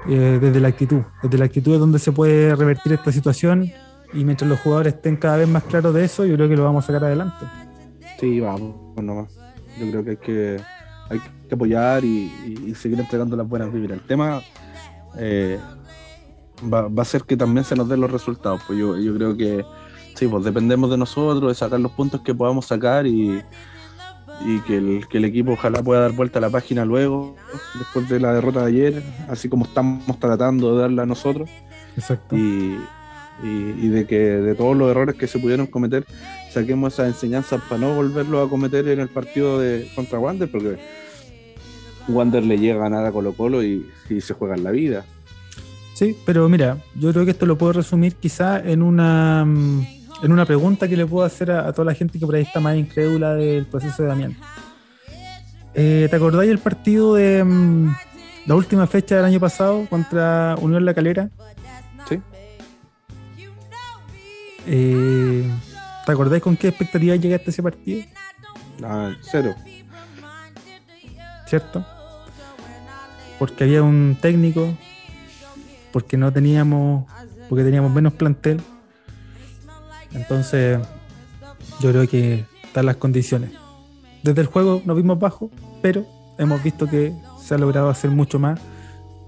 eh, 0.07 0.39
desde 0.41 0.59
la 0.59 0.67
actitud, 0.67 1.01
desde 1.21 1.37
la 1.37 1.45
actitud 1.45 1.73
es 1.73 1.79
donde 1.79 1.99
se 1.99 2.11
puede 2.11 2.55
revertir 2.55 2.93
esta 2.93 3.11
situación 3.11 3.71
y 4.13 4.23
mientras 4.23 4.49
los 4.49 4.59
jugadores 4.59 4.95
estén 4.95 5.15
cada 5.15 5.37
vez 5.37 5.47
más 5.47 5.63
claros 5.63 5.93
de 5.93 6.03
eso, 6.03 6.25
yo 6.25 6.35
creo 6.35 6.49
que 6.49 6.55
lo 6.55 6.63
vamos 6.63 6.83
a 6.83 6.87
sacar 6.87 7.05
adelante. 7.05 7.45
Sí, 8.19 8.39
vamos, 8.39 8.95
nomás. 9.01 9.35
Yo 9.79 9.89
creo 9.89 10.03
que 10.03 10.09
hay 10.11 10.17
que, 10.17 10.59
hay 11.09 11.19
que 11.47 11.55
apoyar 11.55 12.03
y, 12.03 12.73
seguir 12.75 12.99
entregando 12.99 13.35
las 13.35 13.47
buenas 13.47 13.73
vibras. 13.73 13.99
El 13.99 14.05
tema 14.05 14.41
eh, 15.17 15.59
va, 16.71 16.89
a 17.01 17.05
ser 17.05 17.23
que 17.23 17.35
también 17.35 17.63
se 17.63 17.75
nos 17.75 17.89
den 17.89 18.01
los 18.01 18.11
resultados. 18.11 18.61
Pues 18.67 18.77
yo, 18.77 18.97
yo 18.97 19.15
creo 19.15 19.35
que 19.35 19.65
sí, 20.15 20.27
pues 20.27 20.43
dependemos 20.43 20.91
de 20.91 20.97
nosotros, 20.97 21.49
de 21.49 21.55
sacar 21.55 21.79
los 21.79 21.91
puntos 21.93 22.21
que 22.21 22.35
podamos 22.35 22.67
sacar 22.67 23.07
y, 23.07 23.41
y 24.45 24.59
que, 24.61 24.77
el, 24.77 25.07
que 25.07 25.17
el 25.17 25.25
equipo 25.25 25.53
ojalá 25.53 25.81
pueda 25.81 26.01
dar 26.01 26.11
vuelta 26.11 26.39
a 26.39 26.41
la 26.41 26.49
página 26.49 26.85
luego, 26.85 27.35
después 27.77 28.09
de 28.09 28.19
la 28.19 28.33
derrota 28.33 28.61
de 28.61 28.67
ayer, 28.67 29.03
así 29.29 29.49
como 29.49 29.65
estamos 29.65 30.19
tratando 30.19 30.75
de 30.75 30.81
darla 30.81 31.03
a 31.03 31.05
nosotros. 31.05 31.49
Exacto. 31.95 32.35
Y, 32.35 32.77
y, 33.43 33.87
de 33.89 34.05
que 34.05 34.19
de 34.19 34.55
todos 34.55 34.75
los 34.77 34.89
errores 34.89 35.15
que 35.15 35.27
se 35.27 35.39
pudieron 35.39 35.67
cometer 35.67 36.05
saquemos 36.51 36.93
esas 36.93 37.07
enseñanzas 37.07 37.61
para 37.67 37.81
no 37.81 37.95
volverlo 37.95 38.41
a 38.41 38.49
cometer 38.49 38.87
en 38.87 38.99
el 38.99 39.09
partido 39.09 39.59
de 39.59 39.89
contra 39.95 40.19
Wander, 40.19 40.49
porque 40.49 40.77
Wander 42.07 42.43
le 42.43 42.57
llega 42.57 42.75
a 42.75 42.89
ganar 42.89 43.05
a 43.05 43.11
Colo 43.11 43.33
Colo 43.33 43.63
y, 43.63 43.85
se 44.19 44.33
juega 44.33 44.55
en 44.55 44.63
la 44.63 44.71
vida. 44.71 45.05
Sí, 45.95 46.15
pero 46.25 46.47
mira, 46.49 46.77
yo 46.95 47.11
creo 47.11 47.25
que 47.25 47.31
esto 47.31 47.45
lo 47.45 47.57
puedo 47.57 47.73
resumir 47.73 48.15
quizá 48.15 48.59
en 48.59 48.81
una 48.81 49.45
en 50.23 50.31
una 50.31 50.45
pregunta 50.45 50.87
que 50.87 50.95
le 50.95 51.05
puedo 51.05 51.25
hacer 51.25 51.51
a, 51.51 51.71
toda 51.73 51.85
la 51.85 51.93
gente 51.93 52.17
que 52.17 52.25
por 52.25 52.33
ahí 52.33 52.43
está 52.43 52.61
más 52.61 52.77
incrédula 52.77 53.35
del 53.35 53.65
proceso 53.65 54.03
de 54.03 54.09
Damián. 54.09 54.37
Eh, 55.73 56.07
¿Te 56.09 56.15
acordáis 56.15 56.49
del 56.49 56.59
partido 56.59 57.15
de 57.15 57.43
mm, 57.43 57.93
la 58.45 58.55
última 58.55 58.87
fecha 58.87 59.17
del 59.17 59.25
año 59.25 59.41
pasado 59.41 59.85
contra 59.89 60.55
Unión 60.61 60.85
La 60.85 60.93
Calera? 60.93 61.29
Sí. 62.07 62.21
Eh, 64.65 65.45
¿Te 66.05 66.11
acordáis 66.11 66.41
con 66.41 66.55
qué 66.55 66.69
expectativa 66.69 67.17
llegaste 67.17 67.49
a 67.49 67.51
ese 67.51 67.61
partido? 67.61 68.03
Ah, 68.81 69.11
cero. 69.21 69.53
¿Cierto? 71.47 71.85
Porque 73.39 73.65
había 73.65 73.83
un 73.83 74.17
técnico, 74.21 74.73
porque 75.91 76.15
no 76.15 76.31
teníamos, 76.31 77.11
porque 77.49 77.65
teníamos 77.65 77.91
menos 77.91 78.13
plantel. 78.13 78.61
Entonces, 80.13 80.79
yo 81.79 81.91
creo 81.91 82.07
que 82.07 82.45
están 82.63 82.85
las 82.85 82.97
condiciones. 82.97 83.51
Desde 84.23 84.41
el 84.41 84.47
juego 84.47 84.81
nos 84.85 84.95
vimos 84.95 85.19
bajo, 85.19 85.49
pero 85.81 86.05
hemos 86.37 86.63
visto 86.63 86.87
que 86.87 87.13
se 87.41 87.55
ha 87.55 87.57
logrado 87.57 87.89
hacer 87.89 88.09
mucho 88.09 88.39
más, 88.39 88.59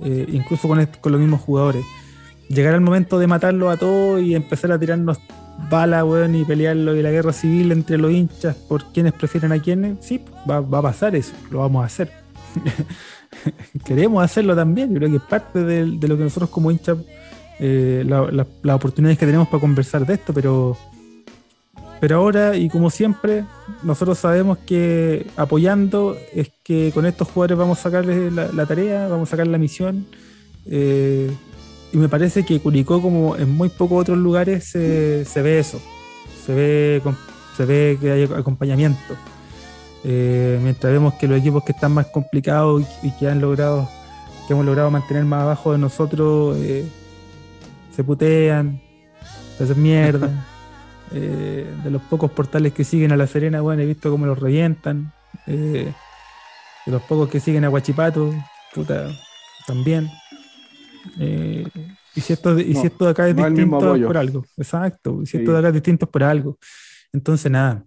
eh, 0.03 0.25
incluso 0.29 0.67
con, 0.67 0.77
los 0.77 1.19
mismos 1.19 1.41
jugadores. 1.41 1.83
Llegar 2.47 2.73
al 2.73 2.81
momento 2.81 3.19
de 3.19 3.27
matarlo 3.27 3.69
a 3.69 3.77
todos 3.77 4.21
y 4.21 4.35
empezar 4.35 4.71
a 4.71 4.79
tirarnos 4.79 5.19
bala, 5.69 6.05
weón, 6.05 6.35
y 6.35 6.45
pelearlo 6.45 6.95
y 6.95 7.01
la 7.01 7.11
guerra 7.11 7.33
civil 7.33 7.71
entre 7.71 7.97
los 7.97 8.11
hinchas 8.11 8.55
por 8.55 8.85
quienes 8.91 9.13
prefieren 9.13 9.51
a 9.51 9.59
quienes, 9.59 9.97
sí, 10.05 10.21
va, 10.49 10.57
a 10.57 10.81
pasar 10.81 11.15
eso, 11.15 11.33
lo 11.49 11.59
vamos 11.59 11.83
a 11.83 11.85
hacer. 11.85 12.11
Queremos 13.85 14.23
hacerlo 14.23 14.55
también, 14.55 14.93
yo 14.93 14.97
creo 14.97 15.09
que 15.09 15.17
es 15.17 15.23
parte 15.23 15.63
de, 15.63 15.85
lo 15.85 16.17
que 16.17 16.23
nosotros 16.23 16.49
como 16.49 16.71
hinchas, 16.71 16.97
eh, 17.59 18.03
las 18.05 18.75
oportunidades 18.75 19.17
que 19.17 19.25
tenemos 19.25 19.47
para 19.47 19.61
conversar 19.61 20.05
de 20.05 20.15
esto, 20.15 20.33
pero, 20.33 20.77
pero 21.99 22.17
ahora 22.17 22.55
y 22.55 22.69
como 22.69 22.89
siempre, 22.89 23.45
nosotros 23.83 24.17
sabemos 24.17 24.57
que 24.59 25.27
apoyando 25.37 26.17
es 26.33 26.51
que 26.63 26.91
con 26.93 27.05
estos 27.05 27.27
jugadores 27.29 27.57
vamos 27.57 27.79
a 27.79 27.83
sacarles 27.83 28.33
la, 28.33 28.65
tarea, 28.65 29.07
vamos 29.07 29.29
a 29.29 29.31
sacar 29.31 29.47
la 29.47 29.57
misión. 29.57 30.05
Eh, 30.65 31.31
y 31.93 31.97
me 31.97 32.09
parece 32.09 32.43
que 32.43 32.59
Curicó, 32.59 33.01
como 33.01 33.37
en 33.37 33.55
muy 33.55 33.69
pocos 33.69 34.01
otros 34.01 34.17
lugares, 34.17 34.65
se, 34.65 35.41
ve 35.41 35.59
eso. 35.59 35.81
Se 36.45 36.53
ve, 36.53 37.01
se 37.55 37.65
ve 37.65 37.97
que 38.01 38.11
hay 38.11 38.23
acompañamiento. 38.23 39.15
Eh, 40.07 40.59
mientras 40.61 40.93
vemos 40.93 41.15
que 41.15 41.27
los 41.27 41.39
equipos 41.39 41.63
que 41.63 41.71
están 41.71 41.91
más 41.91 42.05
complicados 42.07 42.83
y, 43.01 43.09
que 43.11 43.27
han 43.27 43.41
logrado, 43.41 43.89
que 44.47 44.53
hemos 44.53 44.63
logrado 44.63 44.91
mantener 44.91 45.25
más 45.25 45.41
abajo 45.41 45.71
de 45.71 45.79
nosotros, 45.79 46.55
eh, 46.59 46.85
se 47.95 48.03
putean, 48.03 48.81
se 49.57 49.63
hacen 49.63 49.81
mierda. 49.81 50.29
Eh, 51.11 51.71
de 51.83 51.91
los 51.91 52.01
pocos 52.01 52.31
portales 52.31 52.73
que 52.73 52.83
siguen 52.83 53.11
a 53.11 53.15
La 53.15 53.27
Serena, 53.27 53.61
bueno, 53.61 53.83
he 53.83 53.85
visto 53.85 54.09
cómo 54.09 54.25
los 54.25 54.39
revientan. 54.39 55.13
de 55.45 55.93
los 56.87 57.01
pocos 57.03 57.29
que 57.29 57.39
siguen 57.39 57.63
a 57.63 57.67
Guachipato, 57.67 58.33
puta, 58.73 59.11
también. 59.67 60.09
Eh, 61.19 61.67
y 62.15 62.21
si 62.21 62.33
esto, 62.33 62.57
y 62.57 62.73
si 62.75 62.87
esto 62.87 63.05
de 63.05 63.11
acá 63.11 63.27
es 63.27 63.35
distinto 63.35 63.77
por 63.79 64.17
algo. 64.17 64.45
Exacto. 64.57 65.21
Y 65.21 65.25
si 65.25 65.37
esto 65.37 65.51
de 65.51 65.59
acá 65.59 65.67
es 65.67 65.73
distinto 65.73 66.09
por 66.09 66.23
algo. 66.23 66.57
Entonces, 67.11 67.51
nada. 67.51 67.83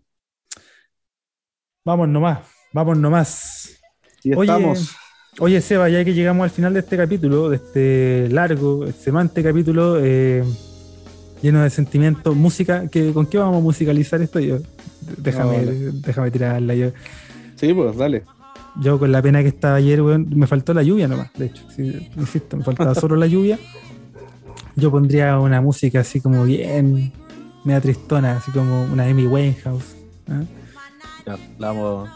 Vamos 1.85 2.09
nomás. 2.09 2.41
Vamos 2.73 2.99
nomás. 2.99 3.81
Y 4.23 4.33
estamos. 4.33 4.97
Oye, 5.41 5.61
Seba, 5.61 5.89
ya 5.89 6.05
que 6.05 6.15
llegamos 6.15 6.43
al 6.43 6.51
final 6.51 6.75
de 6.75 6.81
este 6.81 6.97
capítulo, 6.97 7.49
de 7.49 7.57
este 7.57 8.29
largo, 8.31 8.87
semante 8.91 9.41
capítulo, 9.41 9.97
eh, 10.01 10.43
lleno 11.41 11.63
de 11.63 11.71
sentimientos, 11.71 12.35
música, 12.35 12.89
que, 12.89 13.13
¿con 13.13 13.27
qué 13.27 13.39
vamos 13.39 13.59
a 13.59 13.61
musicalizar 13.61 14.21
esto? 14.21 14.41
Yo, 14.41 14.59
déjame, 15.17 15.65
déjame 15.65 16.33
tirarla 16.33 16.75
yo. 16.75 16.91
Sí, 17.55 17.73
pues, 17.73 17.97
dale. 17.97 18.25
Yo 18.81 18.99
con 18.99 19.13
la 19.13 19.23
pena 19.23 19.43
que 19.43 19.49
estaba 19.49 19.77
ayer, 19.77 20.03
me 20.03 20.47
faltó 20.49 20.75
la 20.75 20.83
lluvia 20.83 21.07
nomás, 21.07 21.33
de 21.35 21.47
hecho. 21.47 21.63
insisto, 22.17 22.57
me 22.57 22.65
faltaba 22.65 22.95
solo 22.97 23.15
la 23.15 23.29
lluvia. 23.29 23.61
Yo 24.75 24.91
pondría 24.91 25.39
una 25.39 25.61
música 25.61 26.01
así 26.01 26.21
como 26.21 26.45
bien, 26.45 27.13
media 27.65 27.81
tristona, 27.81 28.39
así 28.39 28.51
como 28.51 28.85
una 28.85 29.05
Amy 29.05 29.27
Winehouse. 29.27 29.97
¿ah? 30.29 30.43
Ya, 31.27 31.39
vamos, 31.59 32.09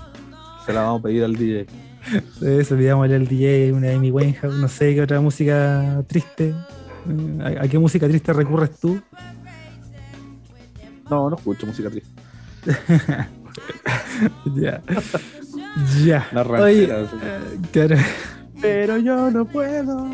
se 0.66 0.72
la 0.72 0.82
vamos 0.82 1.00
a 1.00 1.02
pedir 1.04 1.22
al 1.22 1.36
DJ. 1.36 1.66
Eso, 2.42 2.76
pidamos 2.76 3.10
al 3.10 3.26
DJ, 3.26 3.72
una 3.72 3.90
Amy 3.92 4.10
Winehouse, 4.10 4.54
no 4.56 4.68
sé 4.68 4.94
qué 4.94 5.02
otra 5.02 5.20
música 5.20 6.02
triste. 6.06 6.54
¿A, 7.60 7.66
qué 7.68 7.78
música 7.78 8.08
triste 8.08 8.32
recurres 8.32 8.78
tú? 8.78 9.00
No, 11.10 11.28
no 11.30 11.36
escucho 11.36 11.66
música 11.66 11.90
triste. 11.90 12.10
ya. 14.54 14.80
Ya. 16.04 16.28
La 16.32 16.44
ranchera. 16.44 17.02
Eh, 17.02 18.04
Pero 18.60 18.98
yo 18.98 19.30
no 19.30 19.44
puedo. 19.44 20.06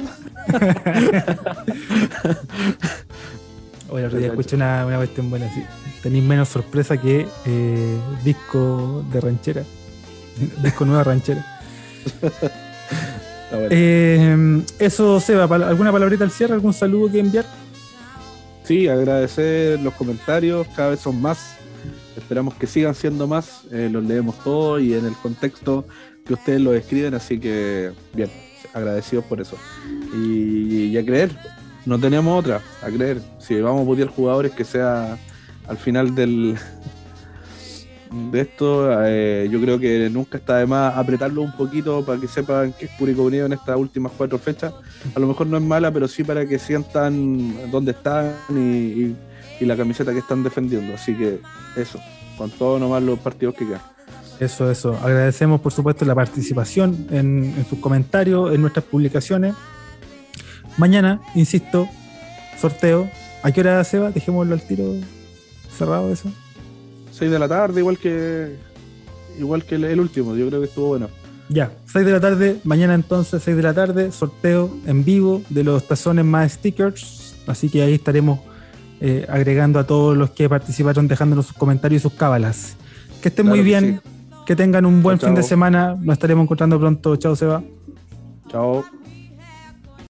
Oye, 3.91 4.07
otro 4.07 4.19
día 4.19 4.29
escuché 4.29 4.57
una, 4.57 4.85
una 4.87 4.97
cuestión 4.99 5.31
buena 5.31 5.47
así. 5.47 5.65
Tenéis 6.03 6.25
menos 6.25 6.49
sorpresa 6.49 6.97
que 6.97 7.27
eh, 7.47 7.99
disco 8.25 9.05
de 9.13 9.21
ranchera. 9.21 9.63
disco 10.63 10.85
nueva 10.85 11.05
ranchera. 11.05 11.58
eh, 13.71 14.63
eso, 14.79 15.21
Seba, 15.21 15.45
¿alguna 15.45 15.93
palabrita 15.93 16.25
al 16.25 16.31
cierre? 16.31 16.55
¿Algún 16.55 16.73
saludo 16.73 17.11
que 17.11 17.21
enviar? 17.21 17.45
Sí, 18.65 18.87
agradecer 18.87 19.81
los 19.81 19.95
comentarios, 19.95 20.67
cada 20.77 20.91
vez 20.91 21.01
son 21.01 21.21
más. 21.23 21.57
Esperamos 22.17 22.55
que 22.55 22.67
sigan 22.67 22.95
siendo 22.95 23.27
más, 23.27 23.63
eh, 23.71 23.89
los 23.91 24.05
leemos 24.05 24.39
todos 24.45 24.83
y 24.83 24.93
en 24.93 25.07
el 25.07 25.15
contexto 25.15 25.87
que 26.27 26.35
ustedes 26.35 26.61
lo 26.61 26.75
escriben, 26.75 27.15
así 27.15 27.39
que 27.39 27.93
bien, 28.13 28.29
agradecidos 28.75 29.25
por 29.25 29.41
eso. 29.41 29.57
Y, 30.15 30.97
a 30.97 31.05
creer, 31.05 31.31
no 31.87 31.99
tenemos 31.99 32.39
otra, 32.39 32.61
a 32.83 32.89
creer. 32.89 33.23
Si 33.39 33.59
vamos 33.61 33.83
a 33.83 33.87
putear 33.87 34.09
jugadores 34.09 34.53
que 34.53 34.65
sea 34.65 35.17
al 35.67 35.79
final 35.79 36.15
del 36.15 36.57
de 38.11 38.41
esto, 38.41 38.89
eh, 39.05 39.49
yo 39.51 39.61
creo 39.61 39.79
que 39.79 40.09
nunca 40.11 40.39
está 40.39 40.59
de 40.59 40.67
más 40.67 40.97
apretarlo 40.97 41.43
un 41.43 41.53
poquito 41.53 42.05
para 42.05 42.21
que 42.21 42.29
sepan 42.29 42.73
que 42.73 42.87
es 42.87 42.91
Curicó 42.93 43.25
Unido 43.25 43.47
en 43.47 43.53
estas 43.53 43.77
últimas 43.77 44.13
cuatro 44.17 44.39
fechas. 44.39 44.73
A 45.15 45.21
lo 45.21 45.27
mejor 45.27 45.47
no 45.47 45.57
es 45.57 45.63
mala, 45.63 45.93
pero 45.93 46.09
sí 46.09 46.25
para 46.25 46.47
que 46.47 46.59
sientan 46.59 47.71
dónde 47.71 47.93
están 47.93 48.33
y 48.51 49.15
y 49.61 49.65
la 49.65 49.77
camiseta 49.77 50.13
que 50.13 50.19
están 50.19 50.43
defendiendo. 50.43 50.95
Así 50.95 51.15
que 51.15 51.41
eso, 51.77 52.01
con 52.37 52.51
todos 52.51 52.81
nomás 52.81 53.03
los 53.03 53.19
partidos 53.19 53.55
que 53.55 53.67
quedan. 53.67 53.83
Eso, 54.41 54.71
eso. 54.71 54.97
Agradecemos, 55.03 55.61
por 55.61 55.73
supuesto, 55.73 56.05
la 56.05 56.15
participación 56.15 57.09
en, 57.11 57.67
sus 57.69 57.79
comentarios, 57.81 58.55
en 58.55 58.61
nuestras 58.61 58.85
publicaciones. 58.85 59.55
Mañana, 60.77 61.21
insisto, 61.35 61.89
sorteo. 62.61 63.11
¿A 63.43 63.51
qué 63.51 63.61
hora 63.61 63.83
se 63.85 63.99
va? 63.99 64.11
Dejémoslo 64.11 64.55
al 64.55 64.63
tiro 64.63 64.95
cerrado 65.77 66.13
eso. 66.13 66.31
6 67.19 67.31
de 67.31 67.39
la 67.39 67.49
tarde, 67.49 67.81
igual 67.81 67.99
que 67.99 68.57
igual 69.39 69.65
que 69.65 69.77
el, 69.77 70.01
último. 70.01 70.35
Yo 70.37 70.47
creo 70.49 70.61
que 70.61 70.67
estuvo 70.67 70.89
bueno. 70.89 71.09
Ya, 71.49 71.73
6 71.87 72.05
de 72.05 72.13
la 72.13 72.21
tarde, 72.21 72.61
mañana 72.65 72.95
entonces 72.95 73.43
6 73.43 73.57
de 73.57 73.63
la 73.63 73.75
tarde, 73.75 74.13
sorteo 74.13 74.71
en 74.87 75.05
vivo 75.05 75.43
de 75.49 75.65
los 75.65 75.87
tazones 75.87 76.25
más 76.25 76.53
stickers. 76.53 77.35
Así 77.47 77.71
que 77.71 77.83
ahí 77.83 77.95
estaremos 77.95 78.41
eh, 79.01 79.27
agregando 79.29 79.79
a 79.79 79.85
todos 79.85 80.17
los 80.17 80.31
que 80.31 80.49
participaron, 80.49 81.09
dejándonos 81.09 81.47
sus 81.47 81.57
comentarios 81.57 82.01
y 82.01 82.03
sus 82.03 82.13
cábalas. 82.13 82.77
Que 83.23 83.29
estén 83.29 83.47
muy 83.47 83.63
bien, 83.63 84.01
que 84.45 84.55
tengan 84.55 84.85
un 84.85 85.03
buen 85.03 85.19
fin 85.19 85.35
de 85.35 85.43
semana. 85.43 85.97
Nos 86.01 86.15
estaremos 86.15 86.45
encontrando 86.45 86.79
pronto. 86.79 87.17
Chao, 87.17 87.35
Seba. 87.35 87.63
Chao. 88.51 88.85